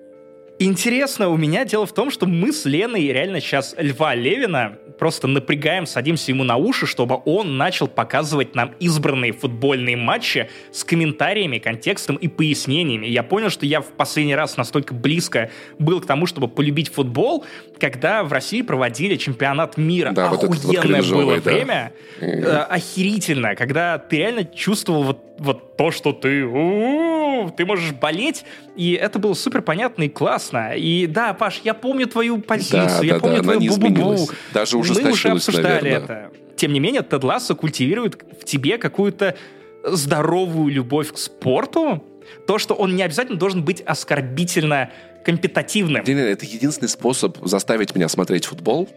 Интересно, 0.61 1.29
у 1.29 1.37
меня 1.37 1.63
дело 1.63 1.85
в 1.85 1.93
том, 1.93 2.11
что 2.11 2.25
мы 2.25 2.51
с 2.51 2.65
Леной 2.65 3.07
реально 3.07 3.39
сейчас 3.39 3.73
Льва 3.77 4.13
Левина 4.13 4.77
просто 4.99 5.27
напрягаем, 5.27 5.85
садимся 5.85 6.31
ему 6.31 6.43
на 6.43 6.57
уши, 6.57 6.85
чтобы 6.85 7.21
он 7.23 7.55
начал 7.55 7.87
показывать 7.87 8.53
нам 8.55 8.73
избранные 8.81 9.31
футбольные 9.31 9.95
матчи 9.95 10.49
с 10.73 10.83
комментариями, 10.83 11.59
контекстом 11.59 12.17
и 12.17 12.27
пояснениями. 12.27 13.07
Я 13.07 13.23
понял, 13.23 13.49
что 13.49 13.65
я 13.65 13.79
в 13.79 13.87
последний 13.87 14.35
раз 14.35 14.57
настолько 14.57 14.93
близко 14.93 15.49
был 15.79 16.01
к 16.01 16.05
тому, 16.05 16.25
чтобы 16.25 16.49
полюбить 16.49 16.91
футбол, 16.91 17.45
когда 17.79 18.23
в 18.23 18.33
России 18.33 18.61
проводили 18.61 19.15
чемпионат 19.15 19.77
мира. 19.77 20.11
Да, 20.11 20.25
Охуенное 20.25 21.01
вот 21.01 21.11
вот 21.11 21.25
было 21.25 21.35
да. 21.39 21.51
время. 21.51 21.93
Mm-hmm. 22.19 22.63
охерительно, 22.65 23.55
когда 23.55 23.97
ты 23.97 24.17
реально 24.17 24.43
чувствовал 24.43 25.03
вот, 25.03 25.28
вот 25.39 25.77
то, 25.77 25.91
что 25.91 26.13
ты... 26.13 26.43
У-у-у, 26.43 27.49
ты 27.51 27.65
можешь 27.65 27.93
болеть, 27.93 28.45
и 28.75 28.93
это 28.93 29.19
было 29.19 29.33
супер 29.33 29.61
понятно 29.61 30.03
и 30.03 30.09
классно. 30.09 30.73
И 30.75 31.07
да, 31.07 31.33
Паш, 31.33 31.61
я 31.63 31.73
помню 31.73 32.07
твою 32.07 32.39
позицию, 32.39 32.87
да, 32.87 33.05
я 33.05 33.13
да, 33.15 33.19
помню 33.19 33.37
да, 33.37 33.43
твою 33.43 33.59
бу-бу-бу. 33.59 34.31
Даже 34.53 34.77
уже 34.77 34.93
Мы 34.93 35.11
уже 35.11 35.29
обсуждали 35.29 35.81
наверное. 35.81 36.27
это. 36.27 36.31
Тем 36.55 36.73
не 36.73 36.79
менее, 36.79 37.01
Тед 37.01 37.23
Лассо 37.23 37.55
культивирует 37.55 38.21
в 38.39 38.43
тебе 38.43 38.77
какую-то 38.77 39.35
здоровую 39.83 40.73
любовь 40.73 41.13
к 41.13 41.17
спорту, 41.17 42.03
то, 42.45 42.57
что 42.57 42.73
он 42.73 42.95
не 42.95 43.03
обязательно 43.03 43.37
должен 43.37 43.63
быть 43.63 43.81
оскорбительно 43.81 44.91
компетативным. 45.25 46.03
Это 46.03 46.45
единственный 46.45 46.89
способ 46.89 47.37
заставить 47.45 47.95
меня 47.95 48.09
смотреть 48.09 48.45
футбол. 48.45 48.89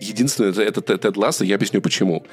Единственное, 0.00 0.50
это, 0.50 0.82
это 0.82 0.98
Тед 0.98 1.16
Лассо, 1.16 1.44
я 1.44 1.54
объясню 1.54 1.80
почему 1.80 2.26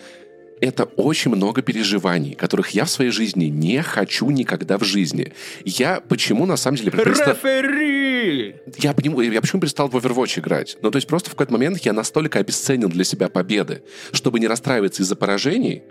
это 0.62 0.86
очень 0.86 1.32
много 1.32 1.62
переживаний, 1.62 2.36
которых 2.36 2.70
я 2.70 2.86
в 2.86 2.90
своей 2.90 3.12
жизни 3.12 3.46
не 3.46 3.82
хочу 3.82 4.30
никогда 4.30 4.78
в 4.78 4.84
жизни. 4.84 5.34
Я 5.66 6.00
почему 6.00 6.46
на 6.46 6.56
самом 6.56 6.78
деле... 6.78 6.92
Рефери! 6.92 8.56
Я, 8.78 8.90
я 8.90 9.42
почему 9.42 9.60
перестал 9.60 9.90
в 9.90 9.96
Overwatch 9.96 10.40
играть? 10.40 10.78
Ну, 10.82 10.92
то 10.92 10.98
есть 10.98 11.08
просто 11.08 11.30
в 11.30 11.34
какой-то 11.34 11.52
момент 11.52 11.80
я 11.80 11.94
настолько 11.94 12.40
обесценил 12.40 12.90
для 12.90 13.04
себя 13.04 13.28
победы, 13.28 13.82
чтобы 14.12 14.40
не 14.40 14.48
расстраиваться 14.48 15.02
из-за 15.02 15.16
поражений, 15.16 15.84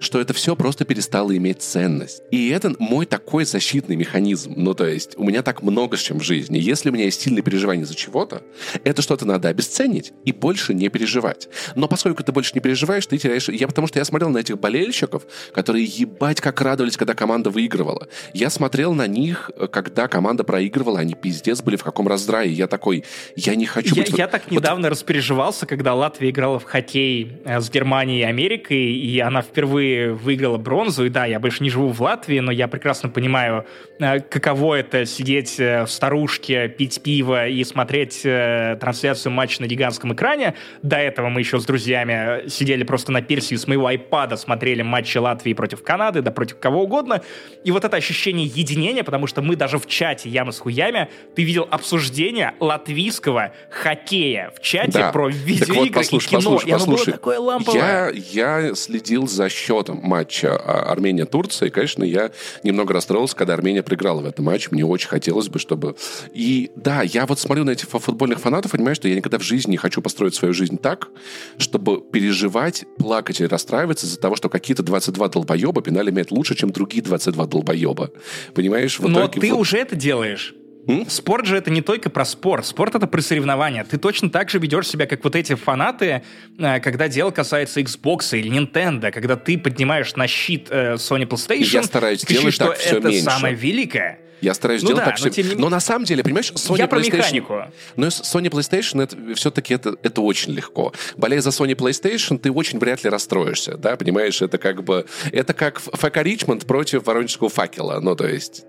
что 0.00 0.20
это 0.20 0.34
все 0.34 0.54
просто 0.56 0.84
перестало 0.84 1.36
иметь 1.36 1.62
ценность. 1.62 2.22
И 2.30 2.48
это 2.50 2.74
мой 2.78 3.06
такой 3.06 3.44
защитный 3.44 3.96
механизм. 3.96 4.54
Ну, 4.56 4.74
то 4.74 4.86
есть, 4.86 5.14
у 5.16 5.24
меня 5.24 5.42
так 5.42 5.62
много 5.62 5.96
с 5.96 6.00
чем 6.00 6.18
в 6.18 6.22
жизни. 6.22 6.58
Если 6.58 6.90
у 6.90 6.92
меня 6.92 7.04
есть 7.04 7.20
сильные 7.20 7.42
переживания 7.42 7.84
за 7.84 7.94
чего-то, 7.94 8.42
это 8.84 9.02
что-то 9.02 9.24
надо 9.24 9.48
обесценить 9.48 10.12
и 10.24 10.32
больше 10.32 10.74
не 10.74 10.88
переживать. 10.88 11.48
Но 11.74 11.88
поскольку 11.88 12.22
ты 12.22 12.32
больше 12.32 12.52
не 12.54 12.60
переживаешь, 12.60 13.06
ты 13.06 13.18
теряешь... 13.18 13.48
Я, 13.48 13.68
потому 13.68 13.86
что 13.86 13.98
я 13.98 14.04
смотрел 14.04 14.30
на 14.30 14.38
этих 14.38 14.58
болельщиков, 14.58 15.26
которые 15.52 15.84
ебать 15.84 16.40
как 16.40 16.60
радовались, 16.60 16.96
когда 16.96 17.14
команда 17.14 17.50
выигрывала. 17.50 18.08
Я 18.34 18.50
смотрел 18.50 18.94
на 18.94 19.06
них, 19.06 19.50
когда 19.70 20.08
команда 20.08 20.44
проигрывала, 20.44 21.00
они 21.00 21.14
пиздец 21.14 21.62
были 21.62 21.76
в 21.76 21.84
каком 21.84 22.08
раздрае. 22.08 22.52
Я 22.52 22.66
такой, 22.66 23.04
я 23.34 23.54
не 23.54 23.66
хочу 23.66 23.94
я, 23.94 24.02
быть... 24.02 24.18
Я 24.18 24.28
так 24.28 24.50
недавно 24.50 24.88
вот... 24.88 24.92
распереживался, 24.92 25.66
когда 25.66 25.94
Латвия 25.94 26.30
играла 26.30 26.58
в 26.58 26.64
хоккей 26.64 27.38
э, 27.44 27.60
с 27.60 27.70
Германией 27.70 28.20
и 28.20 28.24
Америкой, 28.24 28.92
и 28.92 29.18
она 29.20 29.42
впервые 29.42 29.85
выиграла 29.94 30.58
бронзу. 30.58 31.06
И 31.06 31.08
да, 31.08 31.26
я 31.26 31.40
больше 31.40 31.62
не 31.62 31.70
живу 31.70 31.88
в 31.88 32.00
Латвии, 32.00 32.40
но 32.40 32.52
я 32.52 32.68
прекрасно 32.68 33.08
понимаю, 33.08 33.66
каково 33.98 34.76
это 34.76 35.06
сидеть 35.06 35.58
э, 35.58 35.84
в 35.84 35.90
старушке, 35.90 36.68
пить 36.68 37.02
пиво 37.02 37.46
и 37.46 37.62
смотреть 37.64 38.22
трансляцию 38.22 39.32
матча 39.32 39.62
на 39.62 39.66
гигантском 39.66 40.14
экране. 40.14 40.54
До 40.82 40.96
этого 40.96 41.28
мы 41.28 41.40
еще 41.40 41.58
с 41.58 41.64
друзьями 41.64 42.48
сидели 42.48 42.84
просто 42.84 43.12
на 43.12 43.22
Персии 43.22 43.54
с 43.54 43.66
моего 43.66 43.86
айпада, 43.86 44.36
смотрели 44.36 44.82
матчи 44.82 45.18
Латвии 45.18 45.52
против 45.54 45.82
Канады, 45.82 46.22
да 46.22 46.30
против 46.30 46.58
кого 46.58 46.84
угодно. 46.84 47.22
И 47.64 47.70
вот 47.70 47.84
это 47.84 47.96
ощущение 47.96 48.46
единения, 48.46 49.04
потому 49.04 49.26
что 49.26 49.42
мы 49.42 49.56
даже 49.56 49.78
в 49.78 49.86
чате 49.86 50.28
«Ямы 50.28 50.52
с 50.52 50.58
хуями» 50.58 51.08
ты 51.34 51.42
видел 51.42 51.66
обсуждение 51.70 52.54
латвийского 52.60 53.52
хоккея 53.70 54.52
в 54.56 54.60
чате 54.60 54.92
да. 54.92 55.12
про 55.12 55.28
видеоигры 55.28 55.74
вот, 55.74 55.92
послушай, 55.92 56.26
и 56.26 56.28
кино. 56.28 56.40
Послушай, 56.40 56.68
и 56.68 56.70
оно 56.70 56.78
послушай. 56.78 57.04
было 57.04 57.12
такое 57.12 57.38
ламповое. 57.38 58.12
Я, 58.12 58.60
я 58.60 58.74
следил 58.74 59.26
за 59.26 59.48
счетом 59.48 60.00
матча 60.02 60.56
а, 60.56 60.90
Армения-Турция, 60.92 61.68
и, 61.68 61.70
конечно, 61.70 62.04
я 62.04 62.30
немного 62.62 62.94
расстроился, 62.94 63.36
когда 63.36 63.54
Армения 63.54 63.82
проиграла 63.86 64.20
в 64.20 64.26
этом 64.26 64.44
матче. 64.44 64.68
Мне 64.70 64.84
очень 64.84 65.08
хотелось 65.08 65.48
бы, 65.48 65.58
чтобы... 65.58 65.96
И 66.34 66.70
да, 66.76 67.02
я 67.02 67.24
вот 67.24 67.38
смотрю 67.38 67.64
на 67.64 67.70
этих 67.70 67.88
футбольных 67.88 68.40
фанатов, 68.40 68.72
понимаю, 68.72 68.94
что 68.94 69.08
я 69.08 69.14
никогда 69.14 69.38
в 69.38 69.42
жизни 69.42 69.72
не 69.72 69.76
хочу 69.78 70.02
построить 70.02 70.34
свою 70.34 70.52
жизнь 70.52 70.76
так, 70.76 71.08
чтобы 71.56 72.02
переживать, 72.02 72.84
плакать 72.98 73.40
и 73.40 73.46
расстраиваться 73.46 74.06
из-за 74.06 74.20
того, 74.20 74.36
что 74.36 74.48
какие-то 74.48 74.82
22 74.82 75.28
долбоеба 75.28 75.80
пенали 75.80 76.10
имеют 76.10 76.30
лучше, 76.30 76.54
чем 76.54 76.70
другие 76.70 77.02
22 77.02 77.46
долбоеба. 77.46 78.10
Понимаешь? 78.54 78.98
В 78.98 79.08
Но 79.08 79.28
ты 79.28 79.50
вот... 79.50 79.60
уже 79.60 79.78
это 79.78 79.96
делаешь. 79.96 80.54
М? 80.88 81.08
Спорт 81.08 81.46
же 81.46 81.56
это 81.56 81.70
не 81.70 81.82
только 81.82 82.10
про 82.10 82.24
спорт. 82.24 82.64
Спорт 82.66 82.94
это 82.94 83.06
про 83.06 83.20
соревнования. 83.20 83.84
Ты 83.84 83.98
точно 83.98 84.30
так 84.30 84.50
же 84.50 84.58
ведешь 84.58 84.88
себя, 84.88 85.06
как 85.06 85.22
вот 85.24 85.34
эти 85.34 85.54
фанаты, 85.54 86.22
э, 86.58 86.80
когда 86.80 87.08
дело 87.08 87.30
касается 87.30 87.80
Xbox 87.80 88.38
или 88.38 88.50
Nintendo, 88.50 89.10
когда 89.10 89.36
ты 89.36 89.58
поднимаешь 89.58 90.14
на 90.16 90.26
щит 90.26 90.68
э, 90.70 90.94
Sony 90.94 91.26
PlayStation. 91.26 91.64
Я 91.64 91.82
стараюсь 91.82 92.24
кричишь, 92.24 92.40
делать 92.40 92.54
что 92.54 92.66
так 92.68 92.78
все 92.78 92.98
это 92.98 93.08
меньше. 93.08 93.24
самое 93.24 93.54
великое. 93.54 94.20
Я 94.40 94.54
стараюсь 94.54 94.82
ну 94.82 94.88
делать 94.88 95.04
да, 95.04 95.10
так, 95.12 95.20
но, 95.24 95.32
что... 95.32 95.42
не... 95.42 95.54
но 95.54 95.68
на 95.68 95.80
самом 95.80 96.04
деле, 96.04 96.22
понимаешь, 96.22 96.52
Sony 96.52 96.78
Я 96.78 96.84
PlayStation... 96.84 96.88
про 96.88 97.16
механику. 97.16 97.62
Но 97.96 98.06
Sony 98.08 98.50
PlayStation 98.50 99.02
это 99.02 99.16
все-таки 99.34 99.74
это, 99.74 99.96
это 100.02 100.20
очень 100.20 100.52
легко. 100.52 100.92
Болея 101.16 101.40
за 101.40 101.50
Sony 101.50 101.74
PlayStation, 101.74 102.38
ты 102.38 102.52
очень 102.52 102.78
вряд 102.78 103.02
ли 103.02 103.10
расстроишься, 103.10 103.76
да, 103.76 103.96
понимаешь? 103.96 104.42
Это 104.42 104.58
как 104.58 104.84
бы... 104.84 105.06
Это 105.32 105.54
как 105.54 105.80
ФК 105.80 106.18
Ричмонд 106.18 106.66
против 106.66 107.06
Воронежского 107.06 107.48
факела. 107.48 107.98
Ну, 108.00 108.14
то 108.14 108.28
есть... 108.28 108.64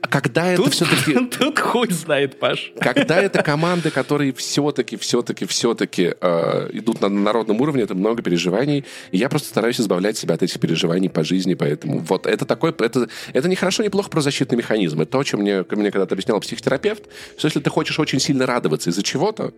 А 0.00 0.06
когда 0.08 0.54
тут, 0.56 0.68
это 0.68 0.76
все-таки... 0.76 1.26
Тут 1.38 1.58
хуй 1.58 1.90
знает, 1.90 2.38
Паш. 2.38 2.72
Когда 2.78 3.20
это 3.20 3.42
команды, 3.42 3.90
которые 3.90 4.32
все-таки, 4.32 4.96
все-таки, 4.96 5.46
все-таки 5.46 6.14
э, 6.20 6.70
идут 6.72 7.00
на 7.00 7.08
народном 7.08 7.60
уровне, 7.60 7.82
это 7.82 7.94
много 7.94 8.22
переживаний. 8.22 8.84
И 9.10 9.18
я 9.18 9.28
просто 9.28 9.48
стараюсь 9.48 9.80
избавлять 9.80 10.16
себя 10.16 10.34
от 10.34 10.42
этих 10.42 10.60
переживаний 10.60 11.08
по 11.08 11.24
жизни, 11.24 11.54
поэтому 11.54 11.98
вот 11.98 12.26
это 12.26 12.44
такой... 12.44 12.70
Это, 12.70 13.08
это 13.32 13.48
не 13.48 13.56
хорошо, 13.56 13.82
не 13.82 13.88
плохо 13.88 14.10
про 14.10 14.20
защитный 14.20 14.58
механизм. 14.58 15.00
Это 15.00 15.12
то, 15.12 15.20
о 15.20 15.24
чем 15.24 15.40
мне, 15.40 15.64
мне 15.70 15.90
когда-то 15.90 16.14
объяснял 16.14 16.40
психотерапевт, 16.40 17.04
что 17.36 17.46
если 17.46 17.60
ты 17.60 17.70
хочешь 17.70 17.98
очень 17.98 18.20
сильно 18.20 18.46
радоваться 18.46 18.90
из-за 18.90 19.02
чего-то, 19.02 19.52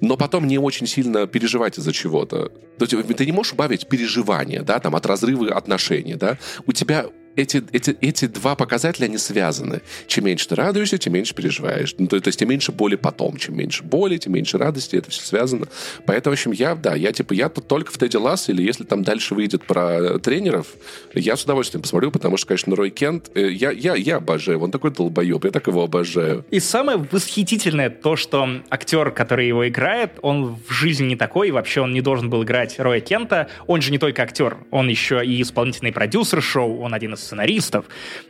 но 0.00 0.16
потом 0.16 0.46
не 0.46 0.58
очень 0.58 0.86
сильно 0.86 1.26
переживать 1.26 1.78
из-за 1.78 1.92
чего-то. 1.92 2.50
То 2.78 2.84
есть 2.84 3.16
ты 3.16 3.26
не 3.26 3.32
можешь 3.32 3.52
убавить 3.52 3.88
переживания, 3.88 4.62
да, 4.62 4.78
там, 4.78 4.94
от 4.94 5.06
разрыва 5.06 5.54
отношений, 5.54 6.14
да. 6.14 6.38
У 6.66 6.72
тебя 6.72 7.06
эти, 7.36 7.62
эти, 7.72 7.96
эти 8.00 8.26
два 8.26 8.54
показателя, 8.54 9.06
они 9.06 9.18
связаны. 9.18 9.82
Чем 10.06 10.24
меньше 10.24 10.48
ты 10.48 10.54
радуешься, 10.54 10.98
тем 10.98 11.12
меньше 11.12 11.34
переживаешь. 11.34 11.94
Ну, 11.98 12.06
то, 12.06 12.20
то 12.20 12.28
есть, 12.28 12.38
тем 12.38 12.48
меньше 12.48 12.72
боли 12.72 12.96
потом. 12.96 13.36
Чем 13.36 13.56
меньше 13.56 13.84
боли, 13.84 14.16
тем 14.16 14.32
меньше 14.32 14.58
радости. 14.58 14.96
Это 14.96 15.10
все 15.10 15.22
связано. 15.22 15.66
Поэтому, 16.06 16.34
в 16.34 16.38
общем, 16.38 16.52
я, 16.52 16.74
да, 16.74 16.94
я 16.94 17.12
типа, 17.12 17.34
я 17.34 17.48
тут 17.48 17.68
только 17.68 17.92
в 17.92 17.98
Тедди 17.98 18.16
Ласс, 18.16 18.48
или 18.48 18.62
если 18.62 18.84
там 18.84 19.02
дальше 19.02 19.34
выйдет 19.34 19.64
про 19.64 20.18
тренеров, 20.18 20.66
я 21.14 21.36
с 21.36 21.44
удовольствием 21.44 21.82
посмотрю, 21.82 22.10
потому 22.10 22.36
что, 22.36 22.48
конечно, 22.48 22.74
Рой 22.74 22.90
Кент, 22.90 23.30
э, 23.34 23.50
я, 23.50 23.70
я, 23.70 23.94
я 23.94 24.16
обожаю. 24.16 24.60
Он 24.60 24.70
такой 24.70 24.90
долбоеб, 24.90 25.44
я 25.44 25.50
так 25.50 25.66
его 25.66 25.84
обожаю. 25.84 26.44
И 26.50 26.60
самое 26.60 26.98
восхитительное 26.98 27.90
то, 27.90 28.16
что 28.16 28.48
актер, 28.70 29.10
который 29.10 29.46
его 29.46 29.68
играет, 29.68 30.12
он 30.22 30.58
в 30.66 30.72
жизни 30.72 31.06
не 31.06 31.16
такой, 31.16 31.48
и 31.48 31.50
вообще 31.50 31.82
он 31.82 31.92
не 31.92 32.00
должен 32.00 32.30
был 32.30 32.42
играть 32.44 32.78
Роя 32.78 33.00
Кента. 33.00 33.48
Он 33.66 33.82
же 33.82 33.90
не 33.90 33.98
только 33.98 34.22
актер, 34.22 34.58
он 34.70 34.88
еще 34.88 35.24
и 35.24 35.42
исполнительный 35.42 35.92
продюсер 35.92 36.42
шоу, 36.42 36.80
он 36.80 36.94
один 36.94 37.14
из 37.14 37.25
сценаристов. 37.26 37.86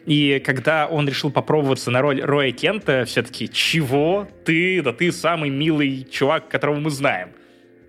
И 0.06 0.42
когда 0.44 0.86
он 0.86 1.08
решил 1.08 1.30
попробоваться 1.30 1.90
на 1.90 2.02
роль 2.02 2.20
Роя 2.22 2.52
Кента, 2.52 3.04
все 3.04 3.22
таки 3.22 3.48
чего? 3.48 4.28
Ты? 4.44 4.82
Да 4.82 4.92
ты 4.92 5.12
самый 5.12 5.50
милый 5.50 6.06
чувак, 6.10 6.48
которого 6.48 6.76
мы 6.76 6.90
знаем 6.90 7.30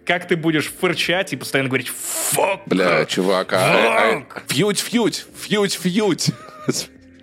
как 0.05 0.25
ты 0.25 0.37
будешь 0.37 0.71
фырчать 0.71 1.33
и 1.33 1.35
постоянно 1.35 1.67
говорить 1.67 1.89
«фок». 1.89 2.61
Бля, 2.65 3.05
чувак, 3.05 3.51
а, 3.51 3.57
а, 3.57 4.23
а, 4.29 4.41
фьють, 4.47 4.79
фьють, 4.79 5.25
фьють, 5.37 5.73
фьють. 5.73 6.29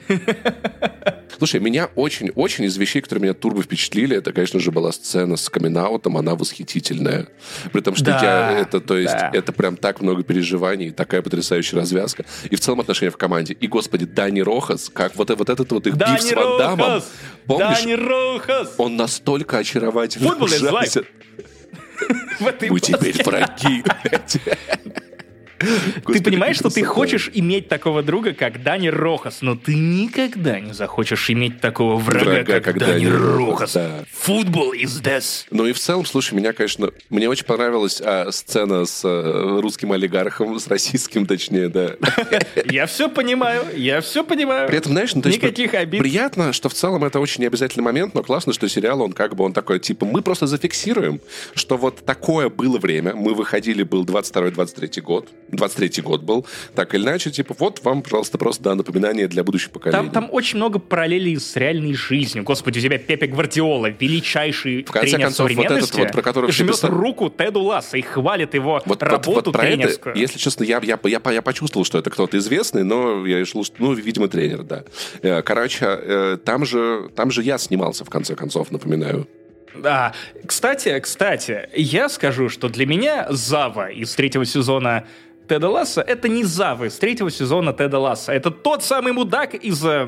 Слушай, 1.38 1.61
меня 1.61 1.90
очень-очень 1.96 2.64
из 2.64 2.76
вещей, 2.76 3.02
которые 3.02 3.24
меня 3.24 3.34
турбо 3.34 3.62
впечатлили, 3.62 4.16
это, 4.16 4.32
конечно 4.32 4.61
же, 4.61 4.70
была 4.70 4.92
сцена 4.92 5.36
с 5.36 5.48
камин 5.48 5.76
она 5.76 6.34
восхитительная. 6.36 7.28
При 7.72 7.80
том, 7.80 7.94
что 7.96 8.07
да, 8.07 8.52
я, 8.52 8.59
это, 8.61 8.80
то 8.80 8.96
есть, 8.96 9.12
да. 9.12 9.30
это 9.32 9.52
прям 9.52 9.76
так 9.76 10.00
много 10.00 10.22
переживаний, 10.22 10.90
такая 10.90 11.22
потрясающая 11.22 11.78
развязка. 11.78 12.24
И 12.48 12.57
в 12.57 12.61
целом 12.61 12.80
отношения 12.80 13.11
в 13.11 13.16
команде. 13.16 13.55
И, 13.55 13.66
господи, 13.66 14.07
Дани 14.07 14.40
Рохас, 14.40 14.88
как 14.92 15.16
вот, 15.16 15.30
вот 15.30 15.48
этот 15.48 15.70
вот 15.72 15.86
их 15.86 15.96
Дани 15.96 16.14
биф 16.14 16.22
с 16.22 16.32
Ван 16.32 16.59
Дамом. 16.59 17.02
Помнишь? 17.46 17.80
Дани 17.80 17.94
Рохас! 17.94 18.74
Он 18.78 18.96
настолько 18.96 19.59
очаровательный. 19.59 20.28
Футбол 20.28 20.48
Мы 22.40 22.80
теперь 22.80 23.22
враги. 23.24 23.84
Ты 25.59 26.22
понимаешь, 26.22 26.57
что 26.57 26.70
ты 26.70 26.82
хочешь 26.84 27.30
иметь 27.34 27.68
такого 27.68 28.02
друга, 28.02 28.32
как 28.34 28.62
Дани 28.62 28.88
Рохас, 28.88 29.38
но 29.40 29.57
ты 29.57 29.74
никогда 29.74 30.61
не 30.61 30.72
захочешь 30.72 31.30
иметь 31.30 31.61
такого 31.61 31.96
врага, 31.96 32.61
как, 32.61 32.78
Дани 32.78 33.07
Рохас. 33.07 33.76
Футбол 34.12 34.72
is 34.72 35.02
death. 35.02 35.46
Ну 35.50 35.66
и 35.66 35.72
в 35.72 35.78
целом, 35.78 36.05
слушай, 36.07 36.34
меня, 36.34 36.52
конечно, 36.52 36.90
мне 37.11 37.28
очень 37.28 37.44
понравилась 37.44 38.00
а, 38.05 38.30
сцена 38.32 38.84
с 38.84 39.02
а, 39.05 39.61
русским 39.61 39.92
олигархом, 39.92 40.59
с 40.59 40.66
российским, 40.68 41.26
точнее, 41.26 41.68
да. 41.68 41.94
Я 42.70 42.86
все 42.86 43.09
понимаю, 43.09 43.64
я 43.76 44.00
все 44.00 44.24
понимаю. 44.24 44.68
При 44.68 44.78
этом, 44.78 44.92
знаешь, 44.92 45.14
ну, 45.14 45.22
то 45.22 45.28
есть, 45.28 45.42
Никаких 45.42 45.74
обид. 45.74 46.00
Приятно, 46.00 46.52
что 46.52 46.68
в 46.68 46.74
целом 46.74 47.05
это 47.05 47.20
очень 47.20 47.42
необязательный 47.42 47.84
момент, 47.84 48.14
но 48.14 48.22
классно, 48.22 48.52
что 48.52 48.68
сериал, 48.68 49.00
он 49.02 49.12
как 49.12 49.34
бы, 49.34 49.44
он 49.44 49.52
такой, 49.52 49.78
типа, 49.80 50.07
мы 50.07 50.22
просто 50.22 50.46
зафиксируем, 50.46 51.20
что 51.55 51.76
вот 51.76 52.05
такое 52.05 52.48
было 52.48 52.78
время, 52.78 53.14
мы 53.14 53.34
выходили, 53.34 53.82
был 53.82 54.05
22-23 54.05 55.00
год, 55.00 55.28
23-й 55.51 56.03
год 56.03 56.22
был, 56.22 56.47
так 56.74 56.95
или 56.95 57.03
иначе, 57.03 57.30
типа, 57.30 57.55
вот 57.59 57.82
вам, 57.84 58.03
пожалуйста, 58.03 58.38
просто 58.38 58.62
да, 58.62 58.74
напоминание 58.74 59.28
для 59.28 59.45
будущих 59.45 59.70
поколений. 59.70 60.05
Там, 60.05 60.11
там 60.11 60.28
очень 60.30 60.57
много 60.57 60.78
параллелей 60.78 61.38
с 61.38 61.57
реальной 61.57 61.95
жизнью. 61.95 62.45
Господи, 62.45 62.78
у 62.78 62.82
тебя 62.82 62.99
Пепе 62.99 63.26
Гвардиола, 63.26 63.88
величайший 63.88 64.84
В 64.84 64.90
конце 64.90 65.11
тренер 65.11 65.26
концов, 65.26 65.53
вот 65.55 65.66
этот 65.66 65.95
вот, 65.95 66.12
про 66.12 66.22
которого 66.22 66.53
жмет 66.53 66.72
писали... 66.72 66.92
руку 66.92 67.30
Теду 67.30 67.61
Ласса 67.61 67.97
и 67.97 68.03
хвалит 68.03 68.55
его 68.55 68.82
вот, 68.84 69.03
работу 69.03 69.30
вот, 69.30 69.47
вот 69.47 69.57
тренерскую. 69.57 70.12
Это, 70.12 70.20
если 70.20 70.38
честно, 70.38 70.64
я, 70.64 70.80
я, 70.82 70.99
я, 71.05 71.20
я 71.30 71.42
почувствовал, 71.42 71.84
что 71.84 71.99
это 71.99 72.11
кто-то 72.11 72.36
известный, 72.38 72.84
но 72.84 73.26
я 73.26 73.38
решил, 73.38 73.64
что, 73.64 73.76
ну, 73.78 73.92
видимо, 73.92 74.28
тренер, 74.28 74.62
да. 74.62 74.84
Э, 75.22 75.42
короче, 75.42 75.86
э, 75.86 76.38
там 76.45 76.64
же, 76.64 77.11
там 77.14 77.30
же 77.30 77.42
я 77.42 77.59
снимался, 77.59 78.05
в 78.05 78.11
конце 78.11 78.34
концов, 78.34 78.70
напоминаю. 78.70 79.28
Да. 79.74 80.12
Кстати, 80.47 80.99
кстати, 81.01 81.68
я 81.74 82.09
скажу, 82.09 82.49
что 82.49 82.68
для 82.68 82.86
меня 82.86 83.26
Зава 83.30 83.90
из 83.90 84.14
третьего 84.14 84.45
сезона 84.45 85.05
Теда 85.49 85.68
Ласса— 85.68 86.01
это 86.07 86.28
не 86.28 86.45
Завы 86.45 86.90
с 86.90 86.99
третьего 86.99 87.30
сезона 87.30 87.72
Теда 87.72 87.99
Ласса. 87.99 88.32
Это 88.32 88.51
тот 88.51 88.82
самый 88.82 89.12
мудак 89.12 89.55
из... 89.55 89.84
Э, 89.84 90.07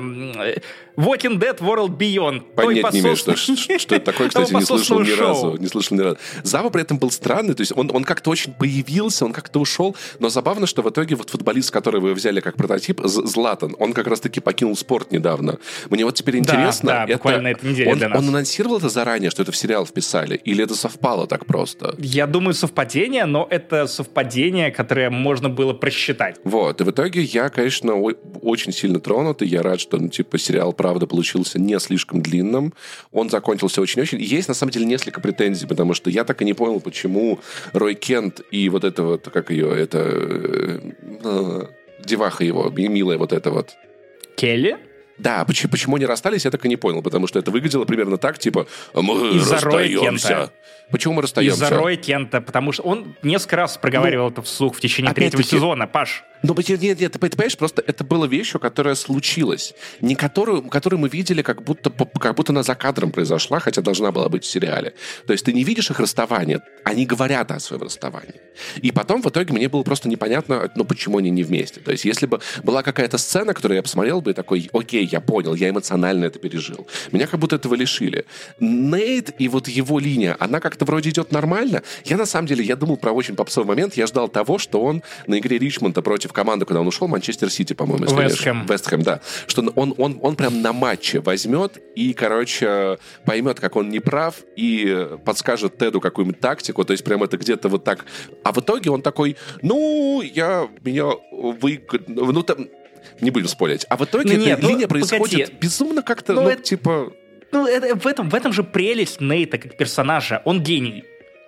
Walking 0.97 1.39
Dead 1.39 1.59
World 1.59 1.95
Beyond. 1.97 2.41
Понять 2.55 2.93
не 2.93 3.01
имею, 3.01 3.15
что, 3.15 3.35
что, 3.35 3.55
что 3.55 3.95
это 3.95 4.11
такое, 4.11 4.27
кстати, 4.29 4.53
не 4.53 4.65
слышал 4.65 4.99
ни 4.99 5.11
разу. 5.11 5.55
Не 5.57 5.67
слышал 5.67 5.95
ни 5.95 6.01
разу. 6.01 6.17
Зава 6.43 6.69
при 6.69 6.81
этом 6.81 6.97
был 6.97 7.11
странный, 7.11 7.53
то 7.53 7.61
есть 7.61 7.71
он, 7.75 7.91
он 7.93 8.03
как-то 8.03 8.31
очень 8.31 8.51
появился, 8.53 9.23
он 9.25 9.31
как-то 9.31 9.59
ушел, 9.59 9.95
но 10.19 10.29
забавно, 10.29 10.65
что 10.65 10.81
в 10.81 10.89
итоге 10.89 11.15
вот 11.15 11.29
футболист, 11.29 11.69
который 11.69 12.01
вы 12.01 12.13
взяли 12.15 12.39
как 12.39 12.55
прототип, 12.55 13.01
Златан, 13.03 13.75
он 13.77 13.93
как 13.93 14.07
раз-таки 14.07 14.39
покинул 14.39 14.75
спорт 14.75 15.11
недавно. 15.11 15.59
Мне 15.89 16.03
вот 16.03 16.15
теперь 16.15 16.37
интересно, 16.37 16.89
да, 16.89 16.97
да, 16.97 17.03
это, 17.03 17.13
буквально 17.13 17.41
на 17.43 17.47
этой 17.49 17.69
неделе 17.69 17.91
он, 17.91 17.97
для 17.99 18.09
нас. 18.09 18.19
он 18.19 18.29
анонсировал 18.29 18.77
это 18.77 18.89
заранее, 18.89 19.29
что 19.29 19.43
это 19.43 19.51
в 19.51 19.55
сериал 19.57 19.85
вписали, 19.85 20.35
или 20.35 20.63
это 20.63 20.75
совпало 20.75 21.27
так 21.27 21.45
просто? 21.45 21.95
Я 21.99 22.25
думаю, 22.25 22.55
совпадение, 22.55 23.25
но 23.25 23.47
это 23.49 23.85
совпадение, 23.85 24.71
которое 24.71 25.11
можно 25.11 25.49
было 25.49 25.73
просчитать. 25.73 26.37
Вот, 26.43 26.81
и 26.81 26.83
в 26.83 26.89
итоге 26.89 27.21
я, 27.21 27.49
конечно, 27.49 27.93
очень 28.41 28.71
сильно 28.71 28.99
тронут, 28.99 29.43
и 29.43 29.45
я 29.45 29.61
рад, 29.61 29.79
что, 29.79 29.97
ну, 29.97 30.09
типа, 30.09 30.39
сериал 30.39 30.73
правда, 30.87 31.05
получился 31.05 31.59
не 31.59 31.77
слишком 31.79 32.21
длинным. 32.21 32.73
Он 33.11 33.29
закончился 33.29 33.81
очень-очень. 33.81 34.21
Есть, 34.21 34.47
на 34.47 34.53
самом 34.53 34.71
деле, 34.71 34.85
несколько 34.85 35.19
претензий, 35.19 35.67
потому 35.67 35.93
что 35.93 36.09
я 36.09 36.23
так 36.23 36.41
и 36.41 36.45
не 36.45 36.53
понял, 36.53 36.79
почему 36.79 37.41
Рой 37.73 37.93
Кент 37.93 38.39
и 38.51 38.69
вот 38.69 38.85
это 38.85 39.03
вот, 39.03 39.27
как 39.27 39.51
ее, 39.51 39.69
это... 39.77 39.99
Э, 41.23 41.65
деваха 42.05 42.45
его, 42.45 42.69
милая 42.69 43.17
вот 43.17 43.33
эта 43.33 43.51
вот. 43.51 43.75
Келли? 44.37 44.77
Да, 45.17 45.43
почему, 45.43 45.71
почему 45.71 45.95
они 45.97 46.05
расстались, 46.05 46.45
я 46.45 46.51
так 46.51 46.63
и 46.65 46.69
не 46.69 46.77
понял, 46.77 47.01
потому 47.01 47.27
что 47.27 47.37
это 47.37 47.51
выглядело 47.51 47.83
примерно 47.83 48.17
так, 48.17 48.39
типа, 48.39 48.65
мы 48.93 49.35
Из-за 49.35 49.55
расстаемся. 49.55 50.51
Почему 50.89 51.15
мы 51.15 51.21
расстаемся? 51.23 51.65
Из-за 51.65 51.69
Роя 51.69 51.97
Кента, 51.97 52.39
потому 52.39 52.71
что 52.71 52.83
он 52.83 53.15
несколько 53.23 53.57
раз 53.57 53.77
проговаривал 53.77 54.27
ну, 54.27 54.31
это 54.31 54.41
вслух 54.43 54.77
в 54.77 54.79
течение 54.79 55.13
третьего 55.13 55.43
сезона, 55.43 55.85
Паш. 55.85 56.23
Ну, 56.43 56.55
нет, 56.57 56.99
нет, 56.99 57.11
ты 57.11 57.19
понимаешь, 57.19 57.57
просто 57.57 57.83
это 57.85 58.03
было 58.03 58.25
вещью, 58.25 58.59
которая 58.59 58.95
случилась. 58.95 59.73
Не 60.01 60.15
которую, 60.15 60.63
которую 60.63 60.99
мы 60.99 61.09
видели, 61.09 61.41
как 61.41 61.63
будто, 61.63 61.89
как 61.89 62.35
будто 62.35 62.51
она 62.51 62.63
за 62.63 62.75
кадром 62.75 63.11
произошла, 63.11 63.59
хотя 63.59 63.81
должна 63.81 64.11
была 64.11 64.29
быть 64.29 64.43
в 64.43 64.47
сериале. 64.47 64.93
То 65.25 65.33
есть 65.33 65.45
ты 65.45 65.53
не 65.53 65.63
видишь 65.63 65.89
их 65.89 65.99
расставание, 65.99 66.61
они 66.83 67.05
говорят 67.05 67.51
о 67.51 67.59
своем 67.59 67.83
расставании. 67.83 68.41
И 68.81 68.91
потом 68.91 69.21
в 69.21 69.27
итоге 69.27 69.53
мне 69.53 69.69
было 69.69 69.83
просто 69.83 70.09
непонятно, 70.09 70.71
ну, 70.75 70.85
почему 70.85 71.17
они 71.17 71.29
не 71.29 71.43
вместе. 71.43 71.79
То 71.79 71.91
есть 71.91 72.05
если 72.05 72.25
бы 72.25 72.39
была 72.63 72.83
какая-то 72.83 73.17
сцена, 73.17 73.53
которую 73.53 73.77
я 73.77 73.83
посмотрел 73.83 74.21
бы 74.21 74.31
и 74.31 74.33
такой, 74.33 74.69
окей, 74.73 75.07
я 75.11 75.21
понял, 75.21 75.55
я 75.55 75.69
эмоционально 75.69 76.25
это 76.25 76.39
пережил. 76.39 76.87
Меня 77.11 77.27
как 77.27 77.39
будто 77.39 77.55
этого 77.55 77.75
лишили. 77.75 78.25
Нейт 78.59 79.33
и 79.39 79.47
вот 79.47 79.67
его 79.67 79.99
линия, 79.99 80.35
она 80.39 80.59
как-то 80.59 80.85
вроде 80.85 81.09
идет 81.09 81.31
нормально. 81.31 81.83
Я 82.05 82.17
на 82.17 82.25
самом 82.25 82.47
деле, 82.47 82.63
я 82.63 82.75
думал 82.75 82.97
про 82.97 83.11
очень 83.11 83.35
попсовый 83.35 83.67
момент, 83.67 83.95
я 83.95 84.07
ждал 84.07 84.27
того, 84.27 84.57
что 84.57 84.81
он 84.81 85.03
на 85.27 85.39
игре 85.39 85.57
Ричмонда 85.57 86.01
против 86.01 86.26
против 86.27 86.33
команды, 86.33 86.65
куда 86.65 86.81
он 86.81 86.87
ушел, 86.87 87.07
Манчестер 87.07 87.49
Сити, 87.49 87.73
по-моему. 87.73 88.05
Вестхэм. 88.05 88.65
Вестхэм, 88.65 89.01
да. 89.01 89.21
Что 89.47 89.61
он, 89.75 89.93
он, 89.97 90.19
он 90.21 90.35
прям 90.35 90.61
на 90.61 90.73
матче 90.73 91.19
возьмет 91.19 91.77
и, 91.95 92.13
короче, 92.13 92.97
поймет, 93.25 93.59
как 93.59 93.75
он 93.75 93.89
не 93.89 93.99
прав, 93.99 94.35
и 94.55 95.07
подскажет 95.25 95.77
Теду 95.77 96.01
какую-нибудь 96.01 96.39
тактику, 96.39 96.83
то 96.83 96.91
есть 96.91 97.03
прям 97.03 97.23
это 97.23 97.37
где-то 97.37 97.69
вот 97.69 97.83
так. 97.83 98.05
А 98.43 98.51
в 98.51 98.59
итоге 98.59 98.89
он 98.91 99.01
такой, 99.01 99.37
ну, 99.61 100.21
я, 100.21 100.67
меня 100.83 101.05
вы... 101.31 101.81
Ну, 102.07 102.43
там, 102.43 102.67
не 103.21 103.31
будем 103.31 103.47
спорить. 103.47 103.85
А 103.89 103.97
в 103.97 104.03
итоге 104.03 104.37
ну, 104.37 104.45
нет, 104.45 104.59
ну, 104.61 104.69
линия 104.69 104.87
происходит 104.87 105.31
погоди. 105.31 105.57
безумно 105.59 106.01
как-то, 106.01 106.33
ну, 106.33 106.43
ну 106.43 106.49
это, 106.49 106.61
типа... 106.61 107.13
Ну, 107.51 107.65
это, 107.65 107.95
в, 107.95 108.05
этом, 108.05 108.29
в 108.29 108.35
этом 108.35 108.51
же 108.51 108.63
прелесть 108.63 109.21
Нейта 109.21 109.57
как 109.57 109.77
персонажа. 109.77 110.41
Он 110.45 110.61
гений. 110.61 111.05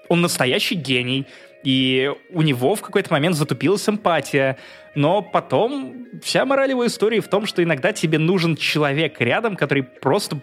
Он 0.08 0.22
настоящий 0.22 0.76
гений. 0.76 1.26
И 1.64 2.12
у 2.30 2.42
него 2.42 2.76
в 2.76 2.82
какой-то 2.82 3.12
момент 3.12 3.36
затупилась 3.36 3.88
эмпатия. 3.88 4.58
Но 4.96 5.22
потом 5.22 6.08
вся 6.24 6.46
мораль 6.46 6.72
его 6.72 6.86
истории 6.88 7.20
в 7.20 7.28
том, 7.28 7.46
что 7.46 7.64
иногда 7.64 7.92
тебе 7.92 8.18
нужен 8.18 8.56
человек 8.56 9.20
рядом, 9.20 9.56
который 9.56 9.84
просто 9.84 10.40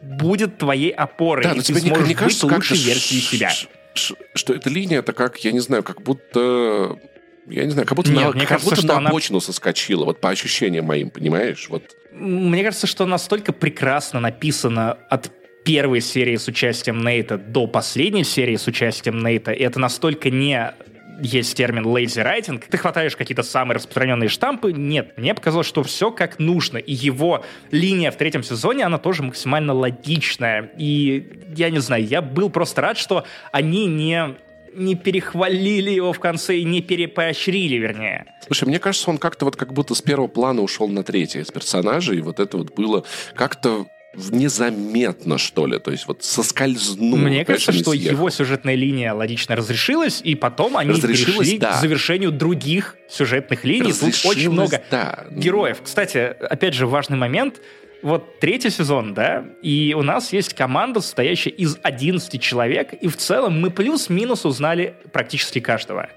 будет 0.00 0.58
твоей 0.58 0.90
опорой. 0.90 1.44
Да, 1.44 1.54
но 1.54 1.62
тебе 1.62 1.80
не, 1.80 1.90
не 1.90 2.14
кажется 2.14 2.46
лучшей 2.46 2.76
версией 2.76 3.22
себя. 3.22 3.50
Что 3.94 4.54
эта 4.54 4.68
линия, 4.68 4.98
это 4.98 5.12
как, 5.12 5.38
я 5.38 5.52
не 5.52 5.60
знаю, 5.60 5.82
как 5.82 6.02
будто 6.02 6.98
я 7.46 7.64
не 7.64 7.70
знаю, 7.70 7.86
как 7.86 7.96
будто 7.96 8.10
Нет, 8.10 8.22
на, 8.22 8.30
мне 8.32 8.46
как 8.46 8.60
кажется, 8.60 8.82
будто 8.82 9.00
на 9.00 9.08
обочину 9.08 9.36
она... 9.36 9.44
соскочила, 9.44 10.04
вот 10.04 10.20
по 10.20 10.30
ощущениям 10.30 10.86
моим, 10.86 11.10
понимаешь? 11.10 11.68
Вот. 11.68 11.94
Мне 12.12 12.64
кажется, 12.64 12.86
что 12.86 13.06
настолько 13.06 13.52
прекрасно 13.52 14.20
написано 14.20 14.96
от 15.10 15.30
первой 15.64 16.00
серии 16.00 16.36
с 16.36 16.46
участием 16.46 17.04
Нейта 17.04 17.38
до 17.38 17.66
последней 17.66 18.24
серии 18.24 18.56
с 18.56 18.66
участием 18.66 19.22
Нейта, 19.24 19.52
и 19.52 19.62
это 19.62 19.80
настолько 19.80 20.30
не 20.30 20.72
есть 21.20 21.56
термин 21.56 21.84
lazy 21.86 22.24
writing, 22.24 22.62
ты 22.68 22.76
хватаешь 22.76 23.16
какие-то 23.16 23.42
самые 23.42 23.76
распространенные 23.76 24.28
штампы. 24.28 24.72
Нет, 24.72 25.16
мне 25.16 25.34
показалось, 25.34 25.66
что 25.66 25.82
все 25.82 26.10
как 26.10 26.38
нужно. 26.38 26.78
И 26.78 26.92
его 26.92 27.44
линия 27.70 28.10
в 28.10 28.16
третьем 28.16 28.42
сезоне, 28.42 28.84
она 28.84 28.98
тоже 28.98 29.22
максимально 29.22 29.72
логичная. 29.74 30.70
И 30.76 31.40
я 31.56 31.70
не 31.70 31.78
знаю, 31.78 32.04
я 32.04 32.20
был 32.20 32.50
просто 32.50 32.80
рад, 32.80 32.98
что 32.98 33.24
они 33.52 33.86
не 33.86 34.36
не 34.74 34.96
перехвалили 34.96 35.90
его 35.90 36.12
в 36.12 36.18
конце 36.18 36.56
и 36.56 36.64
не 36.64 36.82
перепоощрили, 36.82 37.76
вернее. 37.76 38.26
Слушай, 38.44 38.64
мне 38.66 38.80
кажется, 38.80 39.08
он 39.08 39.18
как-то 39.18 39.44
вот 39.44 39.54
как 39.54 39.72
будто 39.72 39.94
с 39.94 40.02
первого 40.02 40.26
плана 40.26 40.62
ушел 40.62 40.88
на 40.88 41.04
третий 41.04 41.38
из 41.38 41.50
персонажей, 41.52 42.18
и 42.18 42.20
вот 42.20 42.40
это 42.40 42.56
вот 42.56 42.74
было 42.74 43.04
как-то 43.36 43.86
незаметно, 44.30 45.38
что 45.38 45.66
ли, 45.66 45.78
то 45.78 45.90
есть 45.90 46.06
вот 46.06 46.22
соскользнул. 46.22 47.16
Мне 47.16 47.44
кажется, 47.44 47.72
что 47.72 47.92
съехал. 47.92 48.16
его 48.16 48.30
сюжетная 48.30 48.74
линия 48.74 49.12
логично 49.12 49.56
разрешилась, 49.56 50.20
и 50.22 50.34
потом 50.34 50.76
они 50.76 51.00
перешли 51.00 51.58
да. 51.58 51.72
к 51.72 51.80
завершению 51.80 52.32
других 52.32 52.96
сюжетных 53.08 53.64
линий. 53.64 53.92
Тут 53.92 54.14
очень 54.24 54.50
много 54.50 54.82
да. 54.90 55.26
героев. 55.30 55.78
Кстати, 55.82 56.18
опять 56.18 56.74
же, 56.74 56.86
важный 56.86 57.16
момент. 57.16 57.60
Вот 58.02 58.38
третий 58.38 58.68
сезон, 58.68 59.14
да, 59.14 59.46
и 59.62 59.94
у 59.96 60.02
нас 60.02 60.30
есть 60.34 60.52
команда, 60.52 61.00
состоящая 61.00 61.48
из 61.48 61.78
11 61.82 62.38
человек, 62.38 62.92
и 62.92 63.08
в 63.08 63.16
целом 63.16 63.58
мы 63.58 63.70
плюс-минус 63.70 64.44
узнали 64.44 64.94
практически 65.10 65.58
каждого. 65.58 66.10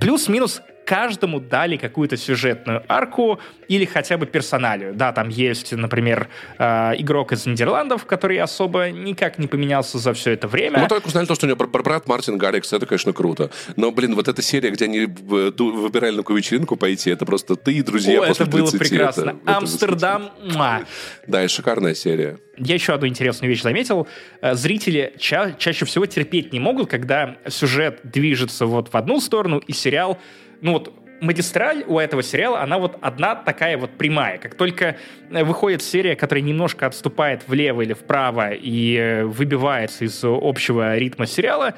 Плюс-минус 0.00 0.62
каждому 0.84 1.40
дали 1.40 1.76
какую-то 1.76 2.16
сюжетную 2.16 2.82
арку 2.88 3.40
или 3.68 3.84
хотя 3.84 4.16
бы 4.16 4.26
персоналию. 4.26 4.94
Да, 4.94 5.12
там 5.12 5.28
есть, 5.28 5.72
например, 5.72 6.28
э, 6.58 6.92
игрок 6.98 7.32
из 7.32 7.46
Нидерландов, 7.46 8.04
который 8.06 8.38
особо 8.38 8.90
никак 8.90 9.38
не 9.38 9.46
поменялся 9.46 9.98
за 9.98 10.12
все 10.12 10.32
это 10.32 10.48
время. 10.48 10.80
Мы 10.80 10.88
только 10.88 11.06
узнали 11.06 11.26
то, 11.26 11.34
что 11.34 11.46
у 11.46 11.48
него 11.48 11.66
брат 11.66 12.06
Мартин 12.06 12.38
Гаррикс, 12.38 12.72
это, 12.72 12.86
конечно, 12.86 13.12
круто. 13.12 13.50
Но, 13.76 13.90
блин, 13.90 14.14
вот 14.14 14.28
эта 14.28 14.42
серия, 14.42 14.70
где 14.70 14.84
они 14.84 15.06
выбирали 15.06 16.16
на 16.16 16.22
какую 16.22 16.38
вечеринку 16.38 16.76
пойти, 16.76 17.10
это 17.10 17.24
просто 17.24 17.56
ты 17.56 17.72
и 17.74 17.82
друзья 17.82 18.22
О, 18.22 18.26
после 18.26 18.46
это 18.46 18.56
было 18.56 18.70
прекрасно. 18.70 19.36
Это, 19.42 19.56
Амстердам. 19.56 20.30
Это 20.44 20.86
да, 21.26 21.44
и 21.44 21.48
шикарная 21.48 21.94
серия. 21.94 22.38
Я 22.56 22.74
еще 22.74 22.94
одну 22.94 23.06
интересную 23.08 23.50
вещь 23.50 23.62
заметил. 23.62 24.06
Э, 24.40 24.54
зрители 24.54 25.14
ча- 25.18 25.52
чаще 25.58 25.84
всего 25.84 26.06
терпеть 26.06 26.52
не 26.52 26.60
могут, 26.60 26.88
когда 26.88 27.36
сюжет 27.48 28.00
движется 28.04 28.66
вот 28.66 28.92
в 28.92 28.96
одну 28.96 29.20
сторону, 29.20 29.58
и 29.58 29.72
сериал 29.72 30.18
ну 30.64 30.72
вот 30.72 30.94
магистраль 31.20 31.84
у 31.86 31.98
этого 31.98 32.22
сериала, 32.22 32.62
она 32.62 32.78
вот 32.78 32.96
одна 33.02 33.34
такая 33.34 33.76
вот 33.76 33.90
прямая. 33.98 34.38
Как 34.38 34.54
только 34.54 34.96
э, 35.30 35.44
выходит 35.44 35.82
серия, 35.82 36.16
которая 36.16 36.42
немножко 36.42 36.86
отступает 36.86 37.46
влево 37.46 37.82
или 37.82 37.92
вправо 37.92 38.50
и 38.52 38.96
э, 38.96 39.24
выбивается 39.24 40.06
из 40.06 40.18
общего 40.24 40.96
ритма 40.96 41.26
сериала, 41.26 41.74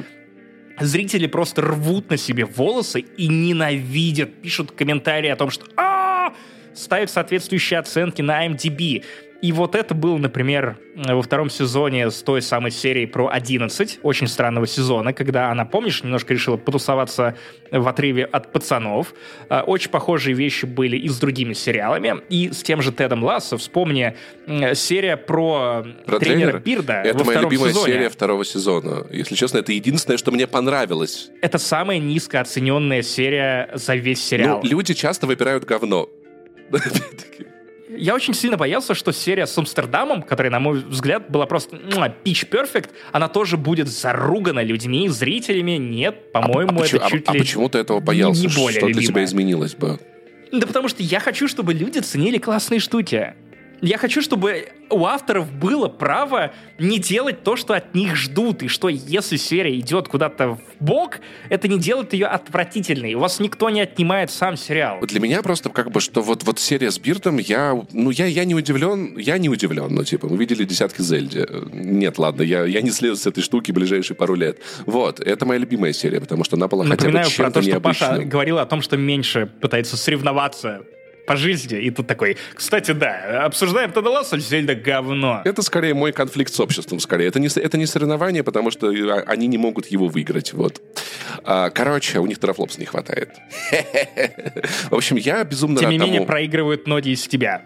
зрители 0.79 1.27
просто 1.27 1.63
рвут 1.63 2.11
на 2.11 2.17
себе 2.17 2.45
волосы 2.45 3.01
и 3.01 3.27
ненавидят, 3.27 4.41
пишут 4.41 4.71
комментарии 4.71 5.31
о 5.31 5.37
том, 5.37 5.51
что 5.51 5.67
а 5.77 6.33
ставят 6.73 7.11
соответствующие 7.11 7.81
оценки 7.81 8.23
на 8.23 8.47
MDB. 8.47 9.05
И 9.43 9.53
вот 9.53 9.75
это 9.75 9.95
было, 9.95 10.17
например, 10.17 10.79
во 10.95 11.21
втором 11.21 11.51
сезоне 11.51 12.11
с 12.11 12.23
той 12.23 12.41
самой 12.41 12.71
серией 12.71 13.07
про 13.07 13.29
11, 13.29 14.01
очень 14.03 14.29
странного 14.29 14.67
сезона, 14.67 15.13
когда 15.13 15.51
она, 15.51 15.65
помнишь, 15.65 16.03
немножко 16.03 16.33
решила 16.33 16.57
потусоваться 16.57 17.37
в 17.71 17.87
отрыве 17.87 18.25
от 18.25 18.53
пацанов. 18.53 19.15
А, 19.49 19.63
очень 19.63 19.91
похожие 19.91 20.35
вещи 20.35 20.65
были 20.65 20.97
и 20.97 21.09
с 21.09 21.19
другими 21.19 21.53
сериалами, 21.53 22.17
и 22.31 22.51
с 22.51 22.63
тем 22.63 22.81
же 22.81 22.93
Тедом 22.93 23.23
Лассо. 23.25 23.59
Вспомни 23.59 24.17
серия 24.75 25.17
про, 25.17 25.85
про 26.07 26.19
тренера, 26.19 26.53
тренера 26.53 26.59
Бирда 26.59 27.03
Это 27.03 27.19
во 27.19 27.25
моя 27.25 27.41
любимая 27.43 27.71
сезоне. 27.71 27.93
серия 27.93 28.09
второго 28.09 28.45
сезона. 28.45 29.07
Если 29.11 29.35
честно, 29.35 29.59
это 29.59 29.73
единственное, 29.73 30.17
что 30.17 30.31
мне 30.31 30.47
понравилось. 30.47 31.31
Это 31.43 31.59
самая 31.59 31.99
низкооцененная 31.99 33.03
серия 33.03 33.71
за 33.75 33.97
весь 33.97 34.25
сериал. 34.25 34.61
Ну, 34.63 34.71
люди 34.71 34.95
часто 34.95 35.27
выбирают 35.27 35.65
говно. 35.65 36.09
я 37.89 38.15
очень 38.15 38.35
сильно 38.35 38.57
боялся, 38.57 38.95
что 38.95 39.13
серия 39.13 39.47
с 39.47 39.57
Амстердамом, 39.57 40.23
которая, 40.23 40.51
на 40.51 40.61
мой 40.61 40.81
взгляд, 40.81 41.31
была 41.31 41.47
просто 41.47 41.77
pitch 41.77 42.49
perfect, 42.49 42.91
она 43.13 43.29
тоже 43.29 43.57
будет 43.57 43.89
заругана 43.89 44.63
людьми, 44.63 45.09
зрителями. 45.09 45.73
Нет, 45.73 46.33
по-моему, 46.33 46.81
а, 46.81 46.83
а 46.83 46.87
это 46.87 47.09
чуть 47.09 47.29
а, 47.29 47.33
ли... 47.33 47.39
А 47.39 47.43
почему 47.43 47.69
ты 47.69 47.79
этого 47.79 48.01
боялся? 48.01 48.41
Не 48.41 48.49
более 48.49 48.79
что 48.79 48.87
любимое. 48.87 48.95
для 48.95 49.07
тебя 49.07 49.25
изменилось 49.25 49.75
бы? 49.75 50.01
Да 50.53 50.67
потому 50.67 50.89
что 50.89 51.03
я 51.03 51.21
хочу, 51.21 51.49
чтобы 51.49 51.75
люди 51.75 51.99
ценили 51.99 52.39
классные 52.39 52.81
штуки. 52.81 53.35
Я 53.83 53.99
хочу, 53.99 54.23
чтобы 54.23 54.69
у 54.91 55.05
авторов 55.05 55.53
было 55.53 55.89
право 55.89 56.53
не 56.79 56.99
делать 56.99 57.43
то, 57.43 57.57
что 57.57 57.75
от 57.75 57.95
них 57.95 58.17
ждут, 58.17 58.63
и 58.63 58.69
что 58.69 58.89
если 58.89 59.37
серия 59.37 59.79
идет 59.79 60.09
куда-то 60.09 60.51
в 60.51 60.61
бок, 60.81 61.21
это 61.51 61.69
не 61.69 61.79
делает 61.79 62.13
ее 62.13 62.27
отвратительной. 62.27 63.15
У 63.15 63.21
вас 63.21 63.41
никто 63.41 63.69
не 63.71 63.81
отнимает 63.81 64.31
сам 64.31 64.57
сериал. 64.57 65.01
Для 65.03 65.21
меня 65.21 65.43
просто 65.43 65.69
как 65.71 65.91
бы, 65.91 66.01
что 66.01 66.23
вот, 66.23 66.45
вот 66.45 66.59
серия 66.59 66.91
с 66.91 66.99
Бирдом, 66.99 67.39
я, 67.39 67.79
ну, 67.93 68.11
я, 68.11 68.27
я 68.27 68.45
не 68.45 68.55
удивлен, 68.55 69.17
я 69.19 69.39
не 69.39 69.49
удивлен, 69.49 69.95
ну, 69.95 70.05
типа, 70.05 70.29
мы 70.29 70.37
видели 70.37 70.65
десятки 70.65 71.03
Зельди. 71.03 71.47
Нет, 71.73 72.19
ладно, 72.19 72.43
я, 72.43 72.65
я 72.65 72.83
не 72.83 72.91
слезу 72.91 73.17
с 73.17 73.27
этой 73.27 73.43
штуки 73.43 73.73
ближайшие 73.73 74.17
пару 74.17 74.35
лет. 74.35 74.59
Вот, 74.87 75.21
это 75.21 75.45
моя 75.45 75.61
любимая 75.61 75.93
серия, 75.93 76.21
потому 76.21 76.45
что 76.45 76.57
она 76.57 76.69
была 76.69 76.85
Напоминаю 76.85 77.27
хотя 77.27 77.51
бы 77.51 77.53
чем-то 77.53 77.53
про 77.53 77.61
то, 77.61 77.63
что 77.63 77.71
необычным. 77.71 78.11
Паша 78.11 78.25
говорила 78.25 78.63
о 78.63 78.67
том, 78.67 78.83
что 78.83 78.97
меньше 78.97 79.51
пытается 79.61 79.97
соревноваться 79.97 80.83
по 81.27 81.37
жизни, 81.37 81.79
и 81.79 81.91
тут 81.91 82.07
такой, 82.07 82.37
кстати, 82.55 82.93
да, 82.93 83.45
обсуждаем 83.45 83.93
Теда 83.93 84.11
Лассо, 84.11 84.39
Зельда 84.39 84.75
говно. 84.75 85.43
Это 85.45 85.63
скорее 85.63 85.95
мой 85.95 86.13
конфликт 86.13 86.53
с 86.53 86.61
обществом, 86.61 87.01
скорее. 87.01 87.27
Это 87.27 87.41
не, 87.41 87.49
это 87.49 87.77
не 87.77 87.87
соревнование, 87.87 88.43
потому 88.43 88.71
что 88.71 88.89
а, 88.89 89.25
они 89.27 89.47
не 89.47 89.59
могут 89.59 89.87
его 89.87 90.09
выиграть. 90.09 90.53
Вот. 90.53 90.81
А, 91.45 91.71
короче, 91.71 92.19
у 92.21 92.27
них 92.27 92.39
терафлопс 92.39 92.79
не 92.79 92.85
хватает. 92.85 93.31
В 94.91 94.95
общем, 94.95 95.17
я 95.17 95.45
безумно 95.45 95.81
Тем 95.81 95.91
не 95.91 95.99
менее, 95.99 96.23
проигрывают 96.23 96.87
ноги 96.87 97.11
из 97.11 97.27
тебя. 97.27 97.63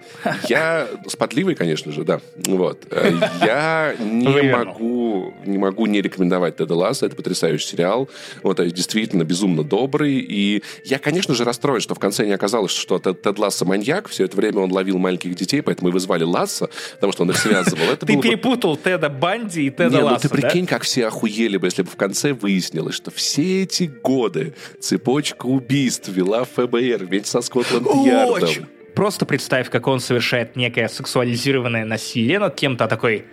Я 0.49 0.89
с 1.07 1.17
подливой, 1.17 1.55
конечно 1.55 1.93
же, 1.93 2.05
да. 2.05 2.21
Вот. 2.47 2.87
Э, 2.91 3.13
Я 3.45 3.95
не 3.99 4.43
могу, 4.51 5.35
не 5.45 5.59
могу 5.59 5.87
не 5.87 6.01
рекомендовать 6.01 6.57
Теда 6.57 6.75
Ласса. 6.75 7.07
Это 7.07 7.17
потрясающий 7.17 7.67
сериал. 7.67 8.09
Вот, 8.43 8.61
э, 8.61 8.71
действительно 8.71 9.25
безумно 9.25 9.63
добрый. 9.65 10.15
И 10.15 10.63
я, 10.85 10.99
конечно 10.99 11.35
же, 11.35 11.45
расстроен, 11.45 11.81
что 11.81 11.95
в 11.95 11.99
конце 11.99 12.27
не 12.27 12.33
оказалось, 12.33 12.73
что 12.73 12.99
Тед, 12.99 13.23
Тед 13.23 13.39
Ласса 13.51 13.65
маньяк. 13.65 14.09
Все 14.09 14.25
это 14.25 14.37
время 14.37 14.61
он 14.61 14.73
ловил 14.73 14.99
маленьких 14.99 15.35
детей, 15.35 15.61
поэтому 15.61 15.89
и 15.89 15.93
вызвали 15.93 16.23
Ласса, 16.23 16.71
потому 16.95 17.13
что 17.13 17.25
он 17.25 17.31
их 17.31 17.37
связывал. 17.37 17.85
Это 17.93 18.07
Ты 18.07 18.17
перепутал 18.17 18.77
Теда 18.77 19.09
Банди 19.09 19.67
и 19.67 19.71
Теда 19.71 19.97
не, 19.97 20.09
ну 20.09 20.17
ты 20.17 20.29
прикинь, 20.29 20.67
как 20.67 20.83
все 20.83 21.09
охуели 21.09 21.57
бы, 21.57 21.67
если 21.67 21.83
бы 21.83 21.91
в 21.91 21.97
конце 21.97 22.33
выяснилось, 22.33 22.95
что 22.95 23.11
все 23.11 23.63
эти 23.63 23.85
годы 23.85 24.55
цепочка 24.79 25.47
убийств 25.47 26.09
вела 26.09 26.45
ФБР 26.45 27.07
вместе 27.07 27.29
со? 27.29 27.41
Скотланд-Ярдом. 27.41 28.69
Просто 28.95 29.27
представь, 29.27 29.71
как 29.71 29.87
он 29.89 29.99
совершает 29.99 30.57
некое 30.57 30.89
сексуализированное 30.89 31.85
насилие 31.85 32.39
над 32.39 32.55
кем-то, 32.55 32.85
а 32.85 32.89
такой 32.89 33.25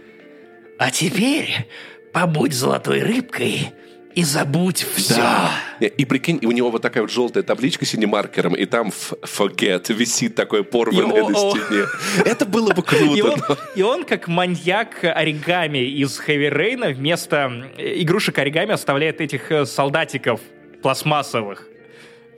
«А 0.80 0.90
теперь 0.92 1.68
побудь 2.14 2.54
золотой 2.54 3.02
рыбкой 3.02 3.72
и 4.18 4.24
забудь 4.24 4.86
все». 4.96 5.16
Да. 5.16 5.52
Не, 5.80 5.88
И 5.88 6.06
прикинь, 6.06 6.40
у 6.44 6.52
него 6.52 6.72
вот 6.72 6.82
такая 6.82 7.04
вот 7.04 7.12
желтая 7.12 7.44
табличка 7.44 7.86
синемаркером, 7.86 8.56
и 8.56 8.66
там 8.66 8.92
forget 9.22 9.94
висит 9.94 10.36
такое 10.36 10.64
порванное 10.64 11.24
на 11.30 11.36
стене. 11.36 11.86
Это 12.26 12.46
было 12.46 12.74
бы 12.74 12.84
И 13.16 13.22
он, 13.22 13.32
круто. 13.40 13.46
но- 13.50 13.58
и 13.76 13.82
он, 13.84 14.04
как 14.04 14.28
маньяк 14.28 15.04
оригами 15.04 15.78
из 16.04 16.18
Хэви 16.18 16.50
Рейна, 16.50 16.90
вместо 16.90 17.70
э, 17.78 18.02
игрушек 18.02 18.38
оригами 18.40 18.72
оставляет 18.74 19.22
этих 19.22 19.52
э, 19.52 19.66
солдатиков 19.66 20.40
пластмассовых 20.82 21.68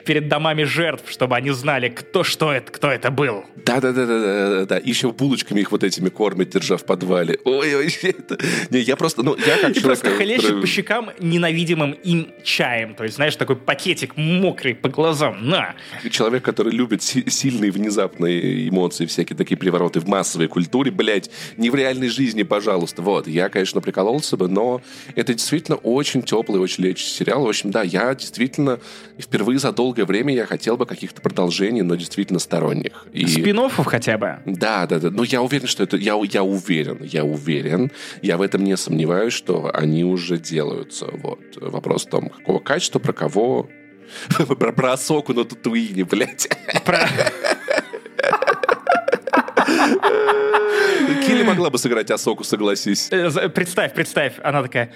перед 0.04 0.28
домами 0.28 0.64
жертв, 0.64 1.10
чтобы 1.10 1.36
они 1.36 1.50
знали, 1.50 1.88
кто 1.88 2.24
что 2.24 2.52
это, 2.52 2.70
кто 2.72 2.88
это 2.90 3.10
был. 3.10 3.44
Да-да-да-да-да. 3.64 4.78
Еще 4.82 5.12
булочками 5.12 5.60
их 5.60 5.72
вот 5.72 5.84
этими 5.84 6.08
кормят, 6.08 6.50
держа 6.50 6.76
в 6.76 6.84
подвале. 6.84 7.38
Ой, 7.44 7.74
вообще 7.76 8.08
это... 8.18 8.38
Не, 8.70 8.80
я 8.80 8.96
просто, 8.96 9.22
ну, 9.22 9.36
я 9.36 9.58
как 9.58 9.76
И 9.76 9.80
просто 9.80 10.06
человек, 10.06 10.22
хлещет 10.22 10.42
который- 10.46 10.60
по 10.60 10.66
щекам 10.66 11.10
ненавидимым 11.18 11.92
им 11.92 12.28
чаем. 12.42 12.94
То 12.94 13.04
есть, 13.04 13.16
знаешь, 13.16 13.36
такой 13.36 13.56
пакетик 13.56 14.16
мокрый 14.16 14.74
по 14.74 14.88
глазам. 14.88 15.48
На! 15.48 15.74
человек, 16.10 16.42
который 16.44 16.72
любит 16.72 17.02
си- 17.02 17.28
сильные 17.30 17.70
внезапные 17.70 18.68
эмоции, 18.68 19.06
всякие 19.06 19.36
такие 19.36 19.56
привороты 19.56 20.00
в 20.00 20.08
массовой 20.08 20.48
культуре, 20.48 20.90
блядь, 20.90 21.30
не 21.56 21.70
в 21.70 21.74
реальной 21.74 22.08
жизни, 22.08 22.42
пожалуйста. 22.42 23.02
Вот, 23.02 23.26
я, 23.26 23.48
конечно, 23.48 23.80
прикололся 23.80 24.36
бы, 24.36 24.48
но 24.48 24.82
это 25.14 25.34
действительно 25.34 25.76
очень 25.78 26.22
теплый, 26.22 26.60
очень 26.60 26.84
лечащий 26.84 27.10
сериал. 27.10 27.44
В 27.44 27.48
общем, 27.48 27.70
да, 27.70 27.82
я 27.82 28.14
действительно 28.14 28.78
впервые 29.18 29.58
за 29.58 29.72
долгое 29.90 30.04
время 30.04 30.32
я 30.32 30.46
хотел 30.46 30.76
бы 30.76 30.86
каких-то 30.86 31.20
продолжений, 31.20 31.82
но 31.82 31.96
действительно 31.96 32.38
сторонних. 32.38 33.06
И... 33.12 33.26
спин 33.26 33.58
хотя 33.68 34.16
бы. 34.18 34.38
Да, 34.46 34.86
да, 34.86 35.00
да. 35.00 35.10
Но 35.10 35.24
я 35.24 35.42
уверен, 35.42 35.66
что 35.66 35.82
это... 35.82 35.96
Я, 35.96 36.14
я 36.30 36.44
уверен, 36.44 37.02
я 37.02 37.24
уверен. 37.24 37.90
Я 38.22 38.36
в 38.36 38.42
этом 38.42 38.62
не 38.62 38.76
сомневаюсь, 38.76 39.32
что 39.32 39.68
они 39.74 40.04
уже 40.04 40.38
делаются. 40.38 41.06
Вот. 41.12 41.40
Вопрос 41.56 42.06
в 42.06 42.10
том, 42.10 42.28
какого 42.28 42.60
качества, 42.60 43.00
про 43.00 43.12
кого... 43.12 43.68
Про, 44.58 44.72
про 44.72 44.92
Асоку 44.94 45.32
на 45.34 45.44
Татуине, 45.44 46.04
блядь. 46.04 46.48
Про- 46.84 47.08
Килли 51.24 51.44
могла 51.44 51.70
бы 51.70 51.78
сыграть 51.78 52.10
Асоку, 52.10 52.42
согласись. 52.42 53.08
Э, 53.12 53.48
Представь, 53.48 53.94
представь, 53.94 54.32
она 54.42 54.62
такая, 54.62 54.92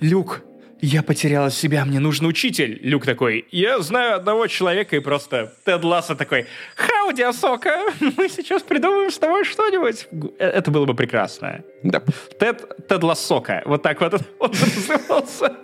Люк, 0.00 0.42
я 0.82 1.02
потеряла 1.04 1.50
себя, 1.50 1.84
мне 1.84 2.00
нужен 2.00 2.26
учитель. 2.26 2.78
Люк 2.82 3.04
такой, 3.06 3.46
я 3.52 3.78
знаю 3.78 4.16
одного 4.16 4.48
человека, 4.48 4.96
и 4.96 4.98
просто 4.98 5.52
Тед 5.64 5.84
Лассо 5.84 6.16
такой, 6.16 6.46
хауди, 6.74 7.22
Асока, 7.22 7.78
мы 8.00 8.28
сейчас 8.28 8.62
придумаем 8.62 9.10
с 9.10 9.18
тобой 9.18 9.44
что-нибудь. 9.44 10.08
Э, 10.38 10.48
Это 10.48 10.70
было 10.72 10.84
бы 10.84 10.94
прекрасно. 10.94 11.62
Да. 11.84 12.02
Тед, 12.38 12.88
Тед 12.88 13.02
Лассока, 13.02 13.62
вот 13.64 13.82
так 13.82 14.00
вот 14.00 14.14
он 14.40 14.50
назывался. 14.50 15.56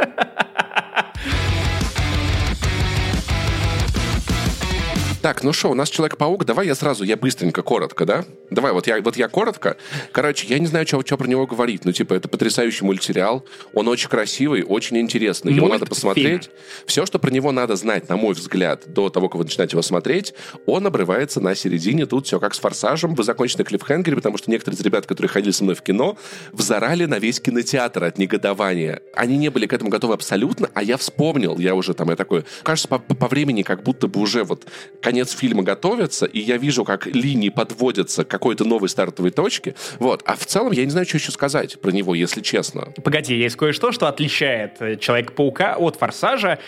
Так, 5.28 5.44
ну 5.44 5.52
что, 5.52 5.70
у 5.70 5.74
нас 5.74 5.90
Человек-паук. 5.90 6.46
Давай 6.46 6.68
я 6.68 6.74
сразу, 6.74 7.04
я 7.04 7.18
быстренько, 7.18 7.62
коротко, 7.62 8.06
да? 8.06 8.24
Давай, 8.48 8.72
вот 8.72 8.86
я, 8.86 8.98
вот 9.02 9.18
я 9.18 9.28
коротко. 9.28 9.76
Короче, 10.10 10.46
я 10.46 10.58
не 10.58 10.66
знаю, 10.66 10.86
что 10.86 11.18
про 11.18 11.26
него 11.28 11.46
говорить. 11.46 11.84
Ну, 11.84 11.92
типа, 11.92 12.14
это 12.14 12.30
потрясающий 12.30 12.86
мультсериал. 12.86 13.44
Он 13.74 13.88
очень 13.88 14.08
красивый, 14.08 14.62
очень 14.62 14.96
интересный. 14.96 15.52
Его 15.52 15.68
надо 15.68 15.84
посмотреть. 15.84 16.48
Все, 16.86 17.04
что 17.04 17.18
про 17.18 17.30
него 17.30 17.52
надо 17.52 17.76
знать, 17.76 18.08
на 18.08 18.16
мой 18.16 18.32
взгляд, 18.32 18.84
до 18.86 19.10
того, 19.10 19.28
как 19.28 19.36
вы 19.36 19.44
начинаете 19.44 19.74
его 19.74 19.82
смотреть, 19.82 20.32
он 20.64 20.86
обрывается 20.86 21.42
на 21.42 21.54
середине. 21.54 22.06
Тут 22.06 22.26
все 22.26 22.40
как 22.40 22.54
с 22.54 22.58
«Форсажем». 22.60 23.14
Вы 23.14 23.22
закончите 23.22 23.64
клиффхенгере, 23.64 24.16
потому 24.16 24.38
что 24.38 24.50
некоторые 24.50 24.78
из 24.78 24.82
ребят, 24.82 25.04
которые 25.04 25.28
ходили 25.28 25.52
со 25.52 25.62
мной 25.62 25.76
в 25.76 25.82
кино, 25.82 26.16
взорали 26.52 27.04
на 27.04 27.18
весь 27.18 27.38
кинотеатр 27.38 28.04
от 28.04 28.16
негодования. 28.16 29.02
Они 29.14 29.36
не 29.36 29.50
были 29.50 29.66
к 29.66 29.74
этому 29.74 29.90
готовы 29.90 30.14
абсолютно, 30.14 30.70
а 30.72 30.82
я 30.82 30.96
вспомнил, 30.96 31.58
я 31.58 31.74
уже 31.74 31.92
там, 31.92 32.08
я 32.08 32.16
такой, 32.16 32.46
кажется, 32.62 32.88
по, 32.88 32.98
по 32.98 33.28
времени 33.28 33.60
как 33.60 33.82
будто 33.82 34.08
бы 34.08 34.20
уже 34.20 34.44
вот 34.44 34.66
конец 35.02 35.17
фильма 35.26 35.62
готовится, 35.62 36.26
и 36.26 36.38
я 36.38 36.56
вижу, 36.56 36.84
как 36.84 37.06
линии 37.06 37.48
подводятся 37.48 38.24
к 38.24 38.28
какой-то 38.28 38.64
новой 38.64 38.88
стартовой 38.88 39.30
точке. 39.30 39.74
Вот. 39.98 40.22
А 40.24 40.36
в 40.36 40.46
целом 40.46 40.72
я 40.72 40.84
не 40.84 40.90
знаю, 40.90 41.06
что 41.06 41.18
еще 41.18 41.32
сказать 41.32 41.80
про 41.80 41.90
него, 41.90 42.14
если 42.14 42.40
честно. 42.40 42.92
Погоди, 43.02 43.34
есть 43.36 43.56
кое-что, 43.56 43.92
что 43.92 44.06
отличает 44.06 44.80
э, 44.80 44.96
Человека-паука 44.96 45.76
от 45.76 45.96
Форсажа. 45.96 46.58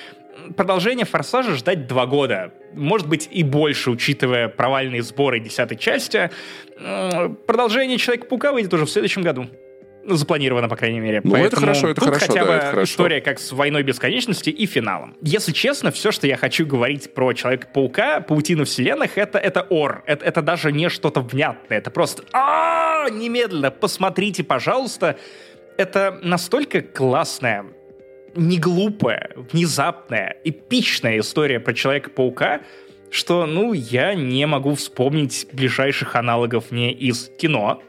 Продолжение 0.57 1.07
Форсажа 1.07 1.55
ждать 1.55 1.87
два 1.87 2.07
года. 2.07 2.53
Может 2.73 3.09
быть 3.09 3.29
и 3.31 3.43
больше, 3.43 3.91
учитывая 3.91 4.49
провальные 4.49 5.03
сборы 5.03 5.41
десятой 5.41 5.77
части. 5.77 6.31
Продолжение 6.77 7.99
Человека-паука 7.99 8.53
выйдет 8.53 8.73
уже 8.73 8.87
в 8.87 8.91
следующем 8.91 9.23
году. 9.23 9.49
Ну, 10.03 10.15
запланировано, 10.15 10.69
по 10.69 10.77
крайней 10.77 11.01
мере. 11.01 11.21
Ну, 11.23 11.37
это 11.37 11.57
хорошо, 11.57 11.89
это 11.89 12.01
тут 12.01 12.05
хорошо, 12.05 12.27
хотя 12.27 12.41
да, 12.41 12.47
бы 12.47 12.53
это 12.53 12.67
хорошо. 12.67 12.93
история 12.93 13.21
как 13.21 13.39
с 13.39 13.53
«Войной 13.53 13.83
бесконечности» 13.83 14.51
и 14.51 14.67
финалом. 14.67 15.17
Если 15.21 15.53
честно, 15.53 15.91
все, 15.91 16.11
что 16.11 16.27
я 16.27 16.37
хочу 16.37 16.67
говорить 16.67 17.13
про 17.13 17.33
Человека-паука, 17.33 18.21
паутину 18.21 18.65
вселенных, 18.65 19.19
это, 19.19 19.39
это 19.39 19.63
ор. 19.69 20.03
Это, 20.07 20.25
это 20.25 20.43
даже 20.43 20.73
не 20.73 20.89
что-то 20.89 21.21
внятное. 21.21 21.79
Это 21.79 21.91
просто 21.91 22.25
«А, 22.33 23.09
немедленно 23.11 23.71
посмотрите, 23.71 24.43
пожалуйста. 24.43 25.19
Это 25.77 26.19
настолько 26.23 26.81
классная, 26.81 27.67
не 28.35 28.59
глупая, 28.59 29.31
внезапная, 29.53 30.37
эпичная 30.45 31.19
история 31.21 31.61
про 31.61 31.75
Человека-паука, 31.75 32.63
что, 33.11 33.47
ну, 33.47 33.73
я 33.73 34.15
не 34.15 34.47
могу 34.47 34.75
вспомнить 34.75 35.47
ближайших 35.53 36.15
аналогов 36.17 36.71
ни 36.71 36.93
из 36.93 37.31
кино, 37.39 37.83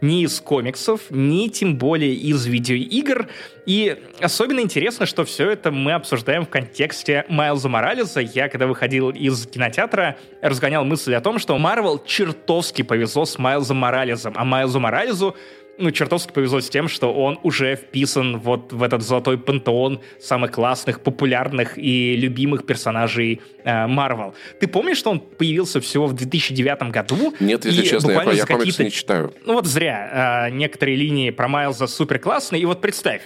ни 0.00 0.22
из 0.22 0.40
комиксов, 0.40 1.02
ни 1.10 1.48
тем 1.48 1.76
более 1.76 2.14
из 2.14 2.46
видеоигр. 2.46 3.28
И 3.66 3.96
особенно 4.20 4.60
интересно, 4.60 5.06
что 5.06 5.24
все 5.24 5.50
это 5.50 5.70
мы 5.70 5.92
обсуждаем 5.92 6.46
в 6.46 6.48
контексте 6.48 7.24
Майлза 7.28 7.68
Моралеса. 7.68 8.20
Я, 8.20 8.48
когда 8.48 8.66
выходил 8.66 9.10
из 9.10 9.46
кинотеатра, 9.46 10.16
разгонял 10.40 10.84
мысль 10.84 11.14
о 11.14 11.20
том, 11.20 11.38
что 11.38 11.58
Марвел 11.58 12.02
чертовски 12.04 12.82
повезло 12.82 13.24
с 13.24 13.38
Майлзом 13.38 13.78
Моралесом, 13.78 14.34
а 14.36 14.44
Майлзу 14.44 14.78
Моралесу 14.80 15.36
ну, 15.78 15.90
чертовски 15.90 16.32
повезло 16.32 16.60
с 16.60 16.68
тем, 16.68 16.88
что 16.88 17.12
он 17.12 17.38
уже 17.42 17.76
вписан 17.76 18.38
вот 18.38 18.72
в 18.72 18.82
этот 18.82 19.02
золотой 19.02 19.38
пантеон 19.38 20.00
самых 20.20 20.52
классных, 20.52 21.00
популярных 21.00 21.78
и 21.78 22.16
любимых 22.16 22.66
персонажей 22.66 23.40
э, 23.64 23.86
Марвел. 23.86 24.34
Ты 24.60 24.68
помнишь, 24.68 24.98
что 24.98 25.10
он 25.10 25.20
появился 25.20 25.80
всего 25.80 26.06
в 26.06 26.14
2009 26.14 26.90
году? 26.90 27.34
Нет, 27.40 27.64
если 27.64 27.82
честно, 27.82 28.12
я, 28.12 28.32
я 28.32 28.46
комиксы 28.46 28.84
не 28.84 28.90
читаю. 28.90 29.34
ну 29.44 29.54
вот 29.54 29.66
зря. 29.66 30.10
А, 30.12 30.50
некоторые 30.50 30.96
линии 30.96 31.30
про 31.30 31.48
Майлза 31.48 31.86
супер 31.86 32.18
классные. 32.18 32.62
И 32.62 32.64
вот 32.64 32.80
представь, 32.80 33.22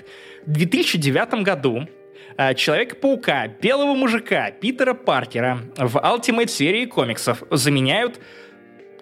в 0.46 0.50
2009 0.50 1.42
году 1.42 1.88
а, 2.36 2.54
Человека-паука, 2.54 3.48
белого 3.60 3.94
мужика 3.94 4.50
Питера 4.50 4.94
Паркера 4.94 5.60
в 5.76 5.96
Ultimate 5.96 6.48
серии 6.48 6.86
комиксов 6.86 7.42
заменяют 7.50 8.20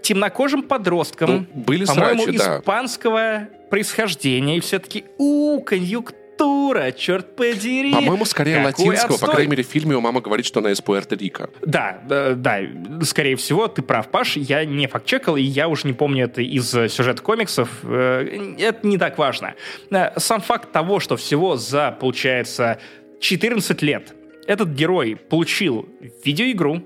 темнокожим 0.03 0.63
подростком, 0.63 1.49
Ну, 1.55 1.63
были 1.63 1.85
по-моему, 1.85 2.23
срачи, 2.25 2.39
да. 2.39 2.59
испанского 2.59 3.49
происхождения, 3.71 4.57
и 4.57 4.61
все-таки, 4.61 5.05
у, 5.19 5.61
конъюнктура, 5.63 6.93
черт 6.93 7.35
подери. 7.37 7.93
По-моему, 7.93 8.25
скорее 8.25 8.63
Какой 8.63 8.67
латинского. 8.87 9.09
По 9.09 9.15
отстой. 9.15 9.31
крайней 9.35 9.51
мере, 9.51 9.63
в 9.65 9.67
фильме 9.67 9.97
у 9.97 10.01
мама 10.01 10.21
говорит, 10.21 10.47
что 10.47 10.61
она 10.61 10.71
из 10.71 10.81
Пуэрто-Рико. 10.81 11.51
Да, 11.67 12.01
да, 12.09 12.35
да, 12.35 12.61
скорее 13.03 13.37
всего, 13.37 13.67
ты 13.69 13.83
прав, 13.83 14.09
Паш. 14.09 14.37
Я 14.37 14.65
не 14.65 14.87
факт-чекал, 14.87 15.37
и 15.37 15.43
я 15.43 15.69
уже 15.69 15.87
не 15.87 15.93
помню 15.95 16.25
это 16.27 16.41
из 16.41 16.73
э, 16.75 16.89
сюжета 16.89 17.23
комиксов. 17.23 17.69
Э, 17.83 18.55
Это 18.59 18.87
не 18.87 18.99
так 18.99 19.19
важно. 19.19 19.55
Э, 19.91 20.19
Сам 20.19 20.41
факт 20.41 20.71
того, 20.73 21.01
что 21.01 21.17
всего 21.17 21.57
за, 21.57 21.97
получается, 22.01 22.79
14 23.21 23.83
лет 23.83 24.15
этот 24.47 24.69
герой 24.71 25.17
получил 25.17 25.89
видеоигру, 26.25 26.83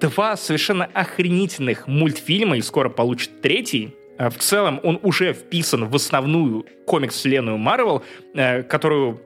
два 0.00 0.36
совершенно 0.36 0.84
охренительных 0.94 1.88
мультфильма, 1.88 2.56
и 2.56 2.62
скоро 2.62 2.88
получит 2.88 3.40
третий. 3.40 3.94
Э, 4.18 4.28
В 4.30 4.38
целом 4.38 4.80
он 4.82 4.98
уже 5.02 5.32
вписан 5.32 5.84
в 5.88 5.94
основную 5.94 6.64
комикс-вселенную 6.86 7.58
Марвел, 7.58 8.02
э, 8.34 8.62
которую 8.62 9.20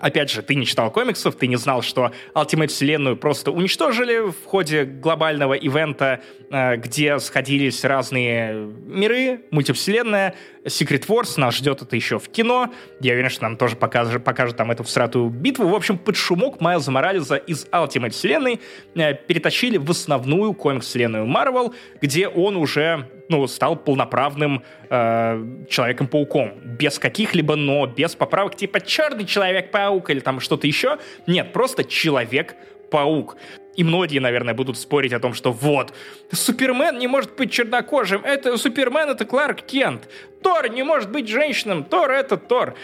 Опять 0.00 0.30
же, 0.30 0.42
ты 0.42 0.54
не 0.54 0.66
читал 0.66 0.90
комиксов, 0.90 1.34
ты 1.36 1.46
не 1.46 1.56
знал, 1.56 1.82
что 1.82 2.12
Ultimate 2.34 2.68
Вселенную 2.68 3.16
просто 3.16 3.50
уничтожили 3.50 4.30
в 4.30 4.44
ходе 4.44 4.84
глобального 4.84 5.54
ивента, 5.54 6.20
э, 6.50 6.76
где 6.76 7.18
сходились 7.18 7.84
разные 7.84 8.54
миры, 8.86 9.42
мультивселенная, 9.50 10.34
Secret 10.64 11.06
Wars, 11.06 11.38
нас 11.40 11.56
ждет 11.56 11.82
это 11.82 11.96
еще 11.96 12.18
в 12.18 12.28
кино. 12.28 12.72
Я 13.00 13.14
уверен, 13.14 13.30
что 13.30 13.44
нам 13.44 13.56
тоже 13.56 13.76
покажет, 13.76 14.22
покажет 14.24 14.56
там 14.56 14.70
эту 14.70 14.84
всратую 14.84 15.30
битву. 15.30 15.68
В 15.68 15.74
общем, 15.74 15.98
под 15.98 16.16
шумок 16.16 16.60
Майлза 16.60 16.90
Морализа 16.90 17.36
из 17.36 17.66
Ultimate 17.66 18.10
Вселенной 18.10 18.60
э, 18.94 19.14
перетащили 19.14 19.78
в 19.78 19.90
основную 19.90 20.52
комикс-вселенную 20.54 21.26
Marvel, 21.26 21.74
где 22.00 22.28
он 22.28 22.56
уже 22.56 23.08
ну, 23.28 23.46
стал 23.46 23.76
полноправным 23.76 24.62
э, 24.90 25.64
Человеком-пауком. 25.68 26.52
Без 26.64 26.98
каких-либо 26.98 27.56
«но», 27.56 27.86
без 27.86 28.14
поправок 28.14 28.56
типа 28.56 28.80
«Черный 28.80 29.24
Человек-паук» 29.24 30.10
или 30.10 30.20
там 30.20 30.40
что-то 30.40 30.66
еще. 30.66 30.98
Нет, 31.26 31.52
просто 31.52 31.84
Человек-паук. 31.84 33.36
И 33.76 33.84
многие, 33.84 34.18
наверное, 34.18 34.54
будут 34.54 34.76
спорить 34.76 35.12
о 35.12 35.20
том, 35.20 35.34
что 35.34 35.52
вот, 35.52 35.94
Супермен 36.32 36.98
не 36.98 37.06
может 37.06 37.36
быть 37.36 37.52
чернокожим, 37.52 38.24
это 38.24 38.56
Супермен— 38.56 39.08
это 39.10 39.24
Кларк 39.24 39.62
Кент, 39.62 40.08
Тор 40.42 40.68
не 40.68 40.82
может 40.82 41.12
быть 41.12 41.28
женщинам, 41.28 41.84
Тор— 41.84 42.10
это 42.12 42.36
Тор. 42.36 42.74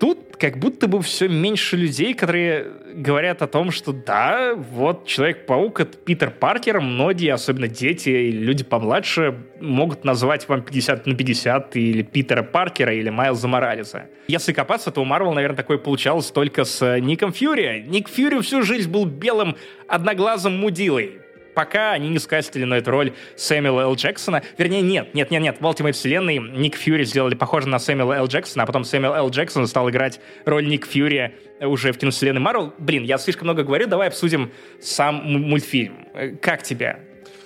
Тут 0.00 0.38
как 0.38 0.56
будто 0.56 0.88
бы 0.88 1.02
все 1.02 1.28
меньше 1.28 1.76
людей, 1.76 2.14
которые 2.14 2.68
говорят 2.94 3.42
о 3.42 3.46
том, 3.46 3.70
что 3.70 3.92
да, 3.92 4.54
вот 4.54 5.06
Человек-паук— 5.06 5.80
это 5.80 5.98
Питер 5.98 6.30
Паркер, 6.30 6.80
многие, 6.80 7.34
особенно 7.34 7.68
дети 7.68 8.08
и 8.08 8.30
люди 8.30 8.64
помладше, 8.64 9.38
могут 9.60 10.04
назвать 10.04 10.48
вам 10.48 10.62
50 10.62 11.06
на 11.06 11.14
50 11.14 11.76
или 11.76 12.00
Питера 12.00 12.42
Паркера, 12.42 12.94
или 12.94 13.10
Майлза 13.10 13.46
Моралеса. 13.46 14.06
Если 14.26 14.54
копаться, 14.54 14.90
то 14.90 15.02
у 15.02 15.04
Марвел, 15.04 15.32
наверное, 15.32 15.56
такое 15.56 15.76
получалось 15.76 16.30
только 16.30 16.64
с 16.64 16.98
Ником 16.98 17.34
Фьюри. 17.34 17.84
Ник 17.86 18.08
Фьюри 18.08 18.40
всю 18.40 18.62
жизнь 18.62 18.90
был 18.90 19.04
белым 19.04 19.54
одноглазым 19.86 20.56
мудилой 20.56 21.19
пока 21.60 21.92
они 21.92 22.08
не 22.08 22.18
скастили 22.18 22.64
на 22.64 22.78
эту 22.78 22.90
роль 22.90 23.12
Сэмюэла 23.36 23.82
Л. 23.82 23.94
Джексона. 23.94 24.42
Вернее, 24.56 24.80
нет, 24.80 25.12
нет, 25.12 25.30
нет, 25.30 25.42
нет. 25.42 25.56
В 25.60 25.66
Ultimate 25.66 25.92
вселенной 25.92 26.38
Ник 26.38 26.74
Фьюри 26.74 27.04
сделали 27.04 27.34
похоже 27.34 27.68
на 27.68 27.78
Сэмюэла 27.78 28.14
Л. 28.14 28.28
Джексона, 28.28 28.62
а 28.62 28.66
потом 28.66 28.82
Сэмюэл 28.84 29.14
Л. 29.16 29.28
Джексон 29.28 29.66
стал 29.66 29.90
играть 29.90 30.20
роль 30.46 30.66
Ник 30.66 30.86
Фьюри 30.86 31.34
уже 31.60 31.92
в 31.92 31.98
киновселенной 31.98 32.40
Марвел. 32.40 32.72
Блин, 32.78 33.04
я 33.04 33.18
слишком 33.18 33.44
много 33.48 33.62
говорю, 33.62 33.88
давай 33.88 34.08
обсудим 34.08 34.52
сам 34.80 35.16
мультфильм. 35.16 36.06
Э, 36.14 36.30
Как 36.30 36.62
тебе? 36.62 37.00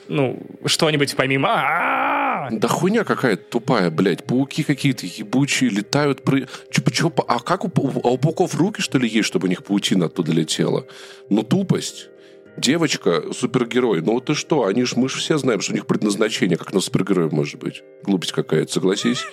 Ну, 0.06 0.40
что-нибудь 0.64 1.16
помимо... 1.16 2.48
Да 2.52 2.68
хуйня 2.68 3.02
какая-то 3.02 3.42
тупая, 3.42 3.90
блядь. 3.90 4.24
Пауки 4.24 4.62
какие-то 4.62 5.06
ебучие 5.06 5.70
летают. 5.70 6.22
При... 6.22 6.46
Чё, 6.70 6.82
чё, 6.92 7.12
а 7.26 7.40
как 7.40 7.64
у, 7.64 8.00
а 8.04 8.10
у 8.10 8.18
пауков 8.18 8.54
руки, 8.54 8.80
что 8.80 8.98
ли, 8.98 9.08
есть, 9.08 9.26
чтобы 9.26 9.46
у 9.46 9.48
них 9.48 9.64
паутина 9.64 10.06
оттуда 10.06 10.30
летела? 10.30 10.86
Ну, 11.30 11.42
тупость. 11.42 12.10
Девочка, 12.56 13.32
супергерой. 13.32 14.00
Ну 14.00 14.20
ты 14.20 14.34
что, 14.34 14.64
они 14.64 14.84
ж, 14.84 14.96
мы 14.96 15.08
же 15.08 15.18
все 15.18 15.38
знаем, 15.38 15.60
что 15.60 15.72
у 15.72 15.74
них 15.74 15.86
предназначение, 15.86 16.56
как 16.56 16.72
на 16.72 16.80
супергероя 16.80 17.28
может 17.28 17.58
быть. 17.58 17.82
Глупость 18.02 18.32
какая-то, 18.32 18.72
согласись. 18.72 19.24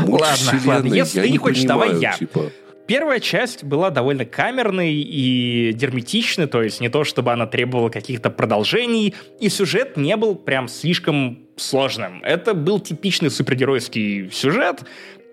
Мультивселенная, 0.00 0.66
ладно, 0.66 0.94
если 0.94 1.20
ты 1.20 1.30
не 1.30 1.38
хочешь, 1.38 1.64
давай 1.64 1.98
я. 1.98 2.14
Типа, 2.14 2.50
Первая 2.86 3.18
часть 3.18 3.64
была 3.64 3.88
довольно 3.88 4.26
камерной 4.26 4.92
и 4.92 5.72
дерметичной, 5.72 6.46
то 6.46 6.62
есть 6.62 6.82
не 6.82 6.90
то, 6.90 7.04
чтобы 7.04 7.32
она 7.32 7.46
требовала 7.46 7.88
каких-то 7.88 8.28
продолжений, 8.28 9.14
и 9.40 9.48
сюжет 9.48 9.96
не 9.96 10.16
был 10.16 10.34
прям 10.34 10.68
слишком 10.68 11.46
сложным. 11.56 12.22
Это 12.22 12.52
был 12.52 12.80
типичный 12.80 13.30
супергеройский 13.30 14.30
сюжет, 14.30 14.82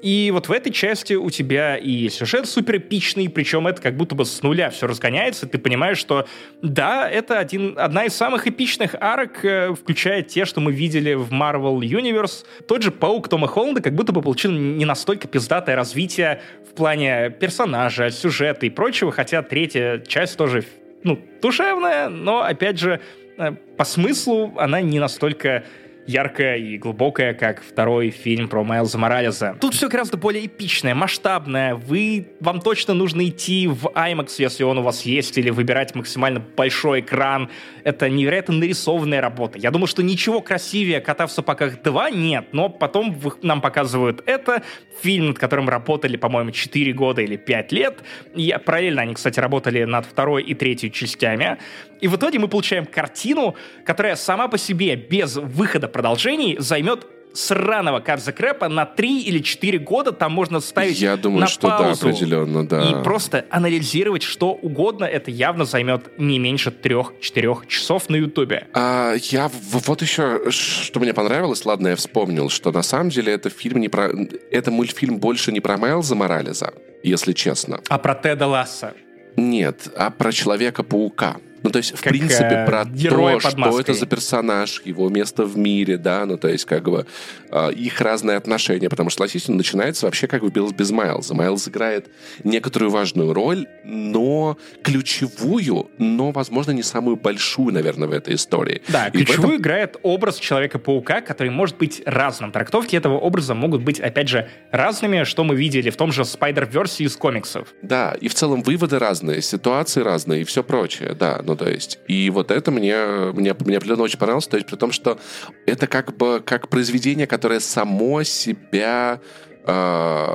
и 0.02 0.32
вот 0.32 0.48
в 0.48 0.52
этой 0.52 0.72
части 0.72 1.14
у 1.14 1.30
тебя 1.30 1.78
и 1.78 2.10
сюжет 2.10 2.48
супер 2.48 2.78
эпичный, 2.78 3.30
причем 3.30 3.68
это 3.68 3.82
как 3.82 3.96
будто 3.96 4.16
бы 4.16 4.26
с 4.26 4.42
нуля 4.42 4.72
все 4.72 4.88
разгоняется, 4.88 5.46
ты 5.46 5.60
понимаешь, 5.60 5.98
что 5.98 6.28
да, 6.62 7.10
это 7.10 7.38
один, 7.38 7.76
одна 7.78 8.06
из 8.06 8.16
самых 8.16 8.48
эпичных 8.48 8.96
арок, 9.00 9.46
э, 9.46 9.74
включая 9.74 10.24
те, 10.24 10.46
что 10.46 10.60
мы 10.60 10.72
видели 10.72 11.14
в 11.14 11.32
Marvel 11.32 11.80
Universe. 11.80 12.46
Тот 12.68 12.82
же 12.82 12.92
Паук 12.92 13.30
Тома 13.30 13.48
Холланда 13.48 13.82
как 13.82 13.94
будто 13.94 14.12
бы 14.12 14.22
получил 14.22 14.52
не 14.52 14.86
настолько 14.86 15.28
пиздатое 15.28 15.76
развитие 15.76 16.42
в 16.70 16.74
плане 16.74 17.30
персонажа, 17.30 18.10
сюжета 18.10 18.66
и 18.66 18.70
прочего, 18.70 19.12
хотя 19.12 19.44
третья 19.44 20.00
часть 20.00 20.36
тоже, 20.36 20.64
ну, 21.04 21.20
душевная, 21.42 22.10
но, 22.10 22.42
опять 22.42 22.80
же, 22.80 23.02
э, 23.38 23.52
по 23.78 23.84
смыслу 23.84 24.54
она 24.58 24.82
не 24.82 25.00
настолько 25.00 25.64
яркая 26.08 26.58
и 26.58 26.78
глубокая, 26.78 27.34
как 27.34 27.62
второй 27.64 28.10
фильм 28.10 28.48
про 28.48 28.64
Майлза 28.64 28.98
Моралеса. 28.98 29.58
Тут 29.60 29.74
все 29.74 29.90
гораздо 29.90 30.18
более 30.18 30.46
эпичное, 30.46 30.96
масштабное. 30.96 31.76
Вы, 31.76 32.28
вам 32.40 32.62
точно 32.62 32.94
нужно 32.94 33.28
идти 33.28 33.68
в 33.68 33.88
IMAX, 33.88 34.36
если 34.38 34.64
он 34.64 34.80
у 34.80 34.82
вас 34.82 35.04
есть, 35.04 35.38
или 35.38 35.50
выбирать 35.50 35.96
максимально 35.96 36.40
большой 36.40 37.02
экран. 37.02 37.50
Это 37.84 38.10
невероятно 38.10 38.56
нарисованная 38.56 39.22
работа. 39.22 39.58
Я 39.58 39.72
думаю, 39.72 39.88
что 39.88 40.04
ничего 40.04 40.42
красивее 40.42 41.02
«Кота 41.02 41.28
в 41.28 41.32
сапогах 41.32 41.80
2» 41.82 42.12
нет, 42.16 42.48
но 42.52 42.70
потом 42.70 43.20
нам 43.42 43.62
показывают 43.62 44.24
это. 44.26 44.64
Фильм, 45.02 45.28
над 45.28 45.40
которым 45.40 45.70
работали, 45.70 46.18
по-моему, 46.18 46.52
4 46.52 46.94
года 46.94 47.22
или 47.22 47.36
5 47.36 47.72
лет. 47.72 48.00
И 48.36 48.56
параллельно 48.66 49.02
они, 49.04 49.14
кстати, 49.14 49.40
работали 49.40 49.84
над 49.84 50.06
второй 50.06 50.44
и 50.44 50.54
третьей 50.54 50.92
частями. 50.92 51.58
И 52.02 52.08
в 52.08 52.16
итоге 52.16 52.40
мы 52.40 52.48
получаем 52.48 52.86
картину, 52.86 53.56
которая 53.86 54.16
сама 54.16 54.48
по 54.48 54.58
себе, 54.58 54.96
без 54.96 55.36
выхода 55.36 55.88
продолжений, 55.88 56.58
займет 56.60 57.06
сраного 57.34 58.00
Кадза 58.00 58.32
Крэпа 58.32 58.68
на 58.68 58.86
3 58.86 59.22
или 59.22 59.40
4 59.40 59.80
года. 59.80 60.12
Там 60.12 60.32
можно 60.34 60.60
ставить 60.60 61.00
Я 61.00 61.16
думаю, 61.18 61.42
на 61.42 61.48
что 61.48 61.68
да, 61.70 61.78
паузу 61.78 62.10
определенно, 62.10 62.68
да. 62.68 62.84
И 62.84 63.04
просто 63.04 63.46
анализировать 63.50 64.24
что 64.24 64.52
угодно. 64.52 65.06
Это 65.06 65.32
явно 65.32 65.66
займет 65.66 66.20
не 66.20 66.40
меньше 66.40 66.70
3-4 66.72 67.68
часов 67.68 68.10
на 68.10 68.18
Ютубе. 68.18 68.68
А, 68.74 69.14
я 69.16 69.50
вот 69.72 70.02
еще, 70.02 70.50
что 70.50 71.00
мне 71.00 71.14
понравилось, 71.14 71.66
ладно, 71.66 71.90
я 71.90 71.96
вспомнил, 71.96 72.50
что 72.50 72.72
на 72.72 72.82
самом 72.84 73.10
деле 73.10 73.34
это 73.34 73.50
фильм 73.50 73.80
не 73.80 73.90
про... 73.90 74.10
Это 74.52 74.72
мультфильм 74.72 75.20
больше 75.20 75.52
не 75.52 75.60
про 75.60 75.78
Майлза 75.78 76.16
Морализа, 76.16 76.74
если 77.04 77.34
честно. 77.34 77.80
А 77.88 77.98
про 77.98 78.16
Теда 78.16 78.48
Ласса. 78.48 78.94
Нет, 79.38 79.90
а 79.96 80.10
про 80.10 80.32
Человека-паука. 80.32 81.38
Ну, 81.64 81.70
то 81.70 81.78
есть, 81.78 81.92
в 81.96 82.02
Как, 82.02 82.12
принципе, 82.12 82.46
э, 82.46 82.66
про 82.66 82.86
то, 82.86 83.40
что 83.40 83.58
маской. 83.58 83.82
это 83.82 83.94
за 83.94 84.06
персонаж, 84.06 84.82
его 84.86 85.10
место 85.10 85.46
в 85.46 85.58
мире, 85.58 85.98
да, 85.98 86.26
ну, 86.26 86.38
то 86.38 86.48
есть, 86.48 86.66
как 86.66 86.84
бы, 86.84 87.06
э, 87.52 87.74
их 87.74 88.02
разные 88.02 88.38
отношения, 88.38 88.90
потому 88.90 89.10
что, 89.10 89.24
он 89.48 89.58
начинается 89.58 90.06
вообще 90.08 90.28
как 90.28 90.42
бы 90.42 90.50
без, 90.50 90.72
без 90.72 90.92
Майлза. 90.92 91.34
Майлз 91.36 91.68
играет 91.68 92.10
некоторую 92.44 92.90
важную 92.92 93.34
роль, 93.34 93.68
но 93.84 94.58
ключевую, 94.84 95.90
но, 95.98 96.32
возможно, 96.32 96.72
не 96.72 96.84
самую 96.84 97.16
большую, 97.18 97.74
наверное, 97.74 98.08
в 98.08 98.12
этой 98.12 98.36
истории. 98.36 98.82
Да, 98.88 99.08
И 99.08 99.12
ключевую 99.12 99.54
этом- 99.56 99.62
играет 99.62 99.98
образ 100.04 100.38
Человека-паука, 100.38 101.22
который 101.22 101.50
может 101.52 101.78
быть 101.78 102.02
разным. 102.06 102.52
Трактовки 102.52 102.96
этого 102.96 103.18
образа 103.18 103.54
могут 103.54 103.84
быть, 103.84 104.00
опять 104.00 104.28
же, 104.30 104.50
разными, 104.72 105.24
что 105.24 105.44
мы 105.44 105.56
видели 105.56 105.90
в 105.90 105.96
том 105.98 106.12
же 106.12 106.22
Spider-Verse 106.24 107.04
из 107.06 107.16
комиксов. 107.16 107.74
Да, 107.82 108.16
и 108.20 108.28
в 108.28 108.34
целом 108.34 108.64
выводы 108.64 109.00
разные, 109.00 109.42
ситуации 109.42 110.02
разные 110.02 110.42
и 110.42 110.44
все 110.44 110.64
прочее, 110.64 111.16
да, 111.18 111.42
ну 111.52 111.58
то 111.58 111.70
есть. 111.70 112.00
И 112.08 112.30
вот 112.30 112.50
это 112.52 112.72
мне, 112.72 112.96
мне, 113.34 113.54
мне 113.60 113.78
определенно 113.78 114.04
очень 114.04 114.18
понравилось, 114.20 114.48
то 114.48 114.58
есть 114.58 114.68
при 114.68 114.76
том, 114.78 114.92
что 114.92 115.20
это 115.66 115.88
как 115.88 116.16
бы 116.18 116.42
как 116.46 116.70
произведение, 116.70 117.28
которое 117.28 117.60
само 117.60 118.24
себя 118.24 119.20
э, 119.66 120.26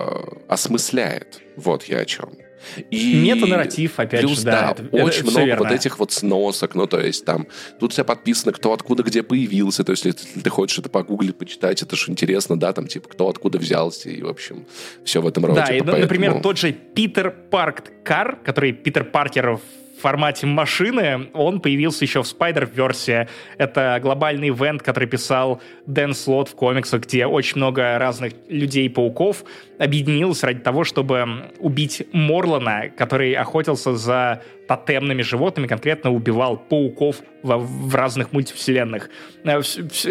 осмысляет. 0.49 1.41
Вот 1.57 1.85
я 1.85 1.99
о 2.01 2.05
чем. 2.05 2.31
И 2.91 3.15
Метанарратив, 3.23 3.93
опять 4.01 4.23
плюс, 4.23 4.39
же, 4.41 4.45
да, 4.47 4.75
да, 4.77 4.83
это- 4.83 4.97
очень 5.05 5.21
это 5.23 5.31
много 5.31 5.47
верно. 5.47 5.65
вот 5.65 5.73
этих 5.73 5.99
вот 6.01 6.11
сносок, 6.11 6.75
ну, 6.75 6.87
то 6.89 6.99
есть 6.99 7.25
там, 7.25 7.47
тут 7.79 7.93
все 7.93 8.05
подписано, 8.05 8.53
кто 8.53 8.73
откуда 8.73 9.05
где 9.05 9.23
появился, 9.23 9.85
то 9.85 9.93
есть 9.93 10.05
если 10.05 10.41
ты 10.41 10.51
хочешь 10.51 10.77
это 10.79 10.89
погуглить, 10.89 11.39
почитать, 11.39 11.81
это 11.83 11.95
же 11.95 12.11
интересно, 12.11 12.59
да, 12.59 12.73
там, 12.73 12.89
типа, 12.89 13.09
кто 13.09 13.29
откуда 13.29 13.59
взялся, 13.59 14.11
и, 14.11 14.21
в 14.21 14.27
общем, 14.29 14.67
все 15.05 15.23
в 15.23 15.29
этом 15.29 15.47
роде. 15.47 15.61
Да, 15.61 15.67
и, 15.67 15.79
поэтому- 15.81 15.99
например, 15.99 16.41
тот 16.43 16.59
же 16.59 16.73
Питер 16.73 17.31
Парк 17.31 17.85
Кар, 18.05 18.37
который 18.45 18.73
Питер 18.73 19.05
Паркер 19.05 19.51
в 19.51 19.61
формате 20.01 20.47
машины, 20.47 21.29
он 21.33 21.61
появился 21.61 22.05
еще 22.05 22.23
в 22.23 22.27
Spider-Verse. 22.27 23.29
Это 23.59 23.99
глобальный 24.03 24.49
ивент, 24.49 24.83
который 24.83 25.09
писал 25.09 25.61
Дэн 25.87 26.15
Слот 26.15 26.49
в 26.49 26.55
комиксах, 26.55 27.03
где 27.03 27.27
очень 27.27 27.57
много 27.59 27.99
разных 27.99 28.35
людей-пауков 28.49 29.45
объединилось 29.79 30.43
ради 30.43 30.61
того, 30.61 30.85
чтобы 30.85 31.51
убить 31.59 32.07
Морлана, 32.13 32.91
который 32.97 33.35
охотился 33.35 33.95
за 33.97 34.43
тотемными 34.67 35.23
животными, 35.23 35.67
конкретно 35.67 36.11
убивал 36.11 36.57
пауков 36.57 37.23
в, 37.43 37.57
в 37.57 37.95
разных 37.95 38.33
мультивселенных. 38.33 39.11
Э, 39.45 39.61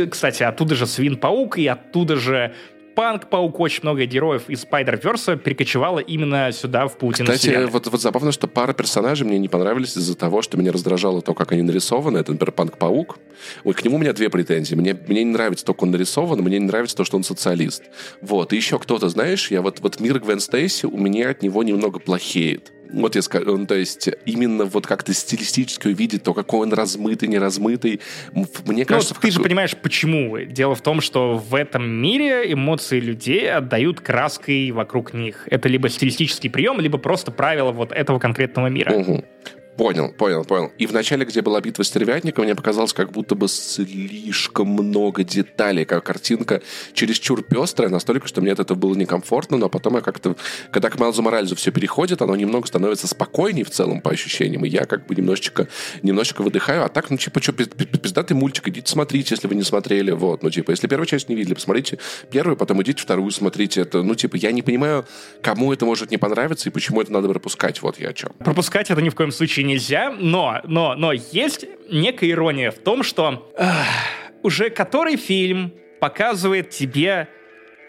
кстати, 0.09 0.43
оттуда 0.43 0.75
же 0.75 0.85
Свин-паук, 0.85 1.57
и 1.57 1.67
оттуда 1.67 2.15
же 2.15 2.53
Панк-паук, 2.95 3.59
очень 3.59 3.81
много 3.83 4.05
героев 4.05 4.49
из 4.49 4.63
Spider-Verse 4.63 5.37
перекочевало 5.37 5.99
именно 5.99 6.51
сюда, 6.53 6.87
в 6.87 6.97
паутину 6.97 7.31
Кстати, 7.31 7.65
вот, 7.65 7.87
вот 7.87 8.01
забавно, 8.01 8.31
что 8.31 8.47
пара 8.47 8.73
персонажей 8.73 9.27
мне 9.27 9.37
не 9.37 9.49
понравились 9.49 9.97
из-за 9.97 10.15
того, 10.15 10.41
что 10.41 10.57
меня 10.57 10.71
раздражало 10.71 11.21
то, 11.21 11.33
как 11.33 11.51
они 11.51 11.61
нарисованы. 11.61 12.17
Это, 12.17 12.31
например, 12.31 12.53
Панк-паук. 12.53 13.17
Ой, 13.65 13.73
к 13.73 13.83
нему 13.83 13.97
у 13.97 13.99
меня 13.99 14.13
две 14.13 14.29
претензии. 14.29 14.75
Мне, 14.75 14.97
мне 15.07 15.23
не 15.23 15.31
нравится 15.31 15.65
то, 15.65 15.73
как 15.73 15.83
он 15.83 15.91
нарисован, 15.91 16.39
мне 16.41 16.57
не 16.57 16.65
нравится 16.65 16.95
то, 16.95 17.03
что 17.03 17.17
он 17.17 17.23
социалист. 17.23 17.83
Вот. 18.21 18.53
И 18.53 18.55
еще 18.55 18.79
кто-то, 18.79 19.09
знаешь, 19.09 19.51
я 19.51 19.61
вот, 19.61 19.81
вот 19.81 19.99
мир 19.99 20.19
Гвен 20.19 20.39
Стейси 20.39 20.85
у 20.85 20.97
меня 20.97 21.29
от 21.29 21.41
него 21.41 21.63
немного 21.63 21.99
плохеет. 21.99 22.71
Вот 22.95 23.15
я 23.15 23.21
скажу, 23.21 23.57
ну, 23.57 23.65
то 23.65 23.75
есть 23.75 24.09
именно 24.25 24.65
вот 24.65 24.87
как-то 24.87 25.13
стилистически 25.13 25.87
увидеть 25.87 26.23
то, 26.23 26.33
какой 26.33 26.61
он 26.61 26.73
размытый, 26.73 27.27
не 27.27 27.37
размытый. 27.37 27.99
Мне 28.33 28.45
ну, 28.65 28.85
кажется... 28.85 29.13
Ну, 29.13 29.21
ты 29.21 29.31
же 29.31 29.41
понимаешь, 29.41 29.75
почему. 29.75 30.37
Дело 30.39 30.75
в 30.75 30.81
том, 30.81 31.01
что 31.01 31.37
в 31.37 31.55
этом 31.55 31.87
мире 31.87 32.51
эмоции 32.51 32.99
людей 32.99 33.51
отдают 33.51 33.99
краской 33.99 34.71
вокруг 34.71 35.13
них. 35.13 35.47
Это 35.51 35.67
либо 35.67 35.89
стилистический 35.89 36.49
прием, 36.49 36.79
либо 36.79 36.97
просто 36.97 37.31
правило 37.31 37.71
вот 37.71 37.91
этого 37.91 38.19
конкретного 38.19 38.67
мира. 38.67 38.93
Угу. 38.93 39.25
Понял, 39.77 40.13
понял, 40.13 40.45
понял. 40.45 40.71
И 40.77 40.85
в 40.85 40.93
начале, 40.93 41.25
где 41.25 41.41
была 41.41 41.59
битва 41.59 41.83
с 41.83 41.87
стервятником, 41.87 42.45
мне 42.45 42.55
показалось, 42.55 42.93
как 42.93 43.11
будто 43.11 43.35
бы 43.35 43.49
слишком 43.49 44.69
много 44.69 45.23
деталей, 45.23 45.83
как 45.83 46.05
картинка 46.05 46.61
чересчур 46.93 47.43
пестрая, 47.43 47.89
настолько, 47.89 48.27
что 48.27 48.41
мне 48.41 48.53
от 48.53 48.59
этого 48.59 48.77
было 48.77 48.95
некомфортно, 48.95 49.57
но 49.57 49.67
потом 49.67 49.95
я 49.95 50.01
как-то, 50.01 50.37
когда 50.71 50.89
к 50.89 50.97
Майлзу 50.97 51.21
Моральзу 51.21 51.55
все 51.55 51.71
переходит, 51.71 52.21
оно 52.21 52.35
немного 52.35 52.67
становится 52.67 53.07
спокойнее 53.07 53.65
в 53.65 53.69
целом 53.69 53.99
по 53.99 54.11
ощущениям, 54.11 54.63
и 54.63 54.69
я 54.69 54.85
как 54.85 55.05
бы 55.07 55.15
немножечко, 55.15 55.67
немножечко 56.03 56.41
выдыхаю, 56.41 56.85
а 56.85 56.89
так, 56.89 57.09
ну, 57.09 57.17
типа, 57.17 57.41
что, 57.41 57.51
пиздатый 57.51 58.37
мультик, 58.37 58.69
идите 58.69 58.89
смотрите, 58.89 59.35
если 59.35 59.47
вы 59.47 59.55
не 59.55 59.63
смотрели, 59.63 60.11
вот, 60.11 60.41
ну, 60.41 60.49
типа, 60.49 60.71
если 60.71 60.87
первую 60.87 61.07
часть 61.07 61.27
не 61.27 61.35
видели, 61.35 61.53
посмотрите 61.53 61.99
первую, 62.31 62.55
потом 62.55 62.81
идите 62.81 63.01
вторую, 63.01 63.31
смотрите, 63.31 63.81
это, 63.81 64.03
ну, 64.03 64.15
типа, 64.15 64.37
я 64.37 64.53
не 64.53 64.61
понимаю, 64.61 65.05
кому 65.41 65.73
это 65.73 65.85
может 65.85 66.11
не 66.11 66.17
понравиться 66.17 66.69
и 66.69 66.71
почему 66.71 67.01
это 67.01 67.11
надо 67.11 67.27
пропускать, 67.27 67.81
вот 67.81 67.99
я 67.99 68.09
о 68.09 68.13
чем. 68.13 68.31
Пропускать 68.39 68.89
это 68.89 69.01
ни 69.01 69.09
в 69.09 69.15
коем 69.15 69.31
случае 69.31 69.64
нельзя, 69.65 70.11
но, 70.11 70.61
но, 70.65 70.95
но 70.95 71.11
есть 71.11 71.65
некая 71.89 72.31
ирония 72.31 72.71
в 72.71 72.79
том, 72.79 73.03
что 73.03 73.51
эх, 73.57 73.75
уже 74.43 74.69
который 74.69 75.17
фильм 75.17 75.73
показывает 75.99 76.69
тебе 76.69 77.27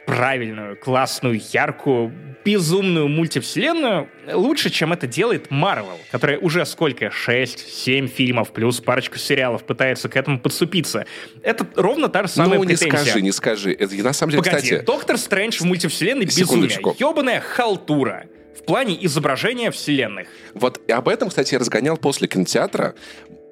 правильную, 0.07 0.77
классную, 0.77 1.40
яркую, 1.53 2.12
безумную 2.44 3.09
мультивселенную 3.09 4.09
лучше, 4.32 4.70
чем 4.70 4.93
это 4.93 5.09
делает 5.09 5.51
Марвел, 5.51 5.98
которая 6.12 6.39
уже 6.39 6.65
сколько? 6.65 7.07
6-7 7.07 8.07
фильмов 8.07 8.53
плюс 8.53 8.81
парочку 8.81 9.19
сериалов 9.19 9.65
пытается 9.65 10.09
к 10.09 10.16
этому 10.16 10.39
подступиться. 10.39 11.07
Это 11.43 11.66
ровно 11.74 12.09
та 12.09 12.23
же 12.23 12.28
самая 12.28 12.59
ну, 12.59 12.65
претензия. 12.65 12.86
не 12.86 12.98
скажи, 12.98 13.23
не 13.23 13.32
скажи. 13.32 13.73
Это, 13.73 13.94
на 13.97 14.12
самом 14.12 14.31
деле, 14.31 14.44
Погоди, 14.44 14.62
кстати... 14.62 14.85
Доктор 14.85 15.19
Стрэндж 15.19 15.59
в 15.59 15.65
мультивселенной 15.65 16.24
безумие. 16.24 16.70
Ёбаная 16.98 17.40
халтура 17.40 18.27
в 18.59 18.65
плане 18.65 19.05
изображения 19.05 19.70
вселенных. 19.70 20.28
Вот 20.55 20.81
об 20.91 21.09
этом, 21.09 21.28
кстати, 21.28 21.55
я 21.55 21.61
разгонял 21.61 21.97
после 21.97 22.28
кинотеатра. 22.28 22.95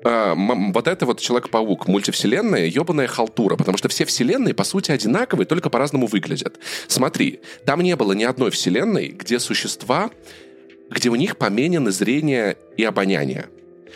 А, 0.05 0.35
вот 0.37 0.87
это 0.87 1.07
вот 1.07 1.21
Человек-паук, 1.21 1.89
мультивселенная, 1.89 2.67
ебаная 2.67 3.07
халтура, 3.07 3.57
потому 3.57 3.79
что 3.79 3.89
все 3.89 4.05
вселенные, 4.05 4.55
по 4.55 4.65
сути, 4.65 4.91
одинаковые, 4.91 5.47
только 5.47 5.71
по-разному 5.71 6.07
выглядят. 6.07 6.59
Смотри, 6.89 7.41
там 7.65 7.81
не 7.81 7.97
было 7.97 8.13
ни 8.13 8.25
одной 8.25 8.51
вселенной, 8.51 9.09
где 9.09 9.39
существа, 9.39 10.11
где 10.91 11.09
у 11.09 11.15
них 11.15 11.39
поменены 11.39 11.91
зрение 11.91 12.57
и 12.77 12.85
обоняние. 12.85 13.47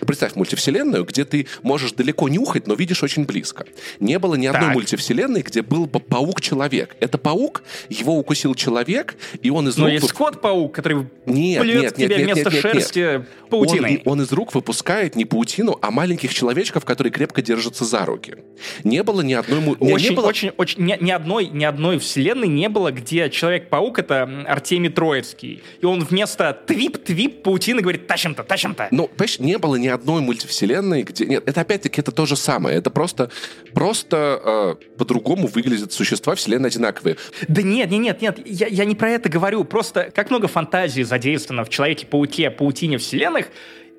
Представь 0.06 0.34
мультивселенную, 0.34 1.04
где 1.04 1.24
ты 1.24 1.46
можешь 1.62 1.92
далеко 1.92 2.28
нюхать, 2.28 2.66
но 2.66 2.74
видишь 2.74 3.02
очень 3.02 3.24
близко. 3.24 3.66
Не 4.00 4.18
было 4.18 4.34
ни 4.34 4.46
одной 4.46 4.66
так. 4.66 4.74
мультивселенной, 4.74 5.42
где 5.42 5.62
был 5.62 5.86
бы 5.86 6.00
паук-человек. 6.00 6.96
Это 7.00 7.18
паук, 7.18 7.62
его 7.88 8.18
укусил 8.18 8.54
человек, 8.54 9.16
и 9.42 9.50
он 9.50 9.68
из 9.68 9.76
но 9.76 9.84
рук... 9.84 9.92
есть 9.92 10.12
кот-паук, 10.12 10.74
который 10.74 11.06
нет, 11.26 11.62
плюет 11.62 11.82
нет, 11.82 11.94
тебя 11.96 12.18
нет, 12.18 12.24
вместо 12.24 12.50
нет, 12.50 12.52
нет, 12.52 12.62
шерсти 12.62 12.98
нет. 12.98 13.28
паутиной. 13.50 14.02
Он, 14.04 14.12
он 14.12 14.22
из 14.22 14.32
рук 14.32 14.54
выпускает 14.54 15.16
не 15.16 15.24
паутину, 15.24 15.78
а 15.80 15.90
маленьких 15.90 16.32
человечков, 16.34 16.84
которые 16.84 17.12
крепко 17.12 17.42
держатся 17.42 17.84
за 17.84 18.04
руки. 18.04 18.36
Не 18.84 19.02
было 19.02 19.20
ни 19.20 19.34
одной... 19.34 19.76
Очень, 19.78 20.10
не 20.10 20.16
было... 20.16 20.26
очень, 20.26 20.50
очень... 20.56 20.84
Ни, 20.84 20.96
ни, 21.00 21.10
одной, 21.10 21.48
ни 21.48 21.64
одной 21.64 21.98
вселенной 21.98 22.48
не 22.48 22.68
было, 22.68 22.90
где 22.92 23.28
Человек-паук— 23.30 23.98
это 24.00 24.44
Артемий 24.46 24.90
Троицкий. 24.90 25.62
И 25.80 25.86
он 25.86 26.04
вместо 26.04 26.52
твип-твип 26.66 27.42
паутины 27.42 27.80
говорит 27.80 28.06
«тащим-то, 28.06 28.42
тащим-то». 28.42 28.88
Ну, 28.90 29.08
понимаешь, 29.08 29.38
не 29.38 29.58
было 29.58 29.76
ни 29.76 29.87
ни 29.88 29.90
одной 29.90 30.20
мультивселенной, 30.20 31.02
где... 31.02 31.24
Нет, 31.26 31.44
это 31.46 31.62
опять-таки 31.62 32.00
это 32.00 32.12
то 32.12 32.26
же 32.26 32.36
самое. 32.36 32.76
Это 32.76 32.90
просто, 32.90 33.30
просто 33.72 34.76
э, 34.80 34.96
по-другому 34.96 35.46
выглядят 35.46 35.92
существа 35.92 36.34
вселенной 36.34 36.68
одинаковые. 36.68 37.16
Да 37.48 37.62
нет, 37.62 37.90
нет, 37.90 38.00
нет, 38.00 38.20
нет, 38.20 38.40
я, 38.46 38.66
я 38.66 38.84
не 38.84 38.94
про 38.94 39.10
это 39.10 39.28
говорю. 39.28 39.64
Просто 39.64 40.10
как 40.14 40.30
много 40.30 40.46
фантазии 40.46 41.02
задействовано 41.02 41.64
в 41.64 41.70
Человеке-пауке, 41.70 42.50
паутине 42.50 42.98
вселенных, 42.98 43.48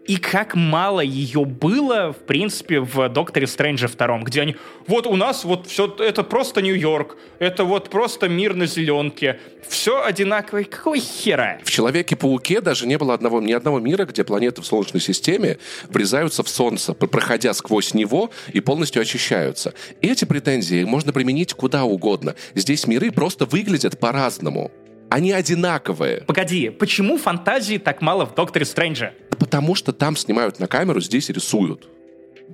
и 0.10 0.18
как 0.18 0.56
мало 0.56 1.02
ее 1.02 1.46
было, 1.46 2.14
в 2.14 2.26
принципе, 2.26 2.80
в 2.80 3.10
Докторе 3.10 3.46
Стрэнджа 3.46 3.88
втором, 3.88 4.24
где 4.24 4.42
они, 4.42 4.56
вот 4.88 5.06
у 5.06 5.16
нас 5.16 5.46
вот 5.46 5.68
все, 5.68 5.86
это 6.00 6.24
просто 6.24 6.64
Нью-Йорк, 6.64 7.16
это 7.38 7.64
вот 7.64 7.92
просто 7.92 8.28
мир 8.28 8.56
на 8.56 8.66
зеленке, 8.66 9.40
все 9.68 10.04
одинаковое, 10.04 10.64
какой 10.64 11.00
хера? 11.00 11.60
В 11.64 11.70
Человеке-пауке 11.70 12.60
даже 12.60 12.88
не 12.88 12.98
было 12.98 13.14
одного, 13.14 13.40
ни 13.40 13.52
одного 13.52 13.80
мира, 13.80 14.06
где 14.06 14.24
планеты 14.24 14.64
в 14.64 14.66
Солнечной 14.66 15.00
системе 15.00 15.60
врезаются 15.90 16.42
в 16.42 16.50
Солнце, 16.50 16.96
проходя 16.96 17.54
сквозь 17.54 17.94
него 17.94 18.32
и 18.52 18.62
полностью 18.62 19.04
очищаются. 19.04 19.76
Эти 20.02 20.26
претензии 20.26 20.86
можно 20.86 21.14
применить 21.14 21.54
куда 21.54 21.84
угодно. 21.84 22.34
Здесь 22.56 22.88
миры 22.88 23.12
просто 23.12 23.46
выглядят 23.46 24.00
по-разному. 24.00 24.72
Они 25.10 25.32
одинаковые. 25.32 26.22
Погоди, 26.28 26.70
почему 26.70 27.18
фантазии 27.18 27.78
так 27.78 28.02
мало 28.02 28.26
в 28.26 28.36
Докторе 28.36 28.66
Стрэнджа? 28.66 29.14
Потому 29.38 29.76
что 29.76 29.92
там 29.94 30.16
снимают 30.16 30.60
на 30.60 30.68
камеру, 30.68 31.02
здесь 31.02 31.30
рисуют. 31.30 31.88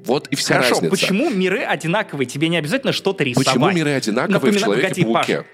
Вот 0.05 0.27
и 0.27 0.35
вся 0.35 0.55
Хорошо, 0.55 0.75
разница. 0.75 0.91
почему 0.91 1.29
миры 1.29 1.63
одинаковые? 1.63 2.27
Тебе 2.27 2.49
не 2.49 2.57
обязательно 2.57 2.91
что-то 2.93 3.23
рисовать. 3.23 3.47
Почему 3.47 3.71
миры 3.71 3.91
одинаковые 3.93 4.33
Напомина... 4.33 4.59
в 4.59 4.63
Человеке-пауке? 4.63 5.45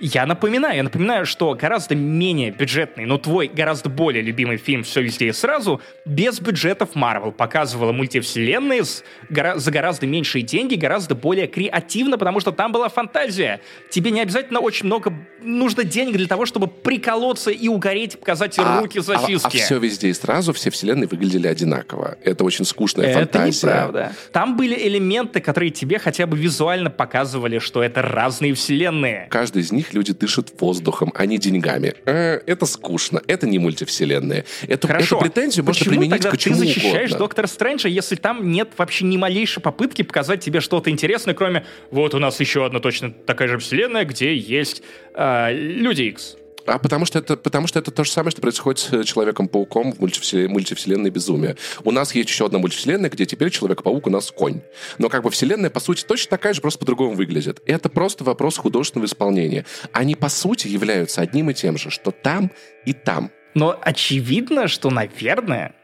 Я 0.00 0.24
напоминаю, 0.24 0.76
я 0.76 0.82
напоминаю, 0.82 1.26
что 1.26 1.54
гораздо 1.54 1.94
менее 1.94 2.50
бюджетный, 2.50 3.04
но 3.04 3.18
твой 3.18 3.48
гораздо 3.48 3.90
более 3.90 4.22
любимый 4.22 4.56
фильм 4.56 4.82
«Все 4.82 5.02
везде 5.02 5.26
и 5.28 5.32
сразу» 5.32 5.82
без 6.06 6.40
бюджетов 6.40 6.94
Марвел 6.94 7.32
показывала 7.32 7.92
мультивселенные 7.92 8.84
с 8.84 9.04
гора- 9.28 9.58
за 9.58 9.70
гораздо 9.70 10.06
меньшие 10.06 10.40
деньги, 10.42 10.74
гораздо 10.74 11.14
более 11.14 11.46
креативно, 11.46 12.16
потому 12.16 12.40
что 12.40 12.50
там 12.50 12.72
была 12.72 12.88
фантазия. 12.88 13.60
Тебе 13.90 14.10
не 14.10 14.22
обязательно 14.22 14.60
очень 14.60 14.86
много 14.86 15.12
нужно 15.42 15.84
денег 15.84 16.16
для 16.16 16.26
того, 16.26 16.46
чтобы 16.46 16.66
приколоться 16.66 17.50
и 17.50 17.68
угореть, 17.68 18.18
показать 18.18 18.58
а, 18.58 18.80
руки 18.80 19.00
за 19.00 19.18
сиськи. 19.18 19.44
А, 19.44 19.60
а 19.60 19.64
все 19.64 19.78
везде 19.78 20.08
и 20.08 20.12
сразу, 20.14 20.52
все 20.54 20.70
вселенные 20.70 21.08
выглядели 21.08 21.46
одинаково. 21.46 22.16
Это 22.24 22.44
очень 22.44 22.64
скучная 22.64 23.06
это 23.06 23.18
фантазия. 23.20 23.66
Это 23.66 23.76
неправда. 23.76 24.12
Там 24.32 24.56
были 24.56 24.74
элементы, 24.74 25.40
которые 25.40 25.70
тебе 25.70 25.98
хотя 25.98 26.26
бы 26.26 26.38
визуально 26.38 26.90
показывали, 26.90 27.58
что 27.58 27.82
это 27.82 28.00
разные 28.02 28.54
вселенные. 28.54 29.28
Каждый 29.30 29.62
из 29.62 29.72
них 29.72 29.89
люди 29.92 30.12
дышат 30.12 30.52
воздухом, 30.58 31.12
а 31.14 31.26
не 31.26 31.38
деньгами. 31.38 31.94
Э, 32.06 32.40
это 32.46 32.66
скучно, 32.66 33.22
это 33.26 33.46
не 33.46 33.58
мультивселенная. 33.58 34.44
Эту, 34.66 34.88
Хорошо. 34.88 35.16
эту 35.16 35.24
претензию 35.24 35.64
можно 35.64 35.78
Почему 35.78 35.94
применить 35.94 36.22
тогда 36.22 36.30
к 36.30 36.38
чему 36.38 36.54
ты 36.56 36.60
защищаешь 36.60 37.10
угодно. 37.10 37.18
Доктора 37.18 37.46
Стрэнджа, 37.46 37.88
если 37.88 38.16
там 38.16 38.50
нет 38.50 38.70
вообще 38.76 39.04
ни 39.04 39.16
малейшей 39.16 39.62
попытки 39.62 40.02
показать 40.02 40.40
тебе 40.40 40.60
что-то 40.60 40.90
интересное, 40.90 41.34
кроме 41.34 41.64
вот 41.90 42.14
у 42.14 42.18
нас 42.18 42.40
еще 42.40 42.64
одна 42.64 42.80
точно 42.80 43.10
такая 43.10 43.48
же 43.48 43.58
вселенная, 43.58 44.04
где 44.04 44.34
есть 44.34 44.82
э, 45.14 45.52
Люди 45.52 46.02
Икс. 46.02 46.36
А 46.70 46.78
потому 46.78 47.04
что, 47.04 47.18
это, 47.18 47.36
потому 47.36 47.66
что 47.66 47.80
это 47.80 47.90
то 47.90 48.04
же 48.04 48.12
самое, 48.12 48.30
что 48.30 48.40
происходит 48.40 48.78
с 48.78 49.04
Человеком-пауком 49.04 49.92
в 49.92 50.00
мультивселенной, 50.00 51.10
безумия. 51.10 51.56
У 51.82 51.90
нас 51.90 52.14
есть 52.14 52.28
еще 52.28 52.46
одна 52.46 52.60
мультивселенная, 52.60 53.10
где 53.10 53.26
теперь 53.26 53.50
Человек-паук 53.50 54.06
у 54.06 54.10
нас 54.10 54.30
конь. 54.30 54.60
Но 54.98 55.08
как 55.08 55.24
бы 55.24 55.30
вселенная, 55.30 55.68
по 55.68 55.80
сути, 55.80 56.04
точно 56.04 56.30
такая 56.30 56.54
же, 56.54 56.60
просто 56.60 56.78
по-другому 56.78 57.14
выглядит. 57.14 57.60
Это 57.66 57.88
просто 57.88 58.22
вопрос 58.22 58.56
художественного 58.56 59.06
исполнения. 59.06 59.66
Они, 59.92 60.14
по 60.14 60.28
сути, 60.28 60.68
являются 60.68 61.22
одним 61.22 61.50
и 61.50 61.54
тем 61.54 61.76
же, 61.76 61.90
что 61.90 62.12
там 62.12 62.52
и 62.86 62.92
там. 62.92 63.32
Но 63.54 63.76
очевидно, 63.82 64.68
что, 64.68 64.90
наверное, 64.90 65.74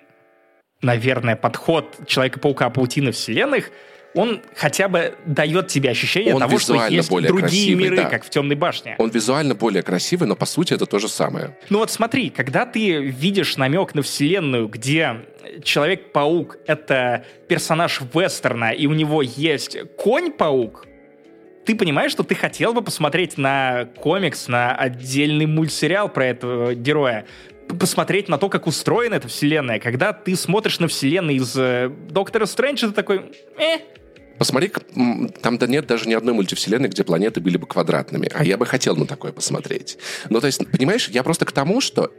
наверное, 0.82 1.34
подход 1.34 1.96
Человека-паука 2.06 2.70
паутины 2.70 3.10
вселенных— 3.10 3.70
он 4.14 4.40
хотя 4.54 4.88
бы 4.88 5.14
дает 5.26 5.68
тебе 5.68 5.90
ощущение 5.90 6.34
он 6.34 6.40
того, 6.40 6.58
что 6.58 6.86
есть 6.86 7.10
более 7.10 7.28
другие 7.28 7.48
красивый, 7.48 7.84
миры, 7.84 7.96
да. 7.96 8.04
как 8.04 8.24
в 8.24 8.30
темной 8.30 8.56
башне. 8.56 8.96
Он 8.98 9.10
визуально 9.10 9.54
более 9.54 9.82
красивый, 9.82 10.28
но 10.28 10.36
по 10.36 10.46
сути 10.46 10.74
это 10.74 10.86
то 10.86 10.98
же 10.98 11.08
самое. 11.08 11.56
Ну 11.68 11.78
вот 11.78 11.90
смотри, 11.90 12.30
когда 12.30 12.64
ты 12.66 12.98
видишь 13.00 13.56
намек 13.56 13.94
на 13.94 14.02
вселенную, 14.02 14.68
где 14.68 15.16
Человек-паук— 15.62 16.58
это 16.66 17.24
персонаж 17.48 18.00
вестерна, 18.12 18.72
и 18.72 18.86
у 18.86 18.92
него 18.92 19.22
есть 19.22 19.78
конь-паук, 19.96 20.86
ты 21.64 21.74
понимаешь, 21.74 22.12
что 22.12 22.22
ты 22.22 22.34
хотел 22.34 22.72
бы 22.72 22.82
посмотреть 22.82 23.38
на 23.38 23.88
комикс, 23.96 24.46
на 24.48 24.74
отдельный 24.74 25.46
мультсериал 25.46 26.08
про 26.08 26.26
этого 26.26 26.74
героя, 26.74 27.26
посмотреть 27.68 28.28
на 28.28 28.38
то, 28.38 28.48
как 28.48 28.66
устроена 28.66 29.14
эта 29.14 29.28
вселенная. 29.28 29.78
Когда 29.78 30.12
ты 30.12 30.36
смотришь 30.36 30.78
на 30.78 30.88
вселенную 30.88 31.36
из 31.36 31.56
э, 31.56 31.90
Доктора 32.10 32.46
Стрэнджа, 32.46 32.88
ты 32.88 32.92
такой, 32.92 33.32
э, 33.58 33.78
Посмотри, 34.38 34.70
там 35.40 35.56
да 35.58 35.66
нет 35.66 35.86
даже 35.86 36.08
ни 36.08 36.14
одной 36.14 36.34
мультивселенной, 36.34 36.88
где 36.88 37.04
планеты 37.04 37.40
были 37.40 37.56
бы 37.56 37.66
квадратными. 37.66 38.30
А 38.34 38.44
я 38.44 38.58
бы 38.58 38.66
хотел 38.66 38.94
на 38.94 39.06
такое 39.06 39.32
посмотреть. 39.32 39.98
Ну, 40.28 40.40
то 40.40 40.46
есть, 40.46 40.60
понимаешь, 40.70 41.08
я 41.08 41.22
просто 41.22 41.46
к 41.46 41.52
тому, 41.52 41.80
что 41.80 42.12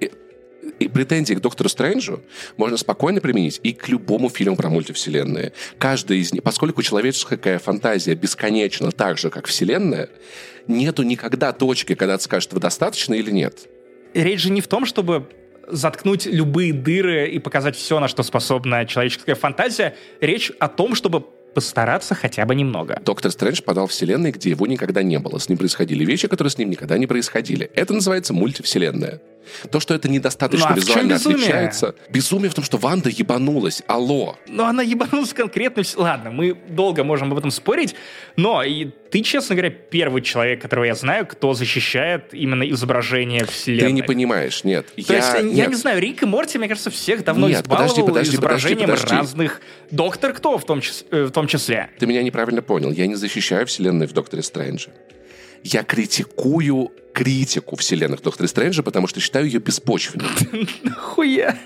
и 0.79 0.87
претензии 0.87 1.33
к 1.33 1.39
Доктору 1.39 1.69
Стрэнджу 1.69 2.23
можно 2.57 2.77
спокойно 2.77 3.21
применить 3.21 3.59
и 3.63 3.73
к 3.73 3.87
любому 3.87 4.29
фильму 4.29 4.55
про 4.55 4.69
мультивселенные. 4.69 5.53
Каждая 5.77 6.17
из 6.17 6.33
них, 6.33 6.43
поскольку 6.43 6.81
человеческая 6.81 7.59
фантазия 7.59 8.15
бесконечна 8.15 8.91
так 8.91 9.17
же, 9.17 9.29
как 9.29 9.45
вселенная, 9.45 10.09
нету 10.67 11.03
никогда 11.03 11.53
точки, 11.53 11.95
когда 11.95 12.17
ты 12.17 12.23
скажешь, 12.23 12.47
этого 12.47 12.61
достаточно 12.61 13.13
или 13.13 13.31
нет. 13.31 13.67
Речь 14.13 14.41
же 14.41 14.49
не 14.49 14.61
в 14.61 14.67
том, 14.67 14.85
чтобы 14.85 15.27
заткнуть 15.67 16.25
любые 16.25 16.73
дыры 16.73 17.29
и 17.29 17.39
показать 17.39 17.75
все, 17.75 17.99
на 17.99 18.07
что 18.07 18.23
способна 18.23 18.85
человеческая 18.85 19.35
фантазия. 19.35 19.95
Речь 20.21 20.51
о 20.59 20.67
том, 20.67 20.95
чтобы 20.95 21.23
постараться 21.53 22.13
хотя 22.13 22.45
бы 22.45 22.53
немного. 22.53 23.01
Доктор 23.03 23.31
Стрэндж 23.31 23.61
подал 23.63 23.87
вселенной, 23.87 24.31
где 24.31 24.51
его 24.51 24.67
никогда 24.67 25.01
не 25.01 25.17
было. 25.17 25.39
С 25.39 25.49
ним 25.49 25.57
происходили 25.57 26.05
вещи, 26.05 26.27
которые 26.27 26.51
с 26.51 26.57
ним 26.57 26.69
никогда 26.69 26.97
не 26.97 27.07
происходили. 27.07 27.71
Это 27.73 27.93
называется 27.93 28.33
мультивселенная. 28.33 29.21
То, 29.71 29.79
что 29.79 29.93
это 29.93 30.09
недостаточно 30.09 30.69
ну, 30.69 30.73
а 30.73 30.75
визуально 30.75 31.15
отличается. 31.15 31.95
Безумие 32.09 32.49
в 32.49 32.53
том, 32.53 32.63
что 32.63 32.77
Ванда 32.77 33.09
ебанулась. 33.09 33.83
Алло. 33.87 34.37
Ну, 34.47 34.63
она 34.63 34.83
ебанулась 34.83 35.33
конкретно. 35.33 35.83
Ладно, 35.95 36.31
мы 36.31 36.57
долго 36.69 37.03
можем 37.03 37.31
об 37.31 37.37
этом 37.37 37.51
спорить, 37.51 37.95
но 38.35 38.63
и 38.63 38.89
ты, 39.09 39.21
честно 39.21 39.55
говоря, 39.55 39.69
первый 39.69 40.21
человек, 40.21 40.61
которого 40.61 40.85
я 40.85 40.95
знаю, 40.95 41.25
кто 41.25 41.53
защищает 41.53 42.33
именно 42.33 42.69
изображение 42.69 43.45
вселенной. 43.45 43.87
Ты 43.87 43.91
не 43.93 44.01
понимаешь, 44.01 44.63
нет. 44.63 44.87
То 44.87 45.13
я, 45.13 45.17
есть, 45.17 45.43
нет. 45.45 45.53
я 45.53 45.65
не 45.67 45.75
знаю, 45.75 46.01
Рик 46.01 46.23
и 46.23 46.25
Морти, 46.25 46.57
мне 46.57 46.67
кажется, 46.67 46.89
всех 46.89 47.23
давно 47.23 47.47
нет, 47.47 47.61
избаловал 47.61 47.89
подожди, 47.89 48.07
подожди, 48.07 48.35
изображением 48.35 48.81
подожди, 48.81 49.03
подожди. 49.03 49.15
разных 49.15 49.61
Доктор 49.91 50.33
Кто 50.33 50.57
в 50.57 50.65
том, 50.65 50.81
числе, 50.81 51.07
э, 51.11 51.23
в 51.25 51.31
том 51.31 51.47
числе. 51.47 51.89
Ты 51.99 52.05
меня 52.05 52.21
неправильно 52.23 52.61
понял. 52.61 52.91
Я 52.91 53.07
не 53.07 53.15
защищаю 53.15 53.65
вселенную 53.65 54.07
в 54.07 54.13
Докторе 54.13 54.43
Стрэнджа. 54.43 54.91
Я 55.63 55.83
критикую 55.83 56.91
критику 57.17 57.75
вселенных 57.75 58.21
Доктора 58.21 58.47
Стрэнджа, 58.47 58.83
потому 58.83 59.07
что 59.07 59.19
считаю 59.19 59.47
ее 59.47 59.59
беспочвенной. 59.59 60.27
Нахуя? 60.83 61.57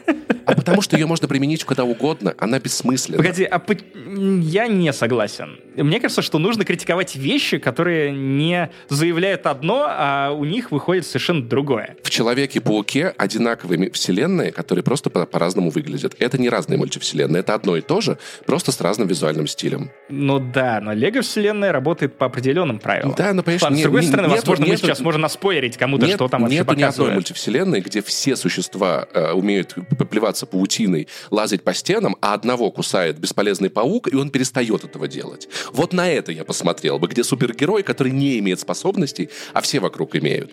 А 0.46 0.56
потому 0.56 0.82
что 0.82 0.96
ее 0.96 1.06
можно 1.08 1.28
применить 1.28 1.66
куда 1.66 1.84
угодно, 1.84 2.34
она 2.38 2.58
бессмысленна. 2.60 3.18
Погоди, 3.18 3.44
а 3.44 3.60
по... 3.60 3.76
я 4.06 4.68
не 4.68 4.94
согласен. 4.94 5.60
Мне 5.76 6.00
кажется, 6.00 6.22
что 6.22 6.40
нужно 6.40 6.64
критиковать 6.64 7.16
вещи, 7.16 7.58
которые 7.58 8.12
не 8.12 8.70
заявляют 8.90 9.46
одно, 9.46 9.86
а 9.88 10.32
у 10.32 10.46
них 10.46 10.72
выходит 10.72 11.06
совершенно 11.06 11.44
другое. 11.44 11.98
В 12.04 12.10
Человеке-пауке 12.10 13.14
одинаковые 13.18 13.92
вселенные, 13.92 14.52
которые 14.52 14.84
просто 14.84 15.10
по- 15.10 15.26
по-разному 15.26 15.70
выглядят. 15.70 16.16
Это 16.20 16.40
не 16.40 16.50
разные 16.50 16.78
мультивселенные, 16.78 17.42
это 17.42 17.54
одно 17.56 17.76
и 17.76 17.82
то 17.82 18.00
же, 18.00 18.18
просто 18.46 18.72
с 18.72 18.80
разным 18.80 19.08
визуальным 19.08 19.48
стилем. 19.48 19.92
Ну 20.10 20.40
да, 20.40 20.80
но 20.82 20.94
Лего-вселенная 20.94 21.72
работает 21.72 22.18
по 22.18 22.26
определенным 22.26 22.80
правилам. 22.80 23.16
Да, 23.18 23.34
но, 23.34 23.44
Ладно, 23.46 23.76
не, 23.76 23.82
с 23.82 23.84
другой 23.84 24.02
не, 24.02 24.08
стороны, 24.08 24.28
нету, 24.28 24.38
возможно, 24.38 24.64
нету, 24.64 24.74
мы 24.74 24.88
сейчас 24.88 25.00
можем 25.00 25.22
наспойлерить 25.42 25.78
кому-то, 25.78 26.06
нет, 26.06 26.16
что 26.16 26.28
там 26.28 26.44
вообще 26.44 26.64
показывают. 26.64 26.80
ни 26.80 26.84
одной 26.84 27.14
мультивселенной, 27.16 27.82
где 27.82 28.02
все 28.02 28.36
существа 28.36 29.08
э, 29.14 29.32
умеют 29.32 29.76
поплеваться 29.98 30.46
паутиной, 30.46 31.08
лазать 31.32 31.64
по 31.64 31.74
стенам, 31.74 32.16
а 32.22 32.34
одного 32.34 32.72
кусает 32.72 33.18
бесполезный 33.18 33.70
паук, 33.70 34.08
и 34.08 34.16
он 34.16 34.30
перестает 34.30 34.84
этого 34.84 35.08
делать. 35.08 35.50
Вот 35.74 35.94
на 35.94 36.10
это 36.10 36.32
я 36.32 36.44
посмотрел 36.44 37.00
бы, 37.00 37.08
где 37.08 37.24
супергерой, 37.24 37.84
который 37.84 38.12
не 38.12 38.40
имеет 38.40 38.60
способностей, 38.60 39.30
а 39.54 39.62
все 39.62 39.80
вокруг 39.80 40.16
имеют. 40.16 40.52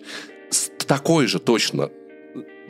С 0.51 0.71
такой 0.87 1.27
же 1.27 1.39
точно 1.39 1.91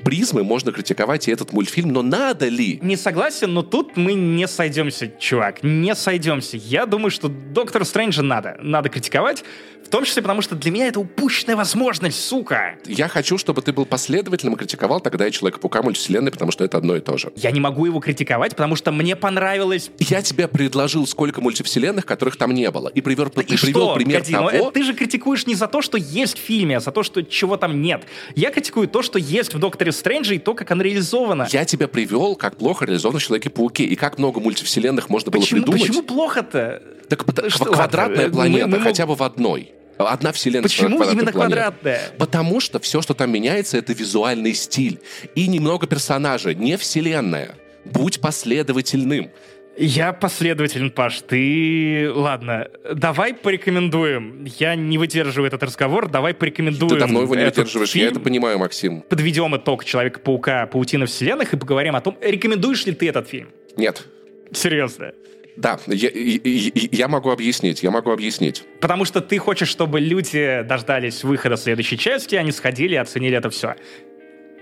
призмы 0.04 0.44
можно 0.44 0.72
критиковать 0.72 1.28
и 1.28 1.30
этот 1.30 1.52
мультфильм, 1.52 1.92
но 1.92 2.02
надо 2.02 2.48
ли? 2.48 2.78
Не 2.82 2.96
согласен, 2.96 3.52
но 3.52 3.62
тут 3.62 3.96
мы 3.96 4.14
не 4.14 4.46
сойдемся, 4.46 5.10
чувак, 5.18 5.62
не 5.62 5.94
сойдемся. 5.94 6.56
Я 6.56 6.86
думаю, 6.86 7.10
что 7.10 7.28
Доктор 7.28 7.84
Стрэнджа 7.84 8.22
надо, 8.22 8.56
надо 8.60 8.88
критиковать, 8.88 9.44
в 9.84 9.90
том 9.90 10.04
числе 10.04 10.20
потому, 10.20 10.42
что 10.42 10.54
для 10.54 10.70
меня 10.70 10.88
это 10.88 11.00
упущенная 11.00 11.56
возможность, 11.56 12.22
сука. 12.22 12.76
Я 12.84 13.08
хочу, 13.08 13.38
чтобы 13.38 13.62
ты 13.62 13.72
был 13.72 13.86
последовательным 13.86 14.54
и 14.54 14.58
критиковал 14.58 15.00
тогда 15.00 15.26
и 15.26 15.32
Человека-паука 15.32 15.80
мультивселенной, 15.82 16.30
потому 16.30 16.52
что 16.52 16.64
это 16.64 16.76
одно 16.76 16.96
и 16.96 17.00
то 17.00 17.16
же. 17.16 17.32
Я 17.36 17.50
не 17.52 17.60
могу 17.60 17.86
его 17.86 17.98
критиковать, 18.00 18.54
потому 18.54 18.76
что 18.76 18.92
мне 18.92 19.16
понравилось... 19.16 19.90
Я 19.98 20.20
тебе 20.20 20.46
предложил, 20.46 21.06
сколько 21.06 21.40
мультивселенных, 21.40 22.04
которых 22.04 22.36
там 22.36 22.52
не 22.52 22.70
было, 22.70 22.88
и, 22.88 23.00
привер, 23.00 23.28
и, 23.28 23.40
и 23.40 23.56
привел 23.56 23.94
пример 23.94 24.20
Погоди, 24.20 24.32
того... 24.32 24.50
Но 24.52 24.70
ты 24.70 24.82
же 24.82 24.92
критикуешь 24.92 25.46
не 25.46 25.54
за 25.54 25.68
то, 25.68 25.80
что 25.80 25.96
есть 25.96 26.38
в 26.38 26.40
фильме, 26.42 26.76
а 26.76 26.80
за 26.80 26.92
то, 26.92 27.02
что 27.02 27.22
чего 27.22 27.56
там 27.56 27.80
нет. 27.80 28.02
Я 28.34 28.50
критикую 28.50 28.88
то, 28.88 29.02
что 29.02 29.18
есть 29.18 29.54
в 29.54 29.58
Докторе 29.58 29.87
Стрэнджа 29.92 30.34
и 30.34 30.38
то, 30.38 30.54
как 30.54 30.70
оно 30.70 30.82
реализовано. 30.82 31.46
Я 31.50 31.64
тебя 31.64 31.88
привел, 31.88 32.36
как 32.36 32.56
плохо 32.56 32.84
реализовано 32.84 33.18
в 33.18 33.22
Человеке-пауке, 33.22 33.84
и 33.84 33.96
как 33.96 34.18
много 34.18 34.40
мультивселенных 34.40 35.08
можно 35.08 35.30
почему, 35.30 35.60
было 35.60 35.72
придумать. 35.72 35.88
Почему 35.88 36.02
плохо-то? 36.02 36.82
Так 37.08 37.24
что, 37.48 37.66
квадратная 37.66 38.24
ладно, 38.24 38.34
планета, 38.34 38.66
мы, 38.66 38.78
мы, 38.78 38.82
хотя 38.82 39.06
бы 39.06 39.14
в 39.14 39.22
одной. 39.22 39.72
Одна 39.98 40.32
вселенная. 40.32 40.62
Почему 40.62 41.02
именно 41.02 41.32
планет. 41.32 41.32
квадратная? 41.32 42.00
Потому 42.18 42.60
что 42.60 42.78
все, 42.78 43.02
что 43.02 43.14
там 43.14 43.32
меняется, 43.32 43.78
это 43.78 43.92
визуальный 43.92 44.54
стиль. 44.54 45.00
И 45.34 45.48
немного 45.48 45.86
персонажа, 45.86 46.54
не 46.54 46.76
вселенная. 46.76 47.56
Будь 47.84 48.20
последовательным. 48.20 49.30
Я 49.80 50.12
последователен, 50.12 50.90
Паш. 50.90 51.20
Ты... 51.22 52.10
Ладно, 52.12 52.68
давай 52.92 53.32
порекомендуем. 53.32 54.44
Я 54.58 54.74
не 54.74 54.98
выдерживаю 54.98 55.46
этот 55.46 55.62
разговор. 55.62 56.08
Давай 56.08 56.34
порекомендуем 56.34 56.90
Ты 56.90 56.98
давно 56.98 57.22
его 57.22 57.34
не 57.36 57.44
выдерживаешь, 57.44 57.90
фильм. 57.90 58.04
я 58.04 58.10
это 58.10 58.18
понимаю, 58.18 58.58
Максим. 58.58 59.02
Подведем 59.02 59.56
итог 59.56 59.84
Человека-паука 59.84 60.66
Паутина 60.66 61.06
вселенных 61.06 61.54
и 61.54 61.56
поговорим 61.56 61.94
о 61.94 62.00
том, 62.00 62.18
рекомендуешь 62.20 62.86
ли 62.86 62.92
ты 62.92 63.08
этот 63.08 63.28
фильм? 63.28 63.50
Нет. 63.76 64.04
Серьезно? 64.52 65.12
Да, 65.56 65.78
я, 65.86 66.10
я, 66.12 66.70
я 66.92 67.08
могу 67.08 67.30
объяснить, 67.30 67.82
я 67.82 67.90
могу 67.92 68.10
объяснить. 68.10 68.64
Потому 68.80 69.04
что 69.04 69.20
ты 69.20 69.38
хочешь, 69.38 69.68
чтобы 69.68 70.00
люди 70.00 70.62
дождались 70.62 71.22
выхода 71.22 71.56
следующей 71.56 71.98
части, 71.98 72.34
они 72.34 72.50
сходили 72.50 72.94
и 72.94 72.98
оценили 72.98 73.36
это 73.36 73.50
все. 73.50 73.76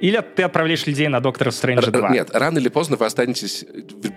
Или 0.01 0.23
ты 0.35 0.43
отправляешь 0.43 0.87
людей 0.87 1.09
на 1.09 1.21
Доктора 1.21 1.51
Стрэнджа 1.51 1.91
2? 1.91 2.11
Нет, 2.11 2.31
рано 2.33 2.59
или 2.59 2.69
поздно 2.69 2.97
вы 2.97 3.07
останетесь 3.07 3.65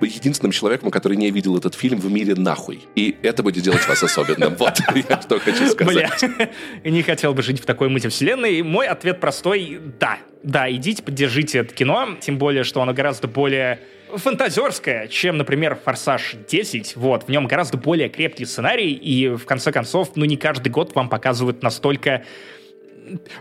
единственным 0.01 0.51
человеком, 0.51 0.91
который 0.91 1.15
не 1.17 1.31
видел 1.31 1.57
этот 1.57 1.73
фильм 1.75 1.99
в 1.99 2.11
мире 2.11 2.35
нахуй. 2.35 2.81
И 2.95 3.15
это 3.23 3.43
будет 3.43 3.63
делать 3.63 3.87
вас 3.87 4.03
особенным. 4.03 4.55
Вот 4.59 4.77
я 4.93 5.21
что 5.21 5.39
хочу 5.39 5.69
сказать. 5.69 6.23
Бля, 6.37 6.49
не 6.83 7.01
хотел 7.01 7.33
бы 7.33 7.41
жить 7.41 7.61
в 7.61 7.65
такой 7.65 7.87
мультивселенной. 7.87 8.61
Мой 8.61 8.87
ответ 8.87 9.19
простой– 9.19 9.79
да. 9.99 10.17
Да, 10.43 10.69
идите, 10.69 11.01
поддержите 11.01 11.59
это 11.59 11.73
кино. 11.73 12.17
Тем 12.19 12.37
более, 12.37 12.63
что 12.63 12.81
оно 12.81 12.93
гораздо 12.93 13.27
более 13.27 13.79
фантазерское, 14.15 15.07
чем, 15.07 15.37
например, 15.37 15.79
«Форсаж 15.83 16.35
10». 16.49 16.93
Вот, 16.95 17.25
в 17.25 17.29
нем 17.29 17.47
гораздо 17.47 17.77
более 17.77 18.09
крепкий 18.09 18.45
сценарий, 18.45 18.91
и, 18.91 19.29
в 19.29 19.45
конце 19.45 19.71
концов, 19.71 20.15
ну, 20.15 20.25
не 20.25 20.37
каждый 20.37 20.69
год 20.69 20.95
вам 20.95 21.09
показывают 21.09 21.61
настолько 21.61 22.23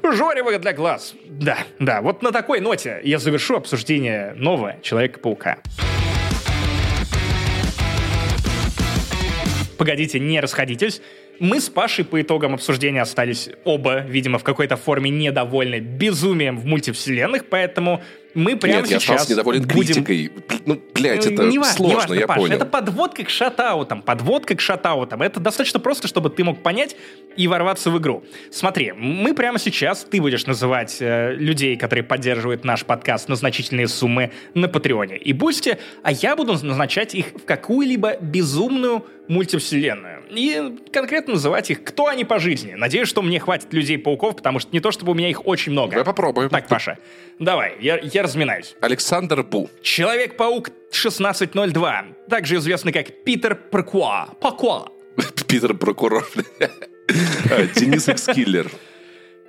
жорево 0.02 0.58
для 0.58 0.72
глаз. 0.72 1.14
Да, 1.26 1.58
да, 1.78 2.00
вот 2.02 2.22
на 2.22 2.32
такой 2.32 2.60
ноте 2.60 3.00
я 3.04 3.18
завершу 3.18 3.56
обсуждение 3.56 4.34
нового 4.36 4.76
Человека-паука. 4.82 5.58
Погодите, 9.78 10.18
не 10.18 10.40
расходитесь. 10.40 11.00
Мы 11.38 11.60
с 11.60 11.68
Пашей 11.68 12.04
по 12.04 12.20
итогам 12.20 12.54
обсуждения 12.54 13.00
остались 13.00 13.48
оба, 13.64 14.00
видимо, 14.00 14.38
в 14.38 14.44
какой-то 14.44 14.76
форме 14.76 15.08
недовольны 15.08 15.78
безумием 15.78 16.58
в 16.58 16.66
мультивселенных, 16.66 17.48
поэтому 17.48 18.02
мы 18.34 18.56
прямо 18.56 18.80
Нет, 18.80 18.88
сейчас 18.88 19.08
я 19.08 19.14
остался 19.14 19.32
недоволен 19.32 19.62
будем... 19.62 20.04
критикой. 20.04 20.32
Ну, 20.66 20.80
блядь, 20.94 21.26
это 21.26 21.44
не 21.44 21.58
важно, 21.58 21.74
сложно, 21.74 21.88
не 21.88 21.94
важно, 21.94 22.14
я 22.14 22.26
Паш, 22.26 22.36
понял. 22.38 22.54
Это 22.56 22.66
подводка 22.66 23.24
к 23.24 23.30
шатаутам, 23.30 24.02
подводка 24.02 24.54
к 24.54 24.60
шатаутам. 24.60 25.22
Это 25.22 25.40
достаточно 25.40 25.80
просто, 25.80 26.08
чтобы 26.08 26.30
ты 26.30 26.44
мог 26.44 26.62
понять 26.62 26.96
и 27.36 27.48
ворваться 27.48 27.90
в 27.90 27.98
игру. 27.98 28.22
Смотри, 28.50 28.92
мы 28.92 29.34
прямо 29.34 29.58
сейчас, 29.58 30.04
ты 30.04 30.20
будешь 30.20 30.46
называть 30.46 30.98
э, 31.00 31.34
людей, 31.34 31.76
которые 31.76 32.04
поддерживают 32.04 32.64
наш 32.64 32.84
подкаст 32.84 33.28
на 33.28 33.36
значительные 33.36 33.88
суммы 33.88 34.30
на 34.54 34.68
Патреоне 34.68 35.16
и 35.16 35.32
Бусте, 35.32 35.78
а 36.02 36.12
я 36.12 36.36
буду 36.36 36.52
назначать 36.52 37.14
их 37.14 37.28
в 37.28 37.44
какую-либо 37.44 38.16
безумную 38.20 39.04
мультивселенную. 39.28 40.22
И 40.30 40.78
конкретно 40.90 41.34
называть 41.34 41.70
их, 41.70 41.84
кто 41.84 42.06
они 42.06 42.24
по 42.24 42.38
жизни. 42.38 42.72
Надеюсь, 42.72 43.08
что 43.08 43.22
мне 43.22 43.38
хватит 43.38 43.72
людей-пауков, 43.72 44.36
потому 44.36 44.58
что 44.58 44.70
не 44.72 44.80
то, 44.80 44.90
чтобы 44.90 45.12
у 45.12 45.14
меня 45.14 45.28
их 45.28 45.46
очень 45.46 45.72
много. 45.72 45.90
Давай 45.90 46.04
попробуем. 46.04 46.48
Так, 46.48 46.66
Паша, 46.66 46.98
давай. 47.38 47.76
Я, 47.80 47.98
я 47.98 48.17
разминаюсь. 48.22 48.74
Александр 48.80 49.42
Бу. 49.42 49.68
Человек-паук 49.82 50.68
1602, 50.90 52.04
также 52.28 52.56
известный 52.56 52.92
как 52.92 53.24
Питер 53.24 53.54
Паркуа. 53.54 54.28
Пакуа. 54.40 54.88
Питер 55.46 55.74
Прокурор. 55.74 56.26
А, 56.60 57.66
Денис 57.74 58.08
Экскиллер. 58.08 58.70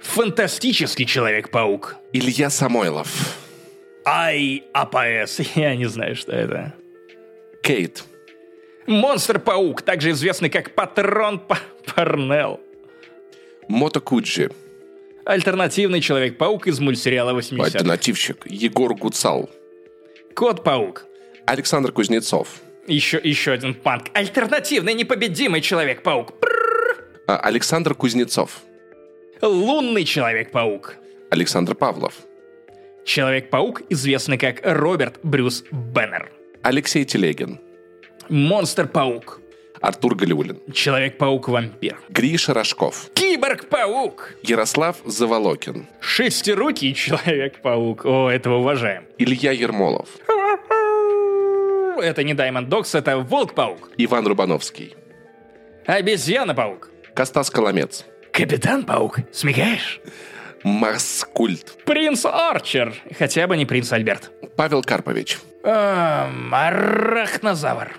Фантастический 0.01 1.05
Человек-паук. 1.05 1.95
Илья 2.13 2.49
Самойлов. 2.49 3.37
Ай, 4.05 4.63
АПС. 4.73 5.39
Я 5.55 5.75
не 5.75 5.85
знаю, 5.85 6.15
что 6.15 6.31
это. 6.31 6.73
Кейт. 7.61 8.03
Монстр-паук, 8.87 9.81
также 9.83 10.11
известный 10.11 10.49
как 10.49 10.73
Патрон 10.73 11.39
П- 11.39 11.57
Парнелл. 11.93 12.59
Мото 13.67 13.99
Куджи. 13.99 14.49
Альтернативный 15.29 16.01
Человек-паук 16.01 16.65
из 16.65 16.79
мультсериала 16.79 17.33
80 17.33 17.75
Альтернативщик. 17.75 18.47
Егор 18.47 18.95
Гуцал. 18.95 19.47
Кот-паук. 20.33 21.05
Александр 21.45 21.91
Кузнецов. 21.91 22.61
Еще, 22.87 23.21
еще 23.23 23.51
один 23.51 23.75
панк. 23.75 24.05
Альтернативный 24.15 24.95
непобедимый 24.95 25.61
Человек-паук. 25.61 26.33
А, 27.27 27.37
Александр 27.37 27.93
Кузнецов. 27.93 28.63
Лунный 29.39 30.03
Человек-паук. 30.03 30.95
Александр 31.29 31.75
Павлов. 31.75 32.15
Человек-паук, 33.05 33.83
известный 33.89 34.39
как 34.39 34.61
Роберт 34.63 35.19
Брюс 35.21 35.63
Беннер. 35.71 36.31
Алексей 36.63 37.05
Телегин. 37.05 37.59
Монстр-паук. 38.29 39.41
Артур 39.81 40.15
Галиулин. 40.15 40.59
Человек-паук-вампир. 40.73 41.97
Гриша 42.09 42.53
Рожков. 42.53 43.09
Киборг-паук. 43.13 44.35
Ярослав 44.43 44.97
Заволокин. 45.05 45.87
Шестирукий 46.01 46.93
Человек-паук. 46.93 48.05
О, 48.05 48.29
этого 48.29 48.57
уважаем. 48.57 49.03
Илья 49.17 49.51
Ермолов. 49.51 50.09
Это 52.01 52.23
не 52.23 52.33
Даймонд 52.33 52.69
Докс, 52.69 52.95
это 52.95 53.17
Волк-паук. 53.17 53.91
Иван 53.97 54.25
Рубановский. 54.27 54.95
Обезьяна-паук. 55.85 56.89
Костас 57.13 57.49
Коломец. 57.49 58.05
Капитан-паук. 58.31 59.19
Смекаешь? 59.31 59.99
Марскульт. 60.63 61.83
Принц 61.85 62.25
Арчер. 62.25 62.93
Хотя 63.17 63.47
бы 63.47 63.57
не 63.57 63.65
принц 63.65 63.91
Альберт. 63.91 64.31
Павел 64.55 64.81
Карпович. 64.83 65.39
Эм, 65.63 66.53
арахнозавр. 66.53 67.97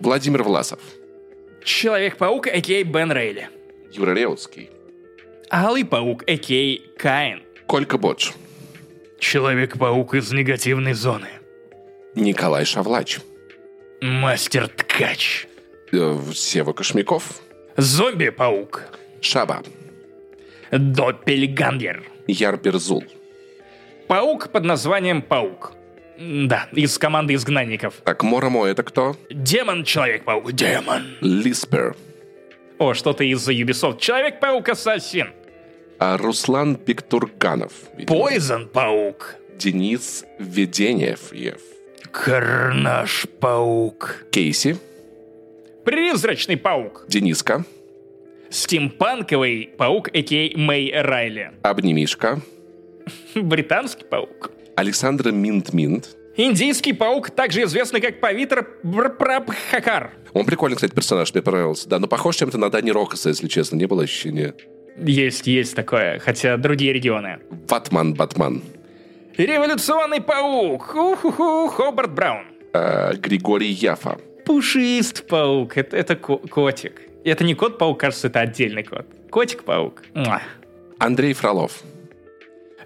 Владимир 0.00 0.42
Власов. 0.42 0.80
Человек-паук, 1.64 2.46
а.к.а. 2.46 2.84
Бен 2.84 3.12
Рейли. 3.12 3.48
Юра 3.92 4.14
Реутский. 4.14 4.70
Алый 5.50 5.84
паук, 5.84 6.24
а.к.а. 6.28 6.98
Каин. 6.98 7.42
Колька 7.66 7.98
Бодж. 7.98 8.30
Человек-паук 9.18 10.14
из 10.14 10.32
негативной 10.32 10.94
зоны. 10.94 11.28
Николай 12.14 12.64
Шавлач. 12.64 13.20
Мастер-ткач. 14.00 15.46
Э, 15.92 16.18
Сева 16.34 16.72
Кошмяков. 16.72 17.40
Зомби-паук. 17.76 18.84
Шаба. 19.20 19.62
Доппельгангер. 20.70 22.04
Яр 22.26 22.56
Берзул. 22.56 23.04
Паук 24.08 24.50
под 24.50 24.64
названием 24.64 25.20
Паук. 25.22 25.72
Да, 26.20 26.68
из 26.72 26.98
команды 26.98 27.32
изгнанников. 27.32 27.94
Так, 28.04 28.22
Моромо 28.22 28.66
это 28.66 28.82
кто? 28.82 29.16
Демон-человек-паук. 29.30 30.52
Демон. 30.52 31.02
Лиспер. 31.22 31.96
О, 32.78 32.92
что-то 32.92 33.24
из-за 33.24 33.54
Ubisoft. 33.54 34.00
Человек-паук-ассасин. 34.00 35.30
А 35.98 36.18
Руслан 36.18 36.76
Пиктурганов. 36.76 37.72
видимо. 37.96 38.18
Пойзон-паук. 38.18 39.36
Денис 39.56 40.26
Веденев. 40.38 41.32
Ев. 41.32 41.62
Карнаж-паук. 42.10 44.26
Кейси. 44.30 44.76
Призрачный 45.86 46.58
паук. 46.58 47.06
Дениска. 47.08 47.64
Стимпанковый 48.50 49.70
паук, 49.78 50.08
а.к.а. 50.08 50.58
Мэй 50.58 50.92
Райли. 51.00 51.52
Обнимишка. 51.62 52.42
Британский 53.34 54.04
паук. 54.04 54.50
Александра 54.80 55.30
Минт-Минт. 55.30 56.16
Индийский 56.38 56.94
паук, 56.94 57.28
также 57.30 57.64
известный 57.64 58.00
как 58.00 58.18
Павитр 58.18 58.66
Прабхакар. 59.18 60.12
Он 60.32 60.46
прикольный, 60.46 60.76
кстати, 60.76 60.94
персонаж, 60.94 61.34
мне 61.34 61.42
понравился. 61.42 61.86
Да, 61.86 61.98
но 61.98 62.06
похож 62.06 62.36
чем-то 62.36 62.56
на 62.56 62.70
Дани 62.70 62.90
Рокоса, 62.90 63.28
если 63.28 63.46
честно, 63.46 63.76
не 63.76 63.84
было 63.86 64.04
ощущения. 64.04 64.54
Есть, 64.96 65.46
есть 65.46 65.76
такое, 65.76 66.18
хотя 66.18 66.56
другие 66.56 66.94
регионы. 66.94 67.40
Ватман 67.68 68.14
Батман. 68.14 68.62
Революционный 69.36 70.22
паук. 70.22 70.94
Уху-ху, 70.94 71.68
Хобарт 71.68 72.12
Браун. 72.14 72.46
А, 72.72 73.12
Григорий 73.12 73.68
Яфа. 73.70 74.18
Пушист 74.46 75.26
паук. 75.28 75.76
Это, 75.76 75.94
это 75.94 76.16
ко- 76.16 76.38
котик. 76.38 77.02
Это 77.22 77.44
не 77.44 77.54
кот-паук, 77.54 78.00
кажется, 78.00 78.28
это 78.28 78.40
отдельный 78.40 78.82
кот. 78.84 79.04
Котик-паук. 79.30 80.02
Андрей 80.98 81.34
Фролов. 81.34 81.82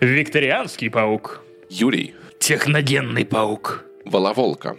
Викторианский 0.00 0.90
паук. 0.90 1.40
Юрий. 1.68 2.14
Техногенный 2.38 3.24
паук. 3.24 3.84
Воловолка. 4.04 4.76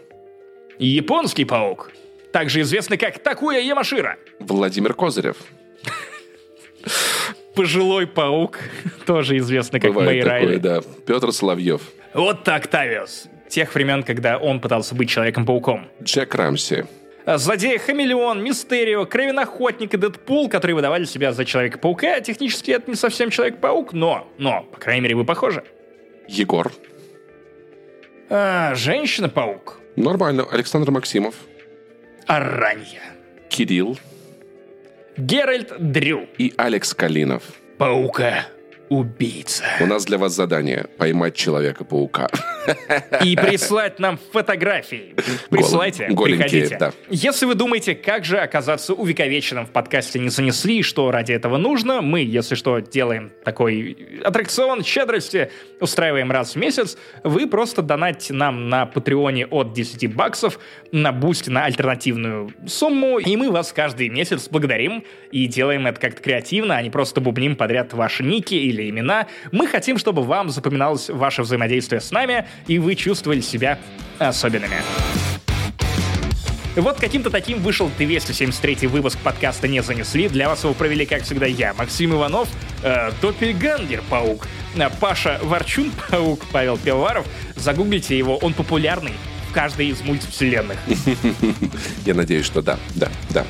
Японский 0.78 1.46
паук. 1.46 1.92
Также 2.32 2.62
известный 2.62 2.98
как 2.98 3.20
Такуя 3.20 3.60
Ямашира. 3.60 4.18
Владимир 4.40 4.94
Козырев. 4.94 5.38
Пожилой 7.56 8.06
паук. 8.06 8.60
Тоже 9.06 9.38
известный 9.38 9.80
как 9.80 9.94
Мэй 9.94 10.22
Райли. 10.22 10.58
да. 10.58 10.82
Петр 11.08 11.32
Соловьев. 11.32 11.82
Вот 12.14 12.44
так 12.44 12.68
Тавиус. 12.68 13.28
Тех 13.50 13.74
времен, 13.74 14.04
когда 14.04 14.38
он 14.38 14.60
пытался 14.60 14.96
быть 14.96 15.10
Человеком-пауком. 15.10 15.88
Джек 16.04 16.36
Рамси. 16.36 16.86
Злодей 17.26 17.78
Хамелеон, 17.80 18.44
Мистерио, 18.44 19.06
Кровен 19.06 19.40
Охотник 19.40 19.94
и 19.94 19.98
Дэдпул, 19.98 20.48
которые 20.48 20.76
выдавали 20.76 21.06
себя 21.06 21.32
за 21.32 21.44
Человека-паука. 21.46 22.20
Технически 22.22 22.72
это 22.72 22.90
не 22.92 22.96
совсем 22.96 23.30
Человек-паук, 23.32 23.94
но, 23.94 24.28
но, 24.38 24.64
по 24.72 24.78
крайней 24.78 25.02
мере, 25.02 25.16
вы 25.16 25.26
похожи. 25.26 25.64
Егор. 26.28 26.72
А, 28.30 28.74
Женщина-паук. 28.76 29.80
Нормально. 29.96 30.46
Александр 30.52 30.92
Максимов. 30.92 31.36
Аранья. 32.28 33.02
Кирилл. 33.50 33.98
Геральт 35.18 35.74
Дрю. 35.80 36.28
И 36.38 36.54
Алекс 36.58 36.94
Калинов. 36.94 37.44
Паука. 37.78 38.48
Убийца. 38.90 39.64
У 39.80 39.86
нас 39.86 40.06
для 40.06 40.18
вас 40.18 40.34
задание– 40.34 40.88
поймать 40.98 41.36
Человека-паука. 41.36 42.30
И 43.24 43.36
прислать 43.36 44.00
нам 44.00 44.20
фотографии. 44.32 45.16
Присылайте, 45.50 46.08
голенькие, 46.08 46.50
приходите. 46.50 46.78
да. 46.78 46.94
Если 47.10 47.46
вы 47.46 47.56
думаете, 47.56 47.96
как 47.96 48.26
же 48.26 48.40
оказаться 48.40 48.94
увековеченным 48.94 49.66
в 49.66 49.70
подкасте 49.72 50.20
«Не 50.20 50.30
занесли», 50.30 50.84
что 50.84 51.12
ради 51.12 51.32
этого 51.34 51.58
нужно, 51.58 52.02
мы, 52.02 52.22
если 52.22 52.56
что, 52.56 52.80
делаем 52.80 53.32
такой 53.44 54.22
аттракцион 54.24 54.84
щедрости, 54.84 55.52
устраиваем 55.80 56.32
раз 56.32 56.54
в 56.54 56.56
месяц. 56.58 56.98
Вы 57.24 57.48
просто 57.48 57.82
донатьте 57.82 58.34
нам 58.34 58.70
на 58.70 58.86
Патреоне 58.86 59.46
от 59.48 59.74
10 59.74 60.14
баксов, 60.14 60.60
на 60.92 61.12
Boosty 61.12 61.50
на 61.50 61.66
альтернативную 61.66 62.52
сумму, 62.68 63.20
и 63.20 63.36
мы 63.36 63.52
вас 63.52 63.72
каждый 63.72 64.10
месяц 64.10 64.48
благодарим 64.50 65.04
и 65.32 65.48
делаем 65.48 65.88
это 65.88 66.00
как-то 66.00 66.22
креативно, 66.22 66.76
а 66.76 66.82
не 66.82 66.90
просто 66.90 67.22
бубним 67.22 67.56
подряд 67.56 67.94
ваши 67.94 68.24
ники 68.24 68.56
или 68.56 68.90
имена. 68.90 69.28
Мы 69.52 69.68
хотим, 69.68 69.98
чтобы 69.98 70.24
вам 70.24 70.50
запоминалось 70.50 71.10
ваше 71.10 71.44
взаимодействие 71.44 72.02
с 72.02 72.12
нами, 72.12 72.48
и 72.68 72.80
вы 72.80 72.96
чувствовали 72.96 73.42
себя 73.42 73.80
особенными. 74.20 74.78
Вот 76.76 77.00
каким-то 77.00 77.30
таким 77.30 77.60
вышел 77.60 77.90
273 77.98 78.88
выпуск 78.88 79.18
подкаста 79.20 79.68
«Не 79.68 79.82
занесли». 79.82 80.28
Для 80.28 80.50
вас 80.50 80.64
его 80.66 80.74
провели, 80.74 81.06
как 81.06 81.24
всегда, 81.24 81.46
я, 81.46 81.74
Максим 81.74 82.14
Иванов, 82.14 82.50
э, 82.84 83.12
Доппельгангер 83.22 84.04
Паук, 84.10 84.46
э, 84.76 84.90
Паша 85.00 85.40
Ворчун 85.42 85.92
Паук, 86.10 86.42
Павел 86.52 86.78
Пивоваров. 86.78 87.26
Загуглите 87.56 88.18
его, 88.18 88.36
он 88.38 88.54
популярный 88.54 89.14
в 89.50 89.54
каждой 89.54 89.88
из 89.88 90.02
мультивселенных. 90.02 90.78
Я 92.06 92.14
надеюсь, 92.14 92.46
что 92.46 92.62
да, 92.62 92.78
да, 92.96 93.10
да. 93.30 93.46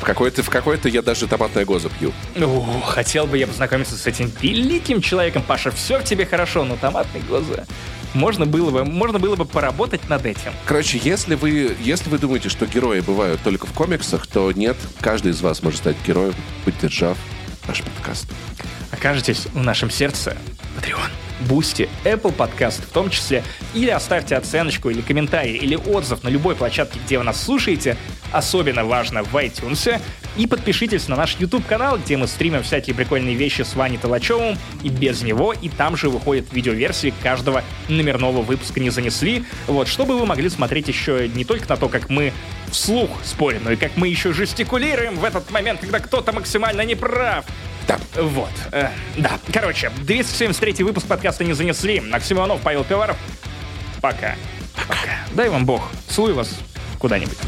В 0.00 0.04
какой-то, 0.04 0.44
в 0.44 0.48
какой-то 0.48 0.88
я 0.88 1.02
даже 1.02 1.26
томатное 1.26 1.64
гозу 1.64 1.90
пью. 1.98 2.12
О, 2.36 2.80
хотел 2.86 3.26
бы 3.26 3.36
я 3.36 3.48
познакомиться 3.48 3.96
с 3.96 4.06
этим 4.06 4.30
великим 4.40 5.02
человеком, 5.02 5.42
Паша. 5.42 5.72
Все 5.72 5.98
в 5.98 6.04
тебе 6.04 6.24
хорошо, 6.24 6.64
но 6.64 6.76
томатные 6.76 7.24
глаза. 7.24 7.66
Можно 8.14 8.46
было 8.46 8.70
бы, 8.70 8.84
можно 8.84 9.18
было 9.18 9.36
бы 9.36 9.44
поработать 9.44 10.08
над 10.08 10.26
этим. 10.26 10.52
Короче, 10.66 11.00
если 11.02 11.34
вы, 11.34 11.76
если 11.80 12.08
вы 12.08 12.18
думаете, 12.18 12.48
что 12.48 12.66
герои 12.66 13.00
бывают 13.00 13.40
только 13.42 13.66
в 13.66 13.72
комиксах, 13.72 14.26
то 14.26 14.50
нет, 14.52 14.76
каждый 15.00 15.32
из 15.32 15.40
вас 15.40 15.62
может 15.62 15.80
стать 15.80 15.96
героем, 16.06 16.34
поддержав 16.64 17.18
наш 17.66 17.82
подкаст. 17.82 18.26
Окажетесь 18.90 19.46
в 19.52 19.62
нашем 19.62 19.90
сердце. 19.90 20.36
Patreon. 20.74 21.10
Boosty, 21.40 21.88
Apple 22.04 22.34
Podcast 22.34 22.82
в 22.82 22.90
том 22.92 23.10
числе, 23.10 23.42
или 23.74 23.90
оставьте 23.90 24.36
оценочку 24.36 24.90
или 24.90 25.00
комментарий, 25.00 25.56
или 25.56 25.76
отзыв 25.76 26.22
на 26.22 26.28
любой 26.28 26.54
площадке, 26.54 26.98
где 27.04 27.18
вы 27.18 27.24
нас 27.24 27.42
слушаете, 27.42 27.96
особенно 28.32 28.84
важно 28.84 29.22
в 29.22 29.34
iTunes, 29.36 30.00
и 30.36 30.46
подпишитесь 30.46 31.08
на 31.08 31.16
наш 31.16 31.36
YouTube-канал, 31.38 31.98
где 31.98 32.16
мы 32.16 32.26
стримим 32.26 32.62
всякие 32.62 32.94
прикольные 32.94 33.34
вещи 33.34 33.62
с 33.62 33.74
Ваней 33.74 33.98
Толачевым 33.98 34.56
и 34.82 34.88
без 34.88 35.22
него, 35.22 35.52
и 35.52 35.68
там 35.68 35.96
же 35.96 36.08
выходят 36.08 36.52
видеоверсии 36.52 37.12
каждого 37.22 37.64
номерного 37.88 38.42
выпуска 38.42 38.80
«Не 38.80 38.90
занесли», 38.90 39.44
вот, 39.66 39.88
чтобы 39.88 40.18
вы 40.18 40.26
могли 40.26 40.48
смотреть 40.48 40.88
еще 40.88 41.28
не 41.28 41.44
только 41.44 41.68
на 41.68 41.76
то, 41.76 41.88
как 41.88 42.08
мы 42.08 42.32
вслух 42.70 43.10
спорим, 43.24 43.62
но 43.64 43.72
и 43.72 43.76
как 43.76 43.96
мы 43.96 44.08
еще 44.08 44.32
жестикулируем 44.32 45.16
в 45.16 45.24
этот 45.24 45.50
момент, 45.50 45.80
когда 45.80 45.98
кто-то 45.98 46.32
максимально 46.32 46.82
неправ. 46.82 47.44
Да. 47.88 47.98
Вот. 48.22 48.50
Э, 48.70 48.90
да. 49.16 49.38
Короче, 49.52 49.90
273 50.02 50.84
выпуск 50.84 51.06
подкаста 51.06 51.42
«Не 51.42 51.54
занесли». 51.54 52.00
Максим 52.00 52.36
Иванов, 52.36 52.60
Павел 52.60 52.84
Пиваров. 52.84 53.16
Пока. 54.02 54.36
Пока. 54.86 55.18
Дай 55.32 55.48
вам 55.48 55.64
бог. 55.64 55.90
Целую 56.06 56.34
вас 56.34 56.50
куда-нибудь. 56.98 57.38